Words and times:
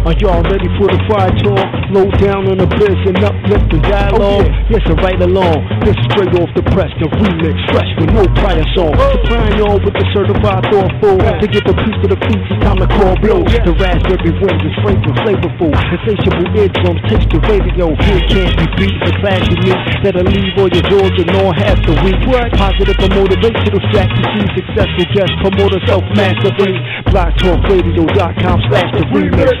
Are 0.00 0.16
y'all 0.16 0.40
ready 0.48 0.64
for 0.80 0.88
the 0.88 0.96
fire 1.12 1.28
talk? 1.44 1.68
Low 1.92 2.08
down 2.16 2.48
on 2.48 2.56
the 2.56 2.64
bliss 2.64 2.96
and 3.04 3.20
uplift 3.20 3.68
the 3.68 3.84
dialogue. 3.84 4.48
Yes, 4.72 4.80
I 4.88 4.96
right 4.96 5.20
along. 5.20 5.60
This 5.84 5.92
is 5.92 6.06
straight 6.08 6.32
off 6.40 6.48
the 6.56 6.64
press, 6.72 6.88
the 6.96 7.04
remix, 7.20 7.60
fresh 7.68 7.90
with 8.00 8.08
no 8.16 8.24
prior 8.40 8.64
song. 8.72 8.96
Supplying 8.96 9.60
y'all 9.60 9.76
with 9.76 9.92
the 9.92 10.06
certified 10.16 10.64
thoughtful. 10.72 11.20
To 11.20 11.46
get 11.52 11.68
the 11.68 11.76
piece 11.76 11.98
to 12.00 12.08
the 12.08 12.16
feast, 12.16 12.48
it's 12.48 12.64
time 12.64 12.80
to 12.80 12.88
call 12.88 13.12
blows. 13.20 13.44
The 13.44 13.76
raspberry 13.76 14.32
wind 14.40 14.60
is 14.64 14.72
fragrant, 14.80 15.20
flavorful. 15.20 15.68
Insatiable 15.68 16.48
eardrums, 16.56 17.00
taste 17.04 17.28
the 17.28 17.40
radio. 17.44 17.92
Here 18.00 18.24
can't 18.32 18.56
be 18.56 18.66
beat. 18.80 18.96
The 19.04 19.12
class 19.20 19.44
you 19.52 19.56
meet 19.68 19.80
that'll 20.00 20.24
leave 20.24 20.56
all 20.56 20.70
your 20.72 20.86
doors 20.88 21.12
and 21.20 21.28
all 21.44 21.52
half 21.52 21.76
the 21.84 21.92
week. 22.00 22.24
Positive 22.56 22.96
or 23.04 23.10
motivational 23.20 23.84
strategy, 23.92 24.42
successful 24.64 25.06
guest 25.12 25.32
promoter, 25.44 25.80
self-mastery. 25.84 26.72
BlogTalkRadio.com 27.12 28.58
slash 28.72 28.90
the 28.96 29.04
remix. 29.12 29.60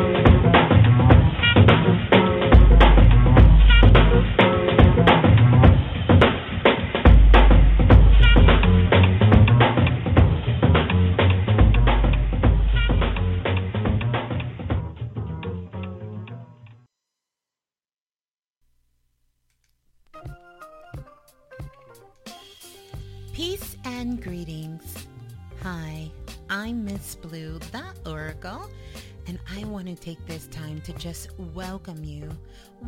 I'm 26.53 26.83
Miss 26.83 27.15
Blue, 27.15 27.59
the 27.71 27.81
Oracle, 28.05 28.69
and 29.25 29.39
I 29.57 29.63
want 29.63 29.87
to 29.87 29.95
take 29.95 30.23
this 30.25 30.47
time 30.47 30.81
to 30.81 30.91
just 30.91 31.29
welcome 31.39 32.03
you, 32.03 32.29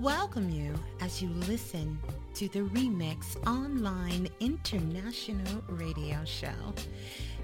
welcome 0.01 0.49
you 0.49 0.75
as 0.99 1.21
you 1.21 1.29
listen 1.29 1.97
to 2.33 2.49
the 2.49 2.59
Remix 2.59 3.37
Online 3.47 4.27
International 4.41 5.63
Radio 5.69 6.17
Show. 6.25 6.73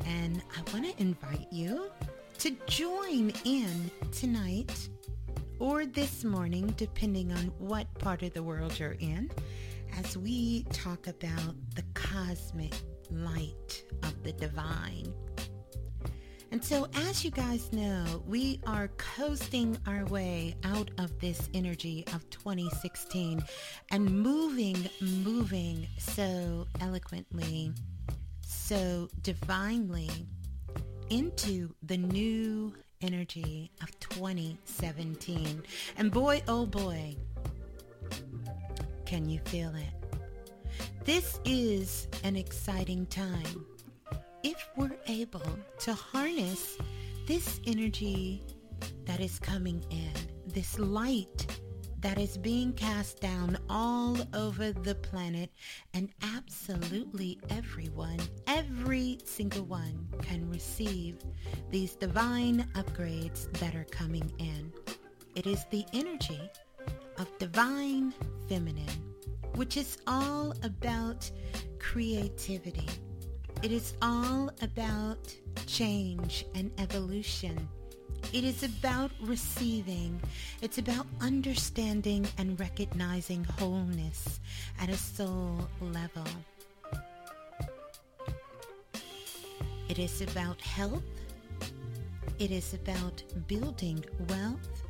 And 0.06 0.44
I 0.58 0.74
want 0.74 0.94
to 0.94 1.02
invite 1.02 1.48
you 1.54 1.90
to 2.40 2.52
join 2.68 3.32
in 3.46 3.90
tonight 4.12 4.90
or 5.58 5.86
this 5.86 6.26
morning, 6.26 6.74
depending 6.76 7.32
on 7.32 7.46
what 7.60 7.88
part 7.98 8.24
of 8.24 8.34
the 8.34 8.44
world 8.44 8.78
you're 8.78 8.98
in, 9.00 9.32
as 9.98 10.18
we 10.18 10.64
talk 10.74 11.08
about 11.08 11.56
the 11.76 11.84
cosmic 11.94 12.74
light 13.10 13.86
of 14.04 14.22
the 14.24 14.34
divine. 14.34 15.14
And 16.52 16.64
so, 16.64 16.88
as 16.96 17.24
you 17.24 17.30
guys 17.30 17.72
know, 17.72 18.24
we 18.26 18.60
are 18.66 18.88
coasting 18.98 19.78
our 19.86 20.04
way 20.06 20.56
out 20.64 20.90
of 20.98 21.20
this 21.20 21.48
energy 21.54 22.04
of 22.14 22.28
2016 22.32 23.44
and 23.92 24.06
moving, 24.06 24.90
moving 25.00 25.88
so 26.00 26.66
eloquently, 26.82 27.72
so 28.42 29.10
divinely 29.22 30.10
into 31.12 31.74
the 31.84 31.98
new 31.98 32.74
energy 33.02 33.72
of 33.84 34.00
2017. 34.00 35.64
And 35.98 36.12
boy, 36.12 36.42
oh 36.48 36.66
boy, 36.66 37.16
can 39.06 39.30
you 39.30 39.40
feel 39.46 39.74
it? 39.76 40.10
This 41.06 41.40
is 41.46 42.08
an 42.24 42.36
exciting 42.36 43.06
time. 43.06 43.66
If 44.42 44.70
we're 44.78 44.98
able 45.08 45.60
to 45.80 45.94
harness 45.94 46.78
this 47.28 47.60
energy 47.68 48.42
that 49.06 49.20
is 49.20 49.38
coming 49.38 49.84
in, 49.90 50.14
this 50.48 50.80
light 50.80 51.46
that 52.00 52.18
is 52.18 52.38
being 52.38 52.72
cast 52.72 53.20
down 53.20 53.58
all 53.70 54.18
over 54.34 54.72
the 54.72 54.96
planet 54.96 55.52
and 55.94 56.10
absolutely 56.38 57.38
everyone, 57.50 58.20
every 58.48 59.18
single 59.26 59.66
one 59.66 60.08
can 60.22 60.50
receive 60.50 61.18
these 61.70 61.96
divine 61.96 62.66
upgrades 62.76 63.52
that 63.60 63.76
are 63.76 63.88
coming 63.92 64.32
in. 64.40 64.72
It 65.36 65.48
is 65.48 65.66
the 65.70 65.84
energy 65.92 66.40
of 67.18 67.28
divine 67.40 68.14
feminine, 68.48 69.04
which 69.56 69.76
is 69.76 69.98
all 70.08 70.54
about 70.64 71.30
creativity. 71.78 72.88
It 73.62 73.74
is 73.74 73.94
all 74.02 74.50
about 74.62 75.36
change 75.68 76.46
and 76.56 76.72
evolution. 76.78 77.68
It 78.32 78.46
is 78.46 78.64
about 78.64 79.12
receiving. 79.22 80.22
It's 80.62 80.78
about 80.78 81.06
understanding 81.20 82.26
and 82.38 82.58
recognizing 82.58 83.44
wholeness 83.44 84.40
at 84.80 84.88
a 84.88 84.96
soul 84.96 85.68
level. 85.82 86.24
It 89.90 90.00
is 90.00 90.22
about 90.22 90.62
health. 90.62 91.04
It 92.40 92.52
is 92.52 92.74
about 92.74 93.22
building 93.50 94.06
wealth. 94.30 94.84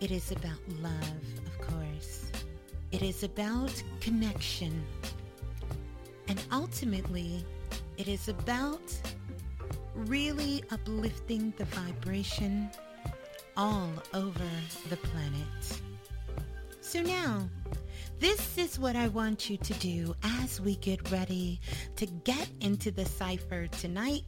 It 0.00 0.10
is 0.10 0.32
about 0.32 0.58
love, 0.82 1.24
of 1.46 1.66
course. 1.66 2.26
It 2.92 3.02
is 3.02 3.22
about 3.22 3.72
connection. 4.00 4.84
And 6.28 6.42
ultimately, 6.50 7.44
it 7.96 8.08
is 8.08 8.28
about 8.28 8.82
really 9.94 10.64
uplifting 10.70 11.52
the 11.56 11.64
vibration 11.66 12.70
all 13.56 13.90
over 14.12 14.50
the 14.88 14.96
planet. 14.96 15.80
So 16.80 17.02
now, 17.02 17.48
this 18.18 18.58
is 18.58 18.78
what 18.78 18.96
I 18.96 19.08
want 19.08 19.50
you 19.50 19.56
to 19.56 19.72
do 19.74 20.14
as 20.22 20.60
we 20.60 20.76
get 20.76 21.10
ready 21.10 21.60
to 21.96 22.06
get 22.06 22.48
into 22.60 22.90
the 22.90 23.04
cipher 23.04 23.66
tonight 23.68 24.22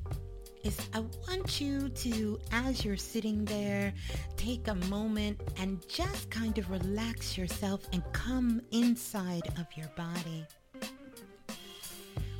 is 0.67 0.79
I 0.93 1.01
want 1.29 1.61
you 1.61 1.89
to, 1.89 2.41
as 2.51 2.85
you're 2.85 2.97
sitting 2.97 3.45
there, 3.45 3.95
take 4.37 4.67
a 4.67 4.75
moment 4.75 5.41
and 5.59 5.87
just 5.89 6.29
kind 6.31 6.59
of 6.59 6.69
relax 6.71 7.39
yourself 7.39 7.87
and 7.93 8.03
come 8.13 8.61
inside 8.73 9.47
of 9.59 9.67
your 9.77 9.89
body. 9.97 10.45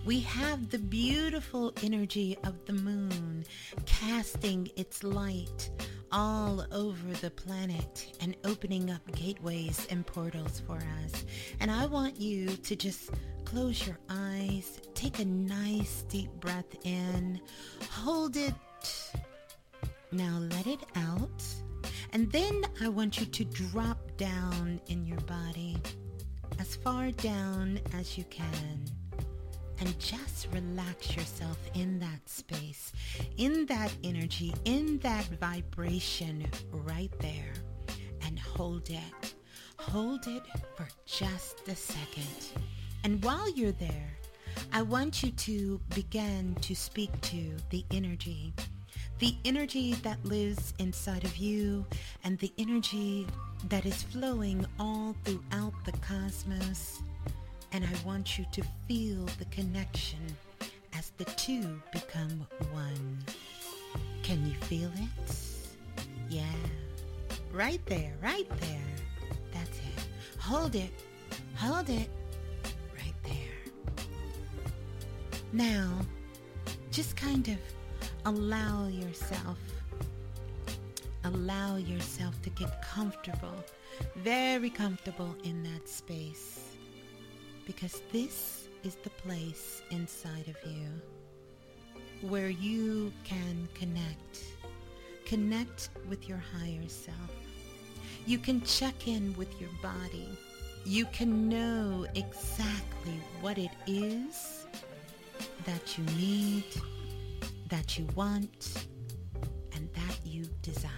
We 0.07 0.21
have 0.21 0.71
the 0.71 0.79
beautiful 0.79 1.73
energy 1.83 2.39
of 2.45 2.65
the 2.65 2.75
moon 2.75 3.45
casting 3.87 4.71
its 4.77 5.03
light 5.03 5.69
all 6.13 6.65
over 6.71 7.13
the 7.21 7.33
planet 7.33 8.17
and 8.21 8.37
opening 8.45 8.89
up 8.89 9.01
gateways 9.17 9.85
and 9.91 10.07
portals 10.07 10.63
for 10.65 10.77
us. 10.77 11.25
And 11.59 11.73
I 11.73 11.87
want 11.87 12.21
you 12.21 12.47
to 12.47 12.77
just 12.77 13.11
close 13.45 13.85
your 13.85 13.99
eyes, 14.09 14.81
take 14.95 15.19
a 15.19 15.25
nice 15.25 16.05
deep 16.09 16.31
breath 16.35 16.77
in, 16.85 17.41
hold 17.91 18.37
it, 18.37 18.55
now 20.13 20.39
let 20.39 20.69
it 20.69 20.85
out. 20.95 21.45
And 22.13 22.31
then 22.31 22.65
I 22.81 22.89
want 22.91 23.19
you 23.19 23.27
to 23.27 23.45
drop 23.45 24.17
down 24.17 24.81
in 24.87 25.05
your 25.05 25.21
body 25.23 25.79
as 26.61 26.77
far 26.77 27.11
down 27.11 27.81
as 27.93 28.17
you 28.17 28.23
can 28.31 28.85
and 29.81 29.99
just 29.99 30.49
relax 30.53 31.17
yourself 31.17 31.59
in 31.75 31.99
that 31.99 32.29
space, 32.29 32.93
in 33.37 33.67
that 33.67 33.93
energy, 34.05 34.55
in 34.65 34.99
that 34.99 35.27
vibration 35.41 36.47
right 36.73 37.13
there 37.21 37.53
and 38.25 38.39
hold 38.39 38.89
it. 38.91 39.35
Hold 39.79 40.27
it 40.27 40.43
for 40.77 40.89
just 41.05 41.69
a 41.69 41.77
second. 41.77 42.53
And 43.05 43.23
while 43.23 43.49
you're 43.51 43.73
there, 43.73 44.17
I 44.73 44.83
want 44.83 45.23
you 45.23 45.31
to 45.31 45.81
begin 45.95 46.57
to 46.63 46.75
speak 46.75 47.11
to 47.23 47.53
the 47.71 47.85
energy. 47.91 48.53
The 49.19 49.37
energy 49.45 49.95
that 50.03 50.23
lives 50.25 50.75
inside 50.79 51.25
of 51.25 51.37
you 51.37 51.87
and 52.25 52.39
the 52.39 52.53
energy 52.59 53.27
that 53.69 53.87
is 53.87 54.03
flowing 54.03 54.67
all 54.79 55.15
throughout 55.25 55.73
the 55.85 55.93
cosmos 55.93 57.03
and 57.73 57.85
I 57.85 58.07
want 58.07 58.39
you 58.39 58.47
to 58.53 58.63
feel 58.89 59.25
the 59.39 59.45
connection 59.47 60.19
as 60.95 61.11
the 61.17 61.25
two 61.25 61.81
become 61.93 62.47
one. 62.73 63.19
Can 64.23 64.47
you 64.47 64.55
feel 64.63 64.91
it? 64.97 66.05
Yeah. 66.29 66.43
Right 67.53 67.85
there, 67.87 68.15
right 68.23 68.49
there. 68.61 68.95
That's 69.53 69.79
it. 69.79 70.07
Hold 70.41 70.75
it. 70.75 70.91
Hold 71.57 71.89
it. 71.89 72.09
Right 72.97 73.15
there. 73.23 74.05
Now, 75.53 75.99
just 76.91 77.17
kind 77.17 77.49
of 77.49 77.59
allow 78.25 78.89
yourself 78.89 79.59
allow 81.27 81.77
yourself 81.77 82.41
to 82.43 82.51
get 82.51 82.83
comfortable, 82.83 83.55
very 84.17 84.71
comfortable 84.71 85.35
in 85.45 85.63
that 85.65 85.89
space. 85.89 86.66
Because 87.67 88.01
this 88.13 88.69
is 88.85 88.95
the 88.95 89.11
place 89.11 89.83
inside 89.91 90.47
of 90.49 90.57
you 90.71 90.89
where 92.23 92.49
you 92.49 93.13
can 93.25 93.69
connect. 93.75 94.45
Connect 95.27 95.91
with 96.09 96.29
your 96.29 96.39
higher 96.39 96.89
self. 96.89 97.17
You 98.27 98.39
can 98.39 98.63
check 98.63 99.09
in 99.09 99.35
with 99.37 99.61
your 99.61 99.71
body. 99.83 100.29
You 100.85 101.05
can 101.07 101.49
know 101.49 102.07
exactly 102.15 103.21
what 103.41 103.59
it 103.59 103.73
is 103.87 104.67
that 105.65 105.99
you 105.99 106.05
need, 106.17 106.65
that 107.69 107.99
you 107.99 108.07
want, 108.15 108.87
and 109.75 109.89
that 109.95 110.21
you 110.25 110.45
desire. 110.63 110.91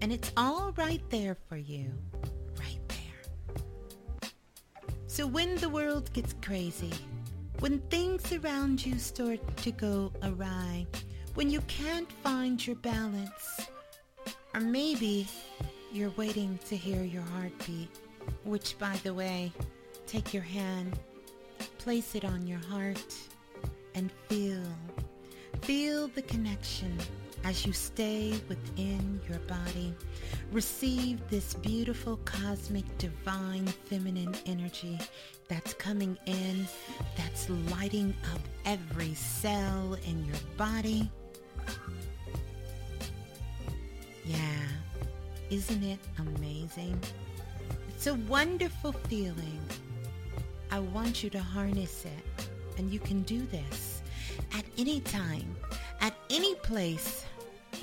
And 0.00 0.12
it's 0.12 0.32
all 0.36 0.72
right 0.76 1.02
there 1.10 1.36
for 1.48 1.56
you. 1.56 1.92
So 5.12 5.26
when 5.26 5.56
the 5.56 5.68
world 5.68 6.10
gets 6.14 6.34
crazy, 6.40 6.90
when 7.60 7.80
things 7.90 8.32
around 8.32 8.86
you 8.86 8.98
start 8.98 9.40
to 9.58 9.70
go 9.70 10.10
awry, 10.22 10.86
when 11.34 11.50
you 11.50 11.60
can't 11.68 12.10
find 12.24 12.66
your 12.66 12.76
balance, 12.76 13.60
or 14.54 14.62
maybe 14.62 15.28
you're 15.92 16.14
waiting 16.16 16.58
to 16.66 16.78
hear 16.78 17.04
your 17.04 17.24
heartbeat, 17.24 17.90
which 18.44 18.78
by 18.78 18.96
the 19.02 19.12
way, 19.12 19.52
take 20.06 20.32
your 20.32 20.44
hand, 20.44 20.98
place 21.76 22.14
it 22.14 22.24
on 22.24 22.46
your 22.46 22.60
heart, 22.70 23.14
and 23.94 24.10
feel. 24.30 24.64
Feel 25.60 26.08
the 26.08 26.22
connection 26.22 26.96
as 27.44 27.66
you 27.66 27.72
stay 27.72 28.34
within 28.48 29.20
your 29.28 29.38
body. 29.40 29.94
Receive 30.52 31.20
this 31.28 31.54
beautiful 31.54 32.18
cosmic 32.24 32.84
divine 32.98 33.66
feminine 33.66 34.34
energy 34.46 34.98
that's 35.48 35.74
coming 35.74 36.16
in, 36.26 36.66
that's 37.16 37.48
lighting 37.70 38.14
up 38.32 38.40
every 38.64 39.14
cell 39.14 39.96
in 40.06 40.24
your 40.24 40.36
body. 40.56 41.10
Yeah, 44.24 44.66
isn't 45.50 45.82
it 45.82 45.98
amazing? 46.18 46.98
It's 47.88 48.06
a 48.06 48.14
wonderful 48.14 48.92
feeling. 48.92 49.60
I 50.70 50.78
want 50.78 51.22
you 51.22 51.30
to 51.30 51.40
harness 51.40 52.04
it, 52.04 52.48
and 52.78 52.90
you 52.92 52.98
can 52.98 53.22
do 53.22 53.46
this 53.46 54.02
at 54.54 54.64
any 54.78 55.00
time, 55.00 55.54
at 56.00 56.14
any 56.30 56.54
place, 56.56 57.24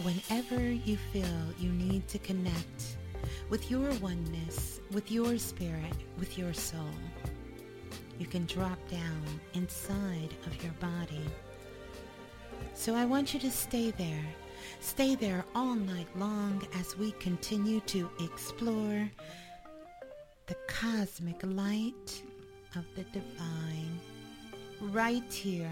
whenever 0.04 0.62
you 0.62 0.98
feel 1.12 1.26
you 1.60 1.70
need 1.72 2.08
to 2.08 2.20
connect 2.20 2.98
with 3.50 3.70
your 3.70 3.92
oneness, 3.96 4.80
with 4.92 5.12
your 5.12 5.38
spirit, 5.38 5.94
with 6.18 6.38
your 6.38 6.54
soul. 6.54 6.96
You 8.18 8.26
can 8.26 8.46
drop 8.46 8.78
down 8.90 9.24
inside 9.54 10.30
of 10.46 10.64
your 10.64 10.74
body. 10.74 11.24
So 12.74 12.96
I 12.96 13.06
want 13.06 13.34
you 13.34 13.40
to 13.42 13.52
stay 13.52 13.92
there. 13.92 14.26
Stay 14.80 15.16
there 15.16 15.44
all 15.56 15.76
night 15.76 16.08
long 16.16 16.66
as 16.80 16.98
we 16.98 17.12
continue 17.14 17.82
to 17.82 18.10
explore 18.20 19.10
the 20.48 20.56
cosmic 20.68 21.38
light 21.44 22.22
of 22.76 22.86
the 22.96 23.04
divine 23.04 24.00
right 24.82 25.34
here. 25.34 25.72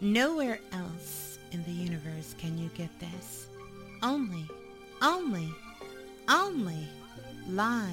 Nowhere 0.00 0.58
else 0.72 1.33
in 1.54 1.62
the 1.62 1.70
universe 1.70 2.34
can 2.36 2.58
you 2.58 2.68
get 2.74 2.90
this. 2.98 3.46
Only, 4.02 4.44
only, 5.00 5.48
only 6.28 6.88
live, 7.48 7.88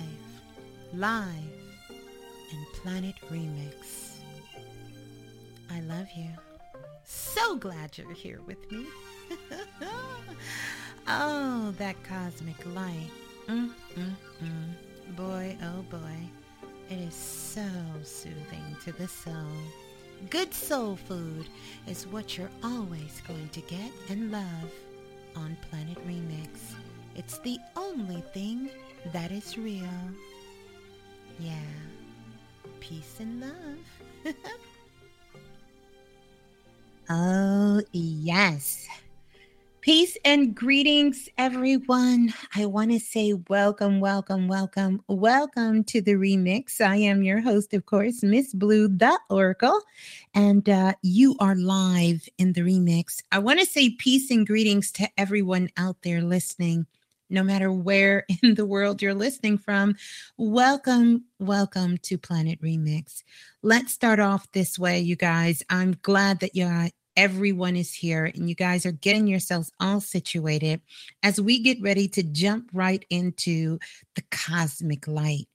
live 0.96 1.54
in 2.52 2.66
Planet 2.82 3.14
Remix. 3.30 4.18
I 5.70 5.80
love 5.82 6.08
you. 6.16 6.30
So 7.06 7.56
glad 7.58 7.96
you're 7.98 8.12
here 8.14 8.40
with 8.48 8.72
me. 8.72 8.88
oh, 11.08 11.74
that 11.78 12.04
cosmic 12.04 12.66
light. 12.74 13.12
Mm, 13.48 13.70
mm, 13.96 14.16
mm. 14.44 15.16
Boy, 15.16 15.56
oh 15.64 15.84
boy. 15.84 16.18
It 16.90 17.00
is 17.00 17.14
so 17.14 17.68
soothing 18.04 18.76
to 18.86 18.92
the 18.94 19.08
soul. 19.08 19.36
Good 20.30 20.54
soul 20.54 20.96
food 20.96 21.48
is 21.88 22.08
what 22.08 22.38
you're 22.38 22.50
always 22.64 23.22
going 23.28 23.50
to 23.50 23.62
get 23.62 23.92
and 24.10 24.32
love 24.32 24.72
on 25.36 25.58
Planet 25.70 25.98
Remix. 26.08 26.74
It's 27.16 27.40
the 27.40 27.58
only 27.76 28.22
thing 28.34 28.70
that 29.14 29.32
is 29.32 29.58
real. 29.58 29.90
Yeah. 31.40 31.56
Peace 32.80 33.18
and 33.20 33.42
love. 33.42 34.36
oh, 37.10 37.82
yes. 37.92 38.88
Peace 39.82 40.16
and 40.24 40.54
greetings, 40.54 41.28
everyone. 41.40 42.32
I 42.56 42.68
want 42.68 42.92
to 42.92 43.00
say 43.00 43.34
welcome, 43.50 44.00
welcome, 44.00 44.48
welcome, 44.48 45.02
welcome 45.08 45.84
to 45.86 46.02
the 46.02 46.14
remix. 46.14 46.80
I 46.80 46.98
am 46.98 47.24
your 47.24 47.42
host, 47.42 47.74
of 47.74 47.88
course, 47.88 48.22
Miss 48.22 48.54
Blue, 48.54 48.88
the 48.88 49.18
Oracle, 49.32 49.82
and 50.36 50.70
uh, 50.70 50.94
you 51.02 51.36
are 51.40 51.56
live 51.56 52.30
in 52.38 52.54
the 52.54 52.62
remix. 52.62 53.24
I 53.32 53.40
want 53.40 53.60
to 53.60 53.66
say 53.66 53.90
peace 53.90 54.30
and 54.30 54.46
greetings 54.46 54.92
to 54.92 55.10
everyone 55.18 55.68
out 55.78 55.98
there 56.04 56.22
listening, 56.22 56.86
no 57.32 57.42
matter 57.42 57.72
where 57.72 58.26
in 58.44 58.54
the 58.54 58.68
world 58.68 59.02
you're 59.02 59.16
listening 59.16 59.58
from. 59.58 59.96
Welcome, 60.38 61.24
welcome 61.40 61.98
to 62.04 62.20
Planet 62.20 62.62
Remix. 62.62 63.24
Let's 63.64 63.94
start 63.94 64.20
off 64.20 64.52
this 64.52 64.78
way, 64.78 65.00
you 65.00 65.16
guys. 65.16 65.64
I'm 65.72 65.98
glad 66.04 66.40
that 66.42 66.56
you 66.56 66.66
everyone 67.18 67.76
is 67.76 67.94
here 67.94 68.26
and 68.26 68.48
you 68.48 68.56
guys 68.56 68.86
are 68.86 68.92
getting 68.92 69.28
yourselves 69.28 69.72
all 69.80 70.00
situated 70.00 70.82
as 71.24 71.42
we 71.42 71.60
get 71.60 71.82
ready 71.82 72.08
to 72.08 72.24
jump 72.24 72.70
right 72.74 73.06
into 73.10 73.80
the 74.16 74.24
cosmic 74.32 75.08
light. 75.08 75.48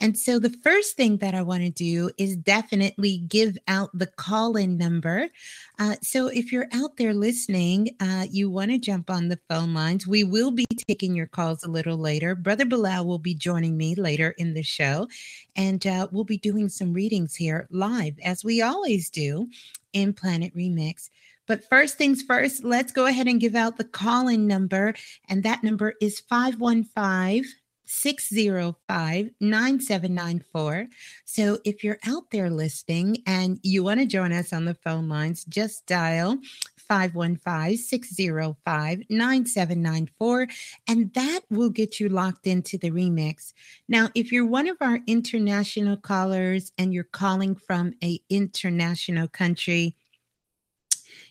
And 0.00 0.18
so, 0.18 0.38
the 0.38 0.56
first 0.64 0.96
thing 0.96 1.18
that 1.18 1.34
I 1.34 1.42
want 1.42 1.62
to 1.62 1.70
do 1.70 2.10
is 2.16 2.34
definitely 2.36 3.18
give 3.28 3.58
out 3.68 3.90
the 3.92 4.06
call 4.06 4.56
in 4.56 4.78
number. 4.78 5.28
Uh, 5.78 5.96
so, 6.02 6.28
if 6.28 6.50
you're 6.50 6.68
out 6.72 6.96
there 6.96 7.12
listening, 7.12 7.90
uh, 8.00 8.26
you 8.30 8.50
want 8.50 8.70
to 8.70 8.78
jump 8.78 9.10
on 9.10 9.28
the 9.28 9.38
phone 9.50 9.74
lines. 9.74 10.06
We 10.06 10.24
will 10.24 10.50
be 10.50 10.66
taking 10.88 11.14
your 11.14 11.26
calls 11.26 11.62
a 11.62 11.70
little 11.70 11.98
later. 11.98 12.34
Brother 12.34 12.64
Balah 12.64 13.04
will 13.04 13.18
be 13.18 13.34
joining 13.34 13.76
me 13.76 13.94
later 13.94 14.34
in 14.38 14.54
the 14.54 14.62
show, 14.62 15.06
and 15.56 15.86
uh, 15.86 16.08
we'll 16.10 16.24
be 16.24 16.38
doing 16.38 16.70
some 16.70 16.94
readings 16.94 17.34
here 17.34 17.68
live, 17.70 18.18
as 18.24 18.42
we 18.42 18.62
always 18.62 19.10
do 19.10 19.48
in 19.92 20.12
Planet 20.12 20.54
Remix. 20.54 21.10
But 21.46 21.68
first 21.68 21.98
things 21.98 22.22
first, 22.22 22.64
let's 22.64 22.92
go 22.92 23.06
ahead 23.06 23.26
and 23.26 23.40
give 23.40 23.56
out 23.56 23.76
the 23.76 23.84
call 23.84 24.28
in 24.28 24.46
number. 24.46 24.94
And 25.28 25.42
that 25.42 25.64
number 25.64 25.94
is 26.00 26.20
515 26.20 27.44
605 27.86 29.30
9794. 29.40 30.86
So 31.24 31.58
if 31.64 31.82
you're 31.82 31.98
out 32.06 32.22
there 32.30 32.50
listening 32.50 33.18
and 33.26 33.58
you 33.64 33.82
want 33.82 33.98
to 33.98 34.06
join 34.06 34.32
us 34.32 34.52
on 34.52 34.64
the 34.64 34.76
phone 34.84 35.08
lines, 35.08 35.44
just 35.44 35.86
dial 35.86 36.38
515 36.90 37.76
605 37.76 39.02
9794, 39.08 40.48
and 40.88 41.14
that 41.14 41.40
will 41.48 41.70
get 41.70 42.00
you 42.00 42.08
locked 42.08 42.48
into 42.48 42.76
the 42.78 42.90
remix. 42.90 43.52
Now, 43.88 44.08
if 44.16 44.32
you're 44.32 44.44
one 44.44 44.68
of 44.68 44.76
our 44.80 44.98
international 45.06 45.96
callers 45.96 46.72
and 46.78 46.92
you're 46.92 47.04
calling 47.04 47.54
from 47.54 47.94
a 48.02 48.20
international 48.28 49.28
country, 49.28 49.94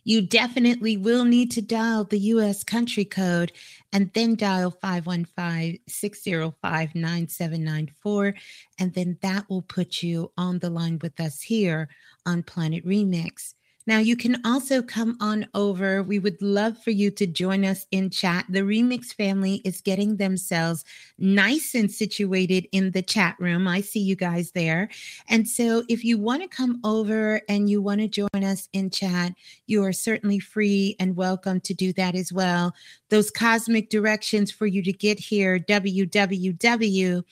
you 0.06 0.22
definitely 0.22 0.96
will 0.96 1.26
need 1.26 1.52
to 1.52 1.62
dial 1.62 2.06
the 2.06 2.20
US 2.20 2.64
country 2.64 3.04
code 3.04 3.52
and 3.92 4.10
then 4.14 4.36
dial 4.36 4.72
515 4.72 5.80
605 5.90 6.96
9794. 6.96 8.34
And 8.80 8.94
then 8.94 9.18
that 9.22 9.50
will 9.50 9.64
put 9.64 10.02
you 10.02 10.32
on 10.38 10.60
the 10.60 10.70
line 10.70 11.00
with 11.02 11.20
us 11.20 11.42
here 11.42 11.90
on 12.26 12.44
Planet 12.44 12.86
Remix. 12.86 13.56
Now, 13.88 13.98
you 13.98 14.16
can 14.16 14.40
also 14.46 14.82
come 14.84 15.18
on 15.20 15.48
over. 15.56 16.04
We 16.04 16.20
would 16.20 16.40
love 16.42 16.78
for 16.78 16.92
you 16.92 17.10
to 17.12 17.26
join 17.26 17.66
us 17.66 17.88
in 17.92 18.10
chat. 18.10 18.46
The 18.50 18.60
Remix 18.60 19.14
family 19.14 19.62
is 19.66 19.82
getting 19.82 20.18
themselves 20.18 20.86
nice 21.18 21.74
and 21.74 21.92
situated 21.92 22.68
in 22.72 22.92
the 22.92 23.02
chat 23.02 23.36
room. 23.40 23.68
I 23.68 23.82
see 23.82 24.02
you 24.02 24.16
guys 24.16 24.52
there. 24.52 24.90
And 25.28 25.48
so, 25.48 25.84
if 25.90 26.04
you 26.04 26.18
want 26.18 26.44
to 26.44 26.48
come 26.48 26.80
over 26.84 27.42
and 27.50 27.70
you 27.70 27.82
want 27.82 28.02
to 28.02 28.08
join 28.08 28.44
us 28.44 28.70
in 28.74 28.90
chat, 28.92 29.34
you 29.66 29.84
are 29.84 29.94
certainly 29.94 30.40
free 30.40 30.96
and 31.00 31.16
welcome 31.16 31.60
to 31.62 31.74
do 31.74 31.92
that 31.94 32.16
as 32.16 32.32
well. 32.32 32.76
Those 33.10 33.32
cosmic 33.32 33.90
directions 33.90 34.52
for 34.52 34.68
you 34.68 34.84
to 34.84 34.94
get 34.94 35.20
here 35.20 35.58
www 35.58 37.24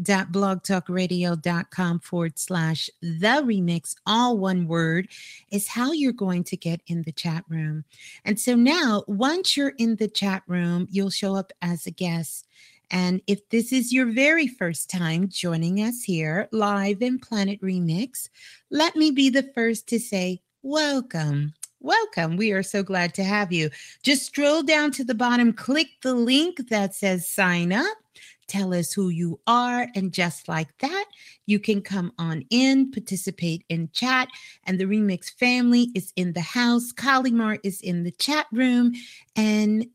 blogtalkradio.com 0.00 2.00
forward 2.00 2.38
slash 2.38 2.90
the 3.00 3.42
remix, 3.44 3.94
all 4.06 4.38
one 4.38 4.66
word, 4.66 5.08
is 5.50 5.68
how 5.68 5.92
you're 5.92 6.12
going 6.12 6.44
to 6.44 6.56
get 6.56 6.80
in 6.86 7.02
the 7.02 7.12
chat 7.12 7.44
room. 7.48 7.84
And 8.24 8.38
so 8.38 8.54
now, 8.54 9.04
once 9.06 9.56
you're 9.56 9.74
in 9.78 9.96
the 9.96 10.08
chat 10.08 10.42
room, 10.46 10.86
you'll 10.90 11.10
show 11.10 11.36
up 11.36 11.52
as 11.62 11.86
a 11.86 11.90
guest. 11.90 12.46
And 12.90 13.22
if 13.26 13.48
this 13.48 13.72
is 13.72 13.92
your 13.92 14.06
very 14.06 14.46
first 14.46 14.90
time 14.90 15.28
joining 15.28 15.78
us 15.78 16.02
here 16.02 16.48
live 16.52 17.02
in 17.02 17.18
Planet 17.18 17.60
Remix, 17.60 18.28
let 18.70 18.94
me 18.94 19.10
be 19.10 19.30
the 19.30 19.50
first 19.54 19.88
to 19.88 19.98
say, 19.98 20.40
Welcome. 20.62 21.54
Welcome. 21.80 22.38
We 22.38 22.52
are 22.52 22.62
so 22.62 22.82
glad 22.82 23.12
to 23.14 23.24
have 23.24 23.52
you. 23.52 23.68
Just 24.02 24.24
stroll 24.24 24.62
down 24.62 24.90
to 24.92 25.04
the 25.04 25.14
bottom, 25.14 25.52
click 25.52 25.88
the 26.02 26.14
link 26.14 26.70
that 26.70 26.94
says 26.94 27.28
sign 27.28 27.74
up 27.74 27.98
Tell 28.46 28.74
us 28.74 28.92
who 28.92 29.08
you 29.08 29.40
are. 29.46 29.88
And 29.94 30.12
just 30.12 30.48
like 30.48 30.76
that, 30.78 31.04
you 31.46 31.58
can 31.58 31.82
come 31.82 32.12
on 32.18 32.44
in, 32.50 32.90
participate 32.90 33.64
in 33.68 33.90
chat. 33.92 34.28
And 34.64 34.78
the 34.78 34.84
Remix 34.84 35.30
family 35.30 35.90
is 35.94 36.12
in 36.16 36.32
the 36.32 36.40
house. 36.40 36.92
Kalimar 36.92 37.58
is 37.62 37.80
in 37.80 38.04
the 38.04 38.12
chat 38.12 38.46
room. 38.52 38.92
And 39.36 39.86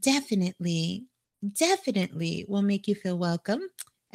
definitely, 0.00 1.04
definitely 1.52 2.44
will 2.48 2.62
make 2.62 2.88
you 2.88 2.94
feel 2.94 3.18
welcome 3.18 3.62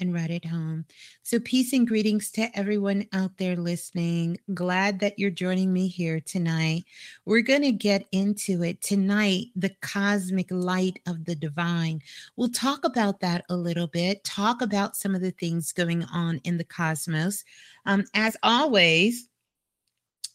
and 0.01 0.13
right 0.13 0.31
at 0.31 0.43
home. 0.43 0.85
So, 1.23 1.39
peace 1.39 1.71
and 1.71 1.87
greetings 1.87 2.31
to 2.31 2.49
everyone 2.57 3.07
out 3.13 3.37
there 3.37 3.55
listening. 3.55 4.39
Glad 4.53 4.99
that 4.99 5.17
you're 5.17 5.29
joining 5.29 5.71
me 5.71 5.87
here 5.87 6.19
tonight. 6.19 6.85
We're 7.25 7.41
going 7.41 7.61
to 7.61 7.71
get 7.71 8.07
into 8.11 8.63
it 8.63 8.81
tonight 8.81 9.47
the 9.55 9.73
cosmic 9.81 10.47
light 10.49 10.99
of 11.07 11.23
the 11.25 11.35
divine. 11.35 12.01
We'll 12.35 12.49
talk 12.49 12.83
about 12.83 13.19
that 13.21 13.45
a 13.49 13.55
little 13.55 13.87
bit, 13.87 14.23
talk 14.23 14.61
about 14.61 14.97
some 14.97 15.15
of 15.15 15.21
the 15.21 15.31
things 15.31 15.71
going 15.71 16.03
on 16.05 16.41
in 16.43 16.57
the 16.57 16.65
cosmos. 16.65 17.45
Um, 17.85 18.05
as 18.13 18.35
always, 18.43 19.27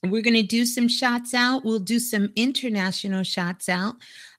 we're 0.05 0.23
going 0.23 0.35
to 0.35 0.43
do 0.43 0.65
some 0.65 0.89
shots 0.89 1.35
out. 1.35 1.65
We'll 1.65 1.79
do 1.81 1.99
some 1.99 2.31
international 2.37 3.25
shots 3.25 3.69
out. 3.69 3.97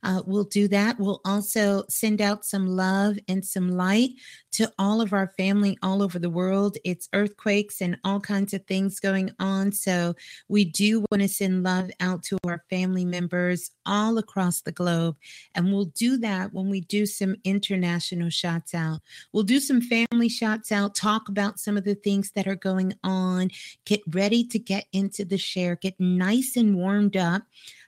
Uh, 0.07 0.21
we'll 0.25 0.45
do 0.45 0.69
that. 0.69 0.97
We'll 0.97 1.19
also 1.25 1.83
send 1.89 2.21
out 2.21 2.45
some 2.45 2.65
love 2.65 3.19
and 3.27 3.43
some 3.43 3.67
light 3.67 4.11
to 4.53 4.71
all 4.79 5.01
of 5.01 5.11
our 5.11 5.33
family 5.35 5.77
all 5.83 6.01
over 6.01 6.17
the 6.17 6.29
world. 6.29 6.77
It's 6.85 7.09
earthquakes 7.11 7.81
and 7.81 7.97
all 8.05 8.21
kinds 8.21 8.53
of 8.53 8.65
things 8.65 9.01
going 9.01 9.31
on. 9.37 9.73
So 9.73 10.15
we 10.47 10.63
do 10.63 11.05
want 11.11 11.23
to 11.23 11.27
send 11.27 11.63
love 11.63 11.91
out 11.99 12.23
to 12.23 12.37
our 12.47 12.63
family 12.69 13.03
members 13.03 13.69
all 13.85 14.17
across 14.17 14.61
the 14.61 14.71
globe. 14.71 15.17
And 15.53 15.73
we'll 15.73 15.91
do 15.93 16.17
that 16.19 16.53
when 16.53 16.69
we 16.69 16.79
do 16.81 17.05
some 17.05 17.35
international 17.43 18.29
shots 18.29 18.73
out. 18.73 19.01
We'll 19.33 19.43
do 19.43 19.59
some 19.59 19.81
family 19.81 20.29
shots 20.29 20.71
out, 20.71 20.95
talk 20.95 21.27
about 21.27 21.59
some 21.59 21.75
of 21.75 21.83
the 21.83 21.95
things 21.95 22.31
that 22.31 22.47
are 22.47 22.55
going 22.55 22.93
on, 23.03 23.49
get 23.85 24.01
ready 24.07 24.45
to 24.45 24.57
get 24.57 24.85
into 24.93 25.25
the 25.25 25.37
share, 25.37 25.75
get 25.75 25.99
nice 25.99 26.55
and 26.55 26.77
warmed 26.77 27.17
up 27.17 27.43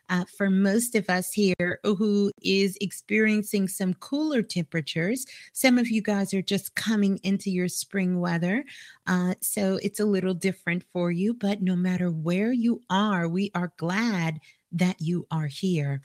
uh, 0.09 0.25
for 0.37 0.49
most 0.49 0.95
of 0.95 1.09
us 1.09 1.31
here 1.31 1.79
who 1.83 2.31
is 2.41 2.77
experiencing 2.81 3.67
some 3.67 3.93
cooler 3.95 4.41
temperatures. 4.41 5.25
Some 5.53 5.77
of 5.77 5.89
you 5.89 6.01
guys 6.01 6.33
are 6.33 6.41
just 6.41 6.75
coming 6.75 7.19
into 7.23 7.51
your 7.51 7.67
spring 7.67 8.19
weather. 8.19 8.65
Uh, 9.07 9.35
so 9.41 9.79
it's 9.81 9.99
a 9.99 10.05
little 10.05 10.33
different 10.33 10.83
for 10.91 11.11
you, 11.11 11.33
but 11.33 11.61
no 11.61 11.75
matter 11.75 12.09
where 12.09 12.51
you 12.51 12.81
are, 12.89 13.27
we 13.27 13.51
are 13.55 13.71
glad 13.77 14.39
that 14.71 14.97
you 14.99 15.25
are 15.31 15.47
here. 15.47 16.01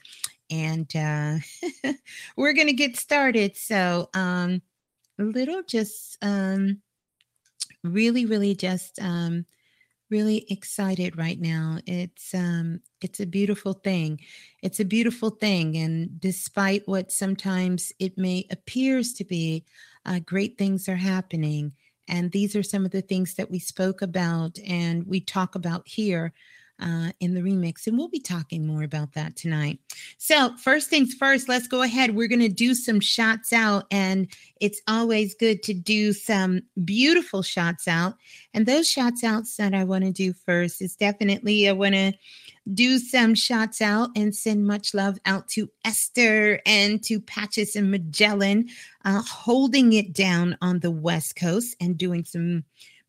And 0.50 0.94
uh, 0.94 1.38
we're 2.36 2.52
going 2.52 2.68
to 2.68 2.74
get 2.74 2.96
started. 2.96 3.56
So, 3.56 4.10
um, 4.14 4.62
a 5.18 5.22
little 5.22 5.62
just 5.62 6.18
um, 6.22 6.80
really, 7.82 8.26
really 8.26 8.54
just 8.54 8.98
um, 9.00 9.46
really 10.10 10.46
excited 10.50 11.16
right 11.16 11.40
now. 11.40 11.78
It's 11.86 12.34
um 12.34 12.80
it's 13.00 13.20
a 13.20 13.26
beautiful 13.26 13.72
thing. 13.72 14.20
It's 14.62 14.80
a 14.80 14.84
beautiful 14.84 15.30
thing 15.30 15.76
and 15.76 16.20
despite 16.20 16.86
what 16.86 17.12
sometimes 17.12 17.92
it 17.98 18.16
may 18.18 18.46
appears 18.50 19.12
to 19.14 19.24
be, 19.24 19.64
uh, 20.06 20.20
great 20.20 20.58
things 20.58 20.88
are 20.88 20.96
happening. 20.96 21.72
And 22.08 22.32
these 22.32 22.54
are 22.54 22.62
some 22.62 22.84
of 22.84 22.90
the 22.90 23.02
things 23.02 23.34
that 23.34 23.50
we 23.50 23.58
spoke 23.58 24.02
about 24.02 24.58
and 24.66 25.06
we 25.06 25.20
talk 25.20 25.54
about 25.54 25.88
here 25.88 26.32
uh, 26.80 27.12
in 27.20 27.34
the 27.34 27.40
remix. 27.40 27.86
And 27.86 27.96
we'll 27.96 28.08
be 28.08 28.20
talking 28.20 28.66
more 28.66 28.82
about 28.82 29.12
that 29.14 29.36
tonight. 29.36 29.78
So, 30.18 30.56
first 30.56 30.90
things 30.90 31.14
first, 31.14 31.48
let's 31.48 31.68
go 31.68 31.82
ahead. 31.82 32.14
We're 32.14 32.28
going 32.28 32.40
to 32.40 32.48
do 32.48 32.74
some 32.74 33.00
shots 33.00 33.52
out. 33.52 33.84
And 33.90 34.28
it's 34.60 34.80
always 34.88 35.34
good 35.34 35.62
to 35.64 35.74
do 35.74 36.12
some 36.12 36.62
beautiful 36.84 37.42
shots 37.42 37.86
out. 37.86 38.14
And 38.52 38.66
those 38.66 38.88
shots 38.88 39.24
outs 39.24 39.56
that 39.56 39.74
I 39.74 39.84
want 39.84 40.04
to 40.04 40.12
do 40.12 40.32
first 40.32 40.82
is 40.82 40.96
definitely 40.96 41.68
I 41.68 41.72
want 41.72 41.94
to 41.94 42.12
do 42.72 42.98
some 42.98 43.34
shots 43.34 43.82
out 43.82 44.10
and 44.16 44.34
send 44.34 44.66
much 44.66 44.94
love 44.94 45.18
out 45.26 45.48
to 45.48 45.68
Esther 45.84 46.60
and 46.64 47.02
to 47.04 47.20
Patches 47.20 47.76
and 47.76 47.90
Magellan, 47.90 48.68
uh, 49.04 49.22
holding 49.22 49.92
it 49.92 50.14
down 50.14 50.56
on 50.62 50.80
the 50.80 50.90
West 50.90 51.36
Coast 51.36 51.76
and 51.80 51.98
doing 51.98 52.24
some 52.24 52.64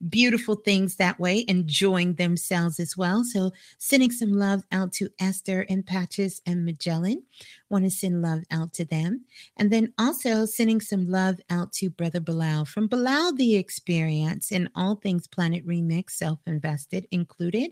beautiful 0.09 0.55
things 0.55 0.95
that 0.95 1.19
way, 1.19 1.45
enjoying 1.47 2.15
themselves 2.15 2.79
as 2.79 2.97
well. 2.97 3.23
So, 3.23 3.51
sending 3.77 4.11
some 4.11 4.33
love 4.33 4.63
out 4.71 4.91
to 4.93 5.09
Esther 5.19 5.65
and 5.69 5.85
Patches 5.85 6.41
and 6.45 6.65
Magellan. 6.65 7.23
Want 7.69 7.85
to 7.85 7.89
send 7.89 8.21
love 8.21 8.43
out 8.51 8.73
to 8.73 8.85
them. 8.85 9.25
And 9.57 9.71
then 9.71 9.93
also 9.97 10.45
sending 10.45 10.81
some 10.81 11.07
love 11.07 11.39
out 11.49 11.73
to 11.73 11.89
Brother 11.89 12.19
Balah 12.19 12.67
from 12.67 12.87
Balah 12.87 13.35
the 13.35 13.55
Experience 13.55 14.51
and 14.51 14.69
all 14.75 14.95
things 14.95 15.27
Planet 15.27 15.65
Remix, 15.65 16.11
self 16.11 16.39
invested 16.45 17.07
included. 17.11 17.71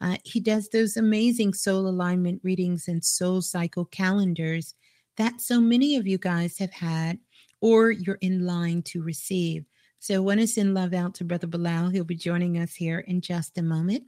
Uh, 0.00 0.16
he 0.24 0.40
does 0.40 0.68
those 0.68 0.96
amazing 0.96 1.54
soul 1.54 1.86
alignment 1.86 2.40
readings 2.42 2.88
and 2.88 3.04
soul 3.04 3.42
cycle 3.42 3.84
calendars 3.86 4.74
that 5.16 5.40
so 5.40 5.60
many 5.60 5.96
of 5.96 6.06
you 6.06 6.18
guys 6.18 6.58
have 6.58 6.72
had 6.72 7.18
or 7.60 7.90
you're 7.90 8.18
in 8.20 8.44
line 8.44 8.82
to 8.82 9.02
receive. 9.02 9.64
So 10.04 10.16
I 10.16 10.18
want 10.18 10.40
to 10.40 10.46
send 10.46 10.74
love 10.74 10.92
out 10.92 11.14
to 11.14 11.24
Brother 11.24 11.46
Balah. 11.46 11.90
He'll 11.90 12.04
be 12.04 12.14
joining 12.14 12.58
us 12.58 12.74
here 12.74 12.98
in 12.98 13.22
just 13.22 13.56
a 13.56 13.62
moment. 13.62 14.04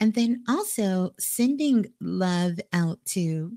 And 0.00 0.14
then 0.14 0.42
also 0.48 1.12
sending 1.18 1.92
love 2.00 2.58
out 2.72 3.04
to 3.08 3.52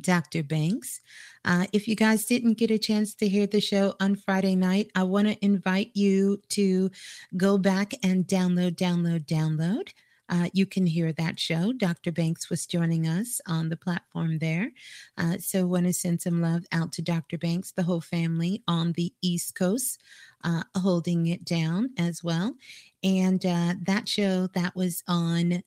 Dr. 0.00 0.42
Banks. 0.42 1.02
Uh, 1.44 1.66
if 1.74 1.86
you 1.86 1.94
guys 1.94 2.24
didn't 2.24 2.54
get 2.54 2.70
a 2.70 2.78
chance 2.78 3.14
to 3.16 3.28
hear 3.28 3.46
the 3.46 3.60
show 3.60 3.96
on 4.00 4.16
Friday 4.16 4.56
night, 4.56 4.90
I 4.94 5.02
want 5.02 5.28
to 5.28 5.44
invite 5.44 5.90
you 5.92 6.40
to 6.48 6.90
go 7.36 7.58
back 7.58 7.92
and 8.02 8.26
download, 8.26 8.76
download, 8.76 9.26
download 9.26 9.90
uh, 10.28 10.48
you 10.52 10.66
can 10.66 10.86
hear 10.86 11.12
that 11.12 11.38
show. 11.38 11.72
Dr. 11.72 12.12
Banks 12.12 12.50
was 12.50 12.66
joining 12.66 13.06
us 13.06 13.40
on 13.46 13.68
the 13.68 13.76
platform 13.76 14.38
there. 14.38 14.70
Uh, 15.16 15.38
so, 15.38 15.66
want 15.66 15.86
to 15.86 15.92
send 15.92 16.20
some 16.20 16.40
love 16.40 16.64
out 16.72 16.92
to 16.92 17.02
Dr. 17.02 17.38
Banks, 17.38 17.72
the 17.72 17.82
whole 17.82 18.00
family 18.00 18.62
on 18.66 18.92
the 18.92 19.12
East 19.22 19.54
Coast, 19.54 20.00
uh, 20.44 20.62
holding 20.76 21.26
it 21.26 21.44
down 21.44 21.90
as 21.98 22.24
well. 22.24 22.54
And 23.02 23.44
uh, 23.44 23.74
that 23.86 24.08
show 24.08 24.48
that 24.54 24.74
was 24.74 25.02
on 25.06 25.62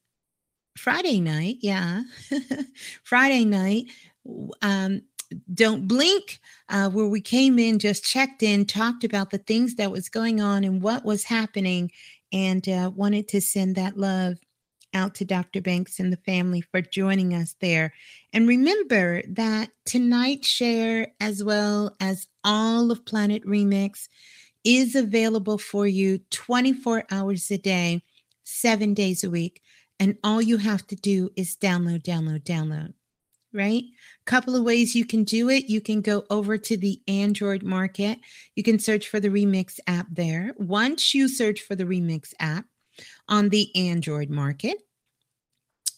Friday 0.77 1.21
night, 1.21 1.57
yeah, 1.61 2.03
Friday 3.03 3.45
night. 3.45 3.85
Um, 4.61 5.01
don't 5.53 5.87
blink 5.87 6.39
uh, 6.69 6.89
where 6.89 7.07
we 7.07 7.21
came 7.21 7.59
in 7.59 7.77
just 7.77 8.03
checked 8.03 8.41
in 8.41 8.65
talked 8.65 9.03
about 9.03 9.29
the 9.29 9.37
things 9.37 9.75
that 9.75 9.91
was 9.91 10.09
going 10.09 10.41
on 10.41 10.63
and 10.63 10.81
what 10.81 11.05
was 11.05 11.23
happening 11.23 11.91
and 12.31 12.67
uh, 12.67 12.91
wanted 12.95 13.27
to 13.27 13.41
send 13.41 13.75
that 13.75 13.97
love 13.97 14.37
out 14.93 15.15
to 15.15 15.25
Dr. 15.25 15.61
Banks 15.61 15.99
and 15.99 16.11
the 16.11 16.17
family 16.17 16.61
for 16.61 16.81
joining 16.81 17.33
us 17.33 17.55
there. 17.61 17.93
And 18.33 18.47
remember 18.47 19.21
that 19.29 19.69
tonight's 19.85 20.47
share, 20.47 21.13
as 21.19 21.43
well 21.43 21.95
as 21.99 22.27
all 22.43 22.91
of 22.91 23.05
Planet 23.05 23.45
Remix, 23.45 24.07
is 24.63 24.95
available 24.95 25.57
for 25.57 25.87
you 25.87 26.19
24 26.31 27.05
hours 27.11 27.49
a 27.51 27.57
day, 27.57 28.03
seven 28.43 28.93
days 28.93 29.23
a 29.23 29.29
week. 29.29 29.61
And 29.99 30.17
all 30.23 30.41
you 30.41 30.57
have 30.57 30.85
to 30.87 30.95
do 30.95 31.29
is 31.35 31.57
download, 31.57 32.03
download, 32.03 32.43
download, 32.43 32.93
right? 33.53 33.83
Couple 34.25 34.55
of 34.55 34.63
ways 34.63 34.95
you 34.95 35.05
can 35.05 35.23
do 35.23 35.49
it. 35.49 35.65
You 35.65 35.81
can 35.81 36.01
go 36.01 36.23
over 36.29 36.57
to 36.57 36.77
the 36.77 37.01
Android 37.07 37.63
market. 37.63 38.19
You 38.55 38.63
can 38.63 38.79
search 38.79 39.07
for 39.09 39.19
the 39.19 39.29
Remix 39.29 39.79
app 39.87 40.05
there. 40.11 40.53
Once 40.57 41.13
you 41.13 41.27
search 41.27 41.61
for 41.61 41.75
the 41.75 41.85
Remix 41.85 42.33
app, 42.39 42.65
on 43.27 43.49
the 43.49 43.75
Android 43.75 44.29
market. 44.29 44.77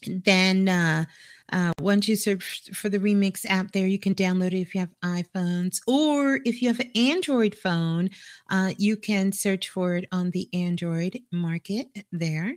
then 0.08 0.68
uh, 0.68 1.06
uh, 1.52 1.74
once 1.80 2.08
you 2.08 2.16
search 2.16 2.70
for 2.74 2.90
the 2.90 3.00
Remix 3.00 3.46
app 3.50 3.72
there, 3.72 3.88
you 3.88 4.00
can 4.00 4.16
download 4.16 4.54
it 4.54 4.62
if 4.62 4.74
you 4.74 4.80
have 4.80 4.94
iPhones, 5.04 5.80
or 5.86 6.40
if 6.46 6.62
you 6.62 6.70
have 6.70 6.80
an 6.80 6.92
Android 6.96 7.56
phone, 7.56 8.10
uh, 8.50 8.72
you 8.78 8.96
can 8.96 9.32
search 9.32 9.70
for 9.70 9.96
it 9.96 10.08
on 10.12 10.32
the 10.32 10.48
Android 10.54 11.20
market 11.32 11.88
there 12.12 12.56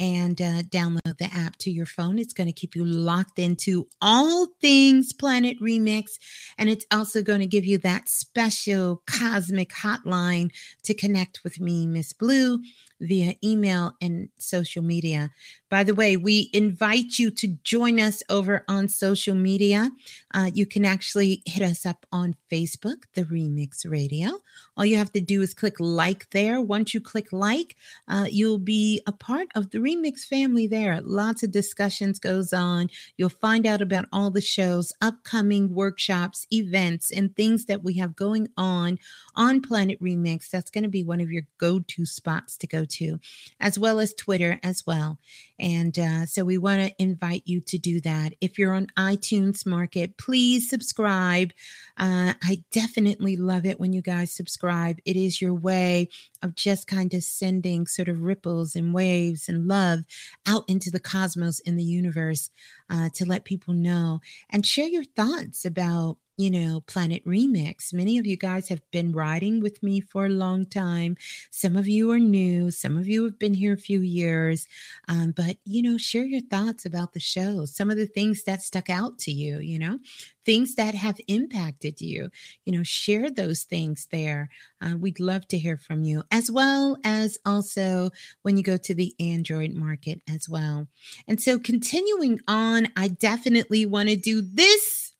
and 0.00 0.40
uh, 0.40 0.62
download 0.64 1.16
the 1.18 1.30
app 1.32 1.56
to 1.58 1.70
your 1.70 1.86
phone. 1.86 2.18
It's 2.18 2.32
going 2.32 2.48
to 2.48 2.52
keep 2.52 2.74
you 2.74 2.84
locked 2.84 3.38
into 3.38 3.86
all 4.00 4.48
things 4.60 5.12
Planet 5.12 5.60
Remix. 5.60 6.18
And 6.58 6.68
it's 6.68 6.86
also 6.90 7.22
going 7.22 7.38
to 7.38 7.46
give 7.46 7.64
you 7.64 7.78
that 7.78 8.08
special 8.08 9.02
cosmic 9.06 9.70
hotline 9.70 10.50
to 10.82 10.94
connect 10.94 11.44
with 11.44 11.60
me, 11.60 11.86
Miss 11.86 12.12
Blue 12.12 12.60
via 13.02 13.34
email 13.44 13.92
and 14.00 14.30
social 14.38 14.82
media. 14.82 15.30
By 15.72 15.84
the 15.84 15.94
way, 15.94 16.18
we 16.18 16.50
invite 16.52 17.18
you 17.18 17.30
to 17.30 17.48
join 17.64 17.98
us 17.98 18.22
over 18.28 18.62
on 18.68 18.88
social 18.90 19.34
media. 19.34 19.90
Uh, 20.34 20.50
you 20.52 20.66
can 20.66 20.84
actually 20.84 21.42
hit 21.46 21.62
us 21.62 21.86
up 21.86 22.04
on 22.12 22.36
Facebook, 22.50 23.04
The 23.14 23.24
Remix 23.24 23.90
Radio. 23.90 24.42
All 24.76 24.84
you 24.84 24.98
have 24.98 25.12
to 25.12 25.20
do 25.20 25.40
is 25.40 25.54
click 25.54 25.76
like 25.78 26.28
there. 26.30 26.60
Once 26.60 26.92
you 26.92 27.00
click 27.00 27.32
like, 27.32 27.76
uh, 28.06 28.26
you'll 28.30 28.58
be 28.58 29.00
a 29.06 29.12
part 29.12 29.48
of 29.54 29.70
the 29.70 29.78
Remix 29.78 30.26
family 30.26 30.66
there. 30.66 31.00
Lots 31.02 31.42
of 31.42 31.52
discussions 31.52 32.18
goes 32.18 32.52
on. 32.52 32.90
You'll 33.16 33.30
find 33.30 33.66
out 33.66 33.80
about 33.80 34.06
all 34.12 34.30
the 34.30 34.42
shows, 34.42 34.92
upcoming 35.00 35.74
workshops, 35.74 36.46
events, 36.52 37.10
and 37.10 37.34
things 37.34 37.64
that 37.66 37.82
we 37.82 37.94
have 37.94 38.14
going 38.14 38.48
on 38.58 38.98
on 39.36 39.62
Planet 39.62 39.98
Remix. 40.02 40.50
That's 40.50 40.70
going 40.70 40.84
to 40.84 40.90
be 40.90 41.04
one 41.04 41.22
of 41.22 41.32
your 41.32 41.44
go-to 41.56 42.04
spots 42.04 42.58
to 42.58 42.66
go 42.66 42.84
to, 42.84 43.18
as 43.60 43.78
well 43.78 44.00
as 44.00 44.12
Twitter 44.12 44.60
as 44.62 44.86
well. 44.86 45.18
And 45.62 45.96
uh, 45.96 46.26
so 46.26 46.44
we 46.44 46.58
want 46.58 46.80
to 46.80 46.92
invite 46.98 47.44
you 47.46 47.60
to 47.60 47.78
do 47.78 48.00
that. 48.00 48.34
If 48.40 48.58
you're 48.58 48.74
on 48.74 48.88
iTunes 48.98 49.64
Market, 49.64 50.18
please 50.18 50.68
subscribe. 50.68 51.52
Uh, 51.96 52.34
I 52.42 52.64
definitely 52.72 53.36
love 53.36 53.64
it 53.64 53.78
when 53.78 53.92
you 53.92 54.02
guys 54.02 54.32
subscribe. 54.32 54.98
It 55.04 55.14
is 55.14 55.40
your 55.40 55.54
way 55.54 56.08
of 56.42 56.56
just 56.56 56.88
kind 56.88 57.14
of 57.14 57.22
sending 57.22 57.86
sort 57.86 58.08
of 58.08 58.22
ripples 58.22 58.74
and 58.74 58.92
waves 58.92 59.48
and 59.48 59.68
love 59.68 60.00
out 60.46 60.64
into 60.66 60.90
the 60.90 60.98
cosmos 60.98 61.60
in 61.60 61.76
the 61.76 61.84
universe 61.84 62.50
uh, 62.90 63.10
to 63.14 63.24
let 63.24 63.44
people 63.44 63.72
know 63.72 64.20
and 64.50 64.66
share 64.66 64.88
your 64.88 65.04
thoughts 65.04 65.64
about 65.64 66.18
you 66.36 66.50
know, 66.50 66.82
Planet 66.86 67.24
Remix. 67.26 67.92
Many 67.92 68.18
of 68.18 68.26
you 68.26 68.36
guys 68.36 68.68
have 68.68 68.80
been 68.90 69.12
riding 69.12 69.60
with 69.60 69.82
me 69.82 70.00
for 70.00 70.26
a 70.26 70.30
long 70.30 70.66
time. 70.66 71.16
Some 71.50 71.76
of 71.76 71.86
you 71.86 72.10
are 72.10 72.18
new, 72.18 72.70
some 72.70 72.96
of 72.96 73.06
you 73.06 73.24
have 73.24 73.38
been 73.38 73.54
here 73.54 73.74
a 73.74 73.78
few 73.78 74.00
years. 74.00 74.66
Um, 75.08 75.32
but, 75.36 75.56
you 75.64 75.82
know, 75.82 75.98
share 75.98 76.24
your 76.24 76.40
thoughts 76.40 76.86
about 76.86 77.12
the 77.12 77.20
show, 77.20 77.66
some 77.66 77.90
of 77.90 77.96
the 77.96 78.06
things 78.06 78.44
that 78.44 78.62
stuck 78.62 78.88
out 78.88 79.18
to 79.18 79.32
you, 79.32 79.58
you 79.58 79.78
know, 79.78 79.98
things 80.44 80.74
that 80.74 80.94
have 80.94 81.20
impacted 81.28 82.00
you. 82.00 82.30
You 82.64 82.72
know, 82.72 82.82
share 82.82 83.30
those 83.30 83.62
things 83.64 84.08
there. 84.10 84.48
Uh, 84.80 84.96
we'd 84.96 85.20
love 85.20 85.46
to 85.48 85.58
hear 85.58 85.76
from 85.76 86.02
you, 86.02 86.22
as 86.30 86.50
well 86.50 86.96
as 87.04 87.38
also 87.44 88.10
when 88.42 88.56
you 88.56 88.62
go 88.62 88.76
to 88.78 88.94
the 88.94 89.14
Android 89.20 89.74
market 89.74 90.20
as 90.32 90.48
well. 90.48 90.88
And 91.28 91.40
so, 91.40 91.58
continuing 91.58 92.40
on, 92.48 92.88
I 92.96 93.08
definitely 93.08 93.86
want 93.86 94.08
to 94.08 94.16
do 94.16 94.40
this 94.40 95.12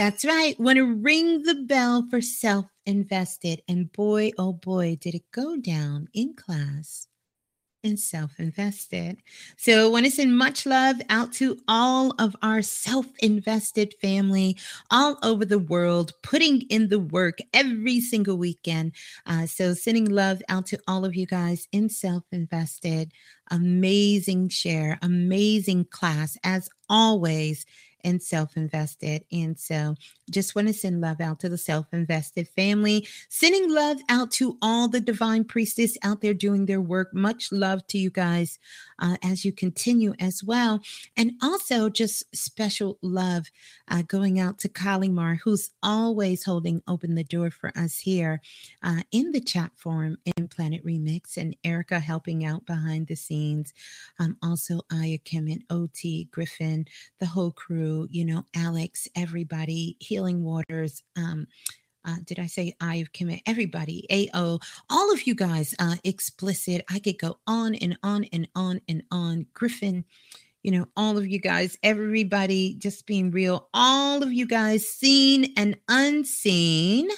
That's 0.00 0.24
right. 0.24 0.58
Want 0.58 0.78
to 0.78 0.94
ring 0.94 1.42
the 1.42 1.56
bell 1.56 2.06
for 2.08 2.22
self 2.22 2.64
invested. 2.86 3.60
And 3.68 3.92
boy, 3.92 4.30
oh 4.38 4.54
boy, 4.54 4.96
did 4.98 5.14
it 5.14 5.30
go 5.30 5.58
down 5.58 6.08
in 6.14 6.32
class 6.32 7.06
and 7.84 8.00
self 8.00 8.40
invested. 8.40 9.18
So, 9.58 9.84
I 9.84 9.90
want 9.90 10.06
to 10.06 10.10
send 10.10 10.38
much 10.38 10.64
love 10.64 10.96
out 11.10 11.34
to 11.34 11.58
all 11.68 12.14
of 12.18 12.34
our 12.40 12.62
self 12.62 13.04
invested 13.18 13.92
family 14.00 14.56
all 14.90 15.18
over 15.22 15.44
the 15.44 15.58
world, 15.58 16.14
putting 16.22 16.62
in 16.70 16.88
the 16.88 17.00
work 17.00 17.36
every 17.52 18.00
single 18.00 18.38
weekend. 18.38 18.92
Uh, 19.26 19.44
so, 19.44 19.74
sending 19.74 20.06
love 20.06 20.40
out 20.48 20.64
to 20.68 20.80
all 20.88 21.04
of 21.04 21.14
you 21.14 21.26
guys 21.26 21.68
in 21.72 21.90
self 21.90 22.24
invested. 22.32 23.12
Amazing 23.50 24.48
share, 24.48 24.98
amazing 25.02 25.84
class 25.90 26.38
as 26.42 26.70
always 26.88 27.66
and 28.04 28.22
self 28.22 28.56
invested. 28.56 29.24
And 29.32 29.58
so 29.58 29.94
just 30.30 30.54
want 30.54 30.68
to 30.68 30.74
send 30.74 31.00
love 31.00 31.20
out 31.20 31.40
to 31.40 31.48
the 31.48 31.58
self 31.58 31.86
invested 31.92 32.48
family, 32.48 33.06
sending 33.28 33.72
love 33.72 33.98
out 34.08 34.30
to 34.32 34.56
all 34.62 34.88
the 34.88 35.00
divine 35.00 35.44
priestess 35.44 35.96
out 36.02 36.20
there 36.20 36.34
doing 36.34 36.66
their 36.66 36.80
work. 36.80 37.12
Much 37.12 37.52
love 37.52 37.86
to 37.88 37.98
you 37.98 38.10
guys 38.10 38.58
uh, 39.00 39.16
as 39.22 39.44
you 39.44 39.52
continue 39.52 40.14
as 40.20 40.44
well. 40.44 40.80
And 41.16 41.32
also 41.42 41.88
just 41.88 42.24
special 42.34 42.98
love 43.02 43.46
uh, 43.88 44.02
going 44.02 44.38
out 44.38 44.58
to 44.58 44.68
Kalimar, 44.68 45.38
who's 45.42 45.70
always 45.82 46.44
holding 46.44 46.82
open 46.86 47.14
the 47.14 47.24
door 47.24 47.50
for 47.50 47.72
us 47.76 47.98
here 47.98 48.40
uh, 48.82 49.02
in 49.10 49.32
the 49.32 49.40
chat 49.40 49.72
forum 49.76 50.18
in 50.36 50.48
Planet 50.48 50.84
Remix, 50.84 51.36
and 51.36 51.56
Erica 51.64 51.98
helping 51.98 52.44
out 52.44 52.64
behind 52.66 53.06
the 53.06 53.16
scenes. 53.16 53.72
Um, 54.18 54.36
also, 54.42 54.80
Aya 54.92 55.18
Kim 55.18 55.48
and 55.48 55.64
OT 55.70 56.28
Griffin, 56.30 56.86
the 57.18 57.26
whole 57.26 57.50
crew, 57.50 58.06
you 58.10 58.24
know, 58.24 58.44
Alex, 58.54 59.08
everybody, 59.16 59.96
Healing 60.20 60.44
Waters. 60.44 61.02
Um, 61.16 61.46
uh, 62.04 62.16
did 62.26 62.38
I 62.38 62.46
say 62.46 62.74
I 62.78 62.98
have 62.98 63.10
committed 63.14 63.40
everybody? 63.46 64.06
AO, 64.34 64.58
all 64.90 65.12
of 65.14 65.26
you 65.26 65.34
guys, 65.34 65.74
uh, 65.78 65.96
explicit. 66.04 66.84
I 66.90 66.98
could 66.98 67.18
go 67.18 67.38
on 67.46 67.74
and 67.76 67.96
on 68.02 68.24
and 68.24 68.46
on 68.54 68.82
and 68.86 69.02
on. 69.10 69.46
Griffin, 69.54 70.04
you 70.62 70.72
know, 70.72 70.84
all 70.94 71.16
of 71.16 71.26
you 71.26 71.38
guys, 71.38 71.78
everybody 71.82 72.74
just 72.74 73.06
being 73.06 73.30
real, 73.30 73.70
all 73.72 74.22
of 74.22 74.30
you 74.30 74.46
guys, 74.46 74.86
seen 74.86 75.54
and 75.56 75.74
unseen. 75.88 77.08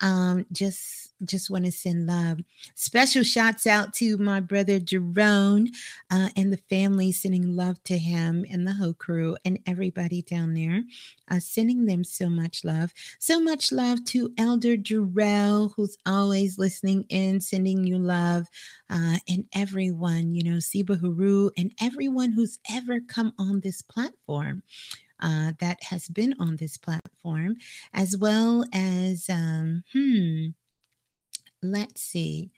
Um, 0.00 0.46
just 0.52 1.06
just 1.24 1.50
want 1.50 1.64
to 1.64 1.72
send 1.72 2.06
love. 2.06 2.40
Special 2.74 3.22
shouts 3.22 3.66
out 3.66 3.94
to 3.94 4.18
my 4.18 4.40
brother 4.40 4.78
Jerome 4.78 5.68
uh, 6.10 6.28
and 6.36 6.52
the 6.52 6.60
family, 6.68 7.12
sending 7.12 7.56
love 7.56 7.82
to 7.84 7.96
him 7.96 8.44
and 8.50 8.66
the 8.66 8.72
whole 8.74 8.92
crew 8.92 9.36
and 9.44 9.58
everybody 9.66 10.22
down 10.22 10.52
there, 10.52 10.82
uh, 11.30 11.40
sending 11.40 11.86
them 11.86 12.04
so 12.04 12.28
much 12.28 12.64
love. 12.64 12.92
So 13.18 13.40
much 13.40 13.72
love 13.72 14.04
to 14.06 14.32
Elder 14.36 14.76
Jarrell, 14.76 15.72
who's 15.74 15.96
always 16.04 16.58
listening 16.58 17.06
in, 17.08 17.40
sending 17.40 17.84
you 17.84 17.98
love, 17.98 18.46
uh, 18.90 19.16
and 19.28 19.46
everyone, 19.54 20.34
you 20.34 20.44
know, 20.44 20.58
Siba 20.58 21.00
Haru, 21.00 21.50
and 21.56 21.72
everyone 21.80 22.32
who's 22.32 22.58
ever 22.70 23.00
come 23.00 23.32
on 23.38 23.60
this 23.60 23.80
platform. 23.82 24.62
Uh, 25.20 25.52
that 25.60 25.82
has 25.82 26.08
been 26.08 26.34
on 26.38 26.56
this 26.56 26.76
platform, 26.76 27.56
as 27.94 28.16
well 28.16 28.64
as, 28.72 29.28
um, 29.30 29.82
hmm, 29.92 30.48
let's 31.62 32.02
see. 32.02 32.50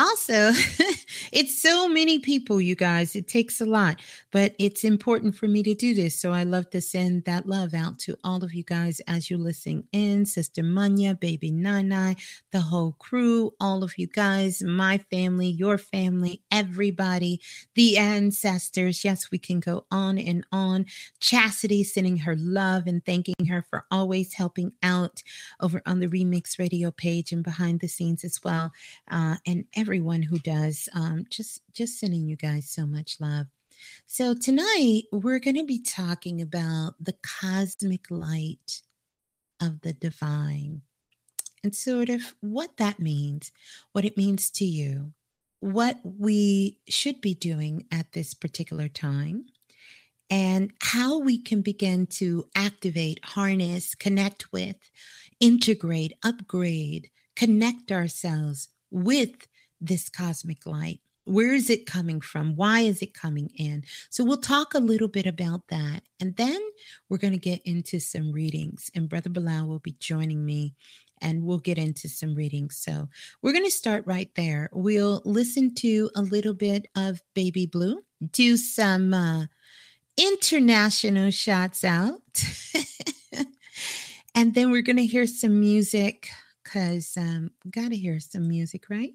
Also, 0.00 0.52
it's 1.30 1.60
so 1.60 1.86
many 1.86 2.18
people, 2.18 2.58
you 2.58 2.74
guys. 2.74 3.14
It 3.14 3.28
takes 3.28 3.60
a 3.60 3.66
lot, 3.66 4.00
but 4.32 4.54
it's 4.58 4.82
important 4.82 5.36
for 5.36 5.46
me 5.46 5.62
to 5.62 5.74
do 5.74 5.92
this. 5.92 6.18
So 6.18 6.32
I 6.32 6.42
love 6.42 6.70
to 6.70 6.80
send 6.80 7.26
that 7.26 7.46
love 7.46 7.74
out 7.74 7.98
to 8.00 8.16
all 8.24 8.42
of 8.42 8.54
you 8.54 8.64
guys 8.64 9.00
as 9.06 9.28
you're 9.28 9.38
listening 9.38 9.84
in. 9.92 10.24
Sister 10.24 10.62
Munya, 10.62 11.20
Baby 11.20 11.50
Nana, 11.50 12.16
the 12.50 12.62
whole 12.62 12.92
crew, 12.98 13.52
all 13.60 13.84
of 13.84 13.98
you 13.98 14.06
guys, 14.06 14.62
my 14.62 14.96
family, 15.10 15.48
your 15.48 15.76
family, 15.76 16.40
everybody, 16.50 17.38
the 17.74 17.98
ancestors. 17.98 19.04
Yes, 19.04 19.30
we 19.30 19.38
can 19.38 19.60
go 19.60 19.84
on 19.90 20.16
and 20.16 20.46
on. 20.50 20.86
Chastity 21.20 21.84
sending 21.84 22.16
her 22.16 22.36
love 22.36 22.86
and 22.86 23.04
thanking 23.04 23.46
her 23.48 23.66
for 23.68 23.84
always 23.90 24.32
helping 24.32 24.72
out 24.82 25.22
over 25.60 25.82
on 25.84 26.00
the 26.00 26.08
Remix 26.08 26.58
Radio 26.58 26.90
page 26.90 27.32
and 27.32 27.44
behind 27.44 27.80
the 27.80 27.88
scenes 27.88 28.24
as 28.24 28.40
well. 28.42 28.72
Uh, 29.10 29.36
and 29.46 29.66
everyone 29.90 30.22
who 30.22 30.38
does. 30.38 30.88
Um, 30.94 31.26
just 31.30 31.62
just 31.72 31.98
sending 31.98 32.24
you 32.24 32.36
guys 32.36 32.70
so 32.70 32.86
much 32.86 33.16
love. 33.18 33.46
So 34.06 34.34
tonight 34.34 35.02
we're 35.10 35.40
going 35.40 35.56
to 35.56 35.64
be 35.64 35.82
talking 35.82 36.40
about 36.40 36.94
the 37.00 37.16
cosmic 37.24 38.08
light 38.08 38.82
of 39.60 39.80
the 39.80 39.92
divine 39.92 40.82
and 41.64 41.74
sort 41.74 42.08
of 42.08 42.20
what 42.40 42.76
that 42.76 43.00
means, 43.00 43.50
what 43.90 44.04
it 44.04 44.16
means 44.16 44.48
to 44.52 44.64
you, 44.64 45.12
what 45.58 45.98
we 46.04 46.78
should 46.88 47.20
be 47.20 47.34
doing 47.34 47.84
at 47.90 48.12
this 48.12 48.32
particular 48.32 48.86
time, 48.86 49.46
and 50.30 50.70
how 50.82 51.18
we 51.18 51.36
can 51.36 51.62
begin 51.62 52.06
to 52.06 52.46
activate, 52.54 53.18
harness, 53.24 53.96
connect 53.96 54.52
with, 54.52 54.76
integrate, 55.40 56.12
upgrade, 56.22 57.10
connect 57.34 57.90
ourselves 57.90 58.68
with 58.92 59.48
this 59.80 60.08
cosmic 60.08 60.66
light? 60.66 61.00
Where 61.24 61.52
is 61.54 61.70
it 61.70 61.86
coming 61.86 62.20
from? 62.20 62.56
Why 62.56 62.80
is 62.80 63.02
it 63.02 63.14
coming 63.14 63.50
in? 63.54 63.84
So, 64.08 64.24
we'll 64.24 64.38
talk 64.38 64.74
a 64.74 64.80
little 64.80 65.08
bit 65.08 65.26
about 65.26 65.62
that. 65.68 66.02
And 66.18 66.34
then 66.36 66.60
we're 67.08 67.18
going 67.18 67.32
to 67.32 67.38
get 67.38 67.62
into 67.64 68.00
some 68.00 68.32
readings. 68.32 68.90
And 68.94 69.08
Brother 69.08 69.30
Balah 69.30 69.66
will 69.66 69.78
be 69.78 69.96
joining 70.00 70.44
me 70.44 70.74
and 71.20 71.42
we'll 71.42 71.58
get 71.58 71.78
into 71.78 72.08
some 72.08 72.34
readings. 72.34 72.76
So 72.76 73.08
we're 73.42 73.52
going 73.52 73.64
to 73.64 73.70
start 73.70 74.06
right 74.06 74.30
there. 74.36 74.70
We'll 74.72 75.22
listen 75.24 75.74
to 75.76 76.10
a 76.16 76.22
little 76.22 76.54
bit 76.54 76.86
of 76.96 77.20
Baby 77.34 77.66
Blue, 77.66 78.02
do 78.32 78.56
some 78.56 79.14
uh, 79.14 79.46
international 80.16 81.30
shots 81.30 81.84
out, 81.84 82.20
and 84.34 84.54
then 84.54 84.70
we're 84.70 84.82
going 84.82 84.96
to 84.96 85.06
hear 85.06 85.26
some 85.26 85.60
music 85.60 86.28
because 86.62 87.16
um, 87.16 87.50
got 87.70 87.90
to 87.90 87.96
hear 87.96 88.20
some 88.20 88.48
music, 88.48 88.84
right? 88.88 89.12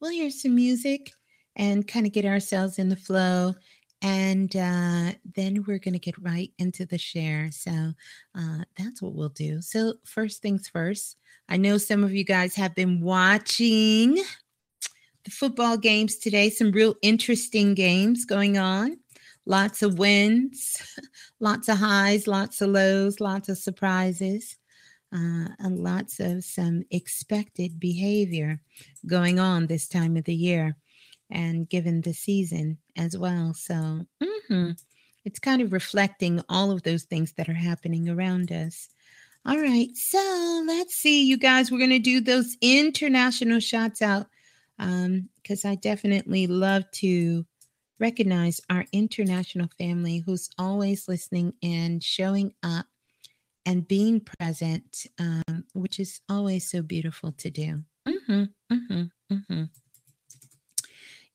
We'll 0.00 0.12
hear 0.12 0.30
some 0.30 0.54
music 0.54 1.12
and 1.56 1.86
kind 1.86 2.06
of 2.06 2.12
get 2.12 2.24
ourselves 2.24 2.78
in 2.78 2.88
the 2.88 2.96
flow 2.96 3.54
and 4.02 4.54
uh, 4.56 5.12
then 5.34 5.64
we're 5.66 5.78
going 5.78 5.94
to 5.94 5.98
get 5.98 6.18
right 6.18 6.50
into 6.58 6.86
the 6.86 6.98
share. 6.98 7.50
So 7.52 7.92
uh, 8.34 8.58
that's 8.78 9.02
what 9.02 9.14
we'll 9.14 9.28
do. 9.28 9.60
So, 9.60 9.94
first 10.04 10.40
things 10.40 10.68
first, 10.68 11.16
I 11.48 11.56
know 11.56 11.78
some 11.78 12.04
of 12.04 12.14
you 12.14 12.24
guys 12.24 12.54
have 12.54 12.74
been 12.74 13.00
watching 13.00 14.14
the 15.24 15.30
football 15.30 15.76
games 15.76 16.16
today, 16.16 16.48
some 16.48 16.72
real 16.72 16.94
interesting 17.02 17.74
games 17.74 18.24
going 18.24 18.56
on. 18.56 18.98
Lots 19.46 19.82
of 19.82 19.98
wins, 19.98 20.76
lots 21.40 21.68
of 21.68 21.78
highs, 21.78 22.26
lots 22.26 22.60
of 22.60 22.70
lows, 22.70 23.20
lots 23.20 23.48
of 23.48 23.58
surprises. 23.58 24.56
Uh, 25.12 25.48
and 25.58 25.80
lots 25.80 26.20
of 26.20 26.44
some 26.44 26.84
expected 26.92 27.80
behavior 27.80 28.60
going 29.06 29.40
on 29.40 29.66
this 29.66 29.88
time 29.88 30.16
of 30.16 30.24
the 30.24 30.34
year 30.34 30.76
and 31.30 31.68
given 31.68 32.00
the 32.00 32.12
season 32.14 32.78
as 32.96 33.16
well. 33.16 33.52
So 33.54 34.06
mm-hmm, 34.22 34.70
it's 35.24 35.38
kind 35.38 35.62
of 35.62 35.72
reflecting 35.72 36.42
all 36.48 36.70
of 36.70 36.82
those 36.82 37.04
things 37.04 37.32
that 37.32 37.48
are 37.48 37.54
happening 37.54 38.08
around 38.08 38.52
us. 38.52 38.88
All 39.46 39.58
right, 39.58 39.88
so 39.96 40.64
let's 40.66 40.94
see, 40.94 41.24
you 41.24 41.38
guys. 41.38 41.70
We're 41.70 41.78
going 41.78 41.90
to 41.90 41.98
do 41.98 42.20
those 42.20 42.56
international 42.60 43.58
shots 43.58 44.02
out 44.02 44.26
because 44.76 45.64
um, 45.64 45.70
I 45.70 45.76
definitely 45.76 46.46
love 46.46 46.90
to 46.92 47.46
recognize 47.98 48.60
our 48.70 48.84
international 48.92 49.68
family 49.78 50.18
who's 50.18 50.50
always 50.58 51.08
listening 51.08 51.54
and 51.62 52.02
showing 52.02 52.52
up 52.62 52.86
and 53.70 53.86
being 53.86 54.20
present, 54.20 55.06
um, 55.20 55.64
which 55.74 56.00
is 56.00 56.20
always 56.28 56.68
so 56.68 56.82
beautiful 56.82 57.30
to 57.30 57.50
do. 57.50 57.84
Mm-hmm, 58.08 58.42
mm-hmm, 58.72 59.02
mm-hmm. 59.32 59.62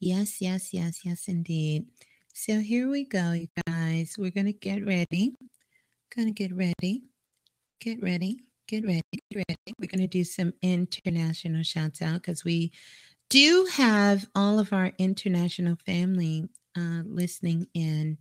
Yes, 0.02 0.42
yes, 0.42 0.74
yes, 0.74 1.06
yes, 1.06 1.30
indeed. 1.30 1.86
So 2.34 2.60
here 2.60 2.90
we 2.90 3.06
go, 3.06 3.32
you 3.32 3.48
guys. 3.66 4.16
We're 4.18 4.32
going 4.32 4.48
to 4.48 4.52
get 4.52 4.86
ready. 4.86 5.34
Going 6.14 6.28
to 6.28 6.34
get 6.34 6.54
ready. 6.54 7.04
Get 7.80 8.04
ready. 8.04 8.40
Get 8.68 8.86
ready. 8.86 9.02
Get 9.32 9.46
ready. 9.48 9.74
We're 9.80 9.88
going 9.88 10.02
to 10.02 10.08
do 10.08 10.26
some 10.26 10.52
international 10.62 11.64
shouts 11.64 12.02
out 12.02 12.16
because 12.16 12.44
we 12.44 12.74
do 13.30 13.66
have 13.72 14.28
all 14.36 14.60
of 14.60 14.74
our 14.74 14.92
international 14.98 15.78
family 15.86 16.50
uh, 16.78 17.04
listening 17.06 17.68
in 17.74 18.18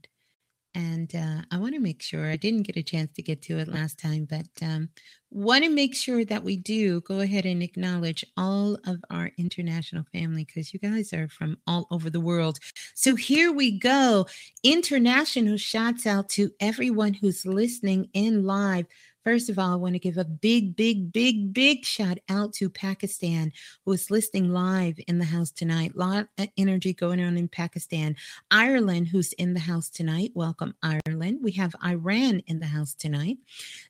and 0.74 1.14
uh, 1.14 1.42
I 1.50 1.58
want 1.58 1.74
to 1.74 1.80
make 1.80 2.02
sure 2.02 2.26
I 2.26 2.36
didn't 2.36 2.62
get 2.62 2.76
a 2.76 2.82
chance 2.82 3.12
to 3.12 3.22
get 3.22 3.42
to 3.42 3.58
it 3.58 3.68
last 3.68 3.98
time, 3.98 4.26
but 4.28 4.46
um, 4.60 4.88
want 5.30 5.64
to 5.64 5.70
make 5.70 5.94
sure 5.94 6.24
that 6.24 6.42
we 6.42 6.56
do 6.56 7.00
go 7.02 7.20
ahead 7.20 7.46
and 7.46 7.62
acknowledge 7.62 8.24
all 8.36 8.76
of 8.86 9.02
our 9.10 9.30
international 9.38 10.04
family 10.12 10.44
because 10.44 10.72
you 10.72 10.80
guys 10.80 11.12
are 11.12 11.28
from 11.28 11.56
all 11.66 11.86
over 11.90 12.10
the 12.10 12.20
world. 12.20 12.58
So 12.94 13.14
here 13.14 13.52
we 13.52 13.78
go. 13.78 14.26
International 14.62 15.56
shouts 15.56 16.06
out 16.06 16.28
to 16.30 16.50
everyone 16.60 17.14
who's 17.14 17.46
listening 17.46 18.08
in 18.12 18.44
live 18.44 18.86
First 19.24 19.48
of 19.48 19.58
all, 19.58 19.72
I 19.72 19.76
want 19.76 19.94
to 19.94 19.98
give 19.98 20.18
a 20.18 20.24
big, 20.24 20.76
big, 20.76 21.10
big, 21.10 21.54
big 21.54 21.86
shout 21.86 22.18
out 22.28 22.52
to 22.54 22.68
Pakistan, 22.68 23.54
who 23.84 23.92
is 23.92 24.10
listening 24.10 24.52
live 24.52 25.00
in 25.08 25.18
the 25.18 25.24
house 25.24 25.50
tonight. 25.50 25.92
A 25.94 25.98
lot 25.98 26.26
of 26.36 26.48
energy 26.58 26.92
going 26.92 27.24
on 27.24 27.38
in 27.38 27.48
Pakistan. 27.48 28.16
Ireland, 28.50 29.08
who's 29.08 29.32
in 29.34 29.54
the 29.54 29.60
house 29.60 29.88
tonight. 29.88 30.32
Welcome, 30.34 30.74
Ireland. 30.82 31.38
We 31.42 31.52
have 31.52 31.74
Iran 31.82 32.42
in 32.48 32.60
the 32.60 32.66
house 32.66 32.92
tonight. 32.92 33.38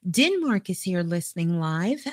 Denmark 0.08 0.70
is 0.70 0.82
here 0.82 1.02
listening 1.02 1.58
live. 1.58 2.04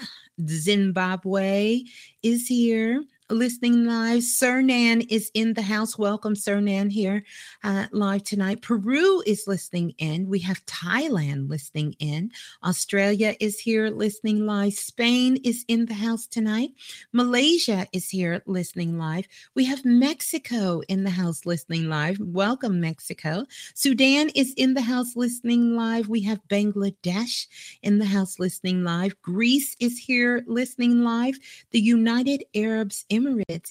Zimbabwe 0.48 1.84
is 2.24 2.48
here 2.48 3.04
listening 3.32 3.86
live. 3.86 4.22
Cernan 4.22 5.06
is 5.10 5.32
in 5.34 5.54
the 5.54 5.62
house. 5.62 5.98
Welcome, 5.98 6.36
Cernan, 6.36 6.92
here 6.92 7.24
uh, 7.64 7.88
live 7.92 8.24
tonight. 8.24 8.62
Peru 8.62 9.24
is 9.26 9.46
listening 9.48 9.94
in. 9.98 10.28
We 10.28 10.40
have 10.40 10.66
Thailand 10.66 11.50
listening 11.50 11.96
in. 12.00 12.32
Australia 12.64 13.36
is 13.40 13.58
here 13.58 13.90
listening 13.90 14.46
live. 14.46 14.74
Spain 14.74 15.38
is 15.44 15.64
in 15.68 15.86
the 15.86 15.94
house 15.94 16.28
tonight. 16.28 16.72
Malaysia 17.14 17.88
is 17.94 18.10
here 18.10 18.42
listening 18.46 18.98
live. 18.98 19.28
We 19.56 19.64
have 19.66 19.86
Mexico 19.86 20.82
in 20.90 21.04
the 21.04 21.10
house 21.10 21.46
listening 21.46 21.88
live. 21.88 22.20
Welcome, 22.20 22.82
Mexico. 22.82 23.46
Sudan 23.74 24.30
is 24.36 24.54
in 24.58 24.74
the 24.74 24.82
house 24.82 25.16
listening 25.16 25.76
live. 25.76 26.10
We 26.10 26.22
have 26.24 26.42
Bangladesh 26.50 27.48
in 27.82 28.00
the 28.00 28.06
house 28.06 28.40
listening 28.40 28.84
live. 28.84 29.20
Greece 29.22 29.78
is 29.80 29.98
here 29.98 30.44
listening 30.48 31.04
live. 31.04 31.40
The 31.72 31.80
United 31.80 32.44
Arabs 32.54 33.06
Emirates 33.10 33.21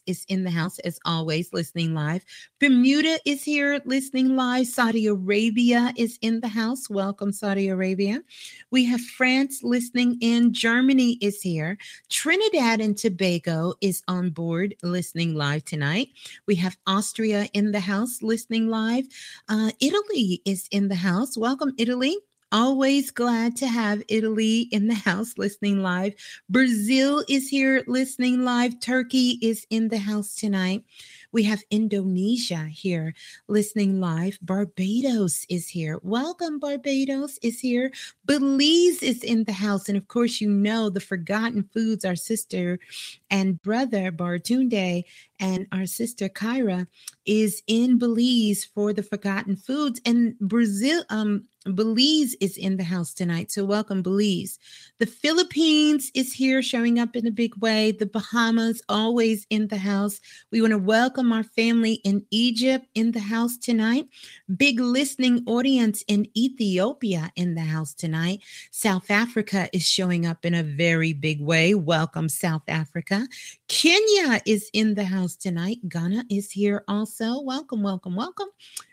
is 0.06 0.24
in 0.28 0.44
the 0.44 0.50
house 0.50 0.78
as 0.80 0.98
always, 1.04 1.52
listening 1.52 1.94
live. 1.94 2.24
Bermuda 2.60 3.18
is 3.24 3.42
here 3.42 3.80
listening 3.84 4.36
live. 4.36 4.66
Saudi 4.66 5.06
Arabia 5.06 5.92
is 5.96 6.18
in 6.22 6.40
the 6.40 6.48
house. 6.48 6.88
Welcome, 6.88 7.32
Saudi 7.32 7.68
Arabia. 7.68 8.22
We 8.70 8.84
have 8.84 9.00
France 9.00 9.62
listening 9.62 10.18
in. 10.20 10.52
Germany 10.52 11.18
is 11.20 11.42
here. 11.42 11.78
Trinidad 12.08 12.80
and 12.80 12.96
Tobago 12.96 13.74
is 13.80 14.02
on 14.08 14.30
board 14.30 14.74
listening 14.82 15.34
live 15.34 15.64
tonight. 15.64 16.08
We 16.46 16.54
have 16.56 16.76
Austria 16.86 17.48
in 17.52 17.72
the 17.72 17.80
house 17.80 18.22
listening 18.22 18.68
live. 18.68 19.06
Uh, 19.48 19.72
Italy 19.80 20.42
is 20.44 20.68
in 20.70 20.88
the 20.88 20.94
house. 20.94 21.36
Welcome, 21.36 21.74
Italy. 21.78 22.16
Always 22.52 23.12
glad 23.12 23.54
to 23.58 23.68
have 23.68 24.02
Italy 24.08 24.62
in 24.72 24.88
the 24.88 24.94
house 24.94 25.38
listening 25.38 25.82
live. 25.82 26.14
Brazil 26.48 27.24
is 27.28 27.48
here 27.48 27.84
listening 27.86 28.44
live. 28.44 28.80
Turkey 28.80 29.38
is 29.40 29.64
in 29.70 29.86
the 29.86 29.98
house 29.98 30.34
tonight. 30.34 30.82
We 31.30 31.44
have 31.44 31.62
Indonesia 31.70 32.66
here 32.68 33.14
listening 33.46 34.00
live. 34.00 34.36
Barbados 34.42 35.46
is 35.48 35.68
here. 35.68 36.00
Welcome, 36.02 36.58
Barbados 36.58 37.38
is 37.40 37.60
here. 37.60 37.92
Belize 38.24 39.00
is 39.00 39.22
in 39.22 39.44
the 39.44 39.52
house. 39.52 39.88
And 39.88 39.96
of 39.96 40.08
course, 40.08 40.40
you 40.40 40.50
know 40.50 40.90
the 40.90 40.98
Forgotten 40.98 41.68
Foods, 41.72 42.04
our 42.04 42.16
sister 42.16 42.80
and 43.30 43.62
brother 43.62 44.10
Bartunde 44.10 45.04
and 45.38 45.66
our 45.70 45.86
sister 45.86 46.28
Kyra 46.28 46.88
is 47.26 47.62
in 47.68 47.96
Belize 47.96 48.64
for 48.64 48.92
the 48.92 49.04
Forgotten 49.04 49.54
Foods. 49.54 50.00
And 50.04 50.36
Brazil, 50.40 51.04
um, 51.10 51.44
Belize 51.64 52.34
is 52.40 52.56
in 52.56 52.78
the 52.78 52.84
house 52.84 53.12
tonight. 53.12 53.50
So 53.50 53.66
welcome, 53.66 54.00
Belize. 54.00 54.58
The 54.98 55.06
Philippines 55.06 56.10
is 56.14 56.32
here 56.32 56.62
showing 56.62 56.98
up 56.98 57.14
in 57.14 57.26
a 57.26 57.30
big 57.30 57.54
way. 57.56 57.92
The 57.92 58.06
Bahamas 58.06 58.80
always 58.88 59.46
in 59.50 59.68
the 59.68 59.76
house. 59.76 60.20
We 60.50 60.62
want 60.62 60.70
to 60.70 60.78
welcome 60.78 61.32
our 61.34 61.42
family 61.44 61.94
in 62.04 62.24
Egypt 62.30 62.86
in 62.94 63.12
the 63.12 63.20
house 63.20 63.58
tonight. 63.58 64.08
Big 64.56 64.80
listening 64.80 65.44
audience 65.46 66.02
in 66.08 66.26
Ethiopia 66.34 67.30
in 67.36 67.54
the 67.54 67.60
house 67.60 67.92
tonight. 67.92 68.40
South 68.70 69.10
Africa 69.10 69.68
is 69.74 69.86
showing 69.86 70.24
up 70.24 70.46
in 70.46 70.54
a 70.54 70.62
very 70.62 71.12
big 71.12 71.42
way. 71.42 71.74
Welcome, 71.74 72.30
South 72.30 72.64
Africa. 72.68 73.28
Kenya 73.68 74.40
is 74.46 74.70
in 74.72 74.94
the 74.94 75.04
house 75.04 75.36
tonight. 75.36 75.76
Ghana 75.88 76.24
is 76.30 76.50
here 76.50 76.84
also. 76.88 77.42
Welcome, 77.42 77.82
welcome, 77.82 78.16
welcome. 78.16 78.48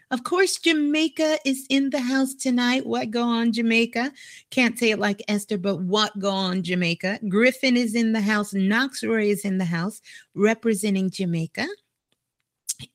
Of 0.10 0.24
course, 0.24 0.58
Jamaica 0.58 1.40
is 1.44 1.66
in 1.70 1.90
the 1.90 2.00
house 2.00 2.34
tonight. 2.34 2.86
What 2.86 3.12
go 3.12 3.24
on, 3.24 3.52
Jamaica? 3.52 4.14
Can't 4.52 4.80
say 4.80 4.92
it 4.92 5.00
like 5.00 5.22
Esther, 5.28 5.58
but 5.58 5.82
what 5.82 6.18
go 6.18 6.30
on, 6.30 6.64
Jamaica? 6.64 7.20
Griffin 7.28 7.76
is 7.76 7.94
in 7.94 8.14
the 8.14 8.22
house. 8.22 8.54
Knoxroy 8.54 9.26
is 9.26 9.44
in 9.44 9.58
the 9.58 9.66
house 9.66 10.02
representing 10.34 11.10
Jamaica 11.10 11.68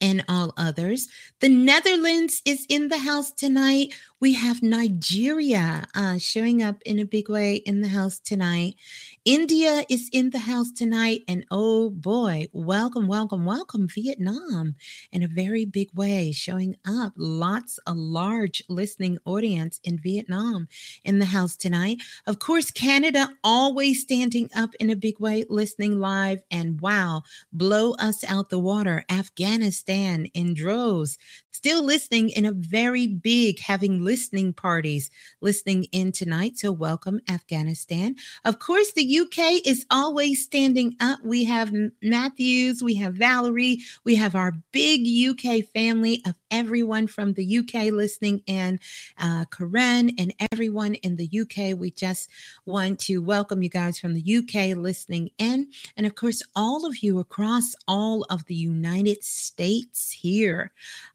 and 0.01 0.25
all 0.29 0.53
others. 0.57 1.09
The 1.40 1.48
Netherlands 1.48 2.40
is 2.44 2.66
in 2.68 2.88
the 2.88 2.98
house 2.98 3.31
tonight. 3.33 3.94
We 4.20 4.33
have 4.35 4.62
Nigeria 4.62 5.87
uh, 5.94 6.18
showing 6.18 6.62
up 6.62 6.81
in 6.87 6.98
a 6.98 7.05
big 7.05 7.29
way 7.29 7.57
in 7.57 7.81
the 7.81 7.88
house 7.88 8.18
tonight. 8.20 8.77
India 9.25 9.85
is 9.89 10.11
in 10.13 10.31
the 10.31 10.39
house 10.39 10.73
tonight. 10.73 11.23
And 11.29 11.45
oh 11.53 11.91
boy, 11.91 12.49
welcome, 12.53 13.07
welcome, 13.07 13.45
welcome, 13.45 13.87
Vietnam 13.87 14.75
in 15.13 15.23
a 15.23 15.29
very 15.29 15.65
big 15.65 15.91
way, 15.95 16.33
showing 16.33 16.77
up. 16.87 17.13
Lots, 17.17 17.79
a 17.87 17.95
large 17.95 18.65
listening 18.69 19.19
audience 19.25 19.79
in 19.85 19.99
Vietnam 19.99 20.67
in 21.05 21.21
the 21.21 21.25
house 21.25 21.57
tonight. 21.57 21.99
Of 22.27 22.41
course, 22.41 22.73
Canada 22.73 23.29
always 23.45 24.03
standing 24.03 24.51
up 24.57 24.75
in 24.81 24.91
a 24.91 24.97
big 24.97 25.21
way, 25.21 25.45
listening 25.49 26.01
live. 26.01 26.41
And 26.51 26.81
wow, 26.81 27.23
blow 27.53 27.93
us 28.01 28.25
out 28.25 28.51
the 28.51 28.59
water. 28.59 29.05
Afghanistan 29.09 30.27
in 30.35 30.55
droves 30.55 31.17
still 31.53 31.85
listening 31.85 32.31
in 32.31 32.45
a 32.45 32.53
very 32.53 33.07
big, 33.07 33.61
having 33.61 34.05
listening 34.05 34.53
parties 34.53 35.11
listening 35.41 35.85
in 35.93 36.12
tonight. 36.12 36.59
So, 36.59 36.73
welcome, 36.73 37.21
Afghanistan. 37.29 38.17
Of 38.45 38.59
course, 38.59 38.93
the 38.93 39.21
UK 39.21 39.65
is 39.65 39.87
always 39.91 40.43
standing 40.43 40.97
up. 41.01 41.21
We 41.23 41.45
have 41.45 41.73
Matthews, 42.03 42.83
we 42.83 42.95
have 42.97 43.15
Valerie, 43.15 43.81
we 44.05 44.15
have 44.17 44.35
our 44.35 44.53
big 44.73 45.07
UK 45.07 45.65
family 45.73 46.23
of 46.27 46.35
everyone 46.51 47.07
from 47.07 47.33
the 47.35 47.59
UK 47.59 47.93
listening, 47.93 48.43
in, 48.47 48.81
uh, 49.19 49.45
Karen 49.47 50.11
and 50.19 50.35
everyone 50.53 50.95
in 50.97 51.17
the 51.17 51.29
UK. 51.41 51.79
We 51.79 51.91
just 51.91 52.29
want 52.67 52.99
to 53.01 53.19
welcome 53.19 53.62
you 53.62 53.69
guys 53.69 53.99
from 53.99 54.15
the 54.15 54.37
UK 54.37 54.77
listening 54.77 55.31
in. 55.38 55.69
And 55.97 56.07
of 56.07 56.15
course, 56.15 56.43
all 56.55 56.87
of 56.87 56.99
you 57.03 57.19
across 57.19 57.75
all 57.87 58.25
of 58.31 58.45
the 58.47 58.55
United 58.55 59.25
States 59.25 60.11
here 60.11 60.73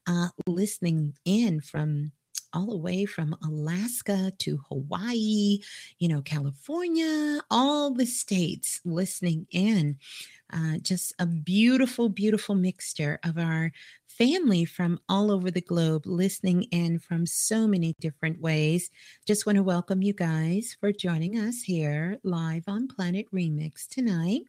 uh, 0.08 0.30
listening 0.48 1.14
in 1.26 1.62
from 1.62 2.12
all 2.54 2.68
the 2.68 2.78
way 2.78 3.06
from 3.06 3.36
Alaska 3.44 4.32
to 4.40 4.60
Hawaii, 4.70 5.60
you 6.00 6.08
know, 6.08 6.22
California, 6.22 7.42
all 7.52 7.94
the 7.94 8.06
states 8.06 8.80
listening 8.86 9.48
in. 9.52 9.98
Uh, 10.52 10.78
just 10.82 11.14
a 11.20 11.26
beautiful, 11.26 12.08
beautiful 12.08 12.56
mixture 12.56 13.20
of 13.24 13.38
our 13.38 13.72
family 14.08 14.66
from 14.66 15.00
all 15.10 15.30
over 15.30 15.52
the 15.52 15.62
globe 15.62 16.06
listening 16.06 16.64
in 16.72 16.98
from 16.98 17.26
so 17.26 17.68
many 17.68 17.94
different 18.00 18.42
ways. 18.42 18.90
Just 19.28 19.46
want 19.46 19.58
to 19.58 19.64
welcome 19.64 20.02
you 20.02 20.14
guys 20.14 20.76
for 20.80 20.92
joining 20.92 21.38
us 21.38 21.62
here 21.62 22.18
live 22.24 22.64
on 22.68 22.88
Planet 22.88 23.28
Remix 23.32 23.88
tonight. 23.88 24.44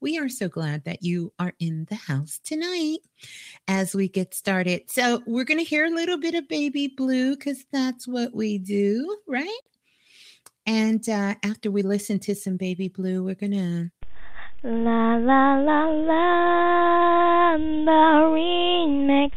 We 0.00 0.18
are 0.18 0.30
so 0.30 0.48
glad 0.48 0.84
that 0.84 1.02
you 1.02 1.30
are 1.38 1.52
in 1.58 1.86
the 1.90 1.94
house 1.94 2.40
tonight 2.42 3.00
as 3.68 3.94
we 3.94 4.08
get 4.08 4.34
started. 4.34 4.90
So, 4.90 5.22
we're 5.26 5.44
going 5.44 5.58
to 5.58 5.64
hear 5.64 5.84
a 5.84 5.90
little 5.90 6.16
bit 6.16 6.34
of 6.34 6.48
Baby 6.48 6.88
Blue 6.96 7.36
because 7.36 7.66
that's 7.70 8.08
what 8.08 8.34
we 8.34 8.56
do, 8.56 9.18
right? 9.28 9.60
And 10.66 11.06
uh, 11.06 11.34
after 11.42 11.70
we 11.70 11.82
listen 11.82 12.18
to 12.20 12.34
some 12.34 12.56
Baby 12.56 12.88
Blue, 12.88 13.24
we're 13.24 13.34
going 13.34 13.52
to. 13.52 13.90
La 14.62 15.16
la 15.16 15.58
la 15.60 15.84
la, 15.86 17.56
the 17.58 17.90
remix. 18.32 19.32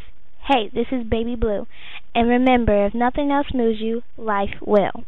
Hey, 0.48 0.70
this 0.72 0.86
is 0.92 1.04
Baby 1.06 1.34
Blue. 1.36 1.66
And 2.14 2.28
remember, 2.28 2.86
if 2.86 2.94
nothing 2.94 3.30
else 3.30 3.48
moves 3.52 3.80
you, 3.80 4.02
life 4.16 4.54
will. 4.62 5.04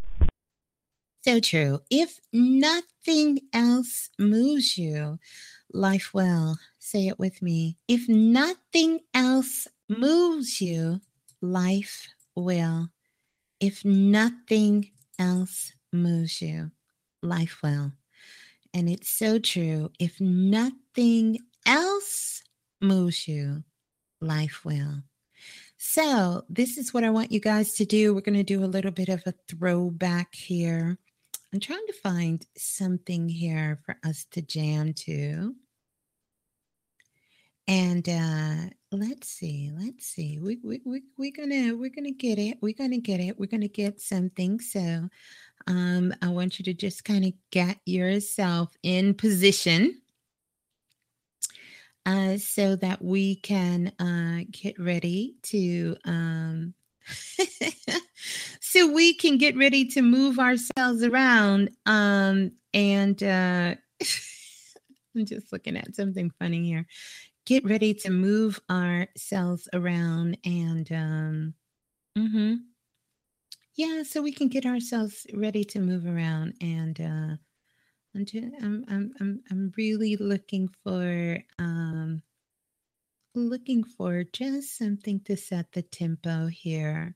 So 1.26 1.40
true. 1.40 1.80
If 1.90 2.20
nothing 2.32 3.40
else 3.52 4.10
moves 4.16 4.78
you, 4.78 5.18
life 5.72 6.14
will. 6.14 6.56
Say 6.78 7.08
it 7.08 7.18
with 7.18 7.42
me. 7.42 7.78
If 7.88 8.08
nothing 8.08 9.00
else 9.12 9.66
moves 9.88 10.60
you, 10.60 11.00
life 11.42 12.06
will. 12.36 12.90
If 13.58 13.84
nothing 13.84 14.92
else 15.18 15.72
moves 15.92 16.40
you, 16.40 16.70
life 17.24 17.58
will. 17.60 17.90
And 18.72 18.88
it's 18.88 19.10
so 19.10 19.40
true. 19.40 19.90
If 19.98 20.20
nothing 20.20 21.38
else 21.66 22.44
moves 22.80 23.26
you, 23.26 23.64
life 24.20 24.64
will. 24.64 25.02
So, 25.76 26.44
this 26.48 26.78
is 26.78 26.94
what 26.94 27.02
I 27.02 27.10
want 27.10 27.32
you 27.32 27.40
guys 27.40 27.72
to 27.74 27.84
do. 27.84 28.14
We're 28.14 28.20
going 28.20 28.38
to 28.38 28.44
do 28.44 28.64
a 28.64 28.66
little 28.66 28.92
bit 28.92 29.08
of 29.08 29.24
a 29.26 29.34
throwback 29.48 30.32
here. 30.32 30.98
I'm 31.52 31.60
trying 31.60 31.86
to 31.86 31.92
find 31.92 32.44
something 32.56 33.28
here 33.28 33.78
for 33.84 33.96
us 34.04 34.26
to 34.32 34.42
jam 34.42 34.92
to. 34.94 35.54
And 37.68 38.08
uh 38.08 38.70
let's 38.92 39.28
see, 39.28 39.72
let's 39.76 40.06
see. 40.06 40.38
We 40.38 40.58
we 40.62 40.80
we 40.84 41.02
we're 41.18 41.32
gonna 41.36 41.74
we're 41.76 41.90
gonna 41.90 42.12
get 42.12 42.38
it. 42.38 42.58
We're 42.60 42.74
gonna 42.74 42.98
get 42.98 43.20
it. 43.20 43.38
We're 43.38 43.46
gonna 43.46 43.68
get 43.68 44.00
something. 44.00 44.60
So 44.60 45.08
um 45.66 46.14
I 46.22 46.28
want 46.28 46.58
you 46.58 46.64
to 46.66 46.74
just 46.74 47.04
kind 47.04 47.24
of 47.24 47.32
get 47.50 47.78
yourself 47.86 48.72
in 48.82 49.14
position 49.14 50.00
uh 52.04 52.36
so 52.38 52.76
that 52.76 53.02
we 53.02 53.36
can 53.36 53.92
uh 53.98 54.44
get 54.50 54.78
ready 54.78 55.34
to 55.42 55.96
um 56.04 56.74
so 58.68 58.90
we 58.90 59.14
can 59.14 59.38
get 59.38 59.56
ready 59.56 59.84
to 59.84 60.02
move 60.02 60.40
ourselves 60.40 61.04
around. 61.04 61.70
Um, 61.86 62.50
and 62.74 63.22
uh, 63.22 63.76
I'm 65.14 65.24
just 65.24 65.52
looking 65.52 65.76
at 65.76 65.94
something 65.94 66.32
funny 66.40 66.64
here. 66.66 66.84
Get 67.44 67.64
ready 67.64 67.94
to 67.94 68.10
move 68.10 68.60
ourselves 68.68 69.68
around 69.72 70.38
and 70.44 70.90
um, 70.90 71.54
mm-hmm. 72.18 72.54
yeah, 73.76 74.02
so 74.02 74.20
we 74.20 74.32
can 74.32 74.48
get 74.48 74.66
ourselves 74.66 75.24
ready 75.32 75.62
to 75.66 75.78
move 75.78 76.04
around 76.04 76.54
and 76.60 77.00
uh, 77.00 77.36
I'm, 78.16 78.84
I'm, 78.88 79.12
I'm, 79.20 79.40
I'm 79.48 79.72
really 79.76 80.16
looking 80.16 80.68
for 80.82 81.38
um, 81.60 82.20
looking 83.36 83.84
for 83.84 84.24
just 84.24 84.76
something 84.76 85.20
to 85.26 85.36
set 85.36 85.70
the 85.70 85.82
tempo 85.82 86.48
here 86.48 87.14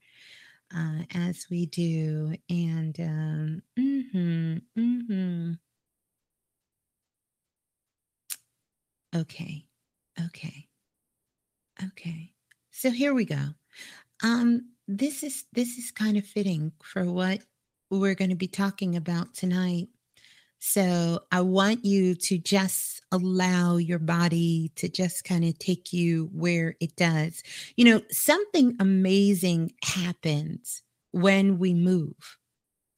uh, 0.74 1.02
as 1.14 1.46
we 1.50 1.66
do. 1.66 2.34
And 2.48 2.98
um, 3.00 3.62
mm-hmm, 3.78 4.56
mm-hmm. 4.78 5.52
okay, 9.16 9.64
okay, 10.26 10.68
okay. 11.84 12.32
So 12.70 12.90
here 12.90 13.14
we 13.14 13.24
go. 13.24 13.54
Um, 14.22 14.70
this 14.86 15.22
is 15.22 15.44
this 15.52 15.78
is 15.78 15.90
kind 15.90 16.16
of 16.16 16.26
fitting 16.26 16.72
for 16.82 17.04
what 17.04 17.40
we're 17.90 18.14
going 18.14 18.30
to 18.30 18.36
be 18.36 18.48
talking 18.48 18.96
about 18.96 19.34
tonight. 19.34 19.88
So 20.60 21.20
I 21.32 21.40
want 21.40 21.84
you 21.84 22.14
to 22.14 22.38
just 22.38 23.00
allow 23.12 23.78
your 23.78 23.98
body 23.98 24.70
to 24.76 24.88
just 24.88 25.24
kind 25.24 25.44
of 25.44 25.58
take 25.58 25.92
you 25.92 26.28
where 26.32 26.76
it 26.80 26.96
does. 26.96 27.42
You 27.76 27.86
know, 27.86 28.02
something 28.10 28.76
amazing 28.78 29.72
happens 29.82 30.82
when 31.12 31.58
we 31.58 31.72
move. 31.74 32.36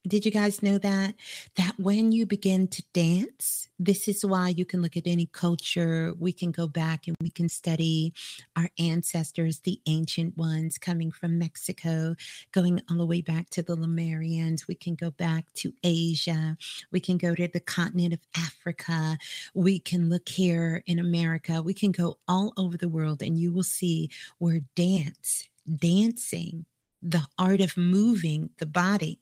Did 0.04 0.26
you 0.26 0.32
guys 0.32 0.64
know 0.64 0.78
that? 0.78 1.14
That 1.54 1.74
when 1.78 2.10
you 2.10 2.26
begin 2.26 2.66
to 2.68 2.82
dance, 2.92 3.68
this 3.78 4.08
is 4.08 4.24
why 4.24 4.48
you 4.48 4.64
can 4.64 4.82
look 4.82 4.96
at 4.96 5.06
any 5.06 5.26
culture. 5.26 6.12
We 6.18 6.32
can 6.32 6.50
go 6.50 6.66
back 6.66 7.06
and 7.06 7.16
we 7.20 7.30
can 7.30 7.48
study 7.48 8.12
our 8.56 8.68
ancestors, 8.80 9.60
the 9.60 9.80
ancient 9.86 10.36
ones 10.36 10.76
coming 10.76 11.12
from 11.12 11.38
Mexico, 11.38 12.16
going 12.50 12.82
all 12.90 12.96
the 12.96 13.06
way 13.06 13.20
back 13.20 13.48
to 13.50 13.62
the 13.62 13.76
Lemurians. 13.76 14.66
We 14.66 14.74
can 14.74 14.96
go 14.96 15.12
back 15.12 15.44
to 15.54 15.72
Asia. 15.84 16.56
We 16.90 16.98
can 16.98 17.16
go 17.16 17.36
to 17.36 17.46
the 17.46 17.60
continent 17.60 18.14
of 18.14 18.20
Africa. 18.36 19.16
We 19.54 19.78
can 19.78 20.10
look 20.10 20.28
here 20.28 20.82
in 20.86 20.98
America. 20.98 21.62
We 21.62 21.74
can 21.74 21.92
go 21.92 22.18
all 22.26 22.52
over 22.56 22.76
the 22.76 22.88
world 22.88 23.22
and 23.22 23.38
you 23.38 23.52
will 23.52 23.62
see 23.62 24.10
where 24.38 24.62
dance, 24.74 25.48
dancing, 25.76 26.66
the 27.02 27.26
art 27.38 27.60
of 27.60 27.76
moving 27.76 28.50
the 28.58 28.66
body 28.66 29.18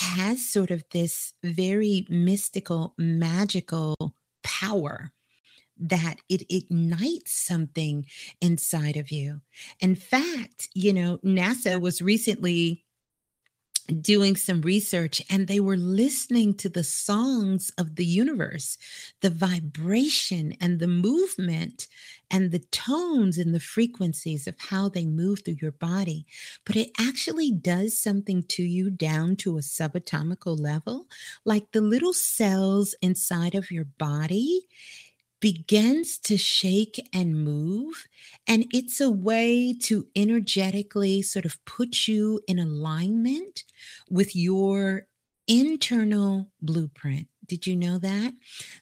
has 0.00 0.44
sort 0.44 0.70
of 0.70 0.82
this 0.92 1.34
very 1.44 2.06
mystical, 2.08 2.94
magical 2.98 4.14
power 4.42 5.12
that 5.78 6.16
it 6.28 6.42
ignites 6.50 7.32
something 7.32 8.06
inside 8.40 8.96
of 8.96 9.10
you. 9.10 9.40
In 9.80 9.94
fact, 9.94 10.68
you 10.74 10.92
know, 10.92 11.18
NASA 11.18 11.80
was 11.80 12.02
recently 12.02 12.84
doing 14.00 14.36
some 14.36 14.60
research 14.62 15.22
and 15.30 15.46
they 15.46 15.60
were 15.60 15.76
listening 15.76 16.54
to 16.54 16.68
the 16.68 16.84
songs 16.84 17.72
of 17.76 17.96
the 17.96 18.04
universe, 18.04 18.78
the 19.20 19.30
vibration 19.30 20.54
and 20.60 20.78
the 20.78 20.88
movement 20.88 21.88
and 22.30 22.50
the 22.50 22.60
tones 22.70 23.38
and 23.38 23.54
the 23.54 23.60
frequencies 23.60 24.46
of 24.46 24.54
how 24.58 24.88
they 24.88 25.04
move 25.06 25.40
through 25.44 25.56
your 25.60 25.72
body. 25.72 26.26
But 26.64 26.76
it 26.76 26.90
actually 26.98 27.50
does 27.50 28.00
something 28.00 28.42
to 28.44 28.62
you 28.62 28.90
down 28.90 29.36
to 29.36 29.58
a 29.58 29.62
subatomical 29.62 30.58
level, 30.58 31.06
like 31.44 31.72
the 31.72 31.80
little 31.80 32.12
cells 32.14 32.94
inside 33.02 33.54
of 33.54 33.70
your 33.70 33.86
body 33.98 34.62
begins 35.40 36.18
to 36.18 36.36
shake 36.36 37.08
and 37.14 37.44
move. 37.44 38.06
And 38.46 38.66
it's 38.72 39.00
a 39.00 39.10
way 39.10 39.74
to 39.82 40.06
energetically 40.14 41.22
sort 41.22 41.46
of 41.46 41.62
put 41.64 42.06
you 42.06 42.40
in 42.46 42.58
alignment 42.58 43.64
with 44.10 44.36
your 44.36 45.06
internal 45.50 46.48
blueprint. 46.62 47.26
Did 47.46 47.66
you 47.66 47.74
know 47.74 47.98
that? 47.98 48.32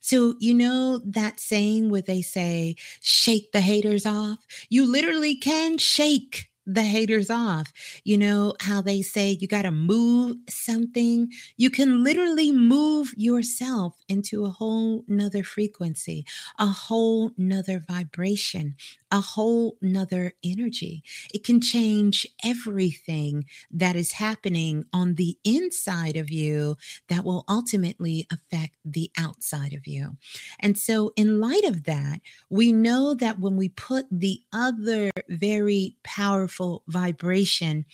So, 0.03 0.35
you 0.41 0.53
know 0.53 1.01
that 1.07 1.41
saying 1.41 1.89
where 1.89 2.03
they 2.03 2.21
say, 2.21 2.77
shake 3.01 3.51
the 3.53 3.63
haters 3.63 4.05
off? 4.05 4.39
You 4.69 4.85
literally 4.85 5.37
can 5.37 5.79
shake 5.79 6.51
the 6.67 6.83
haters 6.83 7.31
off. 7.31 7.73
You 8.05 8.19
know 8.19 8.55
how 8.61 8.83
they 8.83 9.01
say 9.01 9.39
you 9.41 9.49
got 9.49 9.63
to 9.63 9.71
move 9.71 10.37
something? 10.51 11.33
You 11.57 11.71
can 11.71 12.05
literally 12.05 12.53
move 12.53 13.15
yourself 13.17 13.97
into 14.11 14.45
a 14.45 14.51
whole 14.51 15.03
nother 15.09 15.43
frequency, 15.43 16.27
a 16.59 16.67
whole 16.67 17.31
nother 17.39 17.83
vibration, 17.89 18.77
a 19.11 19.21
whole 19.21 19.77
nother 19.81 20.33
energy. 20.45 21.03
It 21.33 21.45
can 21.45 21.61
change 21.61 22.27
everything 22.45 23.47
that 23.71 23.97
is 23.97 24.13
happening 24.13 24.85
on 24.93 25.15
the 25.15 25.39
inside 25.45 26.17
of 26.17 26.31
you 26.31 26.77
that 27.09 27.25
will 27.25 27.45
ultimately 27.49 28.27
affect 28.31 28.75
the 28.85 29.11
outside 29.19 29.73
of 29.73 29.87
you. 29.87 30.17
And 30.61 30.79
so, 30.79 31.13
in 31.17 31.41
light 31.41 31.65
of 31.65 31.85
that, 31.85 32.21
we 32.51 32.73
know 32.73 33.15
that 33.15 33.39
when 33.39 33.57
we 33.57 33.71
put 33.71 34.07
the 34.11 34.41
other 34.53 35.11
very 35.29 35.97
powerful 36.05 36.83
vibration 36.89 37.85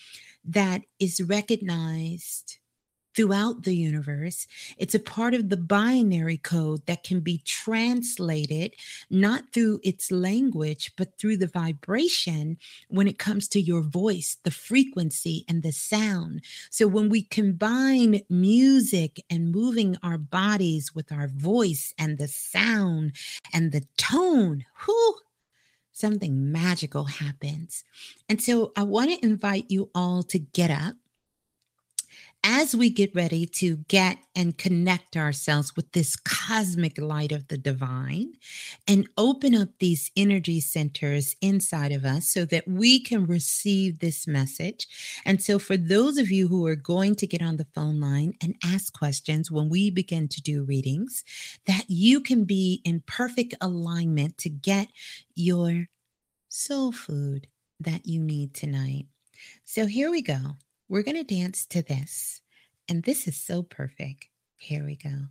that 0.45 0.83
is 0.99 1.21
recognized 1.23 2.59
throughout 3.15 3.63
the 3.63 3.75
universe. 3.75 4.47
It's 4.77 4.95
a 4.95 4.99
part 4.99 5.35
of 5.35 5.49
the 5.49 5.57
binary 5.57 6.39
code 6.39 6.85
that 6.87 7.05
can 7.05 7.21
be 7.21 7.39
translated 7.45 8.75
not 9.11 9.53
through 9.53 9.81
its 9.83 10.11
language, 10.11 10.93
but 10.97 11.17
through 11.19 11.37
the 11.37 11.47
vibration 11.47 12.59
when 12.89 13.07
it 13.07 13.19
comes 13.19 13.49
to 13.49 13.61
your 13.61 13.83
voice, 13.83 14.37
the 14.43 14.51
frequency, 14.51 15.45
and 15.49 15.63
the 15.63 15.73
sound. 15.73 16.43
So 16.71 16.87
when 16.87 17.09
we 17.09 17.23
combine 17.23 18.21
music 18.29 19.23
and 19.31 19.53
moving 19.53 19.97
our 20.03 20.19
bodies 20.19 20.95
with 20.95 21.13
our 21.13 21.29
voice 21.29 21.95
and 21.99 22.19
the 22.19 22.29
sound 22.29 23.13
and 23.53 23.73
the 23.73 23.85
tone, 23.97 24.65
whoo, 24.87 25.15
something 25.93 26.51
magical 26.51 27.05
happens. 27.05 27.85
And 28.29 28.43
so 28.43 28.73
I 28.77 28.83
want 28.83 29.11
to 29.11 29.25
invite 29.25 29.71
you 29.71 29.91
all 29.95 30.23
to 30.25 30.39
get 30.39 30.71
up 30.71 30.97
as 32.47 32.77
we 32.77 32.91
get 32.91 33.15
ready 33.15 33.47
to 33.47 33.79
get 33.89 34.19
and 34.37 34.59
connect 34.59 35.17
ourselves 35.17 35.75
with 35.75 35.91
this 35.93 36.15
cosmic 36.15 36.99
light 36.99 37.33
of 37.33 37.49
the 37.49 37.57
divine 37.57 38.35
and 38.87 39.09
open 39.17 39.55
up 39.55 39.71
these 39.79 40.11
energy 40.15 40.61
centers 40.61 41.35
inside 41.41 41.91
of 41.91 42.05
us 42.05 42.29
so 42.29 42.45
that 42.45 42.69
we 42.69 43.01
can 43.01 43.25
receive 43.27 43.99
this 43.99 44.27
message. 44.27 44.87
And 45.25 45.43
so, 45.43 45.59
for 45.59 45.79
those 45.79 46.19
of 46.19 46.31
you 46.31 46.47
who 46.47 46.67
are 46.67 46.77
going 46.77 47.15
to 47.17 47.27
get 47.27 47.41
on 47.41 47.57
the 47.57 47.67
phone 47.75 47.99
line 47.99 48.35
and 48.43 48.55
ask 48.63 48.93
questions 48.93 49.51
when 49.51 49.71
we 49.71 49.89
begin 49.89 50.29
to 50.29 50.43
do 50.43 50.65
readings, 50.65 51.25
that 51.67 51.85
you 51.89 52.21
can 52.21 52.45
be 52.45 52.83
in 52.85 53.03
perfect 53.07 53.55
alignment 53.63 54.37
to 54.39 54.51
get 54.51 54.89
your 55.35 55.87
soul 56.51 56.93
food 56.93 57.47
that 57.81 58.05
you 58.05 58.21
need 58.21 58.53
tonight. 58.53 59.07
So, 59.65 59.87
here 59.87 60.11
we 60.11 60.21
go. 60.21 60.57
We're 60.89 61.03
going 61.03 61.17
to 61.17 61.35
dance 61.35 61.65
to 61.67 61.83
this. 61.83 62.43
And 62.89 63.03
this 63.03 63.27
is 63.27 63.41
so 63.41 63.63
perfect. 63.63 64.27
Here 64.57 64.85
we 64.85 64.97
go. 64.97 65.29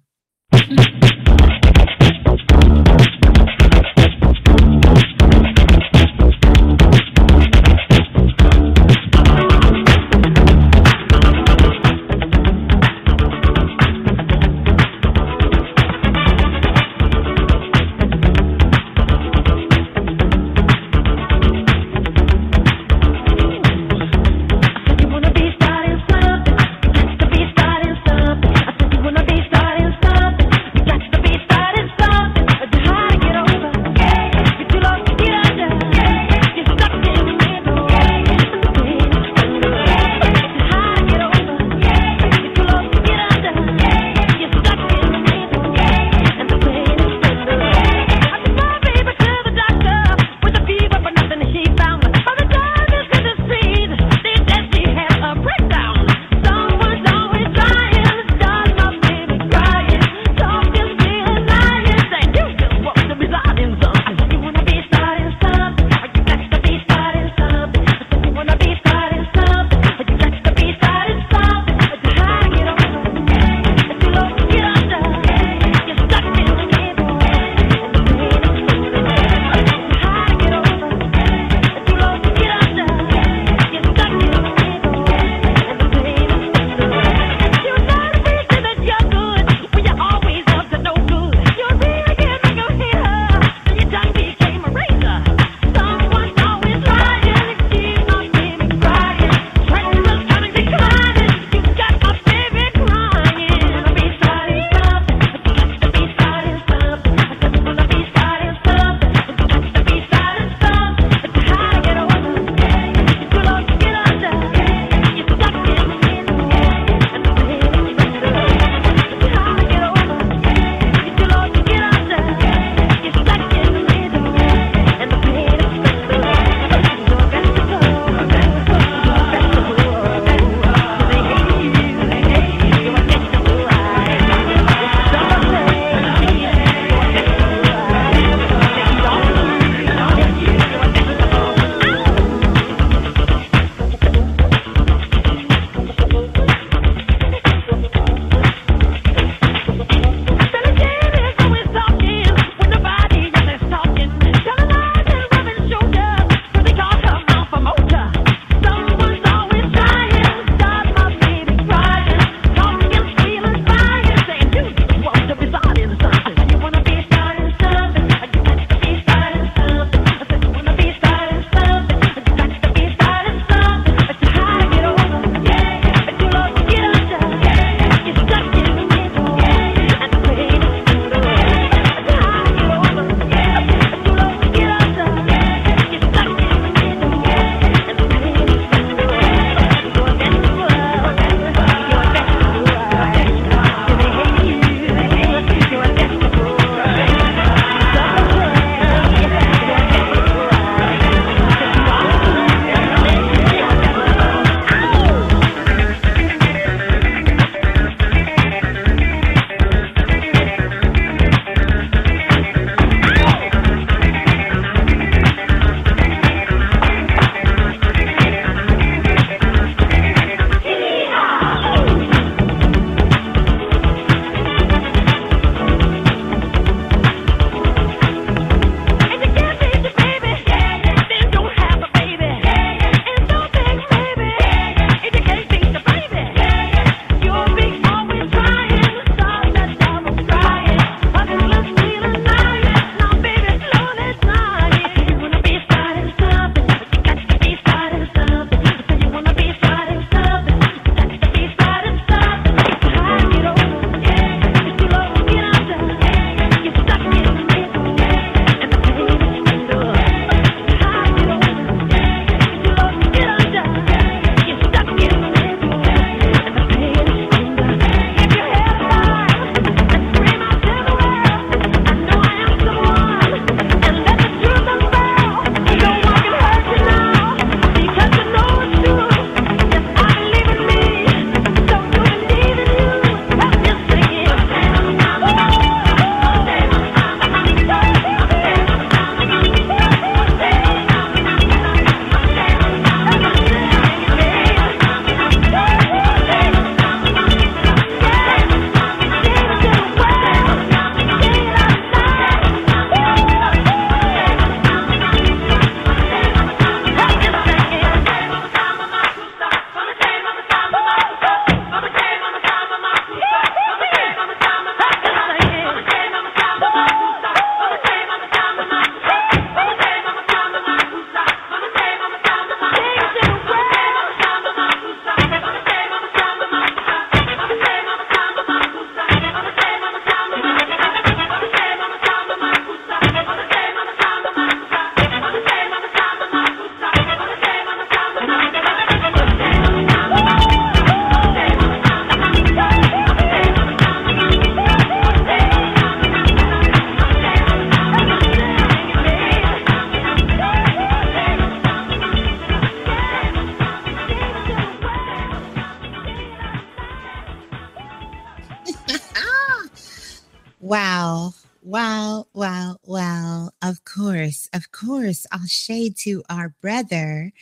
Wow. 360.64 361.34
Wow, 361.62 362.28
wow, 362.34 362.78
wow. 362.86 363.50
Of 363.62 363.84
course, 363.84 364.48
of 364.54 364.72
course. 364.72 365.28
I'll 365.30 365.46
shade 365.46 365.98
to 365.98 366.24
our 366.30 366.56
brother, 366.62 367.34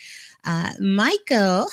uh, 0.43 0.71
Michael. 0.79 1.67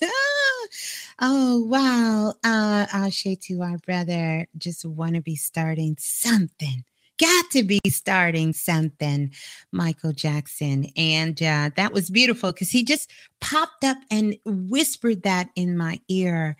oh, 1.20 1.64
wow. 1.68 2.34
Uh, 2.42 2.86
I'll 2.92 3.10
shade 3.10 3.40
to 3.42 3.62
our 3.62 3.78
brother. 3.78 4.48
Just 4.58 4.84
want 4.84 5.14
to 5.14 5.20
be 5.20 5.36
starting 5.36 5.94
something. 6.00 6.82
Got 7.20 7.52
to 7.52 7.62
be 7.62 7.80
starting 7.86 8.52
something, 8.52 9.30
Michael 9.70 10.12
Jackson. 10.12 10.88
And 10.96 11.40
uh, 11.40 11.70
that 11.76 11.92
was 11.92 12.10
beautiful 12.10 12.50
because 12.50 12.70
he 12.70 12.82
just 12.82 13.12
popped 13.40 13.84
up 13.84 13.98
and 14.10 14.36
whispered 14.44 15.22
that 15.22 15.50
in 15.54 15.76
my 15.76 16.00
ear. 16.08 16.56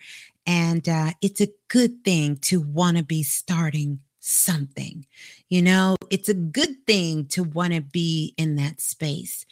And 0.47 0.87
uh, 0.87 1.11
it's 1.21 1.41
a 1.41 1.49
good 1.67 2.05
thing 2.05 2.37
to 2.43 2.61
want 2.61 2.95
to 2.97 3.03
be 3.03 3.23
starting 3.23 3.99
something. 4.25 5.05
You 5.49 5.61
know, 5.61 5.95
it's 6.09 6.29
a 6.29 6.33
good 6.33 6.85
thing 6.87 7.27
to 7.27 7.43
want 7.43 7.73
to 7.73 7.81
be 7.81 8.33
in 8.37 8.55
that 8.55 8.81
space. 8.81 9.45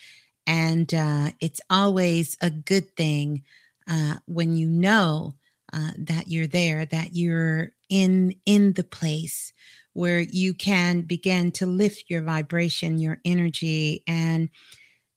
And 0.48 0.92
uh, 0.94 1.32
it's 1.40 1.62
always 1.70 2.36
a 2.42 2.50
good 2.50 2.96
thing 2.98 3.44
uh, 3.88 4.16
when 4.26 4.56
you 4.58 4.68
know 4.68 5.36
uh, 5.72 5.92
that 5.98 6.28
you're 6.28 6.48
there, 6.48 6.86
that 6.86 7.16
you're 7.16 7.72
in 7.90 8.36
in 8.46 8.74
the 8.74 8.84
place 8.84 9.54
where 9.94 10.20
you 10.20 10.54
can 10.56 11.02
begin 11.02 11.52
to 11.52 11.68
lift 11.68 12.06
your 12.10 12.24
vibration, 12.24 12.98
your 12.98 13.20
energy, 13.26 14.04
and 14.08 14.50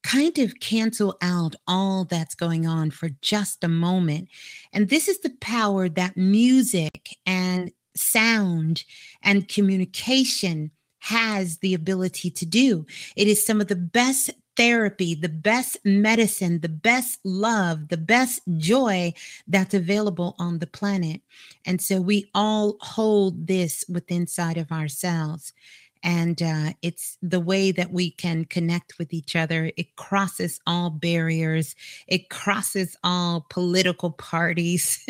kind 0.02 0.38
of 0.38 0.60
cancel 0.60 1.16
out 1.22 1.56
all 1.66 2.04
that's 2.04 2.34
going 2.34 2.66
on 2.66 2.90
for 2.90 3.08
just 3.22 3.64
a 3.64 3.68
moment. 3.68 4.28
And 4.72 4.88
this 4.88 5.08
is 5.08 5.18
the 5.20 5.34
power 5.40 5.88
that 5.88 6.16
music 6.16 7.16
and 7.24 7.72
sound 7.96 8.84
and 9.22 9.48
communication 9.48 10.70
has 11.00 11.58
the 11.58 11.74
ability 11.74 12.30
to 12.30 12.46
do. 12.46 12.84
It 13.16 13.28
is 13.28 13.46
some 13.46 13.60
of 13.60 13.68
the 13.68 13.76
best 13.76 14.30
therapy, 14.56 15.14
the 15.14 15.28
best 15.28 15.76
medicine, 15.84 16.60
the 16.60 16.68
best 16.68 17.20
love, 17.24 17.88
the 17.88 17.96
best 17.96 18.40
joy 18.56 19.12
that's 19.46 19.74
available 19.74 20.34
on 20.38 20.58
the 20.58 20.66
planet. 20.66 21.20
And 21.64 21.80
so 21.80 22.00
we 22.00 22.30
all 22.34 22.76
hold 22.80 23.46
this 23.46 23.84
within 23.88 24.16
inside 24.26 24.56
of 24.56 24.72
ourselves 24.72 25.52
and 26.06 26.40
uh, 26.40 26.72
it's 26.82 27.18
the 27.20 27.40
way 27.40 27.72
that 27.72 27.90
we 27.90 28.12
can 28.12 28.44
connect 28.44 28.96
with 28.96 29.12
each 29.12 29.34
other. 29.34 29.72
It 29.76 29.96
crosses 29.96 30.60
all 30.64 30.88
barriers, 30.88 31.74
it 32.06 32.30
crosses 32.30 32.96
all 33.02 33.44
political 33.50 34.12
parties, 34.12 35.02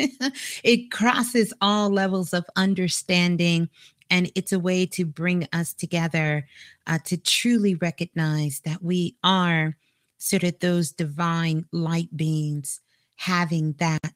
it 0.63 0.89
crosses 0.89 1.53
all 1.61 1.91
levels 1.91 2.33
of 2.33 2.45
understanding. 2.55 3.69
And 4.09 4.31
it's 4.33 4.51
a 4.51 4.59
way 4.59 4.87
to 4.87 5.05
bring 5.05 5.47
us 5.53 5.71
together 5.71 6.47
uh, 6.87 6.97
to 7.05 7.17
truly 7.17 7.75
recognize 7.75 8.61
that 8.65 8.81
we 8.81 9.17
are 9.23 9.77
sort 10.17 10.43
of 10.43 10.57
those 10.59 10.91
divine 10.91 11.65
light 11.71 12.15
beings 12.17 12.79
having 13.17 13.73
that 13.73 14.13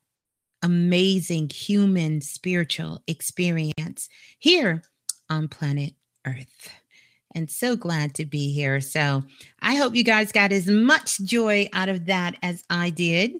amazing 0.63 1.49
human 1.49 2.21
spiritual 2.21 3.03
experience 3.07 4.09
here 4.39 4.83
on 5.29 5.47
planet 5.47 5.93
Earth. 6.25 6.69
And 7.33 7.49
so 7.49 7.75
glad 7.75 8.13
to 8.15 8.25
be 8.25 8.51
here. 8.53 8.81
So 8.81 9.23
I 9.61 9.75
hope 9.75 9.95
you 9.95 10.03
guys 10.03 10.31
got 10.31 10.51
as 10.51 10.67
much 10.67 11.19
joy 11.19 11.69
out 11.73 11.89
of 11.89 12.05
that 12.07 12.35
as 12.43 12.63
I 12.69 12.89
did. 12.89 13.33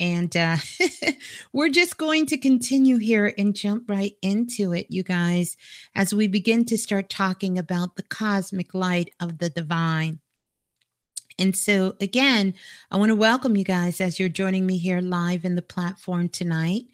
And 0.00 0.36
uh, 0.36 0.56
we're 1.52 1.68
just 1.68 1.96
going 1.96 2.26
to 2.26 2.36
continue 2.36 2.98
here 2.98 3.32
and 3.38 3.54
jump 3.54 3.88
right 3.88 4.14
into 4.22 4.72
it, 4.72 4.86
you 4.88 5.02
guys, 5.02 5.56
as 5.94 6.14
we 6.14 6.26
begin 6.26 6.64
to 6.66 6.78
start 6.78 7.08
talking 7.08 7.58
about 7.58 7.96
the 7.96 8.02
cosmic 8.04 8.74
light 8.74 9.10
of 9.20 9.38
the 9.38 9.50
divine. 9.50 10.18
And 11.38 11.56
so, 11.56 11.96
again, 12.00 12.54
I 12.90 12.96
want 12.96 13.10
to 13.10 13.16
welcome 13.16 13.56
you 13.56 13.64
guys 13.64 14.00
as 14.00 14.20
you're 14.20 14.28
joining 14.28 14.66
me 14.66 14.78
here 14.78 15.00
live 15.00 15.44
in 15.44 15.56
the 15.56 15.62
platform 15.62 16.28
tonight. 16.28 16.84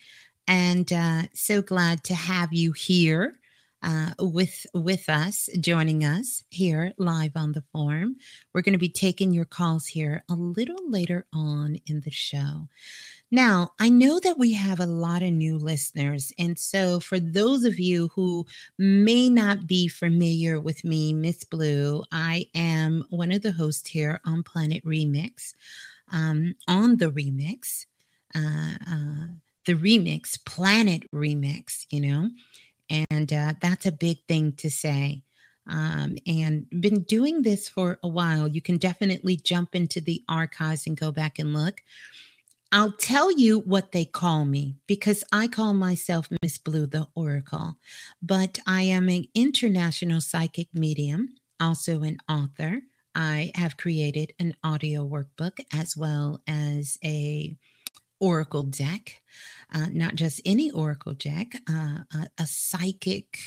And 0.47 0.91
uh, 0.93 1.22
so 1.35 1.62
glad 1.62 2.05
to 2.05 2.14
have 2.14 2.53
you 2.53 2.72
here 2.72 3.39
uh, 3.83 4.11
with 4.18 4.66
with 4.74 5.09
us, 5.09 5.49
joining 5.59 6.05
us 6.05 6.45
here 6.51 6.93
live 6.99 7.33
on 7.37 7.53
the 7.53 7.64
forum. 7.72 8.16
We're 8.53 8.62
going 8.62 8.74
to 8.74 8.78
be 8.78 8.89
taking 8.89 9.33
your 9.33 9.45
calls 9.45 9.87
here 9.87 10.22
a 10.28 10.35
little 10.35 10.91
later 10.91 11.26
on 11.33 11.78
in 11.87 12.01
the 12.01 12.11
show. 12.11 12.68
Now, 13.33 13.72
I 13.78 13.89
know 13.89 14.18
that 14.20 14.39
we 14.39 14.53
have 14.55 14.81
a 14.81 14.87
lot 14.87 15.22
of 15.22 15.31
new 15.31 15.57
listeners. 15.57 16.33
And 16.39 16.59
so, 16.59 16.99
for 16.99 17.20
those 17.20 17.64
of 17.64 17.78
you 17.78 18.11
who 18.14 18.45
may 18.76 19.28
not 19.28 19.66
be 19.66 19.87
familiar 19.87 20.61
with 20.61 20.85
me, 20.85 21.12
Miss 21.12 21.45
Blue, 21.45 22.03
I 22.11 22.47
am 22.55 23.05
one 23.11 23.31
of 23.31 23.43
the 23.43 23.53
hosts 23.53 23.89
here 23.89 24.20
on 24.24 24.43
Planet 24.43 24.85
Remix. 24.85 25.55
Um, 26.12 26.57
on 26.66 26.97
the 26.97 27.12
remix, 27.12 27.87
uh, 28.35 28.74
uh, 28.91 29.26
the 29.64 29.74
remix, 29.74 30.45
Planet 30.45 31.09
Remix, 31.12 31.87
you 31.91 32.01
know. 32.01 32.31
And 32.91 33.32
uh, 33.32 33.55
that's 33.61 33.86
a 33.86 33.93
big 33.93 34.18
thing 34.28 34.53
to 34.55 34.70
say. 34.70 35.22
Um, 35.68 36.16
and 36.26 36.66
been 36.80 37.03
doing 37.03 37.43
this 37.43 37.68
for 37.68 37.99
a 38.03 38.09
while. 38.09 38.49
You 38.49 38.61
can 38.61 38.76
definitely 38.76 39.36
jump 39.36 39.74
into 39.74 40.01
the 40.01 40.22
archives 40.28 40.86
and 40.86 40.99
go 40.99 41.12
back 41.12 41.38
and 41.38 41.55
look. 41.55 41.82
I'll 42.72 42.93
tell 42.93 43.32
you 43.32 43.61
what 43.61 43.91
they 43.91 44.05
call 44.05 44.45
me 44.45 44.76
because 44.86 45.24
I 45.32 45.49
call 45.49 45.74
myself 45.74 46.28
Miss 46.43 46.57
Blue 46.57 46.86
the 46.86 47.09
Oracle, 47.16 47.76
but 48.22 48.61
I 48.66 48.82
am 48.82 49.09
an 49.09 49.26
international 49.34 50.20
psychic 50.20 50.68
medium, 50.72 51.34
also 51.59 52.03
an 52.03 52.18
author. 52.28 52.80
I 53.14 53.51
have 53.57 53.76
created 53.76 54.34
an 54.38 54.55
audio 54.62 55.05
workbook 55.05 55.59
as 55.74 55.97
well 55.97 56.43
as 56.47 56.97
a 57.05 57.57
oracle 58.20 58.62
deck 58.62 59.19
uh, 59.72 59.86
not 59.92 60.14
just 60.14 60.40
any 60.44 60.70
oracle 60.70 61.14
deck, 61.14 61.48
uh, 61.68 61.98
a, 62.14 62.28
a 62.38 62.46
psychic 62.46 63.38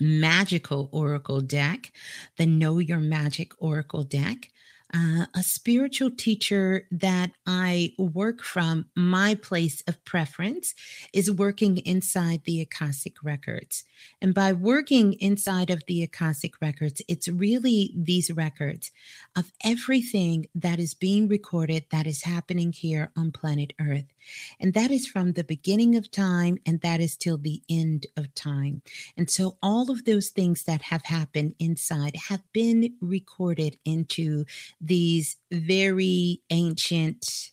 magical 0.00 0.88
oracle 0.92 1.40
deck, 1.40 1.92
the 2.36 2.46
Know 2.46 2.78
Your 2.78 2.98
Magic 2.98 3.52
oracle 3.58 4.04
deck, 4.04 4.50
uh, 4.94 5.26
a 5.34 5.42
spiritual 5.42 6.10
teacher 6.10 6.86
that 6.92 7.32
I 7.46 7.94
work 7.98 8.42
from, 8.42 8.86
my 8.94 9.34
place 9.34 9.82
of 9.88 10.04
preference 10.04 10.74
is 11.12 11.30
working 11.30 11.78
inside 11.78 12.42
the 12.44 12.60
Akashic 12.60 13.16
records. 13.24 13.84
And 14.22 14.32
by 14.34 14.52
working 14.52 15.14
inside 15.14 15.70
of 15.70 15.82
the 15.88 16.04
Akashic 16.04 16.60
records, 16.60 17.02
it's 17.08 17.26
really 17.26 17.92
these 17.96 18.30
records 18.30 18.92
of 19.34 19.52
everything 19.64 20.46
that 20.54 20.78
is 20.78 20.94
being 20.94 21.26
recorded 21.26 21.86
that 21.90 22.06
is 22.06 22.22
happening 22.22 22.70
here 22.70 23.10
on 23.16 23.32
planet 23.32 23.72
Earth. 23.80 24.13
And 24.60 24.74
that 24.74 24.90
is 24.90 25.06
from 25.06 25.32
the 25.32 25.44
beginning 25.44 25.96
of 25.96 26.10
time 26.10 26.58
and 26.66 26.80
that 26.80 27.00
is 27.00 27.16
till 27.16 27.38
the 27.38 27.62
end 27.68 28.06
of 28.16 28.34
time. 28.34 28.82
And 29.16 29.30
so 29.30 29.56
all 29.62 29.90
of 29.90 30.04
those 30.04 30.28
things 30.30 30.64
that 30.64 30.82
have 30.82 31.04
happened 31.04 31.54
inside 31.58 32.16
have 32.16 32.42
been 32.52 32.94
recorded 33.00 33.76
into 33.84 34.44
these 34.80 35.36
very 35.50 36.40
ancient 36.50 37.50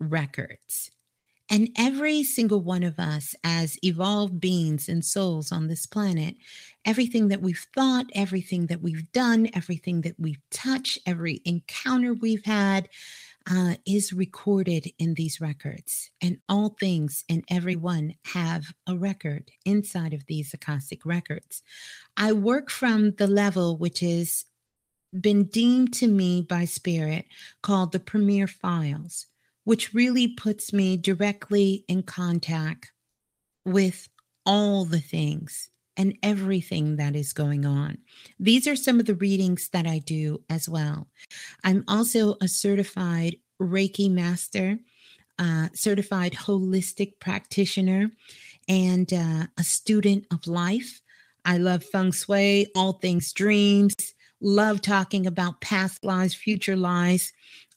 records. 0.00 0.90
And 1.50 1.68
every 1.76 2.24
single 2.24 2.62
one 2.62 2.82
of 2.82 2.98
us, 2.98 3.34
as 3.44 3.76
evolved 3.84 4.40
beings 4.40 4.88
and 4.88 5.04
souls 5.04 5.52
on 5.52 5.68
this 5.68 5.84
planet, 5.84 6.34
everything 6.86 7.28
that 7.28 7.42
we've 7.42 7.66
thought, 7.74 8.06
everything 8.14 8.68
that 8.68 8.80
we've 8.80 9.10
done, 9.12 9.50
everything 9.52 10.00
that 10.00 10.18
we've 10.18 10.40
touched, 10.50 10.98
every 11.04 11.42
encounter 11.44 12.14
we've 12.14 12.44
had, 12.46 12.88
uh, 13.50 13.74
is 13.86 14.12
recorded 14.12 14.90
in 14.98 15.14
these 15.14 15.40
records. 15.40 16.10
And 16.20 16.38
all 16.48 16.76
things 16.78 17.24
and 17.28 17.44
everyone 17.48 18.14
have 18.26 18.64
a 18.86 18.96
record 18.96 19.50
inside 19.64 20.12
of 20.12 20.26
these 20.26 20.54
Akashic 20.54 21.04
records. 21.04 21.62
I 22.16 22.32
work 22.32 22.70
from 22.70 23.12
the 23.12 23.26
level 23.26 23.76
which 23.76 24.02
is 24.02 24.44
been 25.20 25.44
deemed 25.44 25.92
to 25.92 26.08
me 26.08 26.40
by 26.40 26.64
spirit 26.64 27.26
called 27.62 27.92
the 27.92 28.00
premier 28.00 28.46
files 28.46 29.26
which 29.64 29.94
really 29.94 30.28
puts 30.28 30.72
me 30.72 30.96
directly 30.96 31.84
in 31.88 32.02
contact 32.02 32.92
with 33.64 34.08
all 34.44 34.84
the 34.84 35.00
things 35.00 35.70
and 35.96 36.16
everything 36.22 36.96
that 36.96 37.14
is 37.14 37.32
going 37.32 37.66
on. 37.66 37.98
These 38.38 38.66
are 38.66 38.76
some 38.76 39.00
of 39.00 39.06
the 39.06 39.14
readings 39.14 39.68
that 39.72 39.86
I 39.86 39.98
do 39.98 40.42
as 40.48 40.68
well. 40.68 41.08
I'm 41.64 41.84
also 41.88 42.36
a 42.40 42.48
certified 42.48 43.36
Reiki 43.60 44.10
master, 44.10 44.78
uh, 45.38 45.68
certified 45.74 46.32
holistic 46.32 47.18
practitioner, 47.20 48.10
and 48.68 49.12
uh, 49.12 49.46
a 49.58 49.64
student 49.64 50.26
of 50.30 50.46
life. 50.46 51.00
I 51.44 51.58
love 51.58 51.84
feng 51.84 52.12
shui, 52.12 52.68
all 52.76 52.94
things 52.94 53.32
dreams, 53.32 53.94
love 54.40 54.80
talking 54.80 55.26
about 55.26 55.60
past 55.60 56.04
lives, 56.04 56.34
future 56.34 56.76
lives, 56.76 57.32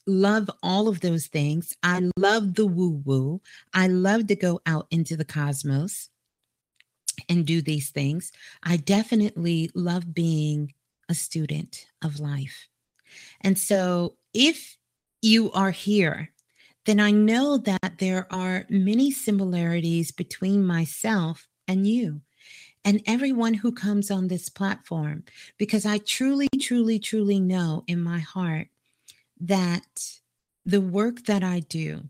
love 0.06 0.48
all 0.62 0.88
of 0.88 1.00
those 1.00 1.26
things. 1.26 1.74
I 1.82 2.10
love 2.16 2.54
the 2.54 2.66
woo 2.66 3.02
woo. 3.04 3.40
I 3.74 3.88
love 3.88 4.28
to 4.28 4.36
go 4.36 4.60
out 4.66 4.86
into 4.90 5.16
the 5.16 5.24
cosmos. 5.24 6.08
And 7.28 7.46
do 7.46 7.62
these 7.62 7.90
things. 7.90 8.32
I 8.62 8.76
definitely 8.76 9.70
love 9.74 10.14
being 10.14 10.74
a 11.08 11.14
student 11.14 11.86
of 12.02 12.20
life. 12.20 12.68
And 13.40 13.58
so 13.58 14.16
if 14.34 14.76
you 15.22 15.52
are 15.52 15.70
here, 15.70 16.32
then 16.84 17.00
I 17.00 17.10
know 17.10 17.58
that 17.58 17.98
there 17.98 18.26
are 18.32 18.66
many 18.68 19.10
similarities 19.10 20.12
between 20.12 20.64
myself 20.64 21.48
and 21.66 21.86
you 21.86 22.20
and 22.84 23.02
everyone 23.06 23.54
who 23.54 23.72
comes 23.72 24.10
on 24.12 24.28
this 24.28 24.48
platform, 24.48 25.24
because 25.58 25.84
I 25.84 25.98
truly, 25.98 26.48
truly, 26.60 27.00
truly 27.00 27.40
know 27.40 27.82
in 27.88 28.00
my 28.00 28.20
heart 28.20 28.68
that 29.40 30.20
the 30.64 30.80
work 30.80 31.24
that 31.24 31.42
I 31.42 31.60
do 31.60 32.02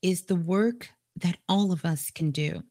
is 0.00 0.22
the 0.22 0.36
work 0.36 0.88
that 1.16 1.36
all 1.46 1.72
of 1.72 1.84
us 1.84 2.10
can 2.10 2.30
do. 2.30 2.62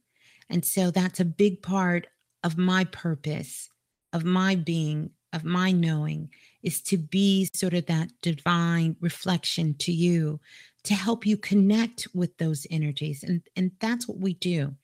And 0.50 0.66
so 0.66 0.92
that's 0.92 1.20
a 1.20 1.26
big 1.26 1.62
part 1.62 2.08
of 2.44 2.58
my 2.58 2.86
purpose, 2.86 3.70
of 4.14 4.24
my 4.24 4.56
being, 4.56 5.12
of 5.34 5.44
my 5.44 5.72
knowing, 5.72 6.30
is 6.64 6.82
to 6.84 6.98
be 6.98 7.50
sort 7.54 7.74
of 7.74 7.86
that 7.86 8.10
divine 8.22 8.96
reflection 9.00 9.76
to 9.76 9.92
you 9.92 10.40
to 10.84 10.94
help 10.94 11.26
you 11.26 11.38
connect 11.38 12.08
with 12.14 12.38
those 12.38 12.66
energies. 12.72 13.24
And, 13.24 13.42
and 13.56 13.72
that's 13.80 14.08
what 14.08 14.20
we 14.20 14.34
do 14.34 14.76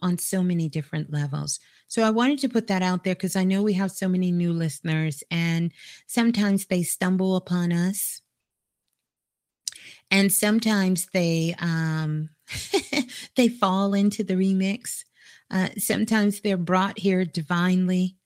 on 0.00 0.18
so 0.18 0.42
many 0.42 0.68
different 0.68 1.12
levels. 1.12 1.58
So 1.88 2.02
I 2.02 2.10
wanted 2.10 2.38
to 2.40 2.48
put 2.48 2.66
that 2.66 2.82
out 2.82 3.02
there 3.02 3.14
because 3.14 3.34
I 3.34 3.44
know 3.44 3.62
we 3.62 3.72
have 3.74 3.90
so 3.90 4.08
many 4.08 4.30
new 4.30 4.52
listeners, 4.52 5.24
and 5.30 5.72
sometimes 6.06 6.66
they 6.66 6.82
stumble 6.82 7.34
upon 7.36 7.72
us. 7.72 8.20
And 10.10 10.32
sometimes 10.32 11.08
they 11.12 11.54
um, 11.58 12.30
they 13.36 13.48
fall 13.48 13.94
into 13.94 14.22
the 14.22 14.34
remix. 14.34 15.04
Uh, 15.50 15.68
sometimes 15.78 16.40
they're 16.40 16.56
brought 16.56 16.98
here 16.98 17.24
divinely. 17.24 18.16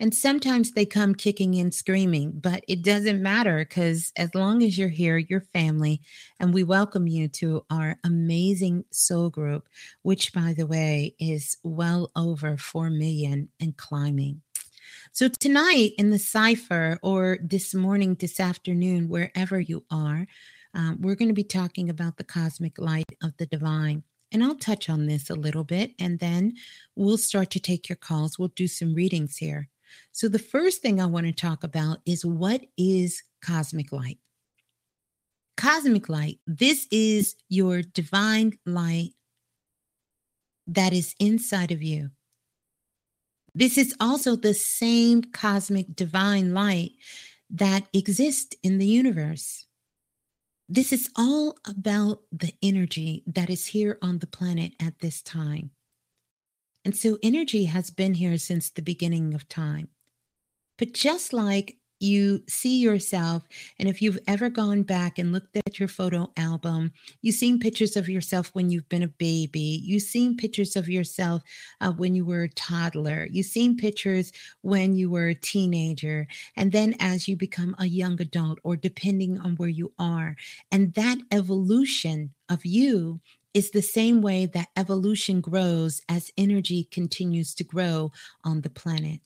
And 0.00 0.14
sometimes 0.14 0.70
they 0.70 0.86
come 0.86 1.14
kicking 1.14 1.56
and 1.56 1.74
screaming, 1.74 2.30
but 2.36 2.62
it 2.68 2.82
doesn't 2.82 3.20
matter 3.20 3.58
because 3.58 4.12
as 4.16 4.32
long 4.32 4.62
as 4.62 4.78
you're 4.78 4.88
here, 4.88 5.18
you're 5.18 5.40
family. 5.40 6.00
And 6.38 6.54
we 6.54 6.62
welcome 6.62 7.08
you 7.08 7.26
to 7.28 7.64
our 7.68 7.96
amazing 8.04 8.84
soul 8.92 9.28
group, 9.28 9.68
which, 10.02 10.32
by 10.32 10.54
the 10.56 10.68
way, 10.68 11.16
is 11.18 11.56
well 11.64 12.12
over 12.14 12.56
4 12.56 12.90
million 12.90 13.48
and 13.60 13.76
climbing. 13.76 14.40
So, 15.10 15.26
tonight 15.26 15.94
in 15.98 16.10
the 16.10 16.18
cipher, 16.18 16.98
or 17.02 17.38
this 17.42 17.74
morning, 17.74 18.14
this 18.14 18.38
afternoon, 18.38 19.08
wherever 19.08 19.58
you 19.58 19.84
are, 19.90 20.28
um, 20.74 20.98
we're 21.00 21.16
going 21.16 21.28
to 21.28 21.34
be 21.34 21.42
talking 21.42 21.90
about 21.90 22.18
the 22.18 22.24
cosmic 22.24 22.78
light 22.78 23.10
of 23.22 23.36
the 23.36 23.46
divine. 23.46 24.04
And 24.30 24.44
I'll 24.44 24.56
touch 24.56 24.90
on 24.90 25.06
this 25.06 25.30
a 25.30 25.34
little 25.34 25.64
bit, 25.64 25.92
and 25.98 26.18
then 26.18 26.54
we'll 26.96 27.18
start 27.18 27.50
to 27.50 27.60
take 27.60 27.88
your 27.88 27.96
calls. 27.96 28.38
We'll 28.38 28.48
do 28.48 28.66
some 28.66 28.94
readings 28.94 29.36
here. 29.36 29.68
So, 30.12 30.28
the 30.28 30.38
first 30.38 30.82
thing 30.82 31.00
I 31.00 31.06
want 31.06 31.26
to 31.26 31.32
talk 31.32 31.64
about 31.64 31.98
is 32.04 32.24
what 32.24 32.62
is 32.76 33.22
cosmic 33.40 33.90
light? 33.92 34.18
Cosmic 35.56 36.08
light, 36.08 36.38
this 36.46 36.86
is 36.90 37.34
your 37.48 37.82
divine 37.82 38.58
light 38.66 39.12
that 40.66 40.92
is 40.92 41.14
inside 41.18 41.72
of 41.72 41.82
you. 41.82 42.10
This 43.54 43.78
is 43.78 43.94
also 43.98 44.36
the 44.36 44.54
same 44.54 45.22
cosmic 45.22 45.96
divine 45.96 46.54
light 46.54 46.92
that 47.50 47.88
exists 47.92 48.54
in 48.62 48.78
the 48.78 48.86
universe. 48.86 49.66
This 50.68 50.92
is 50.92 51.10
all 51.16 51.56
about 51.66 52.20
the 52.30 52.52
energy 52.62 53.22
that 53.26 53.48
is 53.48 53.66
here 53.66 53.98
on 54.02 54.18
the 54.18 54.26
planet 54.26 54.74
at 54.80 54.98
this 55.00 55.22
time. 55.22 55.70
And 56.84 56.94
so 56.94 57.18
energy 57.22 57.64
has 57.64 57.90
been 57.90 58.14
here 58.14 58.36
since 58.38 58.70
the 58.70 58.82
beginning 58.82 59.34
of 59.34 59.48
time. 59.48 59.88
But 60.76 60.92
just 60.92 61.32
like 61.32 61.78
you 62.00 62.42
see 62.48 62.78
yourself, 62.78 63.42
and 63.78 63.88
if 63.88 64.00
you've 64.00 64.18
ever 64.26 64.48
gone 64.48 64.82
back 64.82 65.18
and 65.18 65.32
looked 65.32 65.56
at 65.56 65.78
your 65.78 65.88
photo 65.88 66.30
album, 66.36 66.92
you've 67.22 67.34
seen 67.34 67.58
pictures 67.58 67.96
of 67.96 68.08
yourself 68.08 68.50
when 68.52 68.70
you've 68.70 68.88
been 68.88 69.02
a 69.02 69.08
baby, 69.08 69.80
you've 69.84 70.02
seen 70.02 70.36
pictures 70.36 70.76
of 70.76 70.88
yourself 70.88 71.42
uh, 71.80 71.92
when 71.92 72.14
you 72.14 72.24
were 72.24 72.44
a 72.44 72.48
toddler, 72.50 73.28
you've 73.30 73.46
seen 73.46 73.76
pictures 73.76 74.32
when 74.62 74.94
you 74.94 75.10
were 75.10 75.28
a 75.28 75.34
teenager, 75.34 76.26
and 76.56 76.72
then 76.72 76.94
as 77.00 77.26
you 77.26 77.36
become 77.36 77.74
a 77.78 77.86
young 77.86 78.20
adult, 78.20 78.58
or 78.62 78.76
depending 78.76 79.38
on 79.40 79.56
where 79.56 79.68
you 79.68 79.92
are. 79.98 80.36
And 80.70 80.94
that 80.94 81.18
evolution 81.32 82.32
of 82.48 82.64
you 82.64 83.20
is 83.54 83.70
the 83.70 83.82
same 83.82 84.22
way 84.22 84.46
that 84.46 84.68
evolution 84.76 85.40
grows 85.40 86.00
as 86.08 86.30
energy 86.36 86.86
continues 86.90 87.54
to 87.54 87.64
grow 87.64 88.12
on 88.44 88.60
the 88.60 88.70
planet. 88.70 89.20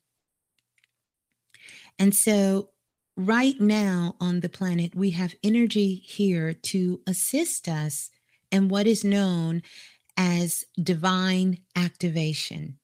And 1.99 2.15
so, 2.15 2.71
right 3.17 3.61
now 3.61 4.17
on 4.21 4.41
the 4.41 4.49
planet, 4.49 4.95
we 4.95 5.11
have 5.11 5.35
energy 5.43 5.95
here 6.07 6.55
to 6.55 7.01
assist 7.07 7.69
us 7.69 8.11
in 8.51 8.69
what 8.69 8.87
is 8.87 9.05
known 9.05 9.63
as 10.17 10.65
divine 10.83 11.59
activation. 11.77 12.79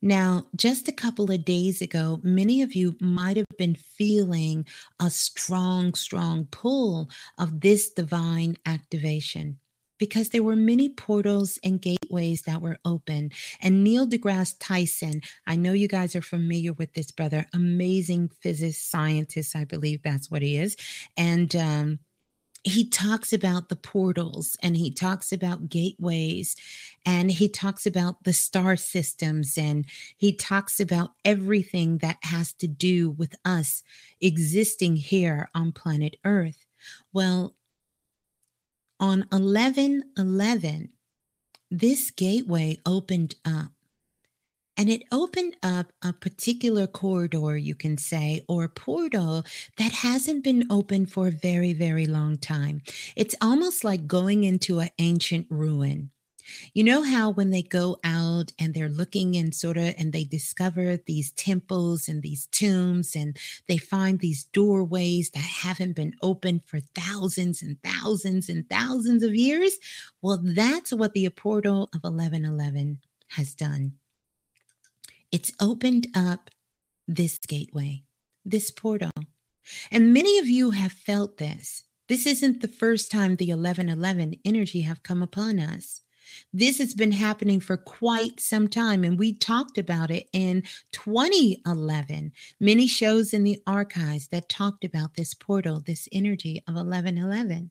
Now, 0.00 0.46
just 0.54 0.88
a 0.88 0.92
couple 0.92 1.30
of 1.30 1.44
days 1.44 1.80
ago, 1.80 2.20
many 2.22 2.62
of 2.62 2.74
you 2.74 2.96
might 3.00 3.36
have 3.36 3.46
been 3.58 3.74
feeling 3.74 4.66
a 5.00 5.10
strong, 5.10 5.94
strong 5.94 6.46
pull 6.46 7.10
of 7.38 7.60
this 7.60 7.90
divine 7.90 8.56
activation 8.66 9.58
because 9.98 10.30
there 10.30 10.42
were 10.42 10.56
many 10.56 10.88
portals 10.88 11.58
and 11.64 11.80
gateways 11.80 12.42
that 12.42 12.60
were 12.60 12.78
open. 12.84 13.30
And 13.60 13.84
Neil 13.84 14.06
deGrasse 14.06 14.56
Tyson, 14.60 15.22
I 15.46 15.56
know 15.56 15.72
you 15.72 15.88
guys 15.88 16.16
are 16.16 16.22
familiar 16.22 16.72
with 16.72 16.92
this 16.94 17.10
brother, 17.10 17.46
amazing 17.54 18.30
physicist, 18.40 18.90
scientist, 18.90 19.56
I 19.56 19.64
believe 19.64 20.02
that's 20.02 20.30
what 20.30 20.42
he 20.42 20.56
is. 20.56 20.76
And 21.16 21.54
um, 21.56 21.98
he 22.64 22.88
talks 22.88 23.34
about 23.34 23.68
the 23.68 23.76
portals 23.76 24.56
and 24.62 24.74
he 24.74 24.90
talks 24.90 25.32
about 25.32 25.68
gateways 25.68 26.56
and 27.04 27.30
he 27.30 27.46
talks 27.46 27.84
about 27.84 28.24
the 28.24 28.32
star 28.32 28.74
systems 28.74 29.58
and 29.58 29.84
he 30.16 30.34
talks 30.34 30.80
about 30.80 31.10
everything 31.26 31.98
that 31.98 32.16
has 32.22 32.54
to 32.54 32.66
do 32.66 33.10
with 33.10 33.34
us 33.44 33.82
existing 34.22 34.96
here 34.96 35.50
on 35.54 35.72
planet 35.72 36.16
Earth. 36.24 36.64
Well, 37.12 37.54
on 39.04 39.26
11 39.32 40.02
11, 40.16 40.88
this 41.70 42.10
gateway 42.10 42.78
opened 42.86 43.34
up. 43.44 43.70
And 44.78 44.88
it 44.88 45.02
opened 45.12 45.56
up 45.62 45.92
a 46.02 46.14
particular 46.14 46.86
corridor, 46.86 47.58
you 47.58 47.74
can 47.74 47.98
say, 47.98 48.44
or 48.48 48.66
portal 48.66 49.44
that 49.76 49.92
hasn't 49.92 50.42
been 50.42 50.66
open 50.70 51.04
for 51.04 51.28
a 51.28 51.32
very, 51.32 51.74
very 51.74 52.06
long 52.06 52.38
time. 52.38 52.80
It's 53.14 53.36
almost 53.42 53.84
like 53.84 54.06
going 54.06 54.44
into 54.44 54.80
an 54.80 54.88
ancient 54.98 55.48
ruin. 55.50 56.10
You 56.72 56.84
know 56.84 57.02
how 57.02 57.30
when 57.30 57.50
they 57.50 57.62
go 57.62 57.98
out 58.04 58.52
and 58.58 58.74
they're 58.74 58.88
looking 58.88 59.36
and 59.36 59.54
sort 59.54 59.76
of 59.76 59.94
and 59.98 60.12
they 60.12 60.24
discover 60.24 60.96
these 60.96 61.32
temples 61.32 62.08
and 62.08 62.22
these 62.22 62.46
tombs 62.46 63.16
and 63.16 63.36
they 63.66 63.78
find 63.78 64.18
these 64.18 64.44
doorways 64.52 65.30
that 65.30 65.40
haven't 65.40 65.94
been 65.94 66.14
opened 66.22 66.62
for 66.66 66.80
thousands 66.94 67.62
and 67.62 67.78
thousands 67.82 68.48
and 68.48 68.68
thousands 68.68 69.22
of 69.22 69.34
years? 69.34 69.76
Well, 70.22 70.40
that's 70.42 70.92
what 70.92 71.12
the 71.14 71.28
portal 71.30 71.84
of 71.94 72.02
1111 72.02 73.00
has 73.28 73.54
done. 73.54 73.94
It's 75.32 75.52
opened 75.60 76.08
up 76.14 76.50
this 77.08 77.38
gateway, 77.38 78.04
this 78.44 78.70
portal. 78.70 79.10
And 79.90 80.12
many 80.12 80.38
of 80.38 80.46
you 80.46 80.70
have 80.70 80.92
felt 80.92 81.38
this. 81.38 81.84
This 82.08 82.26
isn't 82.26 82.60
the 82.60 82.68
first 82.68 83.10
time 83.10 83.36
the 83.36 83.46
1111 83.46 84.36
energy 84.44 84.82
have 84.82 85.02
come 85.02 85.22
upon 85.22 85.58
us. 85.58 86.03
This 86.52 86.78
has 86.78 86.94
been 86.94 87.12
happening 87.12 87.60
for 87.60 87.76
quite 87.76 88.40
some 88.40 88.68
time, 88.68 89.04
and 89.04 89.18
we 89.18 89.34
talked 89.34 89.78
about 89.78 90.10
it 90.10 90.28
in 90.32 90.62
2011. 90.92 92.32
Many 92.60 92.86
shows 92.86 93.34
in 93.34 93.44
the 93.44 93.60
archives 93.66 94.28
that 94.28 94.48
talked 94.48 94.84
about 94.84 95.14
this 95.14 95.34
portal, 95.34 95.80
this 95.80 96.08
energy 96.12 96.62
of 96.68 96.74
1111. 96.74 97.70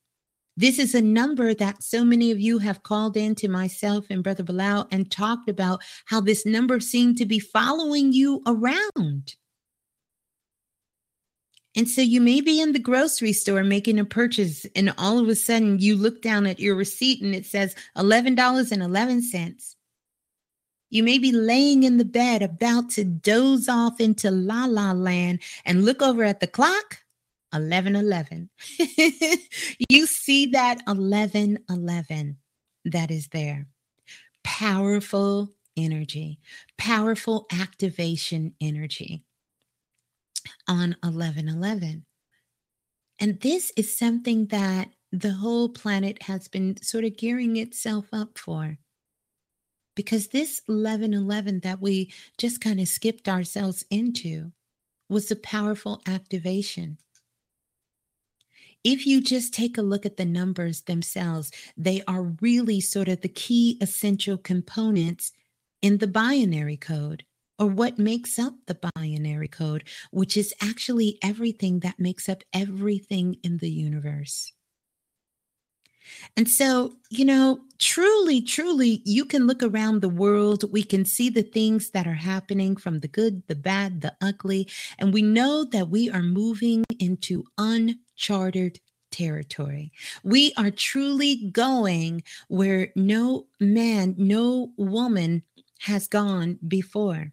This 0.56 0.78
is 0.78 0.94
a 0.94 1.02
number 1.02 1.56
that 1.56 1.82
so 1.82 2.06
many 2.06 2.30
of 2.30 2.40
you 2.40 2.60
have 2.60 2.84
called 2.84 3.18
in 3.18 3.34
to 3.36 3.48
myself 3.48 4.06
and 4.12 4.24
Brother 4.24 4.44
Balah 4.44 4.88
and 4.92 5.10
talked 5.10 5.50
about 5.50 5.82
how 6.06 6.22
this 6.22 6.46
number 6.46 6.80
seemed 6.80 7.18
to 7.18 7.26
be 7.26 7.40
following 7.40 8.14
you 8.14 8.44
around. 8.46 9.36
And 11.76 11.90
so 11.90 12.02
you 12.02 12.22
may 12.22 12.42
be 12.42 12.62
in 12.62 12.74
the 12.74 12.80
grocery 12.80 13.34
store 13.34 13.64
making 13.64 13.98
a 14.00 14.06
purchase, 14.06 14.66
and 14.76 14.94
all 14.98 15.20
of 15.20 15.28
a 15.28 15.36
sudden 15.36 15.80
you 15.80 15.96
look 15.96 16.22
down 16.22 16.46
at 16.46 16.60
your 16.60 16.76
receipt 16.76 17.22
and 17.22 17.34
it 17.34 17.46
says 17.46 17.76
$11.11. 17.98 19.76
You 20.92 21.04
may 21.04 21.18
be 21.18 21.32
laying 21.32 21.82
in 21.82 21.98
the 21.98 22.06
bed 22.06 22.44
about 22.44 22.92
to 22.92 23.04
doze 23.04 23.68
off 23.68 24.00
into 24.00 24.30
la 24.30 24.66
la 24.66 24.92
land 24.92 25.40
and 25.66 25.84
look 25.84 26.04
over 26.04 26.24
at 26.24 26.40
the 26.40 26.48
clock 26.48 27.00
1111. 27.50 28.50
you 29.90 30.06
see 30.06 30.46
that 30.48 30.82
1111 30.86 32.38
that 32.86 33.10
is 33.10 33.28
there. 33.30 33.66
Powerful 34.44 35.52
energy, 35.76 36.40
powerful 36.78 37.48
activation 37.52 38.54
energy 38.62 39.24
on 40.68 40.96
1111. 41.02 42.06
And 43.20 43.40
this 43.40 43.72
is 43.78 43.98
something 43.98 44.48
that 44.48 44.90
the 45.12 45.34
whole 45.34 45.70
planet 45.70 46.24
has 46.24 46.48
been 46.48 46.76
sort 46.82 47.06
of 47.06 47.18
gearing 47.18 47.58
itself 47.58 48.06
up 48.12 48.38
for. 48.38 48.78
Because 49.96 50.30
this 50.30 50.62
1111 50.66 51.60
that 51.60 51.80
we 51.80 52.12
just 52.38 52.62
kind 52.62 52.80
of 52.80 52.88
skipped 52.88 53.30
ourselves 53.30 53.86
into 53.92 54.52
was 55.08 55.30
a 55.30 55.36
powerful 55.36 56.02
activation. 56.08 56.98
If 58.84 59.06
you 59.06 59.22
just 59.22 59.54
take 59.54 59.78
a 59.78 59.84
look 59.84 60.06
at 60.06 60.18
the 60.18 60.26
numbers 60.26 60.82
themselves, 60.82 61.52
they 61.78 62.02
are 62.08 62.24
really 62.42 62.82
sort 62.82 63.08
of 63.08 63.22
the 63.22 63.30
key 63.30 63.78
essential 63.80 64.38
components 64.38 65.32
in 65.82 66.00
the 66.00 66.08
binary 66.08 66.76
code 66.76 67.24
or 67.60 67.68
what 67.68 68.00
makes 68.00 68.40
up 68.40 68.54
the 68.68 68.78
binary 68.96 69.48
code, 69.48 69.84
which 70.12 70.36
is 70.38 70.54
actually 70.62 71.18
everything 71.24 71.80
that 71.82 72.00
makes 72.00 72.28
up 72.28 72.44
everything 72.54 73.38
in 73.44 73.58
the 73.58 73.70
universe. 73.70 74.54
And 76.36 76.50
so, 76.50 76.94
you 77.10 77.26
know, 77.26 77.62
truly, 77.80 78.42
truly, 78.42 79.02
you 79.06 79.26
can 79.26 79.48
look 79.48 79.64
around 79.64 80.02
the 80.02 80.10
world. 80.10 80.72
We 80.72 80.84
can 80.84 81.06
see 81.06 81.30
the 81.30 81.44
things 81.44 81.92
that 81.92 82.08
are 82.08 82.14
happening 82.14 82.76
from 82.76 83.00
the 83.00 83.08
good, 83.08 83.44
the 83.48 83.56
bad, 83.56 84.02
the 84.02 84.16
ugly. 84.22 84.68
And 85.00 85.14
we 85.14 85.22
know 85.22 85.64
that 85.66 85.90
we 85.90 86.10
are 86.10 86.24
moving 86.24 86.84
into 87.00 87.46
uncharted 87.58 88.80
territory. 89.12 89.92
We 90.24 90.54
are 90.58 90.72
truly 90.72 91.50
going 91.52 92.24
where 92.48 92.92
no 92.96 93.48
man, 93.60 94.16
no 94.18 94.72
woman 94.78 95.44
has 95.80 96.08
gone 96.08 96.60
before. 96.68 97.32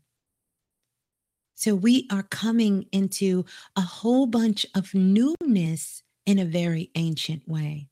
So 1.61 1.75
we 1.75 2.09
are 2.11 2.23
coming 2.23 2.87
into 2.91 3.45
a 3.77 3.83
whole 3.83 4.25
bunch 4.25 4.65
of 4.75 4.95
newness 4.95 6.03
in 6.25 6.39
a 6.39 6.47
very 6.47 6.91
ancient 6.95 7.47
way. 7.47 7.89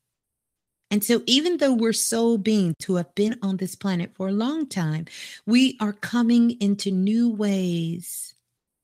And 0.90 1.04
so, 1.04 1.22
even 1.26 1.58
though 1.58 1.74
we're 1.74 1.92
soul 1.92 2.38
beings 2.38 2.76
who 2.86 2.96
have 2.96 3.14
been 3.14 3.38
on 3.42 3.58
this 3.58 3.74
planet 3.74 4.12
for 4.14 4.28
a 4.28 4.32
long 4.32 4.66
time, 4.66 5.04
we 5.44 5.76
are 5.82 5.92
coming 5.92 6.52
into 6.62 6.90
new 6.90 7.28
ways, 7.28 8.34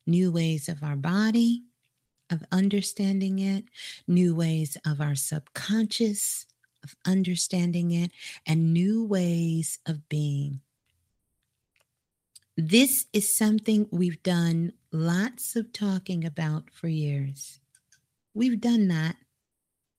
new 0.06 0.30
ways 0.30 0.68
of 0.68 0.82
our 0.82 0.96
body, 0.96 1.62
of 2.30 2.44
understanding 2.52 3.38
it, 3.38 3.64
new 4.06 4.34
ways 4.34 4.76
of 4.86 5.00
our 5.00 5.14
subconscious, 5.14 6.44
of 6.82 6.94
understanding 7.06 7.90
it, 7.90 8.10
and 8.46 8.74
new 8.74 9.02
ways 9.02 9.78
of 9.86 10.06
being. 10.10 10.60
This 12.56 13.06
is 13.12 13.36
something 13.36 13.88
we've 13.90 14.22
done 14.22 14.72
lots 14.92 15.56
of 15.56 15.72
talking 15.72 16.24
about 16.24 16.70
for 16.70 16.86
years. 16.86 17.58
We've 18.32 18.60
done 18.60 18.86
that. 18.88 19.16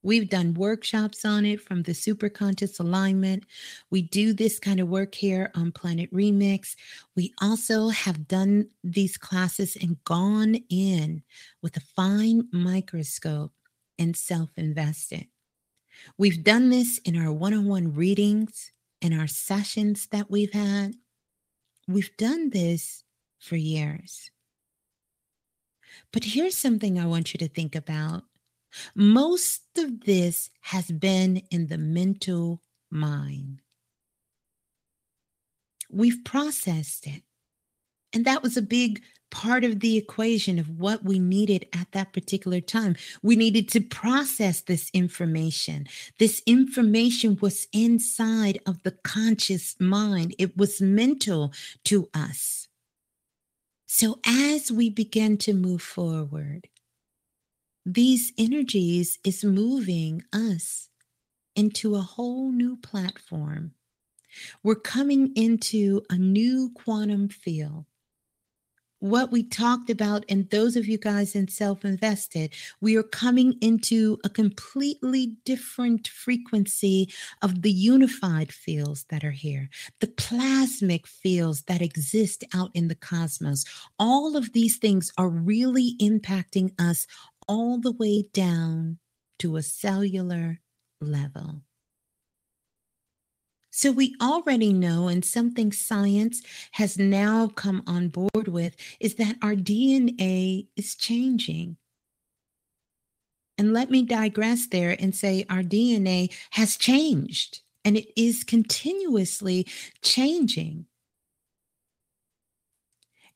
We've 0.03 0.30
done 0.30 0.53
workshops 0.53 1.26
on 1.26 1.45
it 1.45 1.60
from 1.60 1.84
the 1.84 1.91
superconscious 1.91 2.80
alignment. 2.80 3.43
We 3.89 4.03
do 4.03 4.32
this 4.32 4.58
kind 4.58 4.80
of 4.80 4.88
work 4.88 5.16
here 5.16 5.51
on 5.56 5.74
Planet 5.74 6.14
Remix. 6.14 6.76
We 7.16 7.34
also 7.41 7.89
have 7.89 8.28
done 8.28 8.70
these 8.84 9.18
classes 9.18 9.76
and 9.76 10.01
gone 10.06 10.56
in 10.70 11.24
with 11.62 11.76
a 11.76 11.82
fine 11.82 12.47
microscope 12.53 13.51
and 13.99 14.16
self 14.16 14.49
invested. 14.56 15.28
We've 16.18 16.43
done 16.43 16.70
this 16.70 16.99
in 16.99 17.18
our 17.18 17.34
one 17.34 17.53
on 17.53 17.66
one 17.66 17.93
readings 17.93 18.72
and 19.01 19.14
our 19.14 19.28
sessions 19.28 20.08
that 20.12 20.32
we've 20.32 20.53
had. 20.53 20.93
We've 21.88 22.15
done 22.17 22.49
this 22.49 23.03
for 23.39 23.55
years. 23.55 24.31
But 26.11 26.23
here's 26.23 26.57
something 26.57 26.99
I 26.99 27.05
want 27.05 27.33
you 27.33 27.38
to 27.39 27.47
think 27.47 27.75
about. 27.75 28.23
Most 28.95 29.61
of 29.77 30.01
this 30.01 30.49
has 30.61 30.91
been 30.91 31.38
in 31.51 31.67
the 31.67 31.77
mental 31.77 32.61
mind. 32.89 33.61
We've 35.89 36.23
processed 36.25 37.07
it. 37.07 37.23
And 38.13 38.25
that 38.25 38.41
was 38.41 38.57
a 38.57 38.61
big 38.61 39.01
part 39.36 39.65
of 39.65 39.81
the 39.81 39.97
equation 39.97 40.57
of 40.57 40.79
what 40.79 41.03
we 41.03 41.19
needed 41.19 41.67
at 41.73 41.91
that 41.91 42.13
particular 42.13 42.61
time. 42.61 42.95
We 43.21 43.36
needed 43.36 43.67
to 43.71 43.81
process 43.81 44.61
this 44.61 44.89
information. 44.93 45.88
This 46.19 46.41
information 46.45 47.38
was 47.41 47.67
inside 47.73 48.59
of 48.65 48.81
the 48.83 48.91
conscious 48.91 49.75
mind, 49.77 50.36
it 50.39 50.55
was 50.55 50.79
mental 50.79 51.51
to 51.83 52.09
us. 52.13 52.69
So 53.88 54.19
as 54.25 54.71
we 54.71 54.89
begin 54.89 55.38
to 55.39 55.53
move 55.53 55.81
forward, 55.81 56.69
these 57.86 58.31
energies 58.38 59.19
is 59.25 59.43
moving 59.43 60.23
us 60.31 60.88
into 61.57 61.95
a 61.95 62.01
whole 62.01 62.53
new 62.53 62.77
platform. 62.77 63.73
We're 64.63 64.75
coming 64.75 65.33
into 65.36 66.03
a 66.09 66.17
new 66.17 66.71
quantum 66.73 67.27
field 67.27 67.86
what 69.06 69.32
we 69.32 69.43
talked 69.43 69.91
about, 69.91 70.26
and 70.28 70.49
those 70.49 70.76
of 70.76 70.88
you 70.88 70.97
guys 70.97 71.36
in 71.36 71.47
self 71.47 71.86
invested, 71.86 72.51
we 72.82 72.97
are 72.97 73.03
coming 73.03 73.53
into 73.62 74.18
a 74.24 74.30
completely 74.30 75.34
different 75.45 76.08
frequency 76.08 77.14
of 77.43 77.62
the 77.62 77.72
unified 77.72 78.51
fields 78.51 79.06
that 79.10 79.24
are 79.24 79.30
here, 79.30 79.70
the 79.99 80.08
plasmic 80.08 81.06
fields 81.06 81.62
that 81.68 81.84
exist 81.84 82.43
out 82.51 82.72
in 82.74 82.88
the 82.88 82.95
cosmos. 82.95 83.64
All 83.99 84.36
of 84.36 84.53
these 84.53 84.78
things 84.78 85.12
are 85.20 85.30
really 85.30 85.95
impacting 86.01 86.72
us 86.80 87.06
all 87.47 87.80
the 87.80 87.91
way 87.91 88.26
down 88.34 88.97
to 89.38 89.56
a 89.56 89.62
cellular 89.62 90.62
level. 90.99 91.62
So 93.78 93.91
we 93.91 94.15
already 94.21 94.71
know, 94.71 95.09
and 95.09 95.26
something 95.26 95.73
science 95.73 96.41
has 96.71 96.97
now 96.97 97.49
come 97.55 97.84
on 97.86 98.07
board 98.07 98.47
with, 98.47 98.73
is 99.01 99.15
that 99.15 99.36
our 99.41 99.53
DNA 99.53 100.67
is 100.78 100.95
changing. 100.95 101.76
And 103.57 103.73
let 103.73 103.91
me 103.91 104.03
digress 104.03 104.67
there 104.67 104.95
and 104.97 105.13
say 105.13 105.45
our 105.49 105.61
DNA 105.61 106.34
has 106.51 106.78
changed 106.78 107.63
and 107.84 107.97
it 107.97 108.07
is 108.15 108.45
continuously 108.45 109.67
changing. 110.01 110.86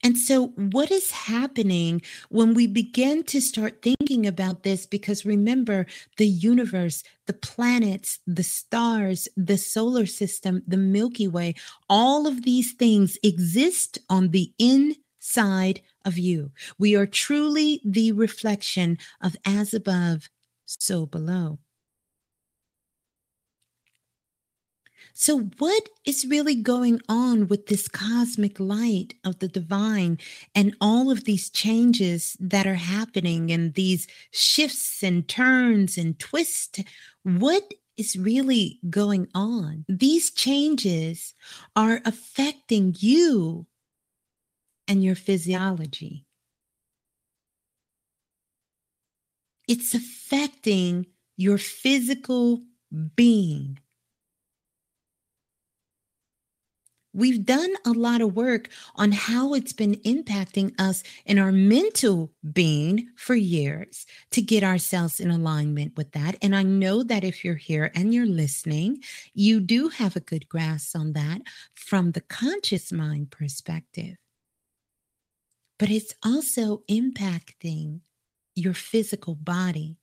And 0.01 0.17
so, 0.17 0.47
what 0.55 0.91
is 0.91 1.11
happening 1.11 2.01
when 2.29 2.53
we 2.53 2.67
begin 2.67 3.23
to 3.25 3.41
start 3.41 3.81
thinking 3.81 4.25
about 4.25 4.63
this? 4.63 4.85
Because 4.85 5.25
remember, 5.25 5.85
the 6.17 6.27
universe, 6.27 7.03
the 7.27 7.33
planets, 7.33 8.19
the 8.25 8.43
stars, 8.43 9.27
the 9.35 9.57
solar 9.57 10.05
system, 10.05 10.63
the 10.65 10.77
Milky 10.77 11.27
Way, 11.27 11.55
all 11.89 12.27
of 12.27 12.43
these 12.43 12.71
things 12.71 13.17
exist 13.23 13.99
on 14.09 14.29
the 14.29 14.53
inside 14.57 15.81
of 16.05 16.17
you. 16.17 16.51
We 16.77 16.95
are 16.95 17.05
truly 17.05 17.81
the 17.83 18.13
reflection 18.13 18.97
of 19.21 19.35
as 19.45 19.73
above, 19.73 20.29
so 20.65 21.05
below. 21.05 21.59
So, 25.21 25.49
what 25.57 25.89
is 26.05 26.25
really 26.25 26.55
going 26.55 27.01
on 27.09 27.49
with 27.49 27.67
this 27.67 27.89
cosmic 27.89 28.57
light 28.57 29.15
of 29.25 29.39
the 29.39 29.49
divine 29.49 30.17
and 30.55 30.77
all 30.79 31.11
of 31.11 31.25
these 31.25 31.49
changes 31.49 32.37
that 32.39 32.65
are 32.65 32.75
happening 32.75 33.51
and 33.51 33.73
these 33.73 34.07
shifts 34.31 35.03
and 35.03 35.27
turns 35.27 35.97
and 35.97 36.17
twists? 36.19 36.79
What 37.23 37.73
is 37.97 38.15
really 38.15 38.79
going 38.89 39.27
on? 39.35 39.83
These 39.89 40.31
changes 40.31 41.33
are 41.75 41.99
affecting 42.05 42.95
you 42.97 43.67
and 44.87 45.03
your 45.03 45.15
physiology. 45.15 46.27
It's 49.67 49.93
affecting 49.93 51.07
your 51.35 51.57
physical 51.57 52.61
being. 53.17 53.79
We've 57.19 57.45
done 57.45 57.73
a 57.85 57.91
lot 57.91 58.21
of 58.21 58.37
work 58.37 58.69
on 58.95 59.11
how 59.11 59.53
it's 59.53 59.73
been 59.73 59.95
impacting 60.05 60.73
us 60.79 61.03
in 61.25 61.37
our 61.37 61.51
mental 61.51 62.31
being 62.53 63.09
for 63.17 63.35
years 63.35 64.05
to 64.31 64.41
get 64.41 64.63
ourselves 64.63 65.19
in 65.19 65.29
alignment 65.29 65.97
with 65.97 66.13
that. 66.13 66.37
And 66.41 66.55
I 66.55 66.63
know 66.63 67.03
that 67.03 67.25
if 67.25 67.43
you're 67.43 67.55
here 67.55 67.91
and 67.93 68.13
you're 68.13 68.25
listening, 68.25 69.03
you 69.33 69.59
do 69.59 69.89
have 69.89 70.15
a 70.15 70.21
good 70.21 70.47
grasp 70.47 70.95
on 70.95 71.11
that 71.11 71.41
from 71.75 72.13
the 72.13 72.21
conscious 72.21 72.89
mind 72.89 73.31
perspective. 73.31 74.15
But 75.77 75.89
it's 75.89 76.15
also 76.23 76.83
impacting 76.89 77.99
your 78.55 78.73
physical 78.73 79.35
body. 79.35 79.97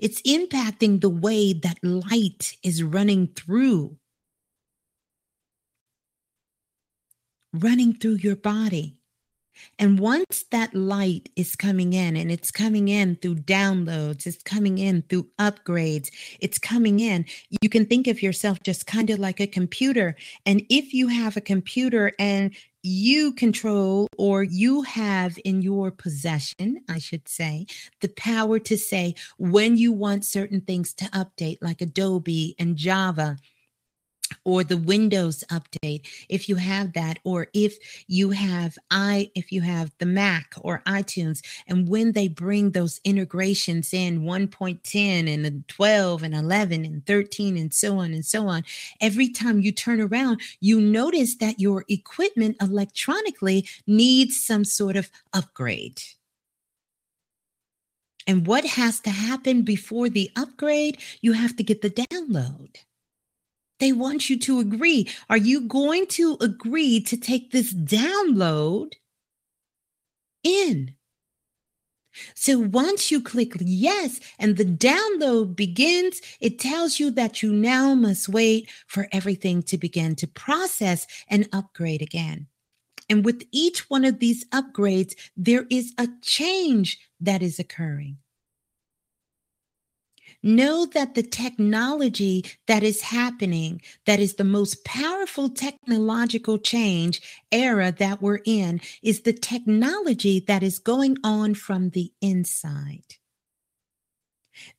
It's 0.00 0.20
impacting 0.22 1.00
the 1.00 1.10
way 1.10 1.52
that 1.52 1.78
light 1.84 2.56
is 2.64 2.82
running 2.82 3.28
through 3.28 3.99
running 7.52 7.94
through 7.94 8.16
your 8.16 8.36
body. 8.36 8.96
And 9.78 9.98
once 9.98 10.44
that 10.50 10.74
light 10.74 11.28
is 11.36 11.56
coming 11.56 11.92
in, 11.92 12.16
and 12.16 12.30
it's 12.30 12.50
coming 12.50 12.88
in 12.88 13.16
through 13.16 13.36
downloads, 13.36 14.26
it's 14.26 14.42
coming 14.42 14.78
in 14.78 15.02
through 15.02 15.28
upgrades, 15.38 16.10
it's 16.40 16.58
coming 16.58 17.00
in, 17.00 17.26
you 17.62 17.68
can 17.68 17.86
think 17.86 18.06
of 18.06 18.22
yourself 18.22 18.62
just 18.62 18.86
kind 18.86 19.10
of 19.10 19.18
like 19.18 19.40
a 19.40 19.46
computer. 19.46 20.16
And 20.46 20.62
if 20.70 20.94
you 20.94 21.08
have 21.08 21.36
a 21.36 21.42
computer 21.42 22.12
and 22.18 22.54
you 22.82 23.32
control 23.32 24.06
or 24.16 24.42
you 24.42 24.82
have 24.82 25.38
in 25.44 25.60
your 25.60 25.90
possession, 25.90 26.82
I 26.88 26.98
should 26.98 27.28
say, 27.28 27.66
the 28.00 28.08
power 28.08 28.58
to 28.60 28.78
say 28.78 29.14
when 29.38 29.76
you 29.76 29.92
want 29.92 30.24
certain 30.24 30.62
things 30.62 30.94
to 30.94 31.04
update, 31.06 31.58
like 31.60 31.82
Adobe 31.82 32.54
and 32.58 32.76
Java 32.76 33.36
or 34.44 34.64
the 34.64 34.76
windows 34.76 35.44
update 35.50 36.06
if 36.28 36.48
you 36.48 36.56
have 36.56 36.92
that 36.92 37.18
or 37.24 37.48
if 37.54 37.76
you 38.06 38.30
have 38.30 38.76
i 38.90 39.30
if 39.34 39.52
you 39.52 39.60
have 39.60 39.92
the 39.98 40.06
mac 40.06 40.54
or 40.60 40.82
itunes 40.86 41.40
and 41.66 41.88
when 41.88 42.12
they 42.12 42.28
bring 42.28 42.70
those 42.70 43.00
integrations 43.04 43.92
in 43.92 44.22
1.10 44.22 45.32
and 45.32 45.68
12 45.68 46.22
and 46.22 46.34
11 46.34 46.84
and 46.84 47.06
13 47.06 47.56
and 47.56 47.72
so 47.74 47.98
on 47.98 48.12
and 48.12 48.24
so 48.24 48.48
on 48.48 48.62
every 49.00 49.28
time 49.28 49.60
you 49.60 49.72
turn 49.72 50.00
around 50.00 50.40
you 50.60 50.80
notice 50.80 51.36
that 51.36 51.60
your 51.60 51.84
equipment 51.88 52.56
electronically 52.60 53.68
needs 53.86 54.42
some 54.42 54.64
sort 54.64 54.96
of 54.96 55.10
upgrade. 55.32 56.00
And 58.26 58.46
what 58.46 58.64
has 58.64 59.00
to 59.00 59.10
happen 59.10 59.62
before 59.62 60.08
the 60.08 60.30
upgrade? 60.36 60.98
You 61.20 61.32
have 61.32 61.56
to 61.56 61.62
get 61.62 61.82
the 61.82 61.90
download 61.90 62.76
they 63.80 63.92
want 63.92 64.30
you 64.30 64.38
to 64.38 64.60
agree. 64.60 65.08
Are 65.28 65.36
you 65.36 65.62
going 65.62 66.06
to 66.08 66.36
agree 66.40 67.00
to 67.00 67.16
take 67.16 67.50
this 67.50 67.74
download 67.74 68.92
in? 70.44 70.94
So 72.34 72.58
once 72.58 73.10
you 73.10 73.22
click 73.22 73.52
yes 73.60 74.20
and 74.38 74.56
the 74.56 74.64
download 74.64 75.56
begins, 75.56 76.20
it 76.40 76.58
tells 76.58 76.98
you 76.98 77.10
that 77.12 77.42
you 77.42 77.52
now 77.52 77.94
must 77.94 78.28
wait 78.28 78.68
for 78.86 79.08
everything 79.12 79.62
to 79.64 79.78
begin 79.78 80.16
to 80.16 80.26
process 80.26 81.06
and 81.28 81.48
upgrade 81.52 82.02
again. 82.02 82.46
And 83.08 83.24
with 83.24 83.44
each 83.52 83.90
one 83.90 84.04
of 84.04 84.18
these 84.18 84.44
upgrades, 84.48 85.14
there 85.36 85.66
is 85.70 85.92
a 85.98 86.08
change 86.22 86.98
that 87.20 87.42
is 87.42 87.58
occurring. 87.58 88.18
Know 90.42 90.86
that 90.86 91.14
the 91.14 91.22
technology 91.22 92.44
that 92.66 92.82
is 92.82 93.02
happening, 93.02 93.82
that 94.06 94.20
is 94.20 94.36
the 94.36 94.44
most 94.44 94.84
powerful 94.84 95.50
technological 95.50 96.58
change 96.58 97.20
era 97.52 97.94
that 97.98 98.22
we're 98.22 98.40
in, 98.46 98.80
is 99.02 99.20
the 99.20 99.34
technology 99.34 100.40
that 100.40 100.62
is 100.62 100.78
going 100.78 101.18
on 101.22 101.54
from 101.54 101.90
the 101.90 102.10
inside. 102.22 103.16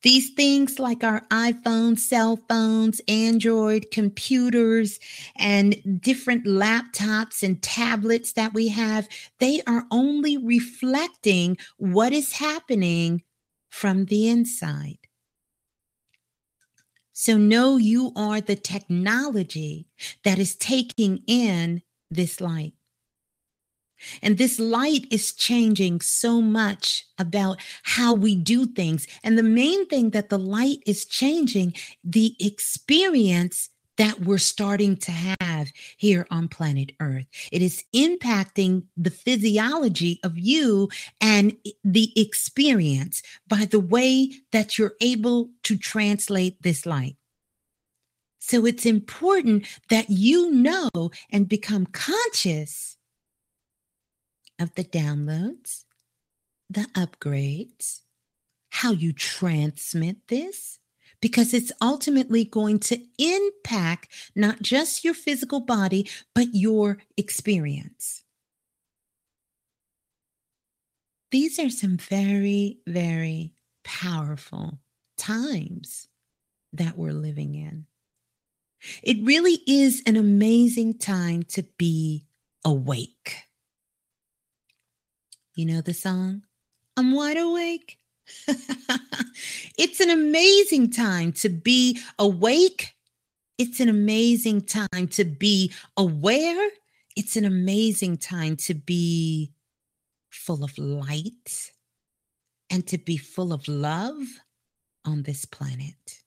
These 0.02 0.32
things 0.32 0.80
like 0.80 1.04
our 1.04 1.22
iPhones, 1.30 2.00
cell 2.00 2.40
phones, 2.50 3.00
Android 3.08 3.88
computers, 3.92 5.00
and 5.36 6.02
different 6.02 6.46
laptops 6.46 7.44
and 7.44 7.62
tablets 7.62 8.34
that 8.34 8.54
we 8.54 8.68
have, 8.70 9.08
they 9.40 9.62
are 9.68 9.86
only 9.92 10.38
reflecting 10.38 11.58
what 11.78 12.14
is 12.14 12.34
happening 12.34 13.24
from 13.70 14.06
the 14.06 14.28
inside. 14.28 15.01
So 17.22 17.38
know 17.38 17.78
you 17.78 18.14
are 18.16 18.42
the 18.42 18.56
technology 18.56 19.86
that 20.24 20.40
is 20.40 20.56
taking 20.56 21.22
in 21.28 21.84
this 22.10 22.42
light. 22.42 22.74
And 24.24 24.40
this 24.40 24.58
light 24.58 25.06
is 25.12 25.32
changing 25.32 26.02
so 26.02 26.42
much 26.42 27.06
about 27.20 27.62
how 27.84 28.16
we 28.16 28.34
do 28.34 28.66
things. 28.66 29.06
And 29.24 29.38
the 29.38 29.44
main 29.44 29.86
thing 29.86 30.10
that 30.10 30.30
the 30.30 30.40
light 30.40 30.80
is 30.88 31.06
changing, 31.06 31.76
the 32.04 32.36
experience 32.40 33.70
that 34.02 34.22
we're 34.22 34.40
starting 34.40 34.98
to 34.98 35.12
have 35.12 35.72
here 35.96 36.26
on 36.32 36.48
planet 36.48 36.92
Earth. 37.00 37.28
It 37.52 37.62
is 37.62 37.84
impacting 37.94 38.86
the 38.98 39.12
physiology 39.12 40.20
of 40.24 40.40
you 40.40 40.90
and 41.22 41.56
the 41.84 42.12
experience 42.20 43.22
by 43.48 43.66
the 43.66 43.80
way 43.80 44.32
that 44.54 44.80
you're 44.80 44.96
able 45.02 45.52
to 45.66 45.78
translate 45.78 46.64
this 46.64 46.88
light. 46.88 47.16
So 48.40 48.66
it's 48.66 48.88
important 48.88 49.68
that 49.92 50.10
you 50.10 50.50
know 50.50 50.90
and 51.32 51.48
become 51.48 51.86
conscious 51.86 52.98
of 54.60 54.74
the 54.74 54.84
downloads, 54.84 55.84
the 56.72 56.88
upgrades, 56.96 58.00
how 58.72 58.94
you 58.94 59.14
transmit 59.14 60.28
this, 60.28 60.80
because 61.22 61.54
it's 61.54 61.72
ultimately 61.82 62.44
going 62.44 62.80
to 62.80 63.00
impact 63.18 64.10
not 64.36 64.62
just 64.62 65.04
your 65.04 65.14
physical 65.14 65.60
body, 65.60 66.10
but 66.34 66.48
your 66.54 66.98
experience. 67.18 68.24
These 71.32 71.60
are 71.60 71.70
some 71.70 71.98
very, 71.98 72.80
very 72.86 73.54
powerful 73.84 74.80
times 75.18 76.08
that 76.74 76.98
we're 76.98 77.14
living 77.14 77.56
in. 77.56 77.86
It 79.04 79.18
really 79.22 79.62
is 79.68 80.02
an 80.06 80.18
amazing 80.18 80.98
time 80.98 81.44
to 81.44 81.64
be 81.78 82.26
awake. 82.66 83.36
You 85.54 85.66
know 85.66 85.82
the 85.82 85.94
song? 85.94 86.44
I'm 86.98 87.14
wide 87.14 87.38
awake. 87.38 88.01
it's 89.78 90.00
an 90.00 90.10
amazing 90.10 90.92
time 90.92 91.32
to 91.34 91.50
be 91.50 92.00
awake. 92.20 92.94
It's 93.58 93.80
an 93.80 93.90
amazing 93.90 94.62
time 94.62 95.08
to 95.12 95.26
be 95.26 95.72
aware. 95.98 96.70
It's 97.16 97.36
an 97.36 97.46
amazing 97.46 98.18
time 98.18 98.56
to 98.58 98.74
be 98.74 99.52
full 100.30 100.64
of 100.64 100.78
light 100.78 101.72
and 102.70 102.88
to 102.88 102.98
be 102.98 103.18
full 103.18 103.54
of 103.54 103.68
love 103.68 104.18
on 105.06 105.24
this 105.24 105.46
planet. 105.46 106.22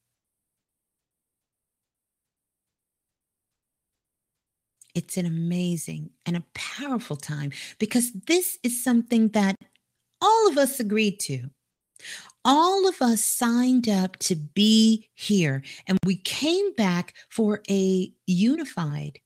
It's 4.95 5.17
an 5.17 5.27
amazing 5.27 6.11
and 6.25 6.37
a 6.37 6.45
powerful 6.55 7.17
time 7.17 7.51
because 7.79 8.13
this 8.13 8.59
is 8.63 8.85
something 8.85 9.31
that 9.31 9.57
all 10.21 10.49
of 10.49 10.57
us 10.57 10.79
agreed 10.79 11.19
to. 11.21 11.51
All 12.45 12.87
of 12.87 13.01
us 13.01 13.25
signed 13.25 13.89
up 13.89 14.19
to 14.19 14.37
be 14.37 15.09
here, 15.15 15.63
and 15.87 15.99
we 16.05 16.17
came 16.17 16.75
back 16.75 17.15
for 17.31 17.63
a 17.71 18.13
unified 18.27 19.19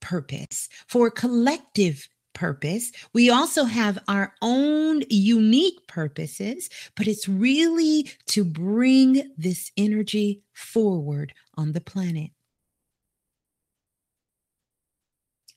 purpose, 0.00 0.68
for 0.88 1.08
a 1.08 1.10
collective 1.10 2.08
purpose. 2.34 2.92
We 3.12 3.28
also 3.28 3.64
have 3.64 3.98
our 4.08 4.34
own 4.40 5.02
unique 5.10 5.86
purposes, 5.86 6.70
but 6.96 7.06
it's 7.06 7.28
really 7.28 8.10
to 8.28 8.44
bring 8.44 9.30
this 9.36 9.70
energy 9.76 10.42
forward 10.54 11.34
on 11.56 11.72
the 11.72 11.80
planet. 11.82 12.30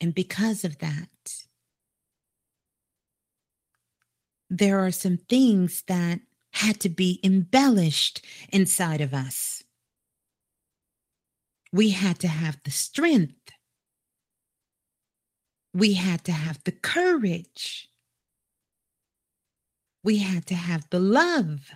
And 0.01 0.13
because 0.13 0.65
of 0.65 0.77
that, 0.79 1.07
there 4.49 4.79
are 4.85 4.91
some 4.91 5.17
things 5.17 5.83
that 5.87 6.19
had 6.55 6.79
to 6.81 6.89
be 6.89 7.19
embellished 7.23 8.25
inside 8.51 9.01
of 9.01 9.13
us. 9.13 9.63
We 11.71 11.89
had 11.89 12.19
to 12.19 12.27
have 12.27 12.59
the 12.63 12.71
strength. 12.71 13.51
We 15.73 15.93
had 15.93 16.23
to 16.25 16.31
have 16.31 16.63
the 16.63 16.71
courage. 16.71 17.89
We 20.03 20.19
had 20.19 20.45
to 20.47 20.55
have 20.55 20.87
the 20.89 20.99
love. 20.99 21.71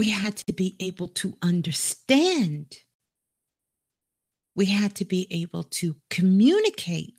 We 0.00 0.10
had 0.10 0.36
to 0.38 0.52
be 0.52 0.76
able 0.80 1.08
to 1.08 1.36
understand 1.42 2.76
we 4.54 4.66
had 4.66 4.94
to 4.96 5.04
be 5.04 5.26
able 5.30 5.64
to 5.64 5.96
communicate, 6.10 7.14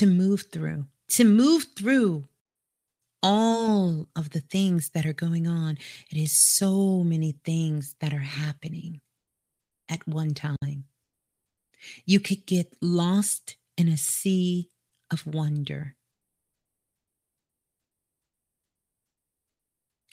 to 0.00 0.06
move 0.06 0.46
through, 0.50 0.86
to 1.10 1.24
move 1.24 1.66
through 1.76 2.26
all 3.22 4.08
of 4.16 4.30
the 4.30 4.40
things 4.40 4.88
that 4.94 5.04
are 5.04 5.12
going 5.12 5.46
on. 5.46 5.76
It 6.10 6.16
is 6.16 6.32
so 6.32 7.04
many 7.04 7.36
things 7.44 7.96
that 8.00 8.14
are 8.14 8.18
happening 8.18 9.02
at 9.90 10.08
one 10.08 10.32
time. 10.32 10.84
You 12.06 12.18
could 12.18 12.46
get 12.46 12.74
lost 12.80 13.56
in 13.76 13.88
a 13.88 13.98
sea 13.98 14.70
of 15.10 15.26
wonder. 15.26 15.96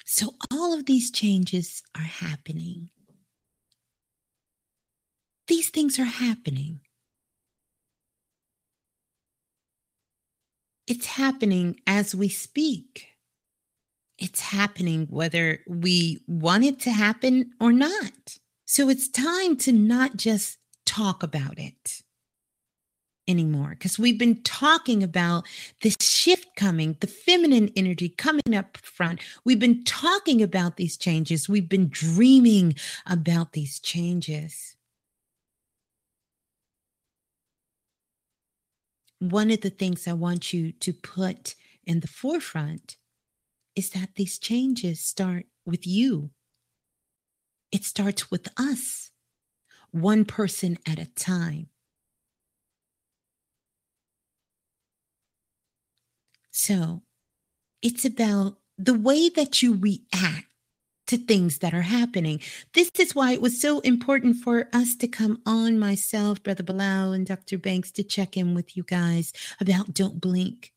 So, 0.06 0.36
all 0.52 0.74
of 0.74 0.86
these 0.86 1.12
changes 1.12 1.82
are 1.96 2.02
happening. 2.02 2.90
These 5.48 5.70
things 5.70 5.98
are 5.98 6.04
happening. 6.04 6.82
It's 10.88 11.06
happening 11.06 11.80
as 11.86 12.16
we 12.16 12.30
speak. 12.30 13.10
It's 14.18 14.40
happening 14.40 15.08
whether 15.10 15.60
we 15.68 16.24
want 16.28 16.64
it 16.64 16.80
to 16.82 16.92
happen 16.92 17.52
or 17.60 17.72
not. 17.72 18.38
So 18.66 18.90
it's 18.90 19.10
time 19.10 19.58
to 19.58 19.72
not 19.72 20.16
just 20.16 20.58
talk 20.86 21.24
about 21.24 21.60
it 21.60 22.02
anymore 23.28 23.72
because 23.72 24.00
we've 24.00 24.18
been 24.18 24.42
talking 24.44 25.04
about 25.04 25.46
this 25.82 25.98
shift 26.00 26.56
coming, 26.56 26.96
the 27.02 27.08
feminine 27.08 27.70
energy 27.76 28.10
coming 28.10 28.56
up 28.56 28.78
front. 28.78 29.20
We've 29.44 29.60
been 29.60 29.84
talking 29.84 30.42
about 30.42 30.78
these 30.78 30.96
changes. 30.96 31.50
We've 31.50 31.68
been 31.68 31.90
dreaming 31.90 32.76
about 33.06 33.52
these 33.52 33.80
changes. 33.80 34.77
One 39.20 39.50
of 39.52 39.62
the 39.62 39.70
things 39.70 40.08
I 40.08 40.14
want 40.14 40.54
you 40.54 40.72
to 40.72 40.94
put 40.94 41.56
in 41.86 42.02
the 42.02 42.08
forefront 42.08 42.98
is 43.76 43.92
that 43.92 44.16
these 44.16 44.38
changes 44.38 45.00
start 45.00 45.46
with 45.66 45.88
you. 45.88 46.32
It 47.72 47.84
starts 47.84 48.32
with 48.32 48.48
us, 48.58 49.12
one 49.92 50.26
person 50.26 50.78
at 50.86 51.00
a 51.00 51.06
time. 51.06 51.70
So 56.52 57.04
it's 57.82 58.06
about 58.06 58.58
the 58.78 58.94
way 58.94 59.30
that 59.30 59.62
you 59.64 59.76
react 59.76 60.47
to 61.08 61.18
things 61.18 61.60
that 61.60 61.74
are 61.74 61.82
happening. 61.82 62.40
This 62.74 62.92
is 63.00 63.16
why 63.16 63.32
it 63.32 63.42
was 63.42 63.60
so 63.60 63.80
important 63.80 64.38
for 64.38 64.70
us 64.74 64.96
to 64.98 65.08
come 65.08 65.42
on, 65.46 65.80
myself, 65.80 66.42
Brother 66.44 66.64
Balah, 66.64 67.16
and 67.16 67.26
Dr. 67.26 67.58
Banks, 67.58 67.92
to 67.92 68.04
check 68.04 68.38
in 68.38 68.54
with 68.54 68.78
you 68.78 68.84
guys 68.84 69.34
about 69.60 69.94
Don't 69.94 70.22
Blink. 70.22 70.74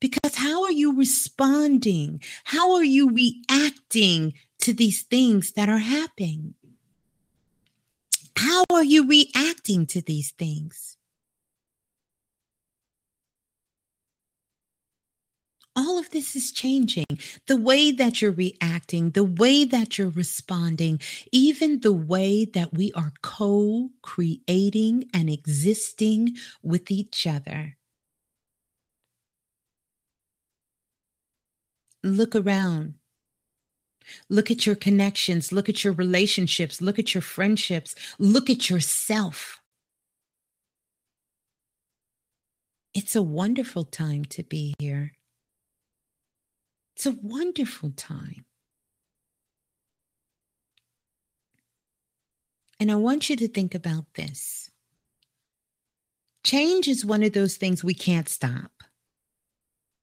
Because 0.00 0.34
how 0.34 0.64
are 0.64 0.72
you 0.72 0.96
responding? 0.96 2.22
How 2.44 2.74
are 2.74 2.84
you 2.84 3.10
reacting 3.10 4.34
to 4.60 4.72
these 4.72 5.02
things 5.02 5.52
that 5.52 5.68
are 5.68 5.78
happening? 5.78 6.54
How 8.36 8.64
are 8.70 8.84
you 8.84 9.08
reacting 9.08 9.86
to 9.86 10.02
these 10.02 10.32
things? 10.32 10.96
All 15.76 15.98
of 15.98 16.10
this 16.10 16.34
is 16.34 16.50
changing. 16.50 17.06
The 17.46 17.56
way 17.56 17.92
that 17.92 18.22
you're 18.22 18.32
reacting, 18.32 19.10
the 19.10 19.24
way 19.24 19.64
that 19.64 19.98
you're 19.98 20.08
responding, 20.10 21.00
even 21.32 21.80
the 21.80 21.92
way 21.92 22.46
that 22.46 22.72
we 22.72 22.92
are 22.92 23.12
co 23.22 23.90
creating 24.02 25.10
and 25.12 25.28
existing 25.28 26.36
with 26.62 26.90
each 26.90 27.26
other. 27.26 27.76
Look 32.02 32.34
around. 32.34 32.94
Look 34.30 34.50
at 34.50 34.64
your 34.66 34.76
connections. 34.76 35.52
Look 35.52 35.68
at 35.68 35.82
your 35.84 35.92
relationships. 35.92 36.80
Look 36.80 36.98
at 36.98 37.14
your 37.14 37.22
friendships. 37.22 37.94
Look 38.18 38.48
at 38.48 38.70
yourself. 38.70 39.60
It's 42.94 43.16
a 43.16 43.22
wonderful 43.22 43.84
time 43.84 44.24
to 44.26 44.42
be 44.42 44.74
here. 44.78 45.15
It's 46.96 47.04
a 47.04 47.10
wonderful 47.10 47.90
time. 47.90 48.46
And 52.80 52.90
I 52.90 52.94
want 52.94 53.28
you 53.28 53.36
to 53.36 53.48
think 53.48 53.74
about 53.74 54.06
this. 54.14 54.70
Change 56.42 56.88
is 56.88 57.04
one 57.04 57.22
of 57.22 57.34
those 57.34 57.56
things 57.56 57.84
we 57.84 57.92
can't 57.92 58.30
stop. 58.30 58.70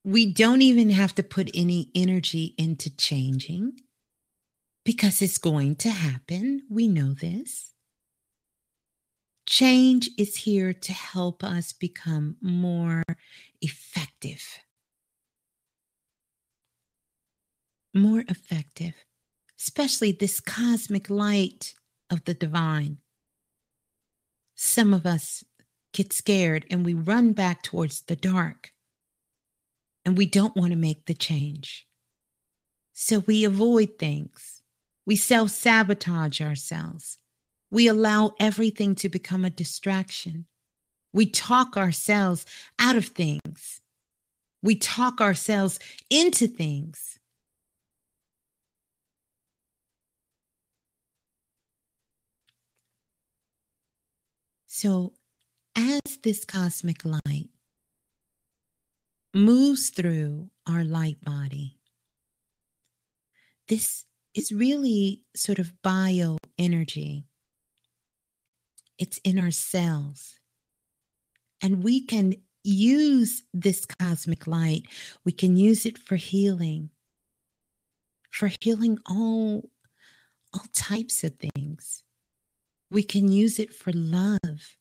We 0.04 0.32
don't 0.32 0.62
even 0.62 0.92
have 0.92 1.16
to 1.16 1.24
put 1.24 1.50
any 1.56 1.90
energy 1.96 2.54
into 2.60 2.96
changing 2.96 3.80
because 4.86 5.22
it's 5.22 5.40
going 5.40 5.78
to 5.78 5.90
happen. 5.90 6.62
We 6.70 6.88
know 6.88 7.16
this. 7.16 7.72
Change 9.48 10.12
is 10.18 10.36
here 10.36 10.74
to 10.74 10.94
help 10.94 11.44
us 11.44 11.74
become 11.74 12.38
more 12.40 13.04
effective. 13.62 14.44
More 17.94 18.24
effective, 18.28 18.94
especially 19.60 20.12
this 20.12 20.40
cosmic 20.40 21.10
light 21.10 21.74
of 22.10 22.24
the 22.26 22.34
divine. 22.34 22.98
Some 24.56 24.94
of 24.94 25.06
us 25.06 25.44
get 25.94 26.14
scared 26.14 26.66
and 26.70 26.86
we 26.86 26.94
run 26.94 27.34
back 27.34 27.64
towards 27.64 28.02
the 28.02 28.16
dark 28.16 28.72
and 30.06 30.18
we 30.18 30.26
don't 30.26 30.56
want 30.56 30.72
to 30.72 30.78
make 30.78 31.06
the 31.06 31.14
change. 31.14 31.88
So 32.94 33.20
we 33.20 33.44
avoid 33.44 33.98
things. 33.98 34.62
We 35.06 35.16
self 35.16 35.52
sabotage 35.52 36.42
ourselves. 36.42 37.18
We 37.72 37.88
allow 37.88 38.36
everything 38.40 38.96
to 38.96 39.10
become 39.10 39.44
a 39.44 39.50
distraction. 39.50 40.46
We 41.12 41.26
talk 41.26 41.76
ourselves 41.76 42.46
out 42.80 42.96
of 42.96 43.08
things. 43.08 43.82
We 44.62 44.76
talk 44.76 45.20
ourselves 45.22 45.80
into 46.10 46.48
things. 46.48 47.20
So, 54.76 55.14
as 55.76 56.02
this 56.24 56.46
cosmic 56.46 57.06
light 57.06 57.50
moves 59.32 59.92
through 59.92 60.50
our 60.68 60.84
light 60.84 61.24
body, 61.24 61.78
this 63.68 64.06
is 64.34 64.52
really 64.52 65.22
sort 65.36 65.60
of 65.60 65.80
bio 65.84 66.40
energy. 66.58 67.28
It's 68.98 69.20
in 69.20 69.38
our 69.38 69.52
cells. 69.52 70.40
And 71.62 71.84
we 71.84 72.04
can 72.04 72.34
use 72.64 73.44
this 73.54 73.86
cosmic 73.86 74.48
light, 74.48 74.86
we 75.24 75.34
can 75.34 75.56
use 75.56 75.86
it 75.86 76.00
for 76.00 76.16
healing, 76.16 76.90
for 78.32 78.50
healing 78.60 78.98
all, 79.08 79.70
all 80.52 80.66
types 80.74 81.24
of 81.24 81.36
things. 81.36 82.04
We 82.94 83.02
can 83.02 83.32
use 83.32 83.58
it 83.58 83.74
for 83.74 83.92
love, 83.92 84.78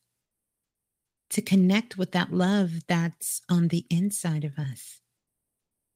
to 1.31 1.41
connect 1.41 1.97
with 1.97 2.11
that 2.11 2.31
love 2.31 2.85
that's 2.87 3.41
on 3.49 3.69
the 3.69 3.87
inside 3.89 4.43
of 4.43 4.59
us. 4.59 5.01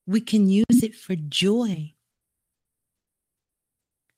We 0.08 0.20
can 0.22 0.50
use 0.50 0.82
it 0.82 0.96
for 0.96 1.16
joy 1.16 1.94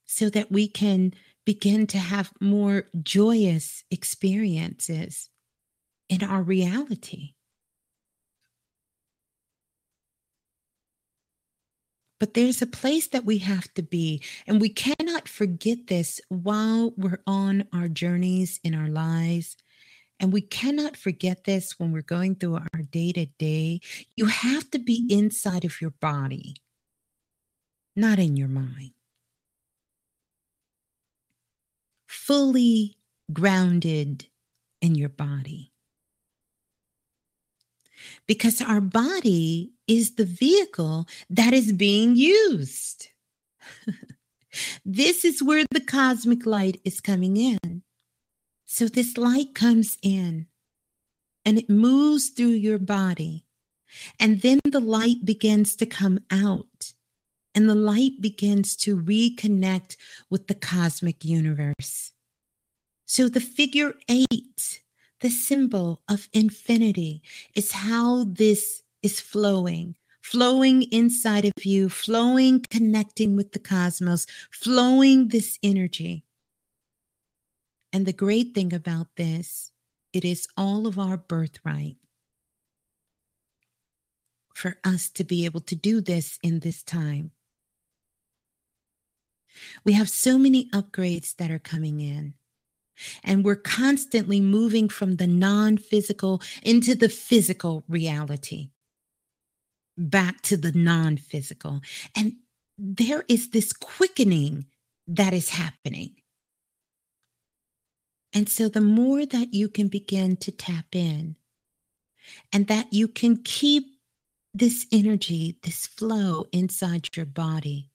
so 0.06 0.30
that 0.30 0.50
we 0.50 0.66
can 0.66 1.12
begin 1.44 1.86
to 1.88 1.98
have 1.98 2.32
more 2.40 2.84
joyous 3.02 3.84
experiences 3.90 5.28
in 6.08 6.24
our 6.24 6.42
reality. 6.42 7.34
But 12.20 12.34
there's 12.34 12.60
a 12.60 12.66
place 12.66 13.08
that 13.08 13.24
we 13.24 13.38
have 13.38 13.72
to 13.74 13.82
be. 13.82 14.22
And 14.46 14.60
we 14.60 14.68
cannot 14.68 15.26
forget 15.26 15.86
this 15.88 16.20
while 16.28 16.92
we're 16.96 17.22
on 17.26 17.64
our 17.72 17.88
journeys 17.88 18.60
in 18.62 18.74
our 18.74 18.88
lives. 18.88 19.56
And 20.20 20.30
we 20.30 20.42
cannot 20.42 20.98
forget 20.98 21.44
this 21.44 21.78
when 21.78 21.92
we're 21.92 22.02
going 22.02 22.34
through 22.34 22.56
our 22.56 22.82
day 22.90 23.10
to 23.12 23.24
day. 23.24 23.80
You 24.16 24.26
have 24.26 24.70
to 24.72 24.78
be 24.78 25.06
inside 25.08 25.64
of 25.64 25.80
your 25.80 25.92
body, 25.92 26.56
not 27.96 28.18
in 28.18 28.36
your 28.36 28.48
mind. 28.48 28.92
Fully 32.06 32.98
grounded 33.32 34.26
in 34.82 34.94
your 34.94 35.08
body 35.08 35.69
because 38.26 38.60
our 38.60 38.80
body 38.80 39.72
is 39.86 40.14
the 40.14 40.24
vehicle 40.24 41.06
that 41.28 41.52
is 41.52 41.72
being 41.72 42.16
used. 42.16 43.08
this 44.84 45.24
is 45.24 45.42
where 45.42 45.64
the 45.70 45.80
cosmic 45.80 46.46
light 46.46 46.80
is 46.84 47.00
coming 47.00 47.36
in. 47.36 47.82
So, 48.66 48.86
this 48.86 49.16
light 49.16 49.54
comes 49.54 49.98
in 50.02 50.46
and 51.44 51.58
it 51.58 51.68
moves 51.68 52.28
through 52.28 52.50
your 52.50 52.78
body. 52.78 53.44
And 54.18 54.40
then 54.42 54.60
the 54.64 54.80
light 54.80 55.24
begins 55.24 55.74
to 55.76 55.86
come 55.86 56.20
out, 56.30 56.92
and 57.54 57.68
the 57.68 57.74
light 57.74 58.20
begins 58.20 58.76
to 58.76 58.96
reconnect 58.96 59.96
with 60.30 60.46
the 60.46 60.54
cosmic 60.54 61.24
universe. 61.24 62.12
So, 63.06 63.28
the 63.28 63.40
figure 63.40 63.94
eight 64.08 64.82
the 65.20 65.30
symbol 65.30 66.02
of 66.08 66.28
infinity 66.32 67.22
is 67.54 67.72
how 67.72 68.24
this 68.24 68.82
is 69.02 69.20
flowing, 69.20 69.96
flowing 70.22 70.82
inside 70.84 71.44
of 71.44 71.64
you, 71.64 71.88
flowing, 71.88 72.60
connecting 72.70 73.36
with 73.36 73.52
the 73.52 73.58
cosmos, 73.58 74.26
flowing 74.50 75.28
this 75.28 75.58
energy. 75.62 76.24
And 77.92 78.06
the 78.06 78.12
great 78.12 78.54
thing 78.54 78.72
about 78.72 79.08
this, 79.16 79.72
it 80.12 80.24
is 80.24 80.46
all 80.56 80.86
of 80.86 80.98
our 80.98 81.16
birthright 81.16 81.96
for 84.54 84.78
us 84.84 85.08
to 85.10 85.24
be 85.24 85.44
able 85.44 85.60
to 85.60 85.74
do 85.74 86.00
this 86.00 86.38
in 86.42 86.60
this 86.60 86.82
time. 86.82 87.32
We 89.84 89.92
have 89.94 90.08
so 90.08 90.38
many 90.38 90.70
upgrades 90.70 91.34
that 91.36 91.50
are 91.50 91.58
coming 91.58 92.00
in. 92.00 92.34
And 93.22 93.44
we're 93.44 93.56
constantly 93.56 94.40
moving 94.40 94.88
from 94.88 95.16
the 95.16 95.26
non 95.26 95.76
physical 95.78 96.42
into 96.62 96.94
the 96.94 97.08
physical 97.08 97.84
reality, 97.88 98.70
back 99.96 100.42
to 100.42 100.56
the 100.56 100.72
non 100.72 101.16
physical. 101.16 101.80
And 102.16 102.34
there 102.78 103.24
is 103.28 103.50
this 103.50 103.72
quickening 103.72 104.66
that 105.06 105.32
is 105.32 105.50
happening. 105.50 106.14
And 108.32 108.48
so, 108.48 108.68
the 108.68 108.80
more 108.80 109.26
that 109.26 109.52
you 109.52 109.68
can 109.68 109.88
begin 109.88 110.36
to 110.38 110.52
tap 110.52 110.86
in 110.92 111.36
and 112.52 112.68
that 112.68 112.92
you 112.92 113.08
can 113.08 113.38
keep 113.42 113.84
this 114.54 114.86
energy, 114.92 115.58
this 115.62 115.86
flow 115.86 116.46
inside 116.52 117.16
your 117.16 117.26
body, 117.26 117.90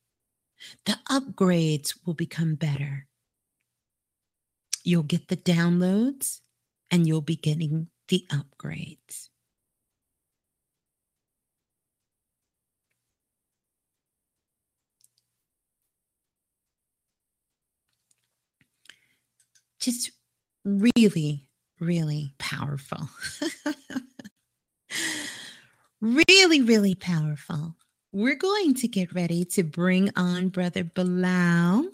the 0.86 0.98
upgrades 1.10 1.98
will 2.06 2.14
become 2.14 2.56
better. 2.56 3.08
You'll 4.86 5.04
get 5.04 5.28
the 5.30 5.36
downloads 5.36 6.42
and 6.92 7.08
you'll 7.08 7.22
be 7.22 7.36
getting 7.36 7.88
the 8.08 8.26
upgrades. 8.32 9.30
Just 19.80 20.12
really, 20.64 21.48
really 21.80 22.34
powerful. 22.38 23.10
really, 26.02 26.62
really 26.62 26.94
powerful. 26.94 27.76
We're 28.12 28.36
going 28.36 28.76
to 28.76 28.88
get 28.88 29.14
ready 29.14 29.46
to 29.46 29.64
bring 29.64 30.12
on 30.16 30.50
Brother 30.50 30.84
Balah. 30.84 31.86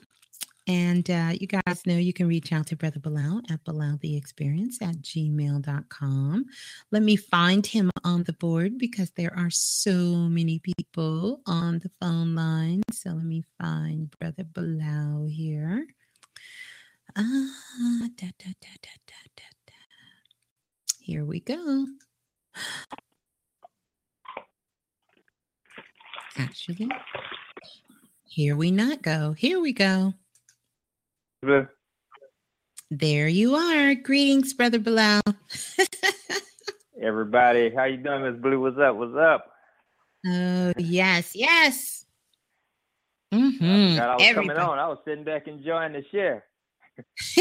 And 0.72 1.10
uh, 1.10 1.34
you 1.38 1.48
guys 1.48 1.86
know 1.86 1.98
you 1.98 2.14
can 2.14 2.30
reach 2.30 2.54
out 2.54 2.68
to 2.68 2.78
Brother 2.78 3.02
Balah 3.02 3.42
at 3.52 3.62
Balah 3.66 4.00
the 4.00 4.16
Experience 4.16 4.82
at 4.82 5.02
gmail.com. 5.02 6.46
Let 6.92 7.04
me 7.04 7.18
find 7.18 7.68
him 7.68 7.92
on 8.06 8.24
the 8.24 8.32
board 8.32 8.78
because 8.78 9.12
there 9.12 9.38
are 9.38 9.50
so 9.50 9.92
many 9.92 10.60
people 10.60 11.42
on 11.46 11.80
the 11.80 11.92
phone 12.00 12.36
line. 12.36 12.84
So 12.94 13.10
let 13.10 13.26
me 13.26 13.44
find 13.60 14.10
Brother 14.18 14.46
Balah 14.46 15.30
here. 15.30 15.88
Ah, 17.18 18.08
da, 18.16 18.28
da, 18.40 18.52
da, 18.62 18.70
Here 21.02 21.26
we 21.26 21.42
go. 21.42 21.88
Actually, 26.38 26.88
here 28.24 28.56
we 28.56 28.72
not 28.72 29.02
go. 29.02 29.34
Here 29.34 29.60
we 29.60 29.74
go. 29.74 30.14
There 31.44 33.28
you 33.28 33.56
are. 33.56 33.96
Greetings, 33.96 34.54
Brother 34.54 34.78
Balah. 34.78 35.22
Everybody, 37.02 37.72
how 37.76 37.86
you 37.86 37.98
doing, 37.98 38.22
Miss 38.22 38.40
Blue? 38.40 38.60
What's 38.60 38.78
up? 38.78 38.96
What's 38.96 39.16
up? 39.18 39.48
Oh 40.28 40.72
yes, 40.78 41.32
yes. 41.36 42.06
Mm-hmm. 43.34 44.00
I, 44.00 44.06
I 44.06 44.16
was 44.16 44.24
Everybody. 44.24 44.50
coming 44.50 44.70
on. 44.70 44.78
I 44.78 44.88
was 44.88 45.00
sitting 45.04 45.24
back 45.24 45.48
enjoying 45.48 45.94
the 45.94 46.04
share. 46.12 46.44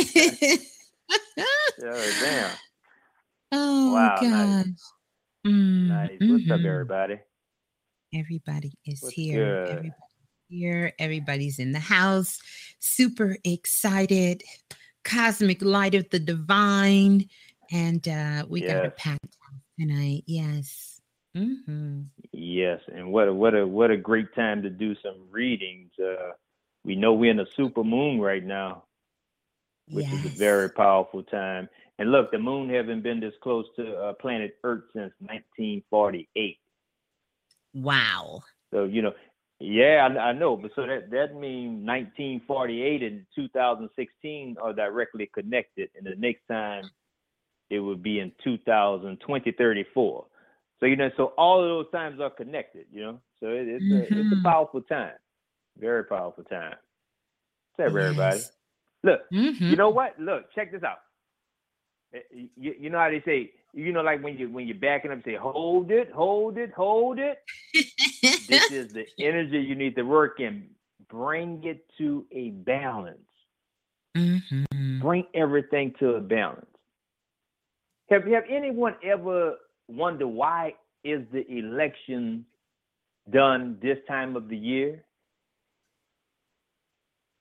oh, 1.83 2.15
damn. 2.23 2.51
Oh 3.53 3.93
wow, 3.93 4.17
gosh. 4.19 4.31
Nice. 4.31 4.93
Mm, 5.47 5.89
nice. 5.89 6.11
What's 6.13 6.23
mm-hmm. 6.23 6.53
up, 6.53 6.61
everybody? 6.61 7.19
Everybody 8.15 8.73
is 8.87 9.03
What's 9.03 9.15
here. 9.15 9.67
Everybody 9.69 9.93
here. 10.51 10.93
Everybody's 10.99 11.59
in 11.59 11.73
the 11.73 11.79
house. 11.79 12.41
Super 12.81 13.37
excited. 13.45 14.43
Cosmic 15.05 15.63
light 15.63 15.95
of 15.95 16.09
the 16.11 16.19
divine. 16.19 17.29
And 17.73 18.07
uh, 18.09 18.45
we 18.49 18.63
yes. 18.63 18.73
got 18.73 18.87
a 18.87 18.91
packed 18.91 19.37
tonight. 19.79 20.25
Yes. 20.27 21.01
Mm-hmm. 21.37 22.03
Yes. 22.33 22.81
And 22.93 23.13
what 23.13 23.29
a 23.29 23.33
what 23.35 23.55
a 23.55 23.67
what 23.67 23.91
a 23.91 23.97
great 23.97 24.35
time 24.35 24.63
to 24.63 24.71
do 24.71 24.95
some 25.03 25.17
readings. 25.31 25.91
Uh, 25.99 26.33
we 26.85 26.97
know 26.97 27.15
we're 27.15 27.31
in 27.31 27.41
a 27.41 27.47
super 27.57 27.85
moon 27.85 28.21
right 28.21 28.45
now, 28.45 28.85
which 29.89 30.07
yes. 30.07 30.25
is 30.25 30.35
a 30.35 30.37
very 30.37 30.71
powerful 30.71 31.23
time. 31.23 31.69
And 31.99 32.11
look, 32.11 32.33
the 32.33 32.39
moon 32.39 32.71
haven't 32.71 33.03
been 33.03 33.21
this 33.21 33.35
close 33.43 33.67
to 33.77 33.95
uh, 33.97 34.13
planet 34.15 34.57
Earth 34.65 34.85
since 34.93 35.13
1948. 35.21 36.59
Wow. 37.75 38.43
So 38.73 38.85
you 38.85 39.03
know, 39.03 39.13
yeah, 39.61 40.09
I, 40.11 40.31
I, 40.31 40.33
know, 40.33 40.57
but 40.57 40.71
so 40.75 40.87
that 40.87 41.11
that 41.11 41.35
means 41.35 41.87
1948 41.87 43.03
and 43.03 43.27
2016 43.37 44.57
are 44.61 44.73
directly 44.73 45.31
connected, 45.33 45.91
and 45.97 46.07
the 46.07 46.17
next 46.17 46.41
time 46.49 46.91
it 47.69 47.79
would 47.79 48.03
be 48.03 48.21
in 48.21 48.33
2000 48.43 49.21
2034. 49.21 50.27
So 50.81 50.87
you 50.87 50.97
know, 50.97 51.11
so 51.19 51.27
all 51.37 51.63
of 51.63 51.69
those 51.69 51.93
times 51.93 52.21
are 52.21 52.31
connected. 52.31 52.87
You 52.91 53.03
know, 53.03 53.21
so 53.39 53.49
it, 53.49 53.69
it's 53.69 53.85
mm-hmm. 53.85 53.97
a 53.97 54.01
it's 54.01 54.11
a 54.11 54.15
mm-hmm. 54.15 54.43
powerful 54.43 54.81
time, 54.81 55.13
very 55.79 56.05
powerful 56.05 56.45
time. 56.45 56.77
Say 57.77 57.85
yes. 57.85 57.89
everybody. 57.89 58.41
Look, 59.05 59.21
mm-hmm. 59.31 59.65
you 59.65 59.77
know 59.77 59.91
what? 59.91 60.19
Look, 60.19 60.53
check 60.55 60.73
this 60.73 60.83
out. 60.83 61.01
Eh, 62.15 62.47
you, 62.57 62.75
you 62.81 62.91
know 62.91 62.99
how 62.99 63.11
they 63.11 63.23
say 63.27 63.53
you 63.73 63.93
know, 63.93 64.03
like 64.03 64.23
when 64.23 64.37
you 64.37 64.51
when 64.51 64.67
you're 64.67 64.77
backing 64.77 65.11
up, 65.11 65.19
say, 65.25 65.37
hold 65.37 65.91
it, 65.91 66.11
hold 66.13 66.59
it, 66.59 66.73
hold 66.73 67.19
it. 67.19 67.39
this 68.49 68.71
is 68.71 68.93
the 68.93 69.07
energy 69.19 69.59
you 69.59 69.75
need 69.75 69.97
to 69.97 70.03
work 70.03 70.41
in. 70.41 70.69
Bring 71.09 71.63
it 71.65 71.85
to 71.99 72.27
a 72.33 72.51
balance. 72.51 73.19
Mm-hmm. 74.17 75.01
Bring 75.01 75.25
everything 75.35 75.95
to 76.01 76.15
a 76.15 76.21
balance. 76.21 76.67
Have 78.11 78.25
have 78.25 78.45
anyone 78.51 78.97
ever 79.05 79.55
wonder 79.89 80.27
why 80.27 80.75
is 81.05 81.23
the 81.33 81.47
election 81.49 82.45
done 83.31 83.79
this 83.81 83.99
time 84.09 84.37
of 84.37 84.49
the 84.49 84.57
year? 84.57 85.05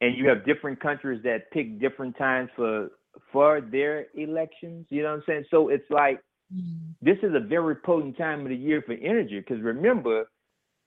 And 0.01 0.15
you 0.15 0.29
have 0.29 0.45
different 0.45 0.79
countries 0.79 1.21
that 1.23 1.51
pick 1.51 1.79
different 1.79 2.17
times 2.17 2.49
for 2.55 2.89
for 3.31 3.61
their 3.61 4.07
elections. 4.15 4.85
You 4.89 5.03
know 5.03 5.09
what 5.09 5.15
I'm 5.15 5.23
saying? 5.27 5.45
So 5.51 5.69
it's 5.69 5.89
like 5.89 6.21
mm-hmm. 6.53 6.91
this 7.01 7.17
is 7.23 7.33
a 7.35 7.39
very 7.39 7.75
potent 7.75 8.17
time 8.17 8.41
of 8.41 8.49
the 8.49 8.55
year 8.55 8.81
for 8.85 8.93
energy 8.93 9.39
because 9.39 9.61
remember, 9.61 10.29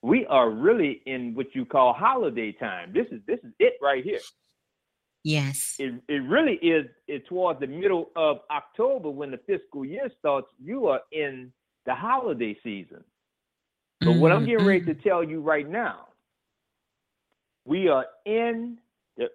we 0.02 0.26
are 0.26 0.50
really 0.50 1.02
in 1.06 1.34
what 1.34 1.54
you 1.54 1.64
call 1.64 1.92
holiday 1.92 2.52
time. 2.52 2.92
This 2.92 3.06
is 3.12 3.20
this 3.26 3.38
is 3.44 3.52
it 3.58 3.74
right 3.80 4.02
here. 4.04 4.20
Yes. 5.24 5.76
It 5.78 5.94
it 6.08 6.22
really 6.28 6.54
is 6.54 6.86
it 7.06 7.26
towards 7.28 7.60
the 7.60 7.68
middle 7.68 8.10
of 8.16 8.38
October 8.50 9.10
when 9.10 9.30
the 9.30 9.38
fiscal 9.46 9.84
year 9.84 10.10
starts, 10.18 10.48
you 10.60 10.88
are 10.88 11.00
in 11.12 11.52
the 11.86 11.94
holiday 11.94 12.56
season. 12.62 13.04
But 14.00 14.08
mm-hmm. 14.08 14.20
what 14.20 14.32
I'm 14.32 14.44
getting 14.44 14.66
ready 14.66 14.84
to 14.86 14.94
mm-hmm. 14.94 15.08
tell 15.08 15.22
you 15.22 15.40
right 15.40 15.68
now, 15.68 16.08
we 17.64 17.88
are 17.88 18.06
in 18.26 18.78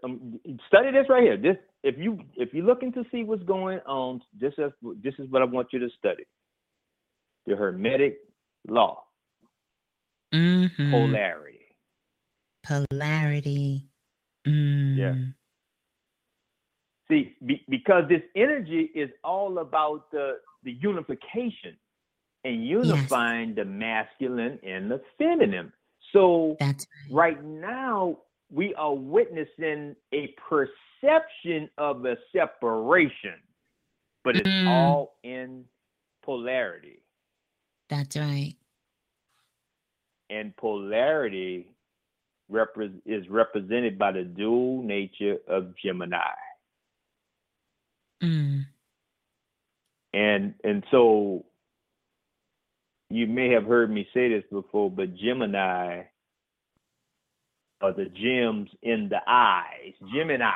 um, 0.03 0.39
study 0.67 0.91
this 0.91 1.05
right 1.09 1.23
here. 1.23 1.37
This 1.37 1.57
if 1.83 1.97
you 1.97 2.19
if 2.35 2.53
you're 2.53 2.65
looking 2.65 2.91
to 2.93 3.03
see 3.11 3.23
what's 3.23 3.43
going 3.43 3.79
on, 3.85 4.21
this 4.39 4.53
is 4.57 4.71
this 5.03 5.13
is 5.19 5.29
what 5.29 5.41
I 5.41 5.45
want 5.45 5.67
you 5.71 5.79
to 5.79 5.89
study. 5.97 6.23
The 7.45 7.55
Hermetic 7.55 8.17
law. 8.67 9.03
Mm-hmm. 10.33 10.91
Polarity. 10.91 11.75
Polarity. 12.63 13.85
Mm. 14.45 14.97
Yeah. 14.97 15.15
See, 17.09 17.35
be, 17.45 17.63
because 17.69 18.03
this 18.09 18.21
energy 18.35 18.91
is 18.93 19.09
all 19.23 19.59
about 19.59 20.11
the 20.11 20.39
the 20.63 20.73
unification 20.73 21.77
and 22.43 22.65
unifying 22.65 23.49
yes. 23.49 23.57
the 23.57 23.65
masculine 23.65 24.59
and 24.63 24.91
the 24.91 25.01
feminine. 25.17 25.71
So 26.13 26.57
right. 26.59 26.85
right 27.11 27.43
now 27.43 28.17
we 28.51 28.73
are 28.75 28.93
witnessing 28.93 29.95
a 30.13 30.33
perception 30.49 31.69
of 31.77 32.05
a 32.05 32.15
separation, 32.35 33.35
but 34.23 34.35
it's 34.35 34.47
mm. 34.47 34.67
all 34.67 35.17
in 35.23 35.65
polarity. 36.23 37.01
That's 37.89 38.15
right. 38.15 38.55
And 40.29 40.55
polarity 40.57 41.67
repre- 42.51 43.01
is 43.05 43.27
represented 43.29 43.97
by 43.97 44.11
the 44.13 44.23
dual 44.23 44.83
nature 44.83 45.37
of 45.47 45.73
Gemini. 45.77 46.17
Mm. 48.23 48.65
And 50.13 50.53
and 50.63 50.83
so 50.89 51.45
you 53.09 53.27
may 53.27 53.49
have 53.51 53.65
heard 53.65 53.91
me 53.91 54.07
say 54.13 54.29
this 54.29 54.43
before, 54.51 54.89
but 54.89 55.15
Gemini 55.15 56.03
are 57.81 57.93
the 57.93 58.05
gems 58.05 58.69
in 58.83 59.07
the 59.09 59.19
eyes, 59.27 59.93
Gemini. 60.13 60.51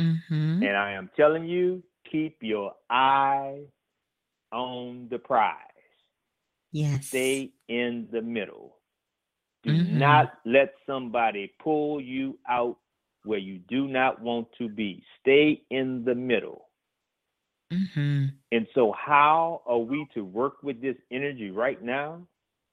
Mm-hmm. 0.00 0.62
And 0.62 0.76
I 0.76 0.92
am 0.92 1.10
telling 1.16 1.44
you, 1.46 1.82
keep 2.10 2.38
your 2.40 2.72
eye 2.88 3.60
on 4.52 5.08
the 5.10 5.18
prize. 5.18 5.56
Yes. 6.72 7.06
Stay 7.06 7.52
in 7.68 8.08
the 8.12 8.22
middle. 8.22 8.76
Do 9.62 9.72
Mhm. 9.72 9.92
not 9.92 10.38
let 10.46 10.74
somebody 10.86 11.48
pull 11.58 12.00
you 12.00 12.38
out 12.48 12.78
where 13.24 13.38
you 13.38 13.58
do 13.68 13.86
not 13.88 14.20
want 14.22 14.50
to 14.54 14.68
be. 14.68 15.04
Stay 15.20 15.62
in 15.70 16.04
the 16.04 16.14
middle. 16.14 16.68
Mm-hmm. 17.70 18.26
And 18.52 18.66
so, 18.74 18.92
how 18.92 19.62
are 19.66 19.78
we 19.78 20.06
to 20.14 20.24
work 20.24 20.62
with 20.62 20.80
this 20.80 20.96
energy 21.10 21.50
right 21.50 21.80
now? 21.82 22.26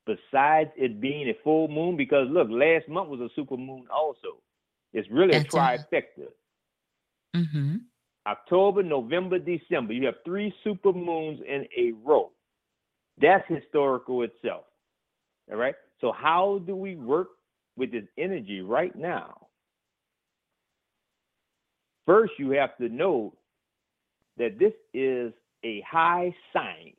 Besides 0.07 0.71
it 0.77 1.01
being 1.01 1.29
a 1.29 1.37
full 1.43 1.67
moon, 1.67 1.97
because 1.97 2.27
look, 2.31 2.47
last 2.49 2.87
month 2.87 3.09
was 3.09 3.19
a 3.19 3.29
super 3.35 3.57
moon 3.57 3.85
also. 3.93 4.41
It's 4.93 5.07
really 5.11 5.33
That's 5.33 5.53
a 5.53 5.57
trifecta. 5.57 6.27
Mm-hmm. 7.35 7.75
October, 8.25 8.83
November, 8.83 9.37
December. 9.37 9.93
You 9.93 10.05
have 10.05 10.15
three 10.25 10.53
super 10.63 10.93
moons 10.93 11.39
in 11.47 11.65
a 11.77 11.91
row. 12.03 12.31
That's 13.21 13.43
historical 13.47 14.23
itself. 14.23 14.63
All 15.51 15.57
right. 15.57 15.75
So, 16.01 16.11
how 16.11 16.61
do 16.65 16.75
we 16.75 16.95
work 16.95 17.29
with 17.75 17.91
this 17.91 18.05
energy 18.17 18.61
right 18.61 18.95
now? 18.95 19.47
First, 22.05 22.33
you 22.39 22.51
have 22.51 22.77
to 22.77 22.87
know 22.89 23.33
that 24.37 24.57
this 24.57 24.73
is 24.93 25.33
a 25.63 25.81
high 25.81 26.33
science 26.53 26.95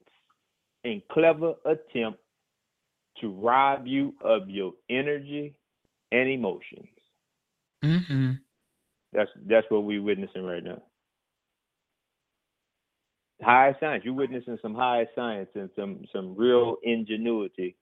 and 0.85 1.03
clever 1.11 1.55
attempt 1.65 2.19
to 3.21 3.31
rob 3.31 3.87
you 3.87 4.15
of 4.23 4.49
your 4.49 4.73
energy 4.91 5.55
and 6.13 6.29
emotions. 6.29 6.89
Mm-hmm. 7.85 8.33
That's 9.13 9.31
that's 9.47 9.67
what 9.71 9.85
we're 9.85 10.03
witnessing 10.03 10.45
right 10.45 10.63
now. 10.63 10.83
High 13.43 13.77
science. 13.81 14.05
You're 14.05 14.15
witnessing 14.15 14.59
some 14.61 14.75
high 14.75 15.07
science 15.15 15.49
and 15.55 15.71
some 15.77 16.05
some 16.13 16.35
real 16.37 16.77
ingenuity 16.83 17.77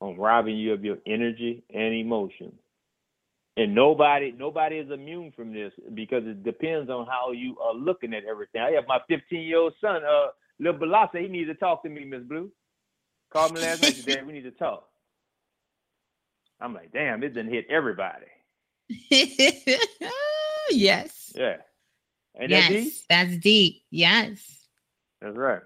on 0.00 0.16
robbing 0.16 0.56
you 0.56 0.72
of 0.72 0.84
your 0.84 0.98
energy 1.06 1.64
and 1.72 1.94
emotions. 1.94 2.54
And 3.56 3.74
nobody 3.74 4.34
nobody 4.36 4.76
is 4.76 4.90
immune 4.90 5.32
from 5.34 5.54
this 5.54 5.72
because 5.94 6.22
it 6.26 6.44
depends 6.44 6.90
on 6.90 7.06
how 7.06 7.32
you 7.32 7.56
are 7.58 7.74
looking 7.74 8.12
at 8.12 8.24
everything. 8.24 8.60
I 8.60 8.72
have 8.72 8.84
my 8.86 8.98
15 9.08 9.40
year 9.40 9.58
old 9.58 9.72
son, 9.80 10.02
uh, 10.04 10.26
little 10.58 10.80
Balasa, 10.80 11.20
he 11.20 11.28
needs 11.28 11.48
to 11.48 11.54
talk 11.54 11.82
to 11.82 11.88
me, 11.88 12.04
Miss 12.04 12.22
Blue. 12.22 12.50
Called 13.32 13.54
me 13.54 13.60
last 13.60 13.82
night, 13.82 13.94
said, 13.94 14.26
we 14.26 14.32
need 14.32 14.44
to 14.44 14.50
talk. 14.52 14.84
I'm 16.60 16.72
like, 16.72 16.92
damn, 16.92 17.22
it 17.22 17.34
didn't 17.34 17.52
hit 17.52 17.66
everybody. 17.68 18.26
yes. 20.70 21.32
Yeah. 21.34 21.56
Ain't 22.38 22.50
that 22.50 22.70
yes. 22.70 22.70
deep? 22.70 22.92
That's 23.08 23.36
deep. 23.38 23.82
Yes. 23.90 24.66
That's 25.20 25.36
right. 25.36 25.62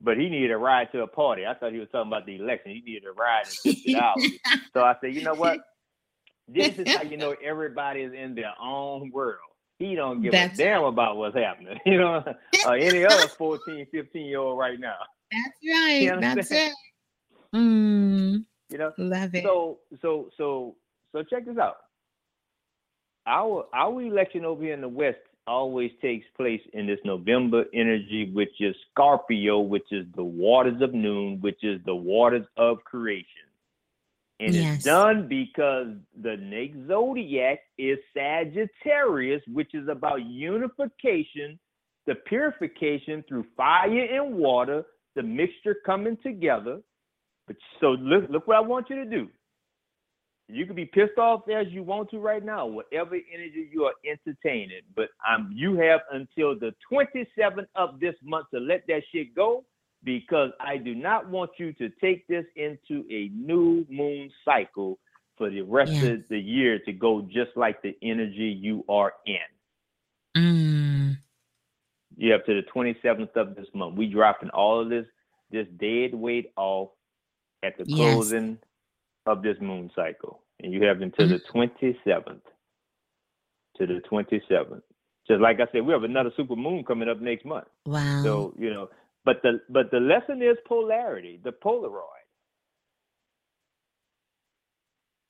But 0.00 0.18
he 0.18 0.28
needed 0.28 0.50
a 0.50 0.58
ride 0.58 0.90
to 0.92 1.02
a 1.02 1.06
party. 1.06 1.46
I 1.46 1.54
thought 1.54 1.72
he 1.72 1.78
was 1.78 1.88
talking 1.90 2.10
about 2.10 2.26
the 2.26 2.36
election. 2.36 2.72
He 2.72 2.80
needed 2.80 3.04
a 3.04 3.12
ride 3.12 3.44
and 3.44 3.54
fifty 3.54 3.94
dollars. 3.94 4.30
so 4.72 4.82
I 4.82 4.96
said, 5.00 5.14
you 5.14 5.22
know 5.22 5.34
what? 5.34 5.60
This 6.48 6.76
is 6.78 6.94
how 6.94 7.02
you 7.02 7.16
know 7.18 7.36
everybody 7.42 8.00
is 8.00 8.12
in 8.12 8.34
their 8.34 8.52
own 8.60 9.10
world. 9.12 9.38
He 9.78 9.94
don't 9.94 10.22
give 10.22 10.32
That's 10.32 10.58
a 10.58 10.62
damn 10.62 10.84
about 10.84 11.16
what's 11.16 11.36
happening. 11.36 11.78
You 11.86 11.98
know, 11.98 12.24
or 12.66 12.76
any 12.76 13.04
other 13.04 13.28
14, 13.28 13.86
15 13.90 14.26
year 14.26 14.38
old 14.38 14.58
right 14.58 14.78
now. 14.78 14.96
That's 15.30 15.58
right. 15.72 16.02
You 16.02 16.20
That's 16.20 16.50
it. 16.50 16.72
Mm, 17.54 18.44
You 18.70 18.78
know, 18.78 18.92
love 18.98 19.34
it. 19.34 19.44
so 19.44 19.78
so 20.00 20.30
so 20.36 20.76
so 21.12 21.22
check 21.24 21.44
this 21.46 21.58
out. 21.58 21.76
Our 23.26 23.66
our 23.74 24.00
election 24.02 24.44
over 24.44 24.62
here 24.62 24.74
in 24.74 24.80
the 24.80 24.88
West 24.88 25.18
always 25.46 25.90
takes 26.00 26.24
place 26.36 26.60
in 26.72 26.86
this 26.86 26.98
November 27.04 27.64
energy, 27.74 28.30
which 28.32 28.60
is 28.60 28.74
Scorpio, 28.90 29.60
which 29.60 29.90
is 29.90 30.06
the 30.16 30.22
waters 30.24 30.80
of 30.80 30.94
Nun, 30.94 31.38
which 31.40 31.62
is 31.62 31.80
the 31.84 31.94
waters 31.94 32.46
of 32.56 32.82
creation. 32.84 33.26
And 34.42 34.54
Yes. 34.56 34.76
it's 34.76 34.84
done 34.84 35.28
because 35.28 35.94
the 36.20 36.36
next 36.36 36.88
zodiac 36.88 37.60
is 37.78 37.98
Sagittarius, 38.12 39.42
which 39.46 39.72
is 39.72 39.86
about 39.86 40.24
unification, 40.24 41.60
the 42.06 42.16
purification 42.16 43.22
through 43.28 43.44
fire 43.56 44.00
and 44.00 44.34
water, 44.34 44.84
the 45.14 45.22
mixture 45.22 45.76
coming 45.86 46.16
together. 46.16 46.80
But 47.46 47.56
so 47.80 47.92
look, 47.92 48.28
look 48.30 48.48
what 48.48 48.56
I 48.56 48.60
want 48.60 48.90
you 48.90 48.96
to 48.96 49.04
do. 49.04 49.28
You 50.48 50.66
can 50.66 50.74
be 50.74 50.86
pissed 50.86 51.18
off 51.18 51.48
as 51.48 51.68
you 51.68 51.84
want 51.84 52.10
to 52.10 52.18
right 52.18 52.44
now, 52.44 52.66
whatever 52.66 53.14
energy 53.14 53.70
you 53.72 53.84
are 53.84 53.94
entertaining. 54.04 54.82
But 54.96 55.08
um, 55.28 55.52
you 55.54 55.76
have 55.76 56.00
until 56.10 56.58
the 56.58 56.74
27th 56.92 57.68
of 57.76 58.00
this 58.00 58.16
month 58.24 58.48
to 58.52 58.58
let 58.58 58.84
that 58.88 59.02
shit 59.12 59.36
go 59.36 59.64
because 60.04 60.50
I 60.60 60.76
do 60.78 60.94
not 60.94 61.28
want 61.28 61.52
you 61.58 61.72
to 61.74 61.88
take 62.00 62.26
this 62.26 62.44
into 62.56 63.04
a 63.10 63.28
new 63.34 63.86
moon 63.88 64.30
cycle 64.44 64.98
for 65.38 65.50
the 65.50 65.62
rest 65.62 65.92
of 66.02 66.20
the 66.28 66.38
year 66.38 66.78
to 66.80 66.92
go 66.92 67.22
just 67.22 67.50
like 67.56 67.80
the 67.82 67.96
energy 68.02 68.58
you 68.60 68.84
are 68.88 69.12
in. 69.26 69.36
Mm, 70.36 71.16
You 72.16 72.32
have 72.32 72.44
to 72.46 72.54
the 72.54 72.66
27th 72.74 73.34
of 73.36 73.54
this 73.54 73.66
month. 73.74 73.96
We 73.96 74.06
dropping 74.08 74.50
all 74.50 74.80
of 74.80 74.88
this 74.88 75.06
this 75.50 75.66
dead 75.78 76.14
weight 76.14 76.50
off 76.56 76.90
at 77.62 77.76
the 77.76 77.84
Yes. 77.84 77.96
closing 77.96 78.58
of 79.26 79.42
this 79.42 79.56
moon 79.60 79.90
cycle. 79.94 80.42
And 80.60 80.72
you 80.72 80.82
have 80.84 81.02
until 81.02 81.28
the 81.28 81.40
27th. 81.52 82.40
To 83.78 83.86
the 83.86 84.00
27th. 84.10 84.82
Just 85.28 85.40
like 85.40 85.60
I 85.60 85.66
said, 85.72 85.84
we 85.86 85.92
have 85.92 86.04
another 86.04 86.30
super 86.36 86.56
moon 86.56 86.84
coming 86.84 87.08
up 87.08 87.20
next 87.20 87.44
month. 87.44 87.66
wow. 87.86 88.22
So, 88.22 88.54
you 88.58 88.70
know, 88.72 88.88
but 89.24 89.40
the 89.42 89.60
but 89.68 89.90
the 89.90 90.00
lesson 90.00 90.42
is 90.42 90.56
polarity, 90.66 91.40
the 91.44 91.52
Polaroid. 91.52 92.26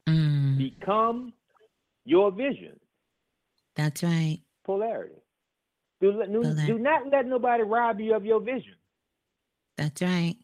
Mm, 0.08 0.58
Become 0.58 1.32
your 2.04 2.30
vision. 2.30 2.78
that's 3.76 4.02
right. 4.02 4.38
Polarity. 4.64 5.14
Do, 6.00 6.12
do, 6.26 6.42
Polar- 6.42 6.66
do 6.66 6.78
not 6.78 7.10
let 7.10 7.26
nobody 7.26 7.62
rob 7.62 8.00
you 8.00 8.14
of 8.14 8.24
your 8.24 8.40
vision. 8.40 8.74
That's 9.76 10.02
right. 10.02 10.36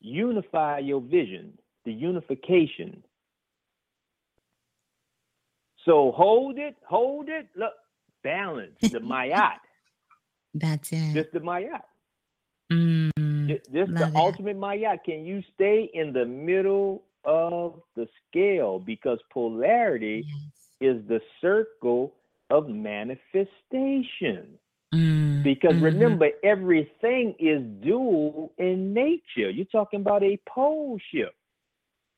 unify 0.00 0.78
your 0.78 1.00
vision, 1.00 1.52
the 1.84 1.92
unification. 1.92 3.02
So 5.84 6.12
hold 6.16 6.58
it, 6.58 6.76
hold 6.86 7.28
it. 7.28 7.48
Look, 7.56 7.72
balance 8.22 8.76
the 8.92 8.98
Ma'at. 9.00 9.58
That's 10.58 10.92
it. 10.92 11.14
Just 11.14 11.32
the 11.32 11.40
Ma'at. 11.40 11.82
Mm, 12.72 13.10
Ju- 13.48 13.60
Just 13.72 13.94
the 13.94 14.08
it. 14.08 14.16
ultimate 14.16 14.56
Maya. 14.56 14.96
Can 15.04 15.24
you 15.24 15.42
stay 15.54 15.90
in 15.94 16.12
the 16.12 16.24
middle 16.24 17.04
of 17.24 17.80
the 17.96 18.06
scale? 18.28 18.78
Because 18.78 19.18
polarity 19.32 20.26
yes. 20.26 20.96
is 20.96 21.08
the 21.08 21.20
circle 21.40 22.14
of 22.50 22.68
manifestation. 22.68 24.58
Mm, 24.94 25.42
Because 25.42 25.74
mhm. 25.74 25.82
remember, 25.82 26.30
everything 26.42 27.34
is 27.38 27.62
dual 27.82 28.52
in 28.58 28.92
nature. 28.94 29.50
You're 29.50 29.66
talking 29.66 30.00
about 30.00 30.22
a 30.22 30.38
pole 30.48 30.98
shift. 31.10 31.34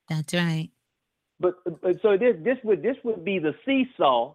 That's 0.08 0.34
right. 0.34 0.70
But, 1.38 1.54
but 1.80 1.96
so 2.02 2.16
this 2.18 2.36
this 2.44 2.58
would 2.64 2.82
this 2.82 2.96
would 3.02 3.24
be 3.24 3.38
the 3.38 3.54
seesaw 3.64 4.34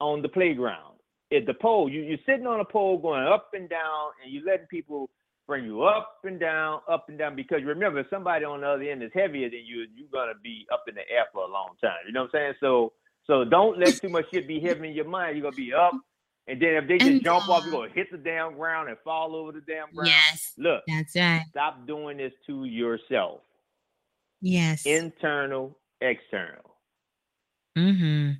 on 0.00 0.20
the 0.22 0.28
playground. 0.28 0.97
At 1.34 1.46
the 1.46 1.54
pole, 1.54 1.90
you 1.90 2.00
you're 2.02 2.18
sitting 2.26 2.46
on 2.46 2.60
a 2.60 2.64
pole 2.64 2.98
going 2.98 3.24
up 3.26 3.50
and 3.54 3.68
down, 3.68 4.10
and 4.24 4.32
you're 4.32 4.44
letting 4.44 4.66
people 4.66 5.10
bring 5.46 5.64
you 5.64 5.82
up 5.82 6.18
and 6.24 6.38
down, 6.40 6.80
up 6.90 7.08
and 7.08 7.18
down. 7.18 7.36
Because 7.36 7.62
remember, 7.64 8.00
if 8.00 8.06
somebody 8.10 8.44
on 8.44 8.60
the 8.62 8.66
other 8.68 8.82
end 8.82 9.02
is 9.02 9.10
heavier 9.14 9.48
than 9.50 9.64
you, 9.66 9.86
you're 9.94 10.08
gonna 10.12 10.32
be 10.42 10.66
up 10.72 10.84
in 10.88 10.94
the 10.94 11.02
air 11.10 11.24
for 11.32 11.44
a 11.44 11.50
long 11.50 11.70
time. 11.82 11.92
You 12.06 12.12
know 12.12 12.22
what 12.22 12.34
I'm 12.34 12.40
saying? 12.40 12.54
So 12.60 12.92
so 13.26 13.44
don't 13.44 13.78
let 13.78 14.00
too 14.00 14.08
much 14.08 14.26
shit 14.32 14.48
be 14.48 14.60
heavy 14.60 14.88
in 14.88 14.94
your 14.94 15.04
mind. 15.08 15.36
You're 15.36 15.42
gonna 15.44 15.56
be 15.56 15.72
up, 15.74 15.92
and 16.46 16.60
then 16.62 16.74
if 16.76 16.88
they 16.88 16.98
just 16.98 17.12
And 17.12 17.22
jump 17.22 17.48
off, 17.48 17.64
you're 17.64 17.72
gonna 17.72 17.92
hit 17.92 18.10
the 18.10 18.18
damn 18.18 18.56
ground 18.56 18.88
and 18.88 18.98
fall 19.04 19.36
over 19.36 19.52
the 19.52 19.60
damn 19.60 19.92
ground. 19.94 20.08
Yes. 20.08 20.54
Look, 20.56 20.82
That's 20.86 21.14
right. 21.14 21.44
stop 21.50 21.86
doing 21.86 22.16
this 22.18 22.32
to 22.46 22.64
yourself. 22.64 23.40
Yes. 24.40 24.86
Internal, 24.86 25.76
external. 26.00 26.76
mm-hmm. 27.76 28.32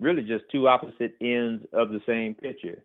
Really 0.00 0.22
just 0.22 0.44
two 0.50 0.66
opposite 0.66 1.14
ends 1.20 1.64
of 1.72 1.90
the 1.90 2.00
same 2.06 2.34
picture. 2.34 2.82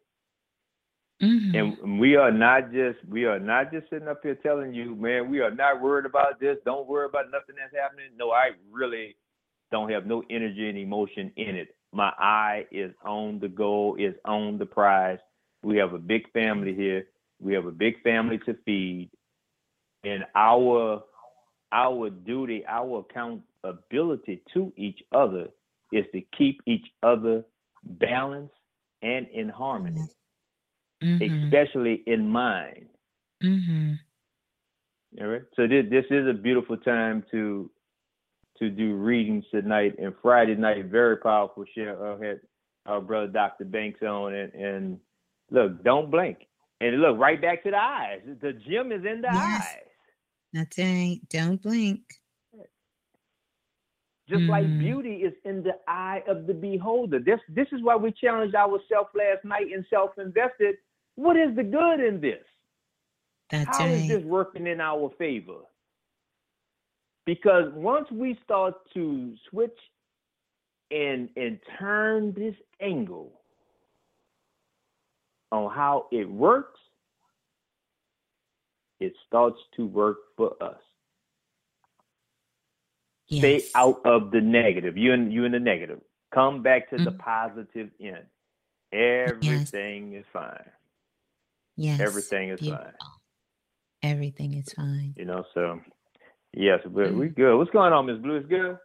Mm-hmm. 1.23 1.55
And 1.55 1.99
we 1.99 2.17
are 2.17 2.31
not 2.31 2.73
just 2.73 2.97
we 3.09 3.23
are 3.23 3.39
not 3.39 3.71
just 3.71 3.89
sitting 3.89 4.09
up 4.09 4.19
here 4.21 4.35
telling 4.35 4.73
you, 4.73 4.95
man, 4.95 5.29
we 5.31 5.39
are 5.39 5.53
not 5.53 5.81
worried 5.81 6.05
about 6.05 6.41
this. 6.41 6.57
Don't 6.65 6.87
worry 6.87 7.05
about 7.05 7.31
nothing 7.31 7.55
that's 7.57 7.73
happening. 7.73 8.07
No, 8.17 8.31
I 8.31 8.49
really 8.69 9.15
don't 9.71 9.89
have 9.91 10.05
no 10.05 10.23
energy 10.29 10.67
and 10.67 10.77
emotion 10.77 11.31
in 11.37 11.55
it. 11.55 11.69
My 11.93 12.11
eye 12.19 12.65
is 12.69 12.91
on 13.05 13.39
the 13.39 13.47
goal, 13.47 13.95
is 13.97 14.13
on 14.25 14.57
the 14.57 14.65
prize. 14.65 15.19
We 15.63 15.77
have 15.77 15.93
a 15.93 15.99
big 15.99 16.29
family 16.33 16.75
here. 16.75 17.07
We 17.39 17.53
have 17.53 17.65
a 17.65 17.71
big 17.71 18.03
family 18.03 18.39
to 18.45 18.55
feed. 18.65 19.09
and 20.03 20.25
our 20.35 21.01
our 21.71 22.09
duty, 22.09 22.65
our 22.67 23.05
accountability 23.09 24.41
to 24.53 24.73
each 24.75 25.01
other 25.13 25.47
is 25.91 26.05
to 26.13 26.21
keep 26.37 26.61
each 26.65 26.85
other 27.03 27.43
balanced 27.83 28.53
and 29.01 29.27
in 29.29 29.49
harmony, 29.49 30.07
Mhm. 31.03 31.43
especially 31.45 32.03
in 32.07 32.27
mind. 32.29 32.89
Mhm. 33.43 33.99
All 35.21 35.27
right. 35.27 35.43
So 35.55 35.67
this 35.67 35.85
this 35.89 36.05
is 36.09 36.27
a 36.27 36.33
beautiful 36.33 36.77
time 36.77 37.23
to 37.31 37.71
to 38.57 38.69
do 38.69 38.95
readings 38.95 39.45
tonight 39.51 39.95
and 39.99 40.15
Friday 40.21 40.55
night. 40.55 40.85
Very 40.85 41.17
powerful. 41.17 41.65
Share 41.75 42.01
uh, 42.03 42.17
had 42.17 42.39
our 42.85 43.01
brother 43.01 43.27
Dr. 43.27 43.65
Banks 43.65 44.01
on 44.01 44.33
and 44.33 44.53
and 44.53 44.99
look, 45.51 45.83
don't 45.83 46.09
blink 46.09 46.47
and 46.81 46.99
look 47.01 47.17
right 47.17 47.39
back 47.41 47.63
to 47.63 47.71
the 47.71 47.77
eyes. 47.77 48.21
The 48.41 48.53
gem 48.53 48.91
is 48.91 49.05
in 49.05 49.21
the 49.21 49.27
Yes. 49.31 49.61
eyes. 49.61 49.89
That's 50.53 50.77
right. 50.77 51.19
Don't 51.29 51.61
blink. 51.61 52.01
Just 54.27 54.43
like 54.43 54.65
Mhm. 54.65 54.79
beauty 54.79 55.23
is 55.23 55.33
in 55.43 55.61
the 55.61 55.79
eye 55.87 56.23
of 56.27 56.47
the 56.47 56.53
beholder. 56.53 57.19
This 57.19 57.39
this 57.49 57.71
is 57.71 57.81
why 57.83 57.95
we 57.95 58.11
challenged 58.11 58.55
ourselves 58.55 59.13
last 59.13 59.43
night 59.43 59.71
and 59.71 59.85
self-invested. 59.87 60.77
What 61.15 61.37
is 61.37 61.55
the 61.55 61.63
good 61.63 61.99
in 61.99 62.19
this? 62.19 62.45
That's 63.51 63.67
How 63.67 63.85
is 63.85 64.01
right. 64.01 64.07
this 64.07 64.23
working 64.23 64.65
in 64.65 64.81
our 64.81 65.11
favor? 65.11 65.59
Because 67.25 67.71
once 67.73 68.09
we 68.11 68.35
start 68.43 68.75
to 68.93 69.35
switch 69.49 69.79
and 70.91 71.29
and 71.37 71.59
turn 71.77 72.33
this 72.33 72.55
angle 72.79 73.41
on 75.51 75.69
how 75.71 76.07
it 76.11 76.27
works, 76.29 76.79
it 78.99 79.15
starts 79.27 79.59
to 79.75 79.85
work 79.85 80.35
for 80.35 80.55
us. 80.61 80.81
Stay 83.27 83.63
out 83.75 84.01
of 84.05 84.31
the 84.31 84.41
negative. 84.41 84.97
You 84.97 85.13
in 85.13 85.31
you 85.31 85.45
in 85.45 85.51
the 85.51 85.59
negative. 85.59 85.99
Come 86.33 86.61
back 86.61 86.89
to 86.89 86.97
the 86.97 87.11
Mhm. 87.11 87.17
positive 87.19 87.89
end. 87.99 88.25
Everything 88.91 90.13
is 90.13 90.25
fine. 90.31 90.69
Yes. 91.75 91.99
Everything 91.99 92.49
is 92.49 92.59
Beautiful. 92.59 92.85
fine. 92.85 92.93
Everything 94.03 94.53
is 94.53 94.71
fine. 94.73 95.13
You 95.17 95.25
know, 95.25 95.43
so 95.53 95.81
yes, 96.53 96.81
but 96.85 97.13
we 97.13 97.27
Mm. 97.29 97.35
good. 97.35 97.57
What's 97.57 97.71
going 97.71 97.93
on, 97.93 98.05
Miss 98.05 98.19
Blue? 98.19 98.35
It's 98.35 98.47
good. 98.47 98.77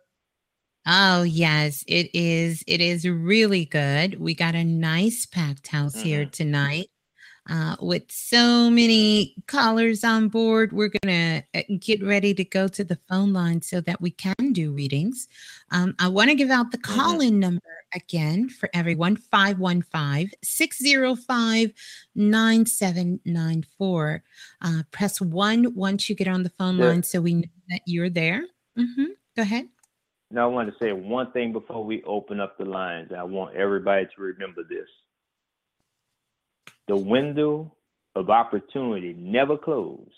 Oh, 0.86 1.22
yes, 1.22 1.84
it 1.86 2.10
is. 2.14 2.64
It 2.66 2.80
is 2.80 3.06
really 3.06 3.66
good. 3.66 4.18
We 4.18 4.34
got 4.34 4.54
a 4.54 4.64
nice 4.64 5.26
packed 5.26 5.68
house 5.68 6.00
here 6.00 6.24
Mhm. 6.24 6.32
tonight 6.32 6.86
uh, 7.48 7.76
with 7.80 8.04
so 8.10 8.68
many 8.70 9.34
callers 9.46 10.04
on 10.04 10.28
board. 10.28 10.72
We're 10.72 10.90
going 11.02 11.42
to 11.54 11.76
get 11.78 12.02
ready 12.04 12.34
to 12.34 12.44
go 12.44 12.68
to 12.68 12.84
the 12.84 12.98
phone 13.08 13.32
line 13.32 13.62
so 13.62 13.80
that 13.82 14.00
we 14.00 14.10
can 14.10 14.52
do 14.52 14.72
readings. 14.72 15.28
Um, 15.72 15.94
I 15.98 16.08
want 16.08 16.30
to 16.30 16.36
give 16.36 16.50
out 16.50 16.70
the 16.70 16.78
call 16.78 17.20
in 17.20 17.40
number 17.40 17.60
again 17.94 18.48
for 18.48 18.68
everyone 18.74 19.16
515 19.16 20.30
605 20.42 21.72
9794. 22.14 24.22
Uh, 24.62 24.82
Press 24.90 25.20
one 25.20 25.74
once 25.74 26.08
you 26.08 26.14
get 26.14 26.28
on 26.28 26.42
the 26.42 26.50
phone 26.50 26.78
Yeah. 26.78 26.88
line 26.88 27.02
so 27.02 27.20
we 27.20 27.34
know 27.34 27.48
that 27.68 27.80
you're 27.86 28.10
there. 28.10 28.44
hmm 28.76 29.04
Go 29.36 29.42
ahead. 29.42 29.68
Now 30.32 30.44
I 30.44 30.52
want 30.52 30.68
to 30.70 30.84
say 30.84 30.92
one 30.92 31.30
thing 31.32 31.52
before 31.52 31.84
we 31.84 32.02
open 32.04 32.40
up 32.40 32.58
the 32.58 32.64
lines. 32.64 33.10
I 33.16 33.22
want 33.22 33.56
everybody 33.56 34.06
to 34.06 34.22
remember 34.22 34.62
this. 34.68 34.86
The 36.90 36.98
window 36.98 37.74
of 38.16 38.30
opportunity 38.30 39.14
never 39.18 39.58
closes. 39.58 40.12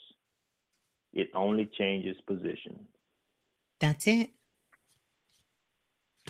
It 1.14 1.30
only 1.34 1.66
changes 1.78 2.16
position. 2.26 2.80
That's 3.80 4.06
it. 4.08 4.30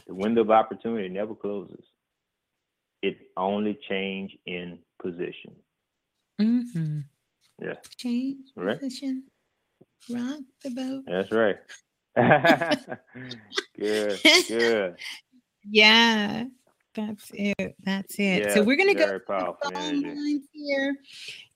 The 0.06 0.14
window 0.14 0.42
of 0.42 0.50
opportunity 0.50 1.08
never 1.08 1.34
closes. 1.34 1.84
It 3.02 3.18
only 3.36 3.78
change 3.88 4.36
in 4.46 4.78
position. 5.02 5.54
Mm-hmm. 6.40 7.00
Yeah. 7.62 7.74
Change 7.98 8.48
Right. 8.56 8.80
position. 8.80 9.24
Rock 10.10 10.40
the 10.64 10.70
boat. 10.70 11.04
That's 11.06 11.32
right. 11.32 11.58
good, 13.78 14.20
good. 14.48 14.96
Yeah. 15.68 16.44
That's 16.94 17.30
it. 17.34 17.76
That's 17.82 18.18
it. 18.18 18.52
so 18.52 18.62
we're 18.62 18.76
gonna 18.76 18.94
go 18.94 19.06
to 19.06 19.18
the 19.18 19.54
phone 19.62 19.76
energy. 19.76 20.06
lines 20.06 20.46
here. 20.52 20.96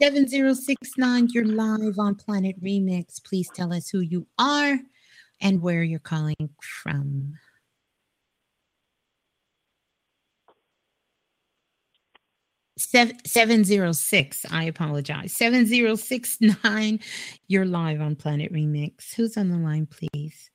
7069, 0.00 1.28
you're 1.34 1.44
live 1.44 1.98
on 1.98 2.14
Planet 2.14 2.58
Remix. 2.64 3.22
Please 3.22 3.50
tell 3.54 3.70
us 3.70 3.90
who 3.90 4.00
you 4.00 4.26
are 4.38 4.78
and 5.42 5.60
where 5.60 5.82
you're 5.82 5.98
calling 5.98 6.36
from. 6.82 7.34
Seven, 12.78 13.18
706, 13.26 14.46
I 14.50 14.64
apologize. 14.64 15.34
7069, 15.34 17.00
you're 17.48 17.66
live 17.66 18.00
on 18.00 18.16
Planet 18.16 18.50
Remix. 18.54 19.14
Who's 19.14 19.36
on 19.36 19.50
the 19.50 19.58
line, 19.58 19.86
please? 19.86 20.50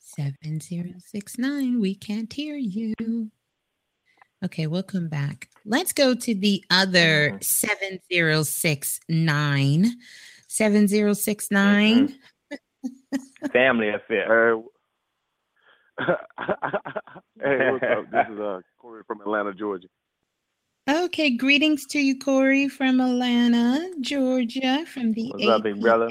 7069, 0.00 1.80
we 1.80 1.94
can't 1.94 2.32
hear 2.32 2.56
you. 2.56 3.30
Okay, 4.42 4.66
we'll 4.66 4.82
come 4.82 5.08
back. 5.08 5.50
Let's 5.66 5.92
go 5.92 6.14
to 6.14 6.34
the 6.34 6.64
other 6.70 7.36
7069. 7.42 9.90
7069. 10.48 12.14
Family 13.52 13.90
affair. 13.90 14.56
Hey, 14.56 14.62
hey, 17.42 17.70
what's 17.70 17.84
up? 17.84 18.10
This 18.10 18.26
is 18.32 18.40
uh, 18.40 18.60
Corey 18.78 19.02
from 19.06 19.20
Atlanta, 19.20 19.52
Georgia. 19.52 19.88
Okay, 20.88 21.36
greetings 21.36 21.84
to 21.88 22.00
you, 22.00 22.18
Corey 22.18 22.66
from 22.68 22.98
Atlanta, 23.00 23.90
Georgia, 24.00 24.86
from 24.86 25.12
the 25.12 25.32
What's 25.32 25.46
up, 25.46 25.62
big 25.62 25.78
brother? 25.80 26.08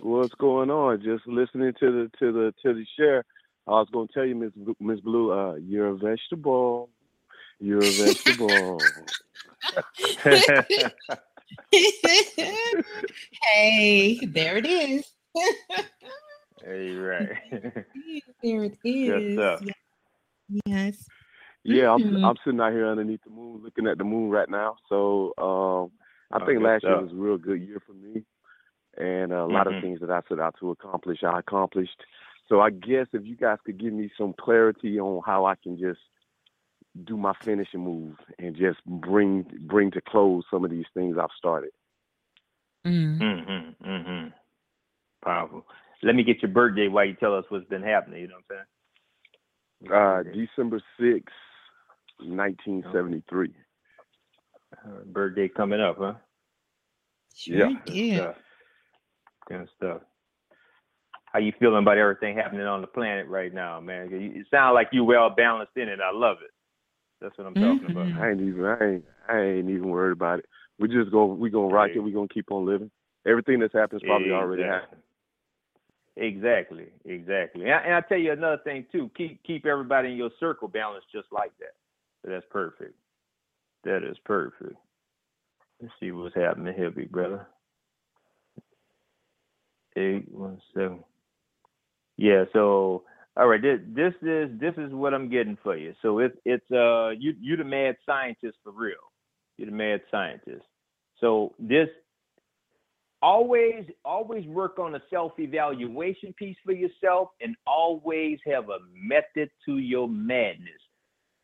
What's 0.00 0.34
going 0.34 0.70
on? 0.70 1.02
Just 1.02 1.26
listening 1.26 1.72
to 1.80 1.90
the 1.90 2.08
to 2.20 2.30
the 2.32 2.54
to 2.62 2.74
the 2.74 2.86
share. 2.96 3.24
I 3.66 3.70
was 3.72 3.88
going 3.92 4.08
to 4.08 4.12
tell 4.14 4.26
you, 4.26 4.34
Miss 4.34 4.52
Miss 4.78 5.00
Blue, 5.00 5.32
uh, 5.32 5.54
you're 5.54 5.88
a 5.88 5.96
vegetable. 5.96 6.90
You're 7.60 7.80
a 7.80 7.92
vegetable. 7.92 8.78
hey, 13.52 14.18
there 14.26 14.56
it 14.58 14.66
is. 14.66 15.04
hey, 16.64 16.90
right. 16.90 17.36
there 18.42 18.64
it 18.64 18.78
Good 18.82 19.22
is. 19.22 19.34
stuff. 19.38 19.60
Ye- 19.62 19.72
Yes. 20.66 21.08
yeah, 21.64 21.90
I'm 21.94 22.02
Mhm. 22.02 22.24
I'm 22.24 22.36
sitting 22.44 22.60
out 22.60 22.72
here 22.72 22.86
underneath 22.86 23.22
the 23.24 23.30
moon, 23.30 23.62
looking 23.62 23.86
at 23.86 23.96
the 23.96 24.04
moon 24.04 24.28
right 24.30 24.48
now. 24.48 24.76
So 24.90 25.32
um, 25.38 25.90
I 26.30 26.42
Oh, 26.42 26.46
think 26.46 26.58
good 26.58 26.64
last 26.66 26.84
year 26.84 27.00
was 27.00 27.12
a 27.12 27.14
real 27.16 27.38
good 27.38 27.62
year 27.62 27.80
for 27.80 27.94
me, 27.94 28.24
and 28.98 29.32
a 29.32 29.46
lot 29.46 29.66
Mhm. 29.66 29.76
of 29.76 29.80
things 29.82 30.00
that 30.00 30.10
I 30.10 30.20
set 30.28 30.38
out 30.38 30.56
to 30.60 30.70
accomplish, 30.72 31.24
I 31.24 31.38
accomplished. 31.38 32.04
So 32.48 32.60
I 32.60 32.70
guess 32.70 33.06
if 33.12 33.24
you 33.24 33.36
guys 33.36 33.58
could 33.64 33.78
give 33.78 33.92
me 33.92 34.10
some 34.18 34.34
clarity 34.38 35.00
on 35.00 35.22
how 35.24 35.46
I 35.46 35.54
can 35.54 35.78
just 35.78 36.00
do 37.04 37.16
my 37.16 37.32
finishing 37.42 37.80
move 37.80 38.16
and 38.38 38.54
just 38.54 38.84
bring 38.86 39.46
bring 39.60 39.90
to 39.92 40.00
close 40.00 40.44
some 40.50 40.64
of 40.64 40.70
these 40.70 40.84
things 40.94 41.16
I've 41.18 41.28
started. 41.36 41.70
Mm. 42.86 43.18
Mm-hmm, 43.18 43.90
mm-hmm. 43.90 44.28
Powerful. 45.24 45.66
Let 46.02 46.14
me 46.14 46.22
get 46.22 46.42
your 46.42 46.50
birthday 46.50 46.88
while 46.88 47.06
you 47.06 47.14
tell 47.14 47.34
us 47.36 47.46
what's 47.48 47.68
been 47.68 47.82
happening. 47.82 48.20
You 48.20 48.28
know 48.28 48.34
what 48.46 48.56
I'm 49.90 50.26
saying? 50.28 50.34
Uh, 50.36 50.46
December 50.46 50.82
sixth, 51.00 51.34
nineteen 52.22 52.84
seventy 52.92 53.22
three. 53.28 53.54
Uh, 54.84 55.04
birthday 55.06 55.48
coming 55.48 55.80
up, 55.80 55.96
huh? 55.98 56.14
Sure 57.34 57.56
Yeah. 57.56 57.72
Good 57.84 57.92
did. 57.92 58.16
stuff. 58.16 58.36
Good 59.48 59.68
stuff. 59.76 60.00
How 61.34 61.40
you 61.40 61.52
feeling 61.58 61.82
about 61.82 61.98
everything 61.98 62.36
happening 62.36 62.64
on 62.64 62.80
the 62.80 62.86
planet 62.86 63.26
right 63.26 63.52
now, 63.52 63.80
man? 63.80 64.08
You, 64.08 64.44
sound 64.52 64.74
like 64.74 64.90
you 64.92 65.02
well 65.02 65.28
balanced 65.28 65.76
in 65.76 65.88
it. 65.88 65.98
I 66.00 66.16
love 66.16 66.36
it. 66.44 66.52
That's 67.20 67.36
what 67.36 67.48
I'm 67.48 67.54
talking 67.54 67.90
about. 67.90 68.06
Mhm. 68.06 68.20
I 68.20 68.30
ain't 68.30 68.40
even 68.40 68.64
I 68.64 68.84
ain't 68.84 69.04
I 69.28 69.40
ain't 69.40 69.68
even 69.68 69.88
worried 69.88 70.12
about 70.12 70.38
it. 70.38 70.46
We 70.78 70.86
just 70.86 71.10
go 71.10 71.24
we 71.26 71.50
gonna 71.50 71.74
rock 71.74 71.90
it. 71.92 71.98
We 71.98 72.12
gonna 72.12 72.28
keep 72.28 72.52
on 72.52 72.64
living. 72.64 72.90
Everything 73.26 73.58
that's 73.58 73.72
happened 73.72 74.02
is 74.02 74.06
probably 74.06 74.30
already 74.30 74.62
happened. 74.62 75.02
Exactly, 76.16 76.86
exactly. 77.04 77.62
And, 77.62 77.84
and 77.84 77.94
I 77.94 78.00
tell 78.02 78.18
you 78.18 78.30
another 78.30 78.62
thing 78.62 78.86
too. 78.92 79.10
Keep 79.16 79.42
keep 79.42 79.66
everybody 79.66 80.12
in 80.12 80.16
your 80.16 80.30
circle 80.38 80.68
balanced 80.68 81.10
just 81.10 81.32
like 81.32 81.50
that. 81.58 81.74
So 82.22 82.30
that's 82.30 82.46
perfect. 82.48 82.94
That 83.82 84.04
is 84.04 84.18
perfect. 84.24 84.76
Let's 85.82 85.94
see 85.98 86.12
what's 86.12 86.36
happening 86.36 86.74
here, 86.74 86.90
big 86.90 87.10
brother. 87.10 87.48
Eight 89.96 90.30
one 90.30 90.60
seven. 90.72 91.02
Yeah. 92.16 92.44
So 92.52 93.04
all 93.36 93.48
right. 93.48 93.60
This 93.62 94.14
is 94.22 94.50
this 94.60 94.74
is 94.76 94.92
what 94.92 95.14
I'm 95.14 95.30
getting 95.30 95.58
for 95.62 95.76
you. 95.76 95.94
So 96.02 96.20
it's 96.20 96.36
it's 96.44 96.70
uh 96.70 97.10
you 97.10 97.34
you 97.40 97.56
the 97.56 97.64
mad 97.64 97.96
scientist 98.06 98.58
for 98.62 98.72
real. 98.72 98.94
You're 99.56 99.70
the 99.70 99.76
mad 99.76 100.02
scientist. 100.10 100.64
So 101.20 101.54
this 101.58 101.88
always 103.22 103.86
always 104.04 104.46
work 104.46 104.78
on 104.78 104.94
a 104.94 105.02
self-evaluation 105.10 106.34
piece 106.34 106.56
for 106.64 106.72
yourself 106.72 107.30
and 107.40 107.56
always 107.66 108.38
have 108.46 108.68
a 108.68 108.78
method 108.94 109.50
to 109.64 109.78
your 109.78 110.06
madness 110.06 110.80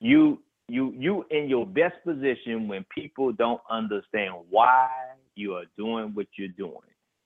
you 0.00 0.38
you 0.68 0.92
you 0.98 1.24
in 1.30 1.48
your 1.48 1.66
best 1.66 1.94
position 2.04 2.68
when 2.68 2.84
people 2.94 3.32
don't 3.32 3.62
understand 3.70 4.34
why 4.50 4.88
you 5.36 5.54
are 5.54 5.64
doing 5.78 6.10
what 6.14 6.26
you're 6.36 6.48
doing 6.48 6.76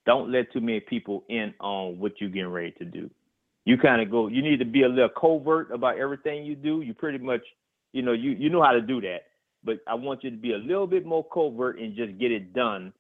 don't 0.07 0.31
let 0.31 0.53
too 0.53 0.61
many 0.61 0.81
people 0.81 1.25
in 1.29 1.53
on 1.61 1.99
what 1.99 2.13
you're 2.21 2.31
getting 2.31 2.49
ready 2.49 2.71
to 2.79 2.85
do 2.85 3.11
you 3.65 3.77
kind 3.79 4.01
of 4.03 4.11
go 4.11 4.29
you 4.29 4.43
need 4.43 4.59
to 4.59 4.65
be 4.65 4.83
a 4.83 4.89
little 4.89 5.09
covert 5.09 5.71
about 5.71 5.99
everything 5.99 6.45
you 6.45 6.55
do 6.55 6.81
you 6.81 6.95
pretty 6.95 7.19
much 7.19 7.43
you 7.93 8.03
know 8.03 8.13
you 8.13 8.31
you 8.33 8.49
know 8.51 8.63
how 8.63 8.73
to 8.73 8.81
do 8.81 9.01
that 9.01 9.23
but 9.63 9.79
i 9.87 9.95
want 9.95 10.23
you 10.23 10.31
to 10.31 10.37
be 10.37 10.53
a 10.53 10.59
little 10.59 10.87
bit 10.87 11.07
more 11.07 11.25
covert 11.33 11.79
and 11.79 11.97
just 11.97 12.19
get 12.19 12.31
it 12.31 12.53
done 12.53 12.93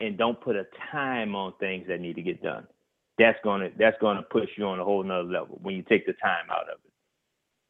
and 0.00 0.16
don't 0.16 0.40
put 0.40 0.56
a 0.56 0.64
time 0.90 1.36
on 1.36 1.52
things 1.60 1.86
that 1.88 2.00
need 2.00 2.16
to 2.16 2.22
get 2.22 2.42
done. 2.42 2.66
That's 3.18 3.38
gonna 3.44 3.68
that's 3.78 3.96
gonna 4.00 4.22
push 4.22 4.48
you 4.56 4.64
on 4.64 4.80
a 4.80 4.84
whole 4.84 5.02
nother 5.02 5.28
level 5.28 5.58
when 5.62 5.74
you 5.76 5.82
take 5.82 6.06
the 6.06 6.14
time 6.14 6.46
out 6.50 6.68
of 6.72 6.78
it. 6.84 6.90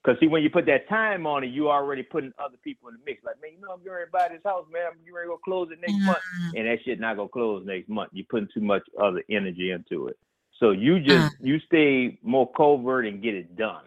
Cause 0.07 0.17
see, 0.19 0.29
when 0.29 0.43
you 0.43 0.49
put 0.49 0.65
that 0.67 0.89
time 0.89 1.27
on 1.27 1.45
it, 1.45 1.49
you 1.49 1.69
already 1.69 2.03
putting 2.03 2.33
other 2.43 2.57
people 2.65 2.89
in 2.89 2.95
the 2.95 3.01
mix. 3.05 3.23
Like, 3.23 3.35
man, 3.43 3.51
you 3.53 3.61
know, 3.61 3.73
I'm 3.75 3.81
getting 3.81 3.93
ready 3.93 4.07
to 4.07 4.13
buy 4.13 4.29
this 4.31 4.41
house, 4.43 4.65
man. 4.73 4.83
I'm 4.91 4.99
getting 5.01 5.13
ready 5.13 5.27
to 5.27 5.33
go 5.33 5.39
close 5.45 5.69
it 5.73 5.79
next 5.81 6.03
month, 6.07 6.19
mm-hmm. 6.19 6.57
and 6.57 6.67
that 6.67 6.79
shit 6.85 7.01
not 7.01 7.17
gonna 7.17 7.29
close 7.29 7.67
next 7.67 7.89
month. 7.89 8.11
You're 8.15 8.27
putting 8.31 8.49
too 8.55 8.63
much 8.63 8.83
other 8.99 9.23
energy 9.29 9.73
into 9.73 10.07
it. 10.07 10.17
So 10.61 10.73
you 10.73 11.01
just 11.01 11.33
uh, 11.33 11.37
you 11.41 11.59
stay 11.61 12.19
more 12.23 12.51
covert 12.53 13.07
and 13.07 13.23
get 13.23 13.35
it 13.35 13.57
done. 13.57 13.85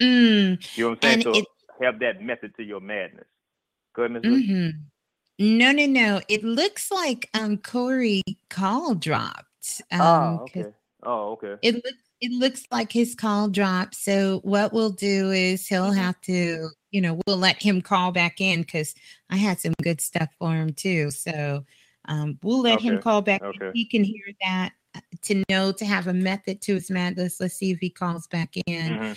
Mm, 0.00 0.76
you 0.76 0.84
know 0.84 0.90
what 0.90 1.04
I'm 1.04 1.20
saying? 1.20 1.22
So 1.22 1.40
it, 1.40 1.44
have 1.82 1.98
that 2.00 2.22
method 2.22 2.54
to 2.56 2.62
your 2.62 2.80
madness. 2.80 3.26
Go 3.94 4.04
ahead, 4.04 4.12
Ms. 4.12 4.22
Mm-hmm. 4.22 5.58
No, 5.58 5.72
no, 5.72 5.86
no. 5.86 6.20
It 6.28 6.44
looks 6.44 6.90
like 6.90 7.28
um 7.34 7.58
Corey 7.58 8.22
call 8.48 8.94
dropped. 8.94 9.82
Um, 9.90 10.00
oh, 10.00 10.38
okay. 10.42 10.66
Oh, 11.02 11.32
okay. 11.32 11.56
It 11.62 11.74
looks 11.76 11.98
it 12.20 12.32
looks 12.32 12.64
like 12.70 12.92
his 12.92 13.14
call 13.14 13.48
dropped. 13.48 13.96
So 13.96 14.40
what 14.44 14.72
we'll 14.72 14.90
do 14.90 15.30
is 15.30 15.66
he'll 15.66 15.86
mm-hmm. 15.86 15.98
have 15.98 16.20
to, 16.22 16.68
you 16.90 17.00
know, 17.00 17.18
we'll 17.26 17.38
let 17.38 17.62
him 17.62 17.80
call 17.80 18.12
back 18.12 18.40
in 18.40 18.60
because 18.60 18.94
I 19.30 19.36
had 19.36 19.58
some 19.58 19.72
good 19.82 20.00
stuff 20.00 20.28
for 20.38 20.54
him 20.54 20.74
too. 20.74 21.10
So 21.10 21.64
um, 22.06 22.38
we'll 22.42 22.60
let 22.60 22.78
okay. 22.78 22.88
him 22.88 23.00
call 23.00 23.22
back. 23.22 23.42
Okay. 23.42 23.70
He 23.72 23.86
can 23.86 24.04
hear 24.04 24.26
that 24.42 24.72
to 25.22 25.44
know 25.48 25.72
to 25.72 25.84
have 25.84 26.06
a 26.06 26.12
method 26.12 26.60
to 26.62 26.74
his 26.74 26.90
madness. 26.90 27.40
Let's 27.40 27.54
see 27.54 27.70
if 27.70 27.78
he 27.78 27.90
calls 27.90 28.26
back 28.26 28.56
in. 28.66 28.92
Mm-hmm. 28.92 29.12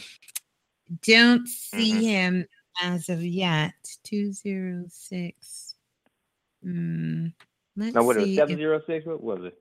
Don't 1.01 1.47
see 1.47 1.91
mm-hmm. 1.91 2.01
him 2.01 2.45
as 2.81 3.09
of 3.09 3.23
yet. 3.23 3.73
Two 4.03 4.31
zero 4.31 4.85
six. 4.89 5.75
Mm, 6.65 7.33
let's 7.75 7.95
now, 7.95 8.03
what 8.03 8.17
see. 8.17 8.35
706? 8.35 9.05
What 9.05 9.23
was 9.23 9.45
it? 9.45 9.53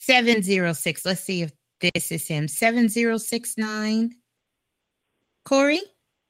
706. 0.00 1.04
Let's 1.04 1.20
see 1.20 1.42
if 1.42 1.52
this 1.80 2.10
is 2.10 2.26
him. 2.26 2.48
7069. 2.48 4.14
Corey? 5.44 5.80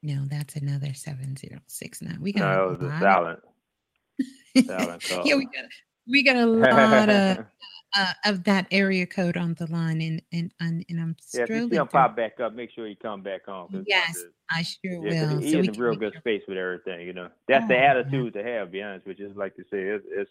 No, 0.02 0.24
that's 0.26 0.56
another 0.56 0.94
7069. 0.94 2.18
We 2.20 2.32
got 2.32 2.56
no, 2.56 2.68
it 2.70 2.80
was 2.80 2.92
a 2.92 2.98
silent. 3.00 3.40
silent 4.66 5.04
yeah, 5.24 5.34
we 5.34 5.44
got 5.46 5.64
we 6.08 6.22
got 6.22 6.36
a 6.36 6.46
lot 6.46 7.08
of 7.08 7.38
uh, 7.96 8.12
of 8.24 8.44
that 8.44 8.66
area 8.70 9.06
code 9.06 9.36
on 9.36 9.54
the 9.54 9.66
line, 9.70 10.00
and 10.00 10.22
and 10.32 10.52
and, 10.60 10.84
and 10.88 11.00
I'm 11.00 11.16
yeah. 11.32 11.42
If 11.42 11.50
you 11.50 11.68
see 11.68 11.76
him 11.76 11.88
pop 11.88 12.16
back 12.16 12.40
up, 12.40 12.54
make 12.54 12.70
sure 12.70 12.86
you 12.86 12.96
come 12.96 13.22
back 13.22 13.48
on. 13.48 13.84
Yes, 13.86 14.22
I 14.50 14.62
sure 14.62 15.06
yeah, 15.06 15.32
will. 15.32 15.40
He's 15.40 15.52
so 15.52 15.58
in 15.60 15.72
real 15.72 15.96
good 15.96 16.14
space 16.18 16.42
with 16.48 16.58
everything. 16.58 17.06
You 17.06 17.12
know, 17.12 17.28
that's 17.48 17.64
oh, 17.64 17.68
the 17.68 17.78
attitude 17.78 18.32
yeah. 18.34 18.42
to 18.42 18.48
have. 18.48 18.72
Be 18.72 18.82
honest 18.82 19.06
with 19.06 19.18
you, 19.18 19.26
just 19.26 19.38
like 19.38 19.54
to 19.56 19.62
say, 19.62 19.82
it's, 19.82 20.04
it's 20.10 20.30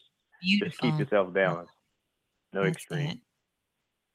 just 0.59 0.79
keep 0.79 0.97
yourself 0.99 1.33
balanced. 1.33 1.73
No 2.53 2.63
that's 2.63 2.75
extreme. 2.75 3.09
It. 3.09 3.17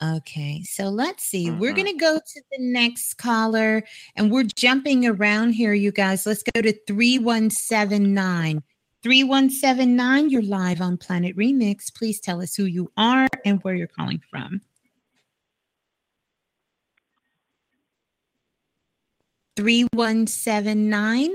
Okay, 0.03 0.63
so 0.65 0.89
let's 0.89 1.23
see. 1.23 1.47
Mm-hmm. 1.47 1.61
We're 1.61 1.75
going 1.75 1.87
to 1.87 1.97
go 1.97 2.19
to 2.19 2.43
the 2.51 2.59
next 2.59 3.15
caller 3.19 3.85
and 4.17 4.33
we're 4.33 4.49
jumping 4.57 5.07
around 5.07 5.53
here, 5.53 5.75
you 5.75 5.93
guys. 5.93 6.27
Let's 6.27 6.43
go 6.43 6.61
to 6.61 6.73
3179. 6.89 8.63
3179, 9.03 10.31
you're 10.31 10.43
live 10.43 10.81
on 10.81 10.97
Planet 10.97 11.37
Remix. 11.37 11.93
Please 11.93 12.21
tell 12.21 12.41
us 12.41 12.55
who 12.55 12.65
you 12.65 12.93
are 12.97 13.27
and 13.45 13.61
where 13.63 13.75
you're 13.75 13.89
calling 13.89 14.23
from. 14.31 14.61
Three 19.57 19.89
one 19.93 20.29
seven 20.29 20.89
nine. 20.89 21.35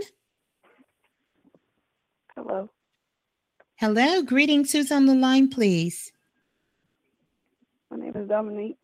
Hello. 2.36 2.70
Hello. 3.76 4.22
Greetings. 4.24 4.72
Who's 4.72 4.92
on 4.92 5.06
the 5.06 5.14
line, 5.14 5.50
please? 5.50 6.12
My 7.92 7.98
name 7.98 8.16
is 8.16 8.30
Dominique. 8.30 8.78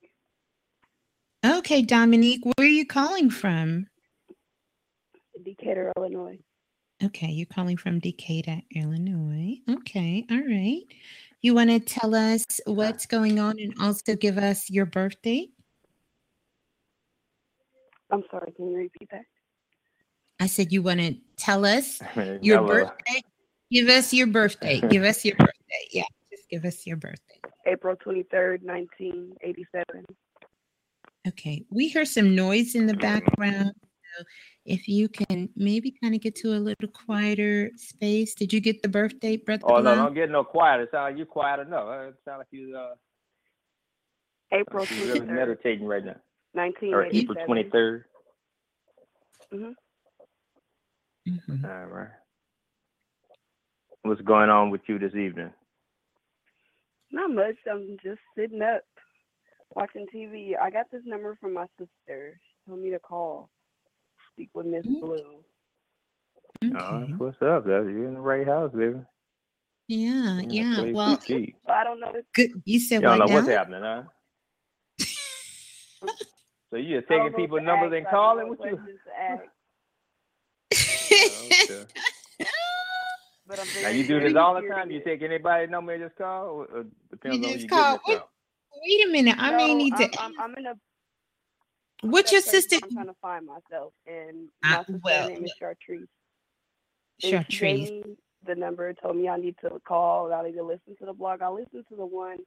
Okay, 1.45 1.81
Dominique. 1.81 2.43
Where 2.43 2.67
are 2.67 2.69
you 2.69 2.85
calling 2.85 3.29
from? 3.29 3.87
Decatur, 5.43 5.91
Illinois. 5.97 6.37
Okay, 7.03 7.27
you're 7.27 7.45
calling 7.47 7.75
from 7.75 7.99
Decatur, 7.99 8.61
Illinois. 8.73 9.59
Mm-hmm. 9.67 9.73
Okay, 9.73 10.25
all 10.31 10.37
right. 10.37 10.83
You 11.41 11.53
want 11.53 11.69
to 11.69 11.79
tell 11.79 12.15
us 12.15 12.45
what's 12.65 13.05
going 13.05 13.39
on 13.39 13.59
and 13.59 13.73
also 13.81 14.15
give 14.15 14.37
us 14.37 14.69
your 14.69 14.85
birthday? 14.85 15.49
I'm 18.09 18.23
sorry, 18.31 18.53
can 18.53 18.69
you 18.69 18.77
repeat 18.77 19.09
that? 19.11 19.25
I 20.39 20.47
said 20.47 20.71
you 20.71 20.81
want 20.81 21.01
to 21.01 21.15
tell 21.35 21.65
us 21.65 21.99
your 22.41 22.65
birthday. 22.65 23.21
Give 23.69 23.89
us 23.89 24.13
your 24.13 24.27
birthday. 24.27 24.79
give 24.89 25.03
us 25.03 25.25
your 25.25 25.35
birthday. 25.35 25.87
Yeah, 25.91 26.03
just 26.31 26.47
give 26.49 26.63
us 26.63 26.87
your 26.87 26.95
birthday. 26.95 27.41
April 27.65 27.97
23rd, 27.97 28.63
1987. 28.63 30.05
Okay, 31.27 31.65
we 31.69 31.89
hear 31.89 32.05
some 32.05 32.35
noise 32.35 32.75
in 32.75 32.85
the 32.85 32.95
background. 32.95 33.73
So 34.15 34.23
if 34.65 34.87
you 34.87 35.09
can 35.09 35.49
maybe 35.55 35.91
kind 36.01 36.15
of 36.15 36.21
get 36.21 36.35
to 36.37 36.49
a 36.49 36.59
little 36.59 36.89
quieter 36.89 37.71
space. 37.75 38.35
Did 38.35 38.53
you 38.53 38.59
get 38.59 38.81
the 38.81 38.89
birthday, 38.89 39.37
brother? 39.37 39.63
Oh 39.65 39.81
no, 39.81 39.95
don't 39.95 40.13
get 40.13 40.29
no 40.29 40.43
quieter. 40.43 40.83
It 40.83 40.89
sounds 40.91 41.11
like 41.11 41.17
you're 41.17 41.25
quiet 41.25 41.59
enough. 41.59 41.87
It 42.09 42.15
sounds 42.25 42.39
like 42.39 42.47
you 42.51 42.77
uh 42.77 42.95
April 44.53 44.85
23rd. 44.85 45.13
Really 45.13 45.19
meditating 45.21 45.87
right 45.87 46.05
now. 46.05 46.15
1987. 46.53 46.93
Or 46.93 47.05
April 47.11 47.37
23rd. 47.47 48.03
Mm-hmm. 49.53 49.71
Mm-hmm. 51.51 51.65
All 51.65 51.85
right. 51.85 52.07
What's 54.03 54.21
going 54.21 54.49
on 54.49 54.69
with 54.69 54.81
you 54.87 54.99
this 54.99 55.15
evening? 55.15 55.51
Not 57.11 57.31
much. 57.31 57.55
I'm 57.71 57.97
just 58.03 58.19
sitting 58.37 58.61
up 58.61 58.83
watching 59.75 60.05
TV. 60.13 60.53
I 60.61 60.69
got 60.69 60.91
this 60.91 61.03
number 61.05 61.37
from 61.39 61.53
my 61.53 61.65
sister. 61.79 62.39
She 62.39 62.69
told 62.69 62.81
me 62.81 62.91
to 62.91 62.99
call 62.99 63.49
speak 64.33 64.49
with 64.53 64.65
Miss 64.65 64.85
mm-hmm. 64.85 64.99
Blue. 64.99 65.43
Okay. 66.63 66.75
Oh, 66.77 67.05
what's 67.17 67.41
up? 67.41 67.65
You're 67.65 68.07
in 68.07 68.13
the 68.15 68.19
right 68.19 68.47
house, 68.47 68.71
baby. 68.73 68.99
Yeah, 69.87 70.41
yeah. 70.47 70.81
yeah. 70.81 70.91
Well, 70.91 71.19
I 71.67 71.83
don't 71.83 71.99
know. 71.99 72.13
Good. 72.33 72.51
You 72.65 72.79
said 72.79 72.95
you 72.95 73.01
don't 73.01 73.19
know 73.19 73.25
now? 73.25 73.33
what's 73.33 73.47
happening, 73.47 73.81
huh? 73.81 74.03
so 76.69 76.77
you're 76.77 77.01
taking 77.01 77.33
people 77.33 77.61
numbers 77.61 77.93
and 77.95 78.07
calling 78.07 78.47
with 78.49 78.59
you? 78.63 78.79
but 83.45 83.59
now 83.81 83.89
you 83.89 84.07
do 84.07 84.21
this 84.21 84.35
all 84.35 84.55
the 84.55 84.67
time. 84.67 84.89
You 84.89 85.01
take 85.03 85.21
anybody 85.21 85.67
number 85.67 85.93
and 85.93 86.03
just 86.03 86.15
call. 86.15 86.65
Or 86.73 86.85
depends 87.11 87.39
you 87.39 87.45
on 87.45 87.53
just 87.53 87.69
call. 87.69 87.99
Wait, 88.07 88.21
wait, 88.81 89.05
a 89.05 89.11
minute. 89.11 89.35
I 89.37 89.51
no, 89.51 89.57
may 89.57 89.73
need 89.73 89.93
I'm, 89.93 90.09
to. 90.09 90.21
I'm, 90.21 90.31
I'm 90.39 90.55
in 90.55 90.65
a 90.67 90.75
What's 92.03 92.31
your 92.31 92.41
sister? 92.41 92.77
I'm 92.83 92.91
trying 92.91 93.07
to 93.07 93.15
find 93.21 93.45
myself, 93.45 93.93
and 94.05 94.49
my 94.61 94.77
uh, 94.77 94.83
well, 95.03 95.29
name 95.29 95.45
is 95.45 95.53
Chartreuse. 95.57 96.07
Chartreuse. 97.21 98.03
The 98.45 98.55
number 98.55 98.93
told 98.93 99.15
me 99.15 99.29
I 99.29 99.37
need 99.37 99.55
to 99.61 99.69
call. 99.87 100.33
I 100.33 100.43
need 100.43 100.55
to 100.55 100.63
listen 100.63 100.97
to 100.99 101.05
the 101.05 101.13
blog. 101.13 101.41
I 101.41 101.49
listened 101.49 101.85
to 101.89 101.95
the 101.95 102.05
one 102.05 102.39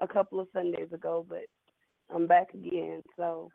a 0.00 0.06
couple 0.06 0.38
of 0.38 0.46
Sundays 0.52 0.92
ago, 0.92 1.26
but 1.28 1.42
I'm 2.14 2.28
back 2.28 2.54
again. 2.54 3.02
So. 3.16 3.50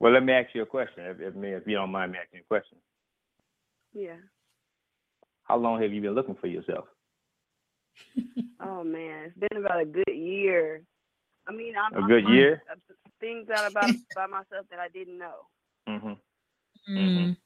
Well, 0.00 0.12
let 0.12 0.24
me 0.24 0.32
ask 0.32 0.54
you 0.54 0.62
a 0.62 0.66
question, 0.66 1.04
if, 1.04 1.20
if, 1.20 1.34
if 1.36 1.66
you 1.66 1.76
don't 1.76 1.92
mind 1.92 2.12
me 2.12 2.18
asking 2.22 2.40
a 2.40 2.44
question. 2.44 2.78
Yeah. 3.92 4.16
How 5.44 5.58
long 5.58 5.82
have 5.82 5.92
you 5.92 6.00
been 6.00 6.14
looking 6.14 6.36
for 6.40 6.46
yourself? 6.46 6.86
oh 8.60 8.82
man, 8.82 9.26
it's 9.26 9.38
been 9.38 9.62
about 9.62 9.80
a 9.80 9.84
good 9.84 10.12
year. 10.12 10.82
I 11.46 11.52
mean, 11.52 11.74
I'm 11.76 11.94
A 11.94 12.02
I'm 12.02 12.08
good 12.08 12.24
finding 12.24 12.40
year? 12.40 12.62
Things 13.24 13.48
out 13.48 13.70
about 13.70 13.90
by 14.14 14.26
myself 14.26 14.66
that 14.70 14.78
I 14.78 14.88
didn't 14.88 15.18
know. 15.18 15.46
Mm-hmm. 16.86 16.96
Mm. 16.96 17.36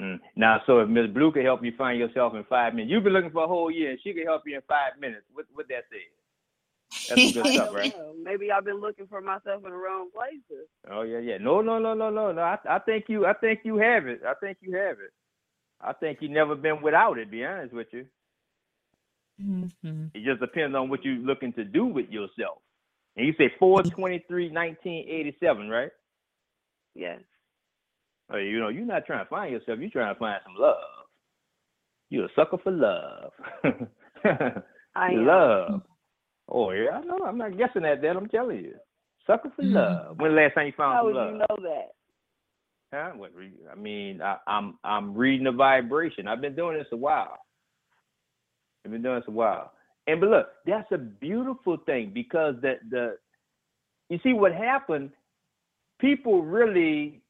Mm. 0.00 0.20
Now, 0.34 0.60
so 0.66 0.80
if 0.80 0.88
Miss 0.88 1.06
Blue 1.10 1.32
could 1.32 1.44
help 1.44 1.64
you 1.64 1.72
find 1.78 1.98
yourself 1.98 2.34
in 2.34 2.44
five 2.44 2.74
minutes, 2.74 2.90
you've 2.90 3.04
been 3.04 3.12
looking 3.12 3.30
for 3.30 3.44
a 3.44 3.48
whole 3.48 3.70
year, 3.70 3.90
and 3.90 3.98
she 4.02 4.12
could 4.12 4.26
help 4.26 4.42
you 4.46 4.56
in 4.56 4.62
five 4.68 5.00
minutes. 5.00 5.22
What 5.32 5.46
what 5.54 5.66
that 5.68 5.84
say? 5.90 6.02
That's 7.08 7.34
some 7.34 7.42
good 7.42 7.52
stuff, 7.54 7.74
right? 7.74 7.96
know. 7.96 8.14
Maybe 8.22 8.52
I've 8.52 8.64
been 8.64 8.80
looking 8.80 9.06
for 9.06 9.20
myself 9.20 9.64
in 9.64 9.70
the 9.70 9.76
wrong 9.76 10.10
places. 10.14 10.68
Oh 10.90 11.02
yeah, 11.02 11.18
yeah. 11.18 11.38
No, 11.38 11.60
no, 11.60 11.78
no, 11.78 11.94
no, 11.94 12.10
no, 12.10 12.32
no. 12.32 12.42
I, 12.42 12.58
I 12.68 12.78
think 12.80 13.06
you, 13.08 13.26
I 13.26 13.32
think 13.32 13.60
you 13.64 13.78
have 13.78 14.06
it. 14.06 14.20
I 14.26 14.34
think 14.34 14.58
you 14.60 14.76
have 14.76 14.98
it. 14.98 15.12
I 15.80 15.92
think 15.92 16.18
you 16.20 16.28
never 16.28 16.54
been 16.54 16.82
without 16.82 17.18
it. 17.18 17.30
Be 17.30 17.44
honest 17.44 17.72
with 17.72 17.88
you. 17.92 18.06
Mm-hmm. 19.42 20.06
It 20.14 20.24
just 20.24 20.40
depends 20.40 20.76
on 20.76 20.88
what 20.88 21.04
you're 21.04 21.14
looking 21.14 21.52
to 21.54 21.64
do 21.64 21.86
with 21.86 22.08
yourself. 22.10 22.58
And 23.16 23.26
you 23.26 23.32
say 23.38 23.50
423, 23.58 24.50
1987, 24.50 25.68
right? 25.68 25.90
Yes. 26.94 27.20
Oh, 28.32 28.36
you 28.36 28.58
know, 28.60 28.68
you're 28.68 28.84
not 28.84 29.06
trying 29.06 29.24
to 29.24 29.28
find 29.28 29.52
yourself. 29.52 29.78
You're 29.78 29.90
trying 29.90 30.14
to 30.14 30.18
find 30.18 30.40
some 30.44 30.54
love. 30.58 30.76
You're 32.10 32.26
a 32.26 32.28
sucker 32.36 32.58
for 32.62 32.72
love. 32.72 33.32
I 34.94 35.10
am. 35.10 35.26
love. 35.26 35.82
Oh 36.48 36.70
yeah, 36.70 36.90
I 36.90 37.00
know. 37.04 37.18
I'm 37.26 37.38
not 37.38 37.56
guessing 37.58 37.84
at 37.84 38.02
that. 38.02 38.16
I'm 38.16 38.28
telling 38.28 38.58
you, 38.58 38.74
sucker 39.26 39.50
for 39.54 39.62
Mhm. 39.62 39.74
love. 39.74 40.18
When 40.20 40.34
the 40.34 40.40
last 40.42 40.54
time 40.54 40.66
you 40.66 40.72
found 40.72 40.94
How 40.94 41.00
some 41.00 41.12
would 41.12 41.32
you 41.32 41.38
know 41.38 41.68
that? 41.68 41.88
Huh? 42.92 43.10
What, 43.16 43.32
I 43.70 43.74
mean, 43.74 44.22
I, 44.22 44.38
I'm 44.46 44.78
I'm 44.84 45.14
reading 45.14 45.44
the 45.44 45.52
vibration. 45.52 46.28
I've 46.28 46.40
been 46.40 46.54
doing 46.54 46.78
this 46.78 46.86
a 46.92 46.96
while. 46.96 47.36
I've 48.84 48.92
been 48.92 49.02
doing 49.02 49.16
this 49.16 49.28
a 49.28 49.32
while. 49.32 49.72
And 50.06 50.20
but 50.20 50.30
look, 50.30 50.46
that's 50.66 50.90
a 50.92 50.98
beautiful 50.98 51.78
thing 51.86 52.12
because 52.14 52.54
the 52.62 52.74
the 52.90 53.16
you 54.08 54.18
see 54.22 54.32
what 54.32 54.52
happened. 54.54 55.10
People 55.98 56.42
really 56.42 57.22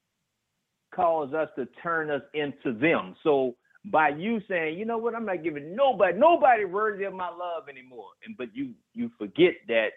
cause 0.95 1.33
us 1.33 1.49
to 1.57 1.67
turn 1.83 2.11
us 2.11 2.23
into 2.35 2.77
them. 2.79 3.15
So 3.23 3.55
by 3.85 4.09
you 4.09 4.41
saying, 4.49 4.77
you 4.77 4.85
know 4.85 4.99
what, 4.99 5.15
I'm 5.15 5.25
not 5.25 5.45
giving 5.45 5.77
nobody 5.77 6.19
nobody 6.19 6.65
worthy 6.65 7.05
of 7.05 7.15
my 7.15 7.29
love 7.29 7.69
anymore. 7.69 8.11
And 8.25 8.37
but 8.37 8.55
you 8.55 8.73
you 8.95 9.11
forget 9.19 9.55
that 9.69 9.91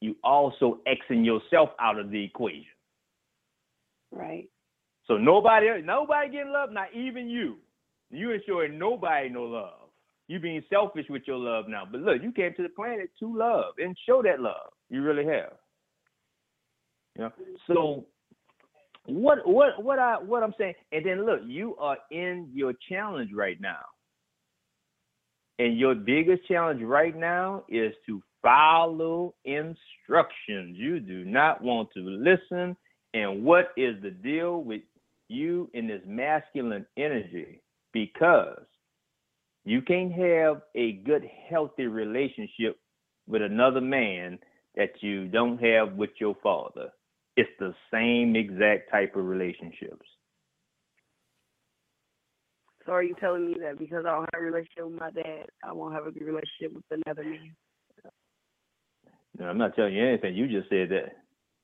you 0.00 0.16
also 0.24 0.80
Xing 0.86 1.24
yourself 1.24 1.70
out 1.78 1.98
of 1.98 2.10
the 2.10 2.24
equation. 2.24 2.64
Right. 4.10 4.48
So 5.06 5.16
nobody, 5.16 5.82
nobody 5.82 6.30
getting 6.30 6.52
love, 6.52 6.70
not 6.72 6.88
even 6.94 7.28
you. 7.28 7.56
You 8.10 8.36
showing 8.46 8.78
nobody 8.78 9.28
no 9.28 9.42
love. 9.42 9.79
You 10.30 10.38
being 10.38 10.62
selfish 10.70 11.06
with 11.10 11.22
your 11.26 11.38
love 11.38 11.64
now. 11.66 11.82
But 11.90 12.02
look, 12.02 12.22
you 12.22 12.30
came 12.30 12.54
to 12.54 12.62
the 12.62 12.68
planet 12.68 13.10
to 13.18 13.36
love 13.36 13.74
and 13.78 13.96
show 14.06 14.22
that 14.22 14.38
love. 14.38 14.70
You 14.88 15.02
really 15.02 15.24
have. 15.24 15.54
Know. 17.18 17.32
So 17.66 18.04
what 19.06 19.38
what 19.44 19.82
what 19.82 19.98
I 19.98 20.18
what 20.22 20.44
I'm 20.44 20.54
saying, 20.56 20.74
and 20.92 21.04
then 21.04 21.26
look, 21.26 21.40
you 21.44 21.74
are 21.78 21.98
in 22.12 22.48
your 22.54 22.74
challenge 22.88 23.32
right 23.34 23.60
now. 23.60 23.80
And 25.58 25.76
your 25.76 25.96
biggest 25.96 26.46
challenge 26.46 26.80
right 26.80 27.16
now 27.16 27.64
is 27.68 27.92
to 28.06 28.22
follow 28.40 29.34
instructions. 29.44 30.76
You 30.76 31.00
do 31.00 31.24
not 31.24 31.60
want 31.60 31.88
to 31.94 32.02
listen. 32.02 32.76
And 33.14 33.42
what 33.42 33.72
is 33.76 34.00
the 34.00 34.12
deal 34.12 34.62
with 34.62 34.82
you 35.26 35.68
in 35.74 35.88
this 35.88 36.02
masculine 36.06 36.86
energy? 36.96 37.62
Because 37.92 38.62
you 39.70 39.80
can't 39.82 40.10
have 40.12 40.62
a 40.74 40.94
good, 41.04 41.24
healthy 41.48 41.86
relationship 41.86 42.76
with 43.28 43.40
another 43.40 43.80
man 43.80 44.36
that 44.74 44.90
you 45.00 45.28
don't 45.28 45.62
have 45.62 45.92
with 45.92 46.10
your 46.18 46.34
father. 46.42 46.88
It's 47.36 47.48
the 47.60 47.72
same 47.92 48.34
exact 48.34 48.90
type 48.90 49.14
of 49.14 49.24
relationships. 49.24 50.04
So 52.84 52.90
are 52.90 53.04
you 53.04 53.14
telling 53.20 53.46
me 53.46 53.58
that 53.62 53.78
because 53.78 54.04
I 54.08 54.10
don't 54.10 54.28
have 54.34 54.42
a 54.42 54.44
relationship 54.44 54.86
with 54.86 54.98
my 54.98 55.10
dad, 55.12 55.46
I 55.62 55.72
won't 55.72 55.94
have 55.94 56.08
a 56.08 56.10
good 56.10 56.24
relationship 56.24 56.74
with 56.74 57.02
another 57.06 57.22
man? 57.22 57.54
No, 59.38 59.46
I'm 59.46 59.58
not 59.58 59.76
telling 59.76 59.94
you 59.94 60.04
anything. 60.04 60.34
You 60.34 60.48
just 60.48 60.68
said 60.68 60.88
that. 60.88 61.12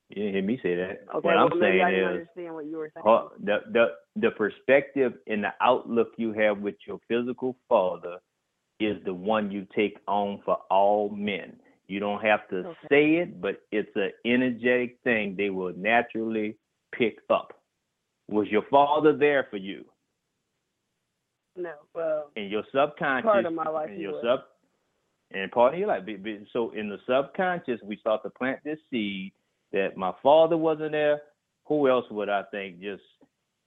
You 0.09 0.15
didn't 0.15 0.33
hear 0.33 0.43
me 0.43 0.59
say 0.63 0.75
that. 0.75 0.99
Okay, 1.15 1.27
what 1.27 1.37
I'm 1.37 1.49
saying 1.59 1.81
I 1.81 1.91
didn't 1.91 2.05
is 2.05 2.11
understand 2.11 2.53
what 2.53 2.65
you 2.65 2.77
were 2.77 2.91
saying. 2.93 3.05
Uh, 3.05 3.27
the 3.43 3.57
the 3.73 3.85
the 4.15 4.31
perspective 4.31 5.13
and 5.27 5.43
the 5.43 5.53
outlook 5.61 6.09
you 6.17 6.31
have 6.33 6.59
with 6.59 6.75
your 6.87 6.99
physical 7.09 7.57
father 7.67 8.17
is 8.79 8.97
the 9.03 9.13
one 9.13 9.51
you 9.51 9.67
take 9.75 9.97
on 10.07 10.41
for 10.45 10.57
all 10.69 11.09
men. 11.09 11.59
You 11.87 11.99
don't 11.99 12.21
have 12.21 12.47
to 12.49 12.59
Okay. 12.59 12.87
say 12.89 13.15
it, 13.15 13.41
but 13.41 13.61
it's 13.71 13.91
an 13.95 14.11
energetic 14.25 14.97
thing 15.03 15.35
they 15.37 15.49
will 15.49 15.73
naturally 15.75 16.55
pick 16.93 17.17
up. 17.29 17.53
Was 18.29 18.47
your 18.49 18.63
father 18.69 19.15
there 19.15 19.47
for 19.49 19.57
you? 19.57 19.85
no, 21.55 21.71
well, 21.95 22.31
In 22.35 22.49
your 22.49 22.63
subconscious, 22.73 23.25
Part 23.25 23.45
of 23.45 23.53
my 23.53 23.67
life 23.69 23.89
in 23.89 23.99
your 23.99 24.11
was. 24.13 24.21
sub, 24.23 24.39
and 25.31 25.51
part 25.51 25.73
of 25.73 25.79
your 25.79 25.87
life. 25.87 26.03
So 26.53 26.71
in 26.71 26.87
the 26.89 26.99
subconscious, 27.07 27.81
we 27.83 27.97
start 27.97 28.21
to 28.23 28.29
plant 28.29 28.59
this 28.63 28.79
seed 28.91 29.33
that 29.73 29.97
my 29.97 30.11
father 30.23 30.57
wasn't 30.57 30.91
there. 30.91 31.21
Who 31.65 31.89
else 31.89 32.05
would 32.11 32.29
I 32.29 32.43
think 32.51 32.79
just 32.81 33.03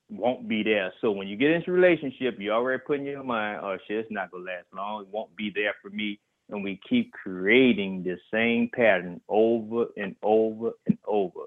won't 0.09 0.47
be 0.47 0.63
there? 0.63 0.91
So 1.01 1.11
when 1.11 1.27
you 1.27 1.37
get 1.37 1.51
into 1.51 1.71
a 1.71 1.73
relationship, 1.73 2.39
you 2.39 2.51
already 2.51 2.81
put 2.85 2.99
in 2.99 3.05
your 3.05 3.23
mind, 3.23 3.61
oh 3.63 3.77
shit, 3.87 3.97
it's 3.99 4.11
not 4.11 4.31
gonna 4.31 4.45
last 4.45 4.65
long. 4.73 5.03
It 5.03 5.09
won't 5.09 5.35
be 5.35 5.51
there 5.53 5.73
for 5.81 5.89
me. 5.89 6.19
And 6.49 6.63
we 6.63 6.81
keep 6.89 7.13
creating 7.13 8.03
the 8.03 8.17
same 8.33 8.69
pattern 8.75 9.21
over 9.29 9.85
and 9.95 10.15
over 10.21 10.71
and 10.87 10.97
over. 11.07 11.45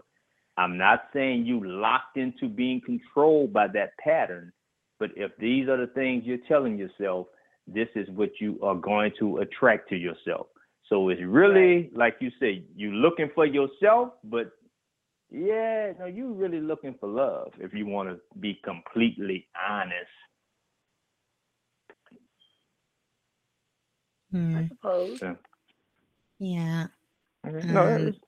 I'm 0.57 0.79
not 0.79 1.09
saying 1.13 1.45
you 1.45 1.63
locked 1.67 2.17
into 2.17 2.49
being 2.49 2.81
controlled 2.81 3.53
by 3.53 3.67
that 3.69 3.91
pattern, 3.99 4.53
but 5.01 5.11
if 5.17 5.33
these 5.39 5.69
are 5.69 5.77
the 5.77 5.93
things 5.93 6.23
you're 6.25 6.39
telling 6.49 6.79
yourself, 6.79 7.27
this 7.67 7.89
is 7.97 8.09
what 8.11 8.31
you 8.41 8.59
are 8.63 8.77
going 8.77 9.13
to 9.19 9.39
attract 9.39 9.89
to 9.89 9.97
yourself. 9.97 10.47
So 10.89 11.09
it's 11.09 11.23
really 11.23 11.91
like 11.95 12.17
you 12.21 12.31
say, 12.39 12.65
you 12.77 12.93
looking 12.93 13.31
for 13.35 13.47
yourself, 13.47 14.13
but 14.25 14.53
yeah, 15.31 15.93
no, 15.99 16.07
you 16.07 16.33
really 16.33 16.61
looking 16.61 16.95
for 17.01 17.09
love 17.09 17.53
if 17.59 17.73
you 17.73 17.87
want 17.87 18.11
to 18.11 18.21
be 18.39 18.61
completely 18.65 19.47
honest. 19.69 20.11
Hmm. 24.31 24.57
I 24.57 24.69
suppose. 24.69 25.19
Yeah. 25.23 25.35
No, 27.45 27.87
Um, 27.87 28.09
it's, 28.09 28.19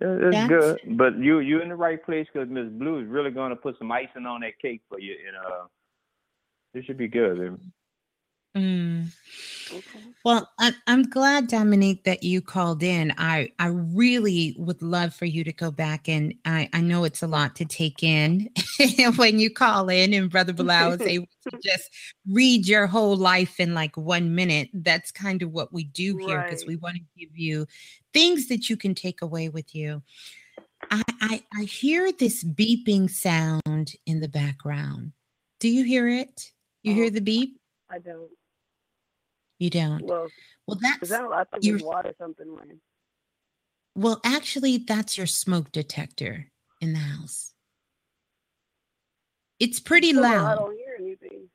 it's 0.00 0.48
good, 0.48 0.96
but 0.96 1.18
you 1.18 1.38
you 1.40 1.60
in 1.60 1.68
the 1.68 1.76
right 1.76 2.04
place 2.04 2.26
because 2.32 2.48
Miss 2.48 2.68
Blue 2.68 3.00
is 3.00 3.08
really 3.08 3.30
going 3.30 3.50
to 3.50 3.56
put 3.56 3.78
some 3.78 3.92
icing 3.92 4.26
on 4.26 4.40
that 4.40 4.58
cake 4.60 4.82
for 4.88 4.98
you, 4.98 5.16
and 5.26 5.36
uh, 5.36 5.66
it 6.74 6.84
should 6.84 6.98
be 6.98 7.08
good. 7.08 7.58
Mm. 8.56 9.08
Okay. 9.72 10.00
Well, 10.24 10.48
I'm, 10.58 10.74
I'm 10.86 11.02
glad, 11.10 11.48
Dominique, 11.48 12.04
that 12.04 12.22
you 12.22 12.40
called 12.40 12.82
in. 12.82 13.12
I, 13.18 13.50
I 13.58 13.66
really 13.68 14.54
would 14.58 14.80
love 14.80 15.14
for 15.14 15.24
you 15.24 15.42
to 15.42 15.52
go 15.52 15.70
back 15.70 16.08
and 16.08 16.32
I, 16.44 16.68
I 16.72 16.80
know 16.80 17.04
it's 17.04 17.22
a 17.22 17.26
lot 17.26 17.56
to 17.56 17.64
take 17.64 18.02
in 18.02 18.48
when 19.16 19.38
you 19.40 19.50
call 19.50 19.88
in 19.88 20.14
and 20.14 20.30
Brother 20.30 20.52
Balah 20.52 20.94
is 20.94 21.00
able 21.06 21.26
to 21.50 21.58
just 21.64 21.90
read 22.30 22.68
your 22.68 22.86
whole 22.86 23.16
life 23.16 23.58
in 23.58 23.74
like 23.74 23.96
one 23.96 24.34
minute. 24.34 24.68
That's 24.72 25.10
kind 25.10 25.42
of 25.42 25.50
what 25.50 25.72
we 25.72 25.84
do 25.84 26.16
here 26.18 26.42
because 26.42 26.60
Right. 26.62 26.68
we 26.68 26.76
want 26.76 26.96
to 26.96 27.02
give 27.18 27.36
you 27.36 27.66
things 28.12 28.46
that 28.48 28.70
you 28.70 28.76
can 28.76 28.94
take 28.94 29.20
away 29.22 29.48
with 29.48 29.74
you. 29.74 30.02
I, 30.90 31.02
I, 31.20 31.42
I 31.58 31.64
hear 31.64 32.12
this 32.12 32.44
beeping 32.44 33.10
sound 33.10 33.94
in 34.06 34.20
the 34.20 34.28
background. 34.28 35.12
Do 35.58 35.68
you 35.68 35.82
hear 35.84 36.08
it? 36.08 36.52
You 36.82 36.94
hear 36.94 37.06
Oh. 37.06 37.10
the 37.10 37.20
beep? 37.20 37.58
I 37.90 37.98
don't. 37.98 38.30
You 39.58 39.70
don't. 39.70 40.02
Well, 40.04 40.28
Well, 40.66 40.76
is 40.76 40.82
that's 40.82 41.08
that 41.10 41.22
I 41.32 41.44
think 41.44 41.64
you're- 41.64 41.82
water 41.82 42.14
something 42.18 42.48
running. 42.48 42.80
Well, 43.94 44.20
actually, 44.24 44.78
that's 44.78 45.16
your 45.16 45.26
smoke 45.28 45.70
detector 45.70 46.50
in 46.80 46.92
the 46.94 46.98
house. 46.98 47.52
It's 49.60 49.78
pretty 49.80 50.10
I 50.16 50.20
loud. 50.20 50.56
don't 50.56 50.76
hear 50.76 50.96
anything. 50.98 51.48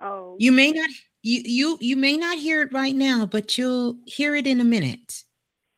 Oh. 0.00 0.36
You 0.38 0.52
may 0.52 0.70
not 0.72 0.88
you 1.22 1.42
you 1.44 1.78
you 1.80 1.96
may 1.96 2.16
not 2.16 2.38
hear 2.38 2.62
it 2.62 2.72
right 2.72 2.94
now, 2.94 3.26
but 3.26 3.56
you'll 3.58 3.98
hear 4.06 4.34
it 4.36 4.46
in 4.46 4.60
a 4.60 4.64
minute. 4.64 5.24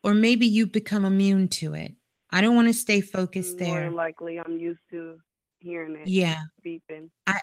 Or 0.03 0.15
maybe 0.15 0.47
you 0.47 0.67
become 0.67 1.05
immune 1.05 1.49
to 1.49 1.75
it. 1.75 1.95
I 2.31 2.41
don't 2.41 2.55
want 2.55 2.69
to 2.69 2.75
stay 2.75 3.01
focused 3.01 3.59
More 3.59 3.69
there. 3.69 3.85
than 3.85 3.95
likely, 3.95 4.39
I'm 4.39 4.59
used 4.59 4.81
to 4.91 5.19
hearing 5.61 5.97
it 5.97 6.07
Yeah. 6.09 6.43
beeping. 6.65 7.11
I, 7.27 7.41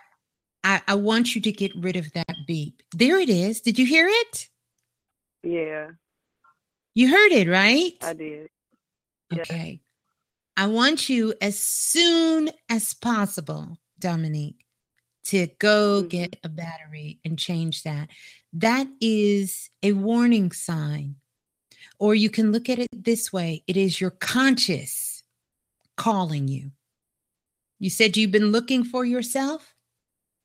I 0.63 0.95
want 0.95 1.35
you 1.35 1.41
to 1.41 1.51
get 1.51 1.71
rid 1.75 1.95
of 1.97 2.11
that 2.13 2.35
beep. 2.47 2.81
There 2.95 3.19
it 3.19 3.29
is. 3.29 3.59
Did 3.61 3.77
you 3.77 3.85
hear 3.85 4.07
it? 4.09 4.47
Yeah, 5.43 5.89
You 6.95 7.09
heard 7.09 7.31
it, 7.33 7.49
right? 7.49 7.93
I 8.01 8.13
did. 8.13 8.49
yeah. 9.31 9.41
Okay. 9.41 9.81
I 10.55 10.67
want 10.67 11.09
you 11.09 11.33
as 11.41 11.59
soon 11.59 12.49
as 12.69 12.93
possible, 12.93 13.77
Dominique, 13.99 14.65
to 15.25 15.47
go 15.59 16.03
Mhm. 16.03 16.09
get 16.09 16.39
a 16.43 16.49
battery 16.49 17.19
and 17.25 17.37
change 17.37 17.83
that. 17.83 18.09
That 18.53 18.87
is 19.01 19.69
a 19.81 19.93
warning 19.93 20.51
sign. 20.51 21.15
Or 21.99 22.13
you 22.15 22.29
can 22.29 22.51
look 22.51 22.69
at 22.69 22.79
it 22.79 22.87
this 22.93 23.33
way 23.33 23.63
it 23.67 23.75
is 23.75 23.99
your 23.99 24.11
conscious 24.11 25.23
calling 25.97 26.47
you. 26.47 26.71
You 27.79 27.89
said 27.89 28.15
you've 28.15 28.31
been 28.31 28.51
looking 28.51 28.83
for 28.85 29.03
yourself. 29.03 29.72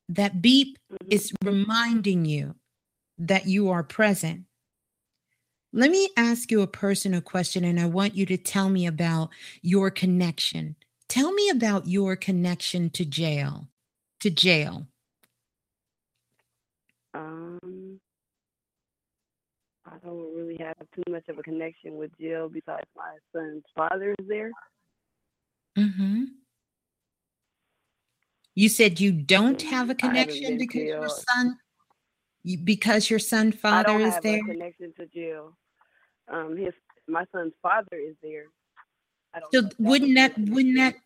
That 0.08 0.40
beep 0.40 0.78
Mhm. 0.90 1.12
is 1.12 1.32
reminding 1.44 2.24
you 2.24 2.56
that 3.18 3.46
you 3.46 3.68
are 3.70 3.82
present. 3.82 4.46
Let 5.72 5.90
me 5.90 6.08
ask 6.16 6.50
you 6.50 6.62
a 6.62 6.66
personal 6.66 7.20
question, 7.20 7.62
and 7.64 7.78
I 7.78 7.86
want 7.86 8.14
you 8.14 8.24
to 8.26 8.38
tell 8.38 8.70
me 8.70 8.86
about 8.86 9.30
your 9.60 9.90
connection. 9.90 10.76
Tell 11.08 11.32
me 11.32 11.50
about 11.50 11.86
your 11.86 12.16
connection 12.16 12.90
to 12.90 13.04
jail. 13.04 13.68
To 14.20 14.30
jail. 14.30 14.88
Um, 17.14 18.00
I 19.86 19.96
don't 20.04 20.34
really 20.34 20.56
have 20.58 20.76
too 20.94 21.02
much 21.10 21.28
of 21.28 21.38
a 21.38 21.42
connection 21.42 21.96
with 21.96 22.10
jail 22.18 22.48
besides 22.48 22.86
my 22.96 23.16
son's 23.32 23.64
father 23.74 24.14
is 24.18 24.26
there. 24.28 24.50
hmm 25.76 26.24
You 28.58 28.68
said 28.68 28.98
you 28.98 29.12
don't 29.12 29.62
have 29.62 29.88
a 29.88 29.94
connection 29.94 30.58
because 30.58 30.82
your 30.82 31.08
son, 31.08 31.56
you, 32.42 32.58
because 32.58 33.08
your 33.08 33.20
son 33.20 33.52
I 33.52 33.56
father 33.56 33.84
don't 33.90 34.00
is 34.00 34.14
have 34.14 34.22
there. 34.24 34.40
a 34.40 34.46
connection 34.46 34.92
to 34.98 35.06
Jill. 35.06 35.56
Um, 36.26 36.56
his 36.56 36.74
my 37.06 37.24
son's 37.30 37.52
father 37.62 37.86
is 37.92 38.16
there. 38.20 38.46
I 39.32 39.38
don't 39.38 39.52
So 39.52 39.60
if 39.60 39.78
wouldn't 39.78 40.16
that 40.16 40.36
wouldn't 40.36 40.76
that 40.76 40.96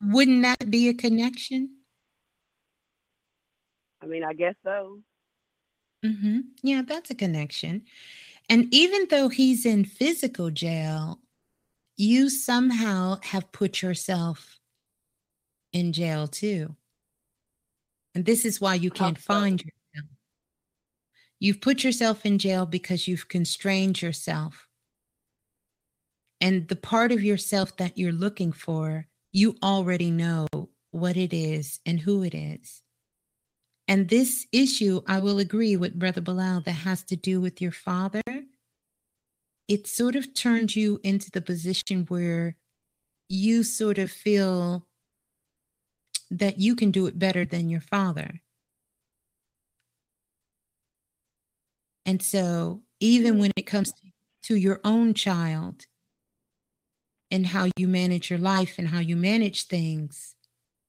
wouldn't 0.00 0.42
that 0.42 0.70
be 0.70 0.90
a 0.90 0.94
connection? 0.94 1.70
I 4.00 4.06
mean, 4.06 4.22
I 4.22 4.32
guess 4.32 4.54
so. 4.62 5.00
Mm-hmm. 6.04 6.38
Yeah, 6.62 6.82
that's 6.86 7.10
a 7.10 7.16
connection. 7.16 7.82
And 8.48 8.72
even 8.72 9.08
though 9.10 9.28
he's 9.28 9.66
in 9.66 9.86
physical 9.86 10.52
jail, 10.52 11.18
you 11.96 12.30
somehow 12.30 13.18
have 13.24 13.50
put 13.50 13.82
yourself 13.82 14.60
in 15.72 15.92
jail 15.92 16.28
too. 16.28 16.76
And 18.14 18.24
this 18.24 18.44
is 18.44 18.60
why 18.60 18.74
you 18.74 18.90
can't 18.90 19.18
find 19.18 19.60
yourself. 19.60 20.10
You've 21.40 21.60
put 21.60 21.82
yourself 21.82 22.24
in 22.24 22.38
jail 22.38 22.66
because 22.66 23.08
you've 23.08 23.28
constrained 23.28 24.00
yourself. 24.00 24.66
And 26.40 26.68
the 26.68 26.76
part 26.76 27.12
of 27.12 27.22
yourself 27.22 27.76
that 27.78 27.96
you're 27.96 28.12
looking 28.12 28.52
for, 28.52 29.06
you 29.32 29.56
already 29.62 30.10
know 30.10 30.46
what 30.90 31.16
it 31.16 31.32
is 31.32 31.80
and 31.86 31.98
who 31.98 32.22
it 32.22 32.34
is. 32.34 32.82
And 33.88 34.08
this 34.08 34.46
issue, 34.52 35.02
I 35.06 35.18
will 35.18 35.38
agree 35.38 35.76
with 35.76 35.98
Brother 35.98 36.20
Balah, 36.20 36.64
that 36.64 36.72
has 36.72 37.02
to 37.04 37.16
do 37.16 37.40
with 37.40 37.60
your 37.60 37.72
father. 37.72 38.22
It 39.68 39.86
sort 39.86 40.16
of 40.16 40.34
turned 40.34 40.76
you 40.76 41.00
into 41.02 41.30
the 41.30 41.40
position 41.40 42.04
where 42.08 42.56
you 43.28 43.64
sort 43.64 43.98
of 43.98 44.10
feel 44.10 44.86
that 46.32 46.58
you 46.58 46.74
can 46.74 46.90
do 46.90 47.06
it 47.06 47.18
better 47.18 47.44
than 47.44 47.68
your 47.68 47.80
father. 47.80 48.40
And 52.04 52.22
so, 52.22 52.82
even 53.00 53.38
when 53.38 53.52
it 53.56 53.66
comes 53.66 53.92
to 54.44 54.56
your 54.56 54.80
own 54.84 55.14
child 55.14 55.86
and 57.30 57.46
how 57.46 57.68
you 57.76 57.86
manage 57.86 58.30
your 58.30 58.38
life 58.38 58.74
and 58.78 58.88
how 58.88 58.98
you 58.98 59.16
manage 59.16 59.66
things, 59.66 60.34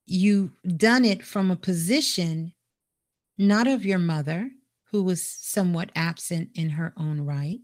you've 0.06 0.52
done 0.78 1.06
it 1.06 1.24
from 1.24 1.52
a 1.52 1.56
position 1.56 2.54
not 3.38 3.68
of 3.68 3.86
your 3.86 4.00
mother, 4.00 4.50
who 4.92 5.04
was 5.04 5.24
somewhat 5.24 5.92
absent 5.96 6.50
in 6.54 6.70
her 6.70 6.94
own 6.98 7.22
right, 7.22 7.60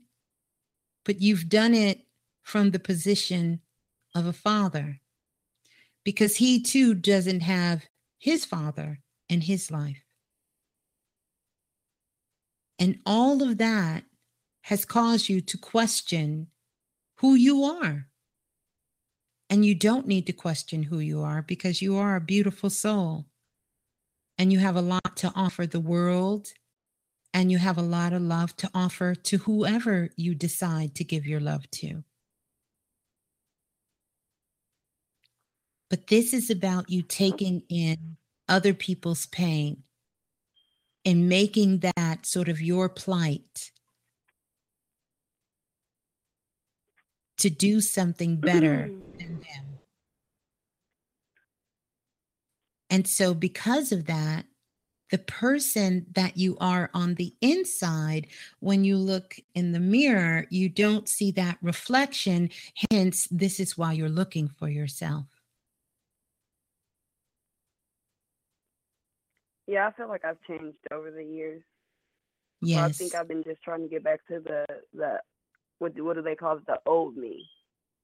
but 1.05 1.21
you've 1.21 1.47
done 1.47 1.75
it 1.75 2.01
from 2.41 2.71
the 2.71 2.79
position 2.79 3.61
of 4.15 4.25
a 4.25 4.33
father 4.33 4.99
because 6.09 6.35
he 6.35 6.59
too 6.59 6.95
doesn't 6.95 7.41
have 7.41 7.85
his 8.17 8.43
father 8.43 8.99
in 9.29 9.41
his 9.41 9.69
life. 9.69 10.03
And 12.79 12.97
all 13.05 13.43
of 13.43 13.59
that 13.59 14.05
has 14.61 14.85
caused 14.85 15.29
you 15.29 15.39
to 15.41 15.57
question 15.59 16.47
who 17.17 17.35
you 17.35 17.63
are. 17.63 18.07
And 19.51 19.63
you 19.63 19.75
don't 19.75 20.07
need 20.07 20.25
to 20.25 20.33
question 20.33 20.81
who 20.81 20.97
you 20.97 21.21
are 21.21 21.43
because 21.43 21.79
you 21.79 21.95
are 21.97 22.15
a 22.15 22.21
beautiful 22.21 22.71
soul 22.71 23.27
and 24.39 24.51
you 24.51 24.57
have 24.57 24.77
a 24.77 24.81
lot 24.81 25.15
to 25.17 25.31
offer 25.35 25.67
the 25.67 25.79
world 25.79 26.47
and 27.35 27.51
you 27.51 27.59
have 27.59 27.77
a 27.77 27.83
lot 27.83 28.13
of 28.13 28.23
love 28.23 28.55
to 28.55 28.69
offer 28.73 29.13
to 29.13 29.37
whoever 29.37 30.09
you 30.17 30.33
decide 30.33 30.95
to 30.95 31.03
give 31.03 31.27
your 31.27 31.39
love 31.39 31.69
to. 31.69 32.03
But 35.89 36.07
this 36.07 36.33
is 36.33 36.49
about 36.49 36.89
you 36.89 37.01
taking 37.01 37.63
in 37.69 38.17
other 38.47 38.73
people's 38.73 39.25
pain 39.27 39.83
and 41.05 41.29
making 41.29 41.79
that 41.79 42.25
sort 42.25 42.49
of 42.49 42.61
your 42.61 42.89
plight 42.89 43.71
to 47.37 47.49
do 47.49 47.81
something 47.81 48.35
better 48.37 48.89
mm. 48.91 49.17
than 49.17 49.39
them. 49.39 49.65
And 52.91 53.07
so, 53.07 53.33
because 53.33 53.91
of 53.91 54.05
that, 54.05 54.45
the 55.11 55.17
person 55.17 56.05
that 56.13 56.37
you 56.37 56.57
are 56.59 56.89
on 56.93 57.15
the 57.15 57.33
inside, 57.41 58.27
when 58.59 58.83
you 58.83 58.97
look 58.97 59.35
in 59.55 59.71
the 59.71 59.79
mirror, 59.79 60.45
you 60.49 60.69
don't 60.69 61.07
see 61.07 61.31
that 61.31 61.57
reflection. 61.61 62.49
Hence, 62.91 63.27
this 63.31 63.59
is 63.59 63.77
why 63.77 63.93
you're 63.93 64.09
looking 64.09 64.49
for 64.49 64.69
yourself. 64.69 65.25
Yeah, 69.69 69.87
I 69.87 69.91
feel 69.91 70.07
like 70.07 70.25
I've 70.25 70.41
changed 70.47 70.79
over 70.91 71.11
the 71.11 71.23
years. 71.23 71.61
So 72.65 72.79
I 72.79 72.91
think 72.91 73.13
I've 73.13 73.27
been 73.27 73.43
just 73.43 73.61
trying 73.61 73.83
to 73.83 73.87
get 73.87 74.03
back 74.03 74.25
to 74.27 74.39
the 74.39 74.65
the 74.95 75.21
what 75.77 75.95
do, 75.95 76.03
what 76.03 76.15
do 76.15 76.23
they 76.23 76.33
call 76.33 76.57
it? 76.57 76.65
The 76.65 76.79
old 76.87 77.15
me. 77.15 77.47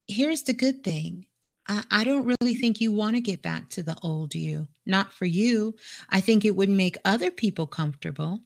Here's 0.08 0.44
the 0.44 0.54
good 0.54 0.84
thing. 0.84 1.26
I, 1.68 1.84
I 1.90 2.04
don't 2.04 2.26
really 2.40 2.54
think 2.54 2.80
you 2.80 2.92
want 2.92 3.16
to 3.16 3.20
get 3.22 3.42
back 3.42 3.70
to 3.70 3.82
the 3.82 3.98
old 4.04 4.36
you. 4.36 4.68
Not 4.86 5.12
for 5.12 5.26
you. 5.26 5.74
I 6.10 6.22
think 6.22 6.46
it 6.46 6.56
would 6.56 6.70
make 6.70 6.98
other 7.04 7.32
people 7.32 7.66
comfortable, 7.66 8.42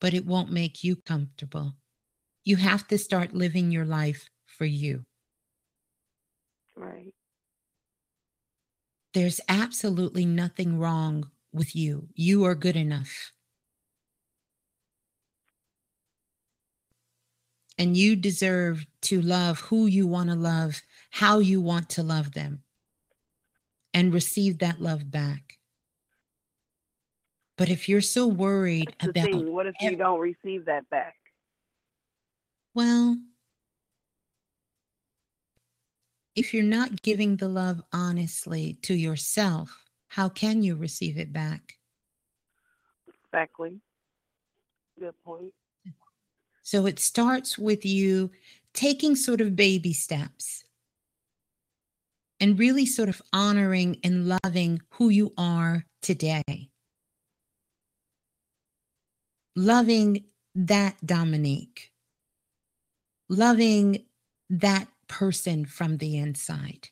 but 0.00 0.12
it 0.12 0.26
won't 0.26 0.50
make 0.50 0.82
you 0.82 0.96
comfortable. 0.96 1.74
You 2.44 2.56
have 2.56 2.88
to 2.88 2.98
start 2.98 3.32
living 3.32 3.70
your 3.70 3.84
life 3.84 4.28
for 4.46 4.64
you. 4.64 5.04
Right. 6.74 7.14
There's 9.14 9.40
absolutely 9.48 10.26
nothing 10.26 10.76
wrong 10.76 11.30
with 11.52 11.74
you. 11.74 12.08
You 12.14 12.44
are 12.44 12.54
good 12.54 12.76
enough. 12.76 13.32
And 17.78 17.96
you 17.96 18.14
deserve 18.14 18.84
to 19.02 19.22
love 19.22 19.60
who 19.60 19.86
you 19.86 20.06
want 20.06 20.28
to 20.28 20.36
love, 20.36 20.80
how 21.10 21.38
you 21.38 21.60
want 21.60 21.88
to 21.90 22.02
love 22.02 22.32
them, 22.32 22.62
and 23.94 24.12
receive 24.12 24.58
that 24.58 24.80
love 24.80 25.10
back. 25.10 25.58
But 27.56 27.70
if 27.70 27.88
you're 27.88 28.00
so 28.00 28.26
worried 28.26 28.94
That's 29.00 29.10
about, 29.10 29.24
thing. 29.24 29.52
What 29.52 29.66
if 29.66 29.74
you 29.80 29.96
don't 29.96 30.20
receive 30.20 30.66
that 30.66 30.88
back? 30.90 31.14
well, 32.74 33.16
if 36.36 36.54
you're 36.54 36.62
not 36.62 37.02
giving 37.02 37.36
the 37.36 37.48
love 37.48 37.82
honestly 37.92 38.78
to 38.82 38.94
yourself, 38.94 39.79
how 40.10 40.28
can 40.28 40.62
you 40.62 40.74
receive 40.74 41.16
it 41.16 41.32
back? 41.32 41.76
Exactly. 43.24 43.80
Good 44.98 45.14
point. 45.24 45.52
So 46.62 46.86
it 46.86 46.98
starts 46.98 47.56
with 47.56 47.86
you 47.86 48.30
taking 48.74 49.14
sort 49.14 49.40
of 49.40 49.54
baby 49.56 49.92
steps 49.92 50.64
and 52.40 52.58
really 52.58 52.86
sort 52.86 53.08
of 53.08 53.22
honoring 53.32 53.98
and 54.02 54.38
loving 54.44 54.80
who 54.90 55.10
you 55.10 55.32
are 55.38 55.86
today. 56.02 56.70
Loving 59.54 60.24
that 60.56 60.96
Dominique, 61.06 61.92
loving 63.28 64.04
that 64.48 64.88
person 65.06 65.64
from 65.64 65.98
the 65.98 66.16
inside. 66.16 66.88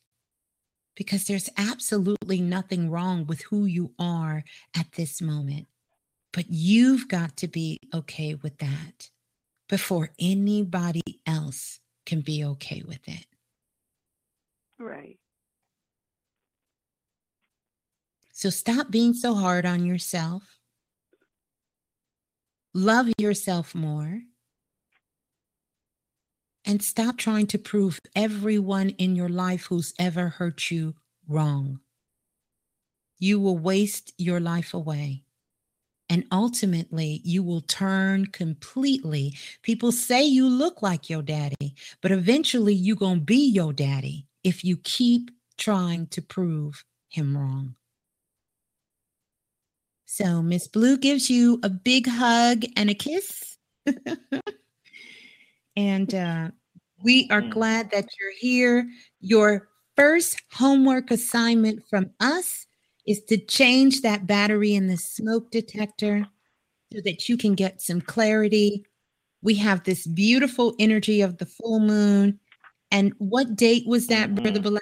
Because 0.99 1.25
there's 1.25 1.49
absolutely 1.57 2.41
nothing 2.41 2.91
wrong 2.91 3.25
with 3.25 3.43
who 3.43 3.67
you 3.67 3.93
are 4.01 4.43
at 4.77 4.91
this 4.97 5.23
moment. 5.23 5.69
But 6.33 6.47
you've 6.51 7.07
got 7.07 7.37
to 7.37 7.47
be 7.47 7.79
okay 7.95 8.35
with 8.35 8.59
that 8.59 9.09
before 9.69 10.11
anybody 10.19 11.21
else 11.25 11.79
can 12.05 12.21
be 12.21 12.45
okay 12.45 12.83
with 12.85 13.07
it. 13.07 13.27
Right. 14.77 15.19
So 18.33 18.51
stop 18.51 18.91
being 18.91 19.15
so 19.15 19.35
hard 19.35 19.67
on 19.67 19.87
yourself. 19.87 20.43
Love 22.75 23.09
yourself 23.19 23.73
more. 23.73 24.23
And 26.69 26.83
stop 26.83 27.17
trying 27.17 27.47
to 27.47 27.59
prove 27.59 27.99
everyone 28.15 28.91
in 28.91 29.17
your 29.17 29.31
life 29.31 29.65
who's 29.65 29.95
ever 29.99 30.29
hurt 30.29 30.71
you 30.71 30.95
wrong. 31.27 31.81
You 33.19 33.41
will 33.41 33.57
waste 33.57 34.13
your 34.19 34.39
life 34.39 34.75
away. 34.75 35.25
And 36.11 36.25
ultimately, 36.31 37.23
you 37.25 37.43
will 37.43 37.63
turn 37.63 38.27
completely. 38.27 39.35
People 39.63 39.93
say 39.93 40.25
you 40.25 40.47
look 40.47 40.83
like 40.83 41.11
your 41.11 41.23
daddy, 41.23 41.75
but 42.03 42.13
eventually, 42.13 42.75
you're 42.75 42.97
going 42.97 43.21
to 43.21 43.25
be 43.25 43.49
your 43.49 43.73
daddy 43.73 44.27
if 44.45 44.63
you 44.65 44.77
keep 44.77 45.31
trying 45.57 46.07
to 46.09 46.23
prove 46.23 46.85
him 47.09 47.37
wrong. 47.37 47.75
So, 50.07 50.43
Miss 50.43 50.67
Blue 50.69 50.97
gives 50.97 51.29
you 51.29 51.61
a 51.63 51.69
big 51.69 52.07
hug 52.07 52.65
and 52.77 52.89
a 52.89 52.95
kiss. 52.95 53.59
and 55.79 56.13
uh, 56.13 56.49
we 57.05 57.29
are 57.31 57.41
mm. 57.41 57.51
glad 57.51 57.93
that 57.93 58.05
you're 58.21 58.33
here. 58.37 58.91
Your 59.21 59.69
first 59.97 60.43
homework 60.53 61.13
assignment 61.13 61.85
from 61.89 62.11
us 62.19 62.67
is 63.07 63.23
to 63.27 63.39
change 63.39 64.01
that 64.01 64.27
battery 64.27 64.75
in 64.75 64.89
the 64.89 64.97
smoke 64.97 65.53
detector 65.53 66.27
so 66.93 67.01
that 67.05 67.29
you 67.29 67.37
can 67.37 67.55
get 67.55 67.81
some 67.81 68.01
clarity. 68.01 68.85
We 69.41 69.55
have 69.55 69.85
this 69.85 70.05
beautiful 70.05 70.75
energy 70.81 71.21
of 71.21 71.39
the 71.39 71.47
full 71.47 71.79
moon. 71.79 72.41
And 72.91 73.13
what 73.19 73.55
date 73.55 73.87
was 73.87 74.09
that, 74.09 74.31
mm-hmm. 74.31 74.43
Brother 74.43 74.61
Balah, 74.61 74.81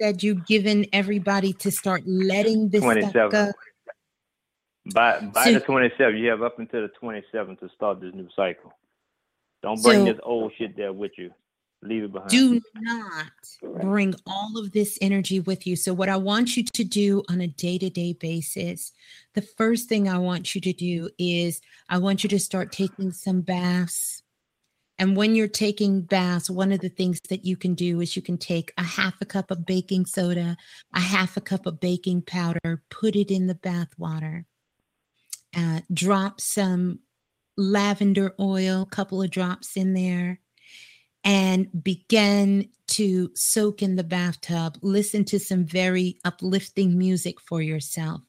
that 0.00 0.24
you've 0.24 0.44
given 0.46 0.86
everybody 0.92 1.52
to 1.52 1.70
start 1.70 2.02
letting 2.04 2.70
this 2.70 2.82
27. 2.82 3.10
stuff 3.10 3.30
go? 3.30 3.52
By 4.92 5.20
by 5.20 5.44
so, 5.44 5.52
the 5.54 5.60
27th, 5.60 6.18
you 6.18 6.28
have 6.30 6.42
up 6.42 6.58
until 6.58 6.82
the 6.82 6.90
27th 7.00 7.60
to 7.60 7.68
start 7.76 8.00
this 8.00 8.12
new 8.12 8.28
cycle. 8.34 8.72
Don't 9.62 9.82
bring 9.82 10.06
so, 10.06 10.12
this 10.12 10.20
old 10.22 10.52
shit 10.56 10.76
there 10.76 10.92
with 10.92 11.12
you. 11.16 11.30
Leave 11.82 12.04
it 12.04 12.12
behind. 12.12 12.30
Do 12.30 12.60
not 12.74 13.32
bring 13.82 14.14
all 14.26 14.58
of 14.58 14.72
this 14.72 14.98
energy 15.00 15.40
with 15.40 15.66
you. 15.66 15.76
So, 15.76 15.92
what 15.92 16.08
I 16.08 16.16
want 16.16 16.56
you 16.56 16.64
to 16.64 16.84
do 16.84 17.22
on 17.28 17.40
a 17.40 17.46
day 17.46 17.78
to 17.78 17.90
day 17.90 18.14
basis, 18.14 18.92
the 19.34 19.42
first 19.42 19.88
thing 19.88 20.08
I 20.08 20.18
want 20.18 20.54
you 20.54 20.60
to 20.62 20.72
do 20.72 21.10
is 21.18 21.60
I 21.88 21.98
want 21.98 22.22
you 22.22 22.30
to 22.30 22.38
start 22.38 22.72
taking 22.72 23.12
some 23.12 23.42
baths. 23.42 24.22
And 24.98 25.14
when 25.14 25.34
you're 25.34 25.48
taking 25.48 26.00
baths, 26.00 26.48
one 26.48 26.72
of 26.72 26.80
the 26.80 26.88
things 26.88 27.20
that 27.28 27.44
you 27.44 27.56
can 27.56 27.74
do 27.74 28.00
is 28.00 28.16
you 28.16 28.22
can 28.22 28.38
take 28.38 28.72
a 28.78 28.82
half 28.82 29.14
a 29.20 29.26
cup 29.26 29.50
of 29.50 29.66
baking 29.66 30.06
soda, 30.06 30.56
a 30.94 31.00
half 31.00 31.36
a 31.36 31.42
cup 31.42 31.66
of 31.66 31.78
baking 31.80 32.22
powder, 32.22 32.82
put 32.88 33.14
it 33.14 33.30
in 33.30 33.46
the 33.46 33.54
bath 33.54 33.90
water, 33.98 34.46
uh, 35.54 35.80
drop 35.92 36.40
some 36.40 37.00
lavender 37.56 38.34
oil, 38.38 38.86
couple 38.86 39.22
of 39.22 39.30
drops 39.30 39.76
in 39.76 39.94
there, 39.94 40.40
and 41.24 41.68
begin 41.82 42.68
to 42.88 43.30
soak 43.34 43.82
in 43.82 43.96
the 43.96 44.04
bathtub. 44.04 44.78
Listen 44.82 45.24
to 45.24 45.40
some 45.40 45.64
very 45.64 46.18
uplifting 46.24 46.96
music 46.96 47.40
for 47.40 47.60
yourself. 47.60 48.20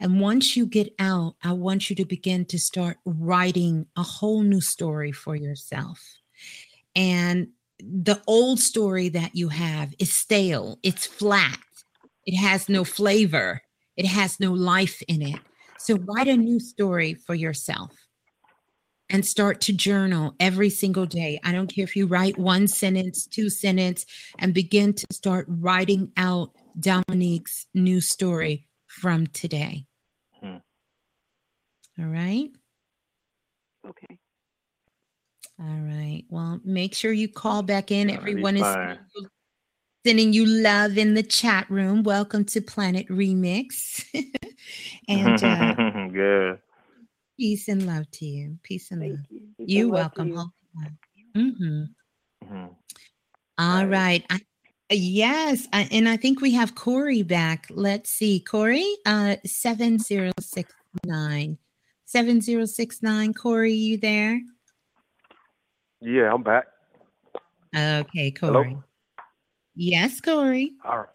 And 0.00 0.20
once 0.20 0.56
you 0.56 0.66
get 0.66 0.94
out, 1.00 1.34
I 1.42 1.52
want 1.52 1.90
you 1.90 1.96
to 1.96 2.04
begin 2.04 2.44
to 2.46 2.58
start 2.58 2.98
writing 3.04 3.86
a 3.96 4.02
whole 4.02 4.42
new 4.42 4.60
story 4.60 5.10
for 5.10 5.34
yourself. 5.34 6.00
And 6.94 7.48
the 7.80 8.22
old 8.26 8.60
story 8.60 9.08
that 9.10 9.34
you 9.34 9.48
have 9.48 9.94
is 9.98 10.12
stale, 10.12 10.78
it's 10.82 11.06
flat, 11.06 11.58
it 12.24 12.36
has 12.36 12.68
no 12.68 12.84
flavor, 12.84 13.62
it 13.96 14.06
has 14.06 14.38
no 14.38 14.52
life 14.52 15.02
in 15.08 15.22
it. 15.22 15.40
So 15.78 15.96
write 15.96 16.28
a 16.28 16.36
new 16.36 16.60
story 16.60 17.14
for 17.14 17.34
yourself 17.34 17.92
and 19.10 19.24
start 19.24 19.60
to 19.62 19.72
journal 19.72 20.34
every 20.38 20.70
single 20.70 21.06
day. 21.06 21.40
I 21.44 21.52
don't 21.52 21.72
care 21.72 21.84
if 21.84 21.96
you 21.96 22.06
write 22.06 22.38
one 22.38 22.68
sentence, 22.68 23.26
two 23.26 23.50
sentence, 23.50 24.04
and 24.38 24.52
begin 24.52 24.92
to 24.94 25.06
start 25.12 25.46
writing 25.48 26.12
out 26.16 26.50
Dominique's 26.78 27.66
new 27.74 28.00
story 28.00 28.66
from 28.86 29.26
today. 29.28 29.84
Hmm. 30.40 30.56
All 32.00 32.06
right. 32.06 32.50
Okay. 33.88 34.18
All 35.60 35.66
right. 35.66 36.22
Well, 36.28 36.60
make 36.64 36.94
sure 36.94 37.12
you 37.12 37.28
call 37.28 37.62
back 37.62 37.90
in. 37.90 38.10
Everyone 38.10 38.56
is 38.56 38.98
sending 40.06 40.32
you 40.32 40.46
love 40.46 40.96
in 40.96 41.14
the 41.14 41.22
chat 41.22 41.68
room. 41.68 42.02
Welcome 42.02 42.44
to 42.46 42.60
Planet 42.60 43.08
Remix. 43.08 44.04
and 45.08 45.42
uh, 45.42 46.08
good. 46.12 46.58
Peace 47.38 47.68
and 47.68 47.86
love 47.86 48.10
to 48.10 48.26
you. 48.26 48.58
Peace 48.64 48.90
and 48.90 49.00
Thank 49.00 49.12
love. 49.12 49.20
You. 49.30 49.42
You're 49.58 49.88
welcome. 49.88 50.28
You. 50.28 50.50
Mm-hmm. 51.36 51.84
Mm-hmm. 52.44 52.66
All 53.58 53.86
right. 53.86 54.24
I, 54.28 54.40
yes. 54.90 55.68
I, 55.72 55.88
and 55.92 56.08
I 56.08 56.16
think 56.16 56.40
we 56.40 56.50
have 56.54 56.74
Corey 56.74 57.22
back. 57.22 57.68
Let's 57.70 58.10
see. 58.10 58.40
Corey, 58.40 58.92
uh, 59.06 59.36
7069. 59.46 61.58
7069. 62.06 63.34
Corey, 63.34 63.72
you 63.72 63.98
there? 63.98 64.40
Yeah, 66.00 66.34
I'm 66.34 66.42
back. 66.42 66.66
Okay, 67.72 68.32
Corey. 68.32 68.70
Hello? 68.70 68.82
Yes, 69.76 70.20
Corey. 70.20 70.72
All 70.84 70.98
right. 70.98 71.06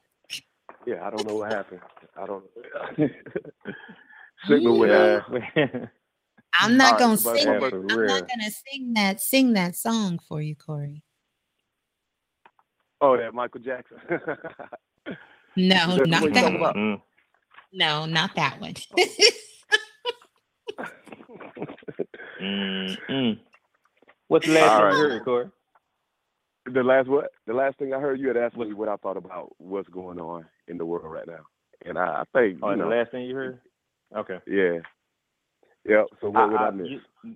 Yeah, 0.85 1.05
I 1.05 1.09
don't 1.09 1.27
know 1.27 1.35
what 1.35 1.51
happened. 1.51 1.81
I 2.15 2.25
don't 2.25 2.45
signal 4.47 4.79
went 4.79 4.93
out. 4.93 5.23
I'm 6.59 6.77
not 6.77 6.99
gonna 6.99 7.17
sing. 7.17 7.47
I'm 7.47 7.59
not 7.59 8.27
gonna 8.27 8.51
sing 8.51 8.93
that. 8.93 9.21
Sing 9.21 9.53
that 9.53 9.75
song 9.75 10.19
for 10.27 10.41
you, 10.41 10.55
Corey. 10.55 11.03
Oh, 13.01 13.17
that 13.17 13.33
Michael 13.33 13.59
Jackson. 13.59 13.97
no, 15.57 15.97
not 16.05 16.31
that 16.33 16.59
one. 16.59 16.73
Mm. 16.73 17.01
No, 17.73 18.05
not 18.05 18.35
that 18.35 18.61
one. 18.61 18.73
mm, 22.41 23.39
What's 24.27 24.45
the 24.45 24.53
last 24.53 24.71
All 24.71 24.77
thing 24.77 24.85
right. 24.85 24.95
you 24.95 24.97
heard, 24.97 25.25
Corey? 25.25 25.49
The 26.65 26.83
last 26.83 27.09
what? 27.09 27.31
The 27.45 27.53
last 27.53 27.77
thing 27.77 27.93
I 27.93 27.99
heard 27.99 28.19
you 28.19 28.29
had 28.29 28.37
asked 28.37 28.55
me 28.55 28.73
what 28.73 28.87
I 28.87 28.95
thought 28.97 29.17
about 29.17 29.53
what's 29.57 29.89
going 29.89 30.19
on 30.19 30.45
in 30.67 30.77
the 30.77 30.85
world 30.85 31.11
right 31.11 31.27
now, 31.27 31.41
and 31.85 31.97
I, 31.97 32.21
I 32.21 32.23
think. 32.31 32.59
Oh, 32.63 32.73
know, 32.73 32.89
the 32.89 32.95
last 32.95 33.11
thing 33.11 33.25
you 33.25 33.35
heard? 33.35 33.59
Okay. 34.15 34.39
Yeah, 34.47 34.79
yeah. 35.85 36.03
So 36.21 36.29
what 36.29 36.51
would 36.51 36.59
I, 36.59 36.67
I 36.67 36.71
miss? 36.71 36.87
You, 36.89 37.35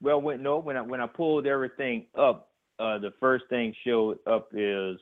well, 0.00 0.20
when 0.20 0.42
no, 0.42 0.58
when 0.58 0.76
I 0.76 0.82
when 0.82 1.00
I 1.00 1.06
pulled 1.06 1.46
everything 1.46 2.06
up, 2.18 2.50
uh, 2.78 2.98
the 2.98 3.12
first 3.20 3.44
thing 3.48 3.74
showed 3.84 4.18
up 4.26 4.48
is 4.52 4.98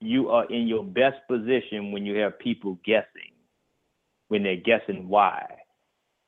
you 0.00 0.30
are 0.30 0.44
in 0.46 0.66
your 0.66 0.84
best 0.84 1.16
position 1.28 1.92
when 1.92 2.04
you 2.04 2.16
have 2.16 2.38
people 2.38 2.78
guessing, 2.84 3.32
when 4.28 4.42
they're 4.42 4.56
guessing 4.56 5.08
why. 5.08 5.44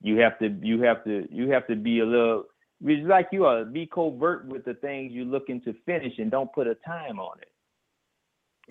You 0.00 0.18
have 0.18 0.38
to 0.38 0.56
you 0.62 0.82
have 0.82 1.04
to 1.04 1.26
you 1.30 1.50
have 1.50 1.66
to 1.66 1.76
be 1.76 2.00
a 2.00 2.06
little 2.06 2.44
it's 2.84 3.08
like 3.08 3.28
you 3.32 3.44
are 3.44 3.64
be 3.64 3.86
covert 3.86 4.46
with 4.46 4.64
the 4.64 4.74
things 4.74 5.12
you're 5.12 5.24
looking 5.24 5.60
to 5.62 5.74
finish 5.84 6.12
and 6.18 6.30
don't 6.30 6.52
put 6.52 6.66
a 6.68 6.76
time 6.76 7.18
on 7.18 7.38
it. 7.40 7.50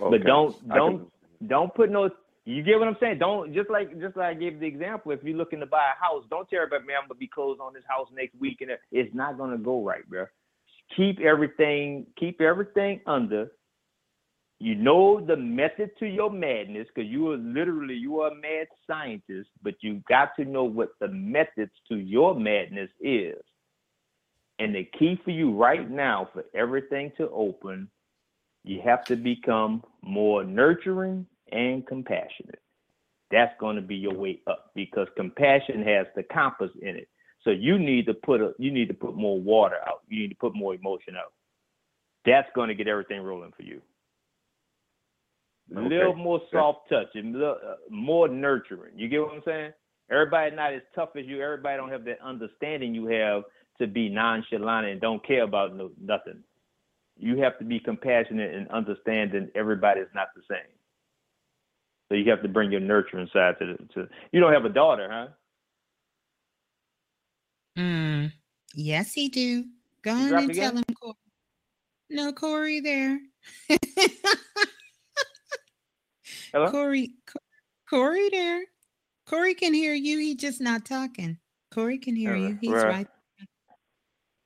Okay. 0.02 0.18
But 0.18 0.26
don't 0.26 0.70
don't 0.70 1.12
don't 1.48 1.74
put 1.76 1.92
no 1.92 2.10
you 2.48 2.64
get 2.64 2.80
what 2.80 2.88
I'm 2.88 2.96
saying? 3.02 3.20
Don't 3.20 3.54
just 3.54 3.70
like 3.70 4.00
just 4.00 4.16
like 4.16 4.28
I 4.28 4.34
gave 4.34 4.62
the 4.62 4.68
example. 4.68 5.12
If 5.12 5.22
you're 5.22 5.36
looking 5.36 5.60
to 5.60 5.66
buy 5.66 5.84
a 5.84 6.02
house, 6.02 6.24
don't 6.30 6.50
tell 6.50 6.62
everybody, 6.62 6.88
man, 6.88 6.96
I'm 7.02 7.08
gonna 7.10 7.18
be 7.18 7.28
closed 7.28 7.60
on 7.60 7.74
this 7.74 7.84
house 7.90 8.08
next 8.16 8.40
week, 8.40 8.62
and 8.62 8.72
it's 8.90 9.14
not 9.14 9.38
gonna 9.38 9.58
go 9.58 9.84
right, 9.84 10.10
bro. 10.10 10.28
Keep 10.96 11.20
everything, 11.20 12.06
keep 12.18 12.40
everything 12.40 13.02
under. 13.06 13.52
You 14.60 14.76
know 14.76 15.20
the 15.20 15.36
method 15.36 15.92
to 16.00 16.08
your 16.08 16.32
madness, 16.32 16.88
because 16.88 17.12
you 17.12 17.32
are 17.32 17.38
literally 17.38 17.96
you 17.96 18.22
are 18.22 18.32
a 18.32 18.36
mad 18.36 18.68
scientist, 18.88 19.50
but 19.62 19.76
you 19.82 20.02
got 20.08 20.30
to 20.38 20.46
know 20.46 20.64
what 20.64 20.92
the 21.02 21.10
methods 21.10 21.74
to 21.90 21.98
your 21.98 22.34
madness 22.34 22.90
is. 23.02 23.36
And 24.60 24.74
the 24.74 24.88
key 24.98 25.20
for 25.26 25.32
you 25.32 25.52
right 25.54 25.92
now 25.92 26.30
for 26.32 26.46
everything 26.56 27.12
to 27.18 27.30
open, 27.30 27.90
you 28.64 28.80
have 28.86 29.04
to 29.06 29.18
become 29.18 29.84
more 30.02 30.46
nurturing 30.46 31.28
and 31.52 31.86
compassionate. 31.86 32.62
That's 33.32 33.54
going 33.60 33.76
to 33.76 33.82
be 33.82 33.96
your 33.96 34.14
way 34.14 34.42
up 34.48 34.72
because 34.74 35.08
compassion 35.18 35.84
has 35.84 36.08
the 36.16 36.24
compass 36.24 36.72
in 36.82 36.96
it. 36.96 37.10
So 37.44 37.52
you 37.52 37.78
need 37.78 38.06
to 38.08 38.14
put 38.14 38.42
a, 38.42 38.54
you 38.58 38.72
need 38.72 38.88
to 38.88 38.94
put 38.94 39.16
more 39.16 39.40
water 39.40 39.78
out. 39.88 40.02
You 40.08 40.22
need 40.22 40.30
to 40.30 40.36
put 40.36 40.56
more 40.56 40.76
emotion 40.76 41.16
out. 41.16 41.34
That's 42.26 42.48
going 42.56 42.70
to 42.70 42.76
get 42.76 42.88
everything 42.88 43.22
rolling 43.22 43.52
for 43.56 43.64
you. 43.64 43.82
A 45.76 45.80
okay. 45.80 45.90
little 45.90 46.16
more 46.16 46.42
soft 46.52 46.90
touch 46.90 47.08
and 47.16 47.34
little, 47.34 47.58
uh, 47.66 47.76
more 47.90 48.28
nurturing. 48.28 48.98
You 48.98 49.10
get 49.10 49.22
what 49.22 49.34
I'm 49.34 49.42
saying? 49.46 49.72
Everybody 50.10 50.56
not 50.56 50.74
as 50.74 50.82
tough 50.96 51.10
as 51.18 51.26
you. 51.26 51.42
Everybody 51.42 51.78
don't 51.78 51.92
have 51.92 52.06
that 52.06 52.22
understanding 52.24 52.96
you 52.96 53.08
have 53.08 53.44
to 53.80 53.88
be 53.88 54.08
nonchalant 54.10 54.88
and 54.88 55.02
don't 55.02 55.26
care 55.26 55.44
about 55.44 55.76
no, 55.76 55.92
nothing. 56.02 56.44
You 57.18 57.38
have 57.40 57.58
to 57.60 57.66
be 57.66 57.80
compassionate 57.80 58.56
and 58.56 58.70
understanding 58.70 59.50
everybody's 59.56 60.08
not 60.16 60.28
the 60.36 60.42
same. 60.50 60.77
So 62.10 62.16
you 62.16 62.30
have 62.32 62.42
to 62.42 62.48
bring 62.48 62.72
your 62.72 62.80
nurturing 62.82 63.30
side 63.34 63.56
to 63.60 63.78
to. 63.94 64.08
You 64.32 64.40
don't 64.40 64.54
have 64.54 64.66
a 64.66 64.70
daughter, 64.70 65.10
huh? 65.12 65.28
Hmm. 67.76 68.26
Yes, 68.74 69.14
he 69.14 69.30
do. 69.30 69.66
Go 70.02 70.12
ahead 70.12 70.32
and 70.32 70.54
tell 70.54 70.76
him. 70.76 70.84
No 72.10 72.32
Corey 72.32 72.80
there. 72.80 73.20
Hello? 76.54 76.72
Corey, 76.72 77.12
Corey 77.90 78.30
there. 78.30 78.64
Corey 79.26 79.54
can 79.54 79.74
hear 79.74 79.94
you. 79.94 80.18
He 80.20 80.36
just 80.36 80.62
not 80.62 80.86
talking. 80.86 81.38
Corey 81.74 81.98
can 81.98 82.16
hear 82.16 82.36
you. 82.36 82.58
He's 82.62 82.72
right. 82.72 82.86
right. 82.86 83.08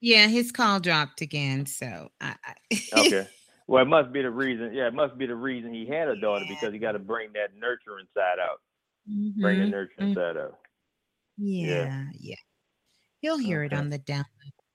Yeah, 0.01 0.27
his 0.27 0.51
call 0.51 0.79
dropped 0.79 1.21
again. 1.21 1.67
So 1.67 2.09
I, 2.19 2.35
I 2.43 2.55
Okay. 2.97 3.27
Well, 3.71 3.81
it 3.83 3.87
must 3.87 4.11
be 4.11 4.21
the 4.21 4.29
reason. 4.29 4.73
Yeah, 4.73 4.87
it 4.87 4.93
must 4.93 5.17
be 5.17 5.25
the 5.25 5.35
reason 5.35 5.73
he 5.73 5.85
had 5.85 6.09
a 6.09 6.19
daughter 6.19 6.43
because 6.49 6.73
he 6.73 6.77
got 6.77 6.91
to 6.91 6.99
bring 6.99 7.31
that 7.35 7.55
nurturing 7.57 8.05
side 8.13 8.37
out. 8.37 8.59
Bring 9.39 9.59
the 9.59 9.65
Mhm, 9.65 9.71
nurturing 9.71 10.09
mhm. 10.09 10.13
side 10.13 10.35
out. 10.35 10.59
Yeah, 11.37 12.09
yeah. 12.19 12.35
He'll 13.21 13.37
hear 13.37 13.63
it 13.63 13.71
on 13.71 13.89
the 13.89 13.99
download, 13.99 14.25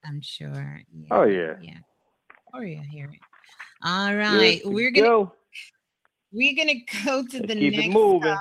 I'm 0.03 0.23
sure. 0.23 0.81
Yeah, 0.91 1.09
Oh 1.11 1.25
yeah. 1.25 1.57
yeah. 1.61 1.79
Corey 2.51 2.77
will 2.77 2.85
hear 2.85 3.11
it. 3.11 3.21
All 3.85 4.17
right, 4.17 4.63
Good 4.63 4.73
we're 4.73 4.91
gonna 4.91 5.07
go. 5.07 5.33
we're 6.33 6.57
gonna 6.57 6.81
go 7.05 7.23
to 7.27 7.41
Let's 7.41 7.49
the 7.49 7.55
keep 7.55 7.77
next 7.77 7.95
it. 7.95 8.39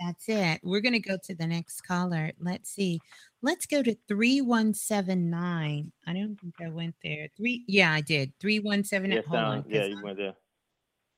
That's 0.00 0.28
it. 0.30 0.60
We're 0.64 0.80
going 0.80 0.94
to 0.94 0.98
go 0.98 1.18
to 1.24 1.34
the 1.34 1.46
next 1.46 1.82
caller. 1.82 2.32
Let's 2.40 2.70
see. 2.70 3.00
Let's 3.42 3.64
go 3.66 3.82
to 3.82 3.94
3179. 4.08 5.92
I 6.06 6.12
don't 6.12 6.36
think 6.40 6.54
I 6.60 6.68
went 6.68 6.94
there. 7.02 7.28
Three. 7.36 7.64
Yeah, 7.66 7.92
I 7.92 8.00
did. 8.02 8.32
317 8.40 9.12
Yeah, 9.16 9.22
hold 9.26 9.40
on. 9.40 9.62
sound, 9.62 9.70
yeah, 9.72 9.80
'cause 9.80 9.88
you 9.88 9.94
I'm- 9.96 10.02
went 10.04 10.16
there. 10.18 10.34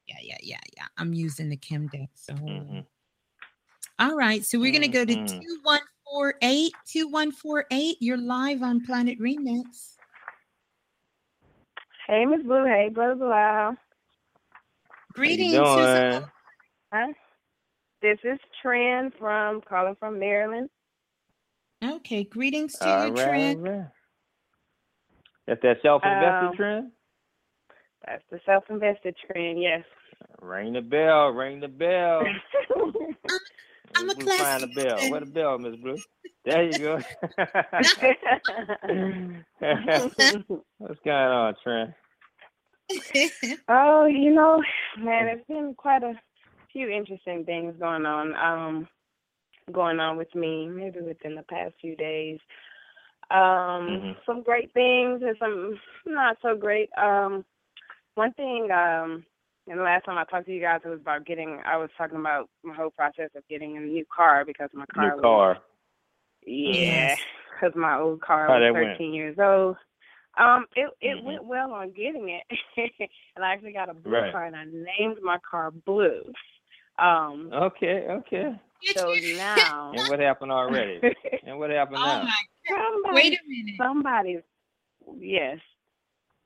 yeah, 0.07 0.19
yeah, 0.23 0.39
yeah, 0.43 0.61
yeah. 0.77 0.87
I'm 0.97 1.13
using 1.15 1.49
the 1.49 1.57
Kim 1.57 1.89
deck. 1.89 2.11
So 2.15 2.35
hold 2.37 2.51
on. 2.51 2.67
Mhm. 2.67 2.87
All 3.99 4.17
right. 4.17 4.45
So 4.45 4.59
we're 4.61 4.71
going 4.73 4.83
to 4.83 4.89
go 4.89 5.05
to 5.05 5.15
Mhm. 5.15 5.27
2148. 5.41 6.73
2148. 6.87 7.97
You're 8.01 8.17
live 8.19 8.63
on 8.63 8.85
Planet 8.85 9.19
Remix. 9.19 9.97
Hey, 12.07 12.25
Miss 12.25 12.43
Blue. 12.43 12.65
Hey, 12.65 12.89
Brother 12.89 13.15
Balah. 13.17 13.77
Greetings. 15.13 15.55
How 15.55 15.61
you 15.61 15.83
Who's 15.83 15.87
doing? 15.87 16.23
up? 16.23 16.31
Huh? 16.93 17.13
This 18.01 18.19
is 18.25 18.39
Trent 18.61 19.17
from 19.19 19.61
calling 19.63 19.95
from 19.97 20.19
Maryland. 20.19 20.69
Okay. 21.83 22.25
Greetings 22.25 22.79
to 22.79 22.89
All 22.89 23.07
you, 23.09 23.13
right, 23.15 23.25
Trent. 23.25 23.59
all 23.59 23.65
right. 23.65 23.87
That's 25.47 25.63
that 25.63 25.79
self-invested 25.83 26.51
Um, 26.51 26.57
trend. 26.57 26.93
That's 28.07 28.23
the 28.31 28.41
self-invested 28.47 29.17
trend. 29.27 29.61
Yes. 29.63 29.85
Ring 30.41 30.73
the 30.73 30.81
bell. 30.83 31.29
Ring 31.31 31.61
the 31.61 31.69
bell. 31.69 32.23
I'm 33.95 34.09
a 34.11 34.15
Miss 34.15 34.25
Blue, 34.25 34.39
find 34.39 34.63
the 34.63 34.69
bell. 34.69 34.97
person. 34.97 35.11
Where 35.11 35.21
the 35.21 35.27
bell, 35.27 35.59
Miss 35.59 35.77
Blue? 35.77 35.97
There 36.45 36.63
you 36.65 36.79
go. 36.79 36.99
What's 40.79 41.01
going 41.05 41.17
on, 41.17 41.55
Trent? 41.63 41.91
oh, 43.69 44.07
you 44.07 44.31
know, 44.35 44.63
man, 44.99 45.29
it's 45.29 45.47
been 45.47 45.75
quite 45.77 46.03
a 46.03 46.15
few 46.73 46.89
interesting 46.89 47.45
things 47.45 47.75
going 47.79 48.07
on. 48.07 48.35
Um, 48.37 48.89
going 49.71 50.01
on 50.01 50.17
with 50.17 50.35
me, 50.35 50.67
maybe 50.69 51.01
within 51.01 51.35
the 51.35 51.43
past 51.43 51.75
few 51.81 51.95
days. 51.97 52.39
Um, 53.31 54.03
Mhm. 54.03 54.17
some 54.27 54.43
great 54.43 54.73
things 54.73 55.23
and 55.23 55.37
some 55.39 55.79
not 56.07 56.37
so 56.43 56.57
great. 56.57 56.91
Um, 56.97 57.45
one 58.15 58.33
thing, 58.35 58.71
um, 58.71 59.25
and 59.69 59.79
the 59.79 59.83
last 59.85 60.05
time 60.05 60.19
I 60.19 60.25
talked 60.25 60.47
to 60.47 60.53
you 60.53 60.61
guys, 60.61 60.81
it 60.85 60.89
was 60.89 61.01
about 61.01 61.25
getting. 61.27 61.61
I 61.65 61.77
was 61.77 61.91
talking 61.97 62.19
about 62.19 62.49
my 62.63 62.75
whole 62.75 62.91
process 62.91 63.31
of 63.37 63.47
getting 63.49 63.77
a 63.77 63.81
new 63.81 64.05
car 64.15 64.45
because 64.45 64.71
my 64.75 64.87
car 64.87 65.17
New 65.17 65.21
was 65.21 65.23
car. 65.23 65.59
yeah, 66.47 67.17
because 67.55 67.75
my 67.77 67.99
old 67.99 68.21
car 68.21 68.49
How 68.49 68.55
was 68.55 68.63
that 68.63 68.73
went? 68.75 68.99
13 68.99 69.15
years 69.15 69.37
old. 69.39 69.77
Um, 70.39 70.67
it 70.77 70.91
it 71.01 71.23
Mhm. 71.23 71.25
went 71.25 71.45
well 71.45 71.73
on 71.73 71.91
getting 71.93 72.29
it, 72.29 72.45
and 73.37 73.45
I 73.45 73.53
actually 73.53 73.73
got 73.73 73.89
a 73.91 73.95
blue 73.95 74.13
Right. 74.13 74.33
car, 74.33 74.45
and 74.45 74.57
I 74.57 74.65
named 74.65 75.19
my 75.23 75.39
car 75.49 75.71
Blue. 75.71 76.23
Um, 76.99 77.51
Okay, 77.53 78.07
okay. 78.09 78.53
so 78.95 79.15
now, 79.37 79.93
And 79.95 80.09
what 80.09 80.21
happened 80.21 80.53
already? 80.53 81.01
And 81.47 81.59
what 81.59 81.71
happened 81.71 81.97
Oh 81.99 82.07
now? 82.07 82.23
my 82.25 82.35
somebody, 82.69 83.15
Wait 83.15 83.33
a 83.39 83.49
minute. 83.49 83.75
somebody, 83.79 84.39
yes, 85.19 85.59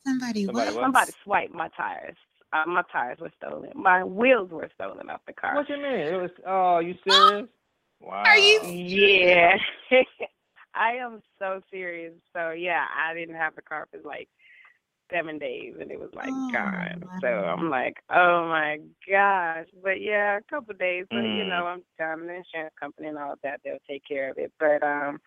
Somebody, 0.06 0.46
Somebody 0.46 0.66
what? 0.68 0.74
what? 0.76 0.84
somebody 0.84 1.12
swiped 1.24 1.54
my 1.54 1.68
tires. 1.76 2.16
Uh, 2.52 2.64
my 2.66 2.82
tires 2.92 3.18
were 3.20 3.32
stolen. 3.36 3.70
My 3.74 4.04
wheels 4.04 4.50
were 4.50 4.70
stolen 4.74 5.10
off 5.10 5.20
the 5.26 5.32
car. 5.32 5.56
What 5.56 5.68
you 5.68 5.76
mean? 5.76 5.84
It 6.00 6.16
was. 6.22 6.30
Oh, 6.46 6.78
you 6.78 6.94
serious? 7.04 7.48
Wow. 8.00 8.22
Are 8.24 8.38
you 8.38 8.62
Yeah. 8.62 9.56
I 10.74 10.92
am 10.92 11.22
so 11.38 11.60
serious. 11.70 12.14
So 12.32 12.50
yeah, 12.52 12.84
I 12.96 13.14
didn't 13.14 13.34
have 13.34 13.56
the 13.56 13.62
car 13.62 13.88
for 13.90 13.98
like 14.06 14.28
seven 15.12 15.38
days 15.38 15.74
and 15.80 15.90
it 15.90 15.98
was 15.98 16.10
like 16.14 16.32
Oh, 16.32 16.48
gone. 16.52 17.04
So. 17.20 17.28
I'm 17.28 17.70
like, 17.70 17.96
oh 18.10 18.46
my 18.48 18.78
gosh. 19.10 19.66
But 19.82 20.00
yeah, 20.00 20.38
a 20.38 20.42
couple 20.50 20.72
of 20.72 20.78
days, 20.78 21.06
but 21.10 21.18
you 21.18 21.44
Mm. 21.44 21.48
know, 21.48 21.66
I'm 21.66 21.82
done. 21.98 22.26
The 22.26 22.34
insurance 22.34 22.74
company 22.78 23.08
and 23.08 23.18
all 23.18 23.32
of 23.32 23.38
that, 23.42 23.60
they'll 23.64 23.78
take 23.88 24.02
care 24.06 24.30
of 24.30 24.38
it. 24.38 24.52
But 24.58 24.82
um 24.82 25.20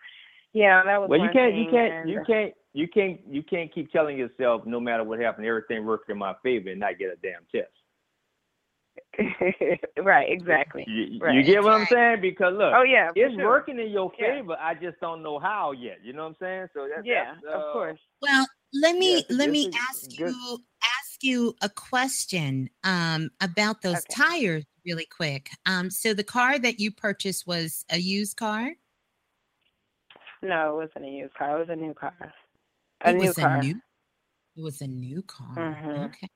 yeah, 0.52 0.82
that 0.84 1.00
was 1.00 1.08
Well, 1.08 1.20
you 1.20 1.30
can't, 1.32 1.54
you 1.54 1.66
can't, 1.70 1.92
and- 1.92 2.10
you 2.10 2.20
can't, 2.26 2.54
you 2.72 2.88
can't, 2.88 3.20
you 3.28 3.42
can't 3.42 3.72
keep 3.72 3.92
telling 3.92 4.18
yourself 4.18 4.62
no 4.66 4.80
matter 4.80 5.04
what 5.04 5.20
happened, 5.20 5.46
everything 5.46 5.84
worked 5.86 6.10
in 6.10 6.18
my 6.18 6.34
favor 6.42 6.70
and 6.70 6.80
not 6.80 6.98
get 6.98 7.10
a 7.12 7.16
damn 7.22 7.42
test. 7.54 7.70
right, 10.02 10.30
exactly. 10.30 10.84
You, 10.88 11.20
you 11.32 11.42
get 11.42 11.62
what 11.62 11.72
I'm 11.74 11.86
saying? 11.90 12.20
Because 12.20 12.52
look, 12.54 12.72
Oh 12.74 12.82
yeah, 12.82 13.10
it's 13.14 13.34
sure. 13.34 13.44
working 13.46 13.78
in 13.78 13.90
your 13.90 14.10
Yeah. 14.18 14.36
favor. 14.40 14.56
I 14.60 14.74
just 14.74 14.98
don't 15.00 15.22
know 15.22 15.38
how 15.38 15.72
yet. 15.72 15.98
You 16.02 16.12
know 16.12 16.22
what 16.24 16.28
I'm 16.30 16.36
saying? 16.40 16.66
So 16.74 16.88
that's 16.92 17.06
Yeah, 17.06 17.34
that's, 17.34 17.54
of 17.54 17.60
uh, 17.62 17.72
course. 17.72 18.00
Well, 18.22 18.46
let 18.74 18.96
me 18.96 19.16
Yes, 19.16 19.24
let 19.30 19.50
me 19.50 19.70
ask 19.90 20.16
good. 20.16 20.34
you 20.34 20.58
ask 21.00 21.22
you 21.22 21.54
a 21.62 21.68
question 21.68 22.70
um, 22.84 23.30
about 23.40 23.82
those 23.82 23.98
Okay. 23.98 24.14
tires 24.14 24.64
really 24.86 25.06
quick. 25.06 25.50
Um, 25.66 25.90
so 25.90 26.14
the 26.14 26.24
car 26.24 26.58
that 26.58 26.80
you 26.80 26.90
purchased 26.90 27.46
was 27.46 27.84
a 27.90 27.98
used 27.98 28.36
car. 28.36 28.72
No, 30.42 30.72
it 30.80 30.84
wasn't 30.86 31.04
a 31.06 31.08
used 31.08 31.34
car. 31.34 31.56
It 31.56 31.60
was 31.60 31.68
a 31.68 31.76
new 31.76 31.94
car. 31.94 32.14
A 33.02 33.12
it 33.12 33.16
new 33.16 33.28
was 33.28 33.36
car. 33.36 33.56
a 33.56 33.58
new. 33.58 33.80
It 34.56 34.62
was 34.62 34.80
a 34.80 34.86
new 34.86 35.22
car. 35.22 35.56
Mhm. 35.58 36.06
Okay. 36.06 36.28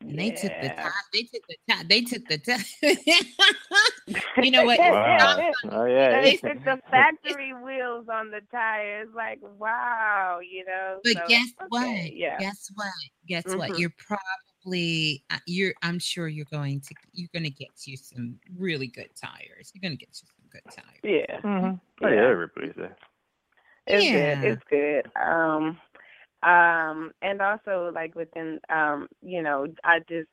And 0.00 0.18
they 0.18 0.30
took 0.30 0.52
the 0.60 0.66
Yeah. 0.66 0.82
time. 0.82 0.92
They 1.12 1.22
took 1.22 1.42
the 1.48 1.56
time. 1.68 1.88
They 1.88 2.00
took 2.02 2.28
the 2.28 2.38
time. 2.38 2.64
you 4.44 4.50
know 4.50 4.64
what? 4.66 4.78
Wow. 4.78 5.50
Oh 5.70 5.84
yeah. 5.86 6.20
They 6.22 6.34
it's- 6.34 6.40
took 6.54 6.64
the 6.64 6.80
factory 6.90 7.52
wheels 7.54 8.06
on 8.12 8.30
the 8.30 8.40
tires. 8.50 9.08
Like, 9.14 9.40
wow, 9.58 10.40
you 10.40 10.64
know. 10.64 11.00
But 11.02 11.14
so, 11.14 11.20
guess 11.28 11.48
okay, 11.60 11.66
what? 11.68 12.12
Yeah. 12.14 12.38
Guess 12.38 12.70
what? 12.74 12.88
Guess 13.26 13.44
what? 13.46 13.70
Mhm. 13.70 13.78
You're 13.78 13.94
probably 13.98 15.24
uh, 15.30 15.38
you're. 15.46 15.72
I'm 15.82 15.98
sure 15.98 16.28
you're 16.28 16.46
going 16.50 16.80
to. 16.82 16.94
You're 17.12 17.30
going 17.32 17.44
to 17.44 17.50
get 17.50 17.70
you 17.86 17.96
some 17.96 18.38
really 18.56 18.88
good 18.88 19.08
tires. 19.16 19.72
You're 19.74 19.80
going 19.82 19.98
to 19.98 20.04
get 20.04 20.10
you 20.10 20.26
some 20.28 20.50
good 20.50 20.62
tires. 20.70 21.00
Yeah. 21.28 21.40
Mm-hmm. 21.40 22.04
Oh, 22.04 22.08
yeah, 22.08 22.14
Yeah. 22.14 22.28
everybody's 22.28 22.74
there. 22.76 22.96
It's 23.88 24.04
Yeah. 24.04 24.40
good. 24.40 24.52
It's 24.52 24.64
good. 24.68 25.10
Um, 25.20 25.78
um, 26.46 27.10
and 27.22 27.42
also 27.42 27.90
like 27.94 28.14
within, 28.14 28.60
um, 28.70 29.08
you 29.20 29.42
know, 29.42 29.66
I 29.84 29.98
just 30.08 30.28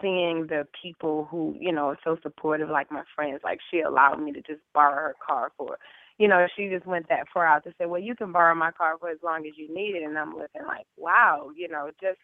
seeing 0.00 0.46
the 0.48 0.66
people 0.82 1.28
who, 1.30 1.54
you 1.60 1.72
know, 1.72 1.88
are 1.88 1.98
so 2.02 2.16
supportive, 2.22 2.70
like 2.70 2.90
my 2.90 3.02
friends. 3.14 3.40
Like 3.44 3.60
she 3.70 3.80
allowed 3.80 4.20
me 4.22 4.32
to 4.32 4.40
just 4.40 4.60
borrow 4.72 4.94
her 4.94 5.14
car 5.24 5.52
for, 5.56 5.78
you 6.18 6.28
know, 6.28 6.46
she 6.56 6.68
just 6.68 6.86
went 6.86 7.08
that 7.10 7.26
far 7.32 7.46
out 7.46 7.64
to 7.64 7.74
say, 7.78 7.86
well, 7.86 8.00
you 8.00 8.14
can 8.16 8.32
borrow 8.32 8.54
my 8.54 8.72
car 8.72 8.94
for 8.98 9.10
as 9.10 9.18
long 9.22 9.46
as 9.46 9.52
you 9.56 9.72
need 9.74 9.94
it. 9.96 10.04
And 10.04 10.18
I'm 10.18 10.32
looking 10.34 10.64
like, 10.66 10.86
wow, 10.96 11.50
you 11.54 11.68
know, 11.68 11.90
just, 12.00 12.18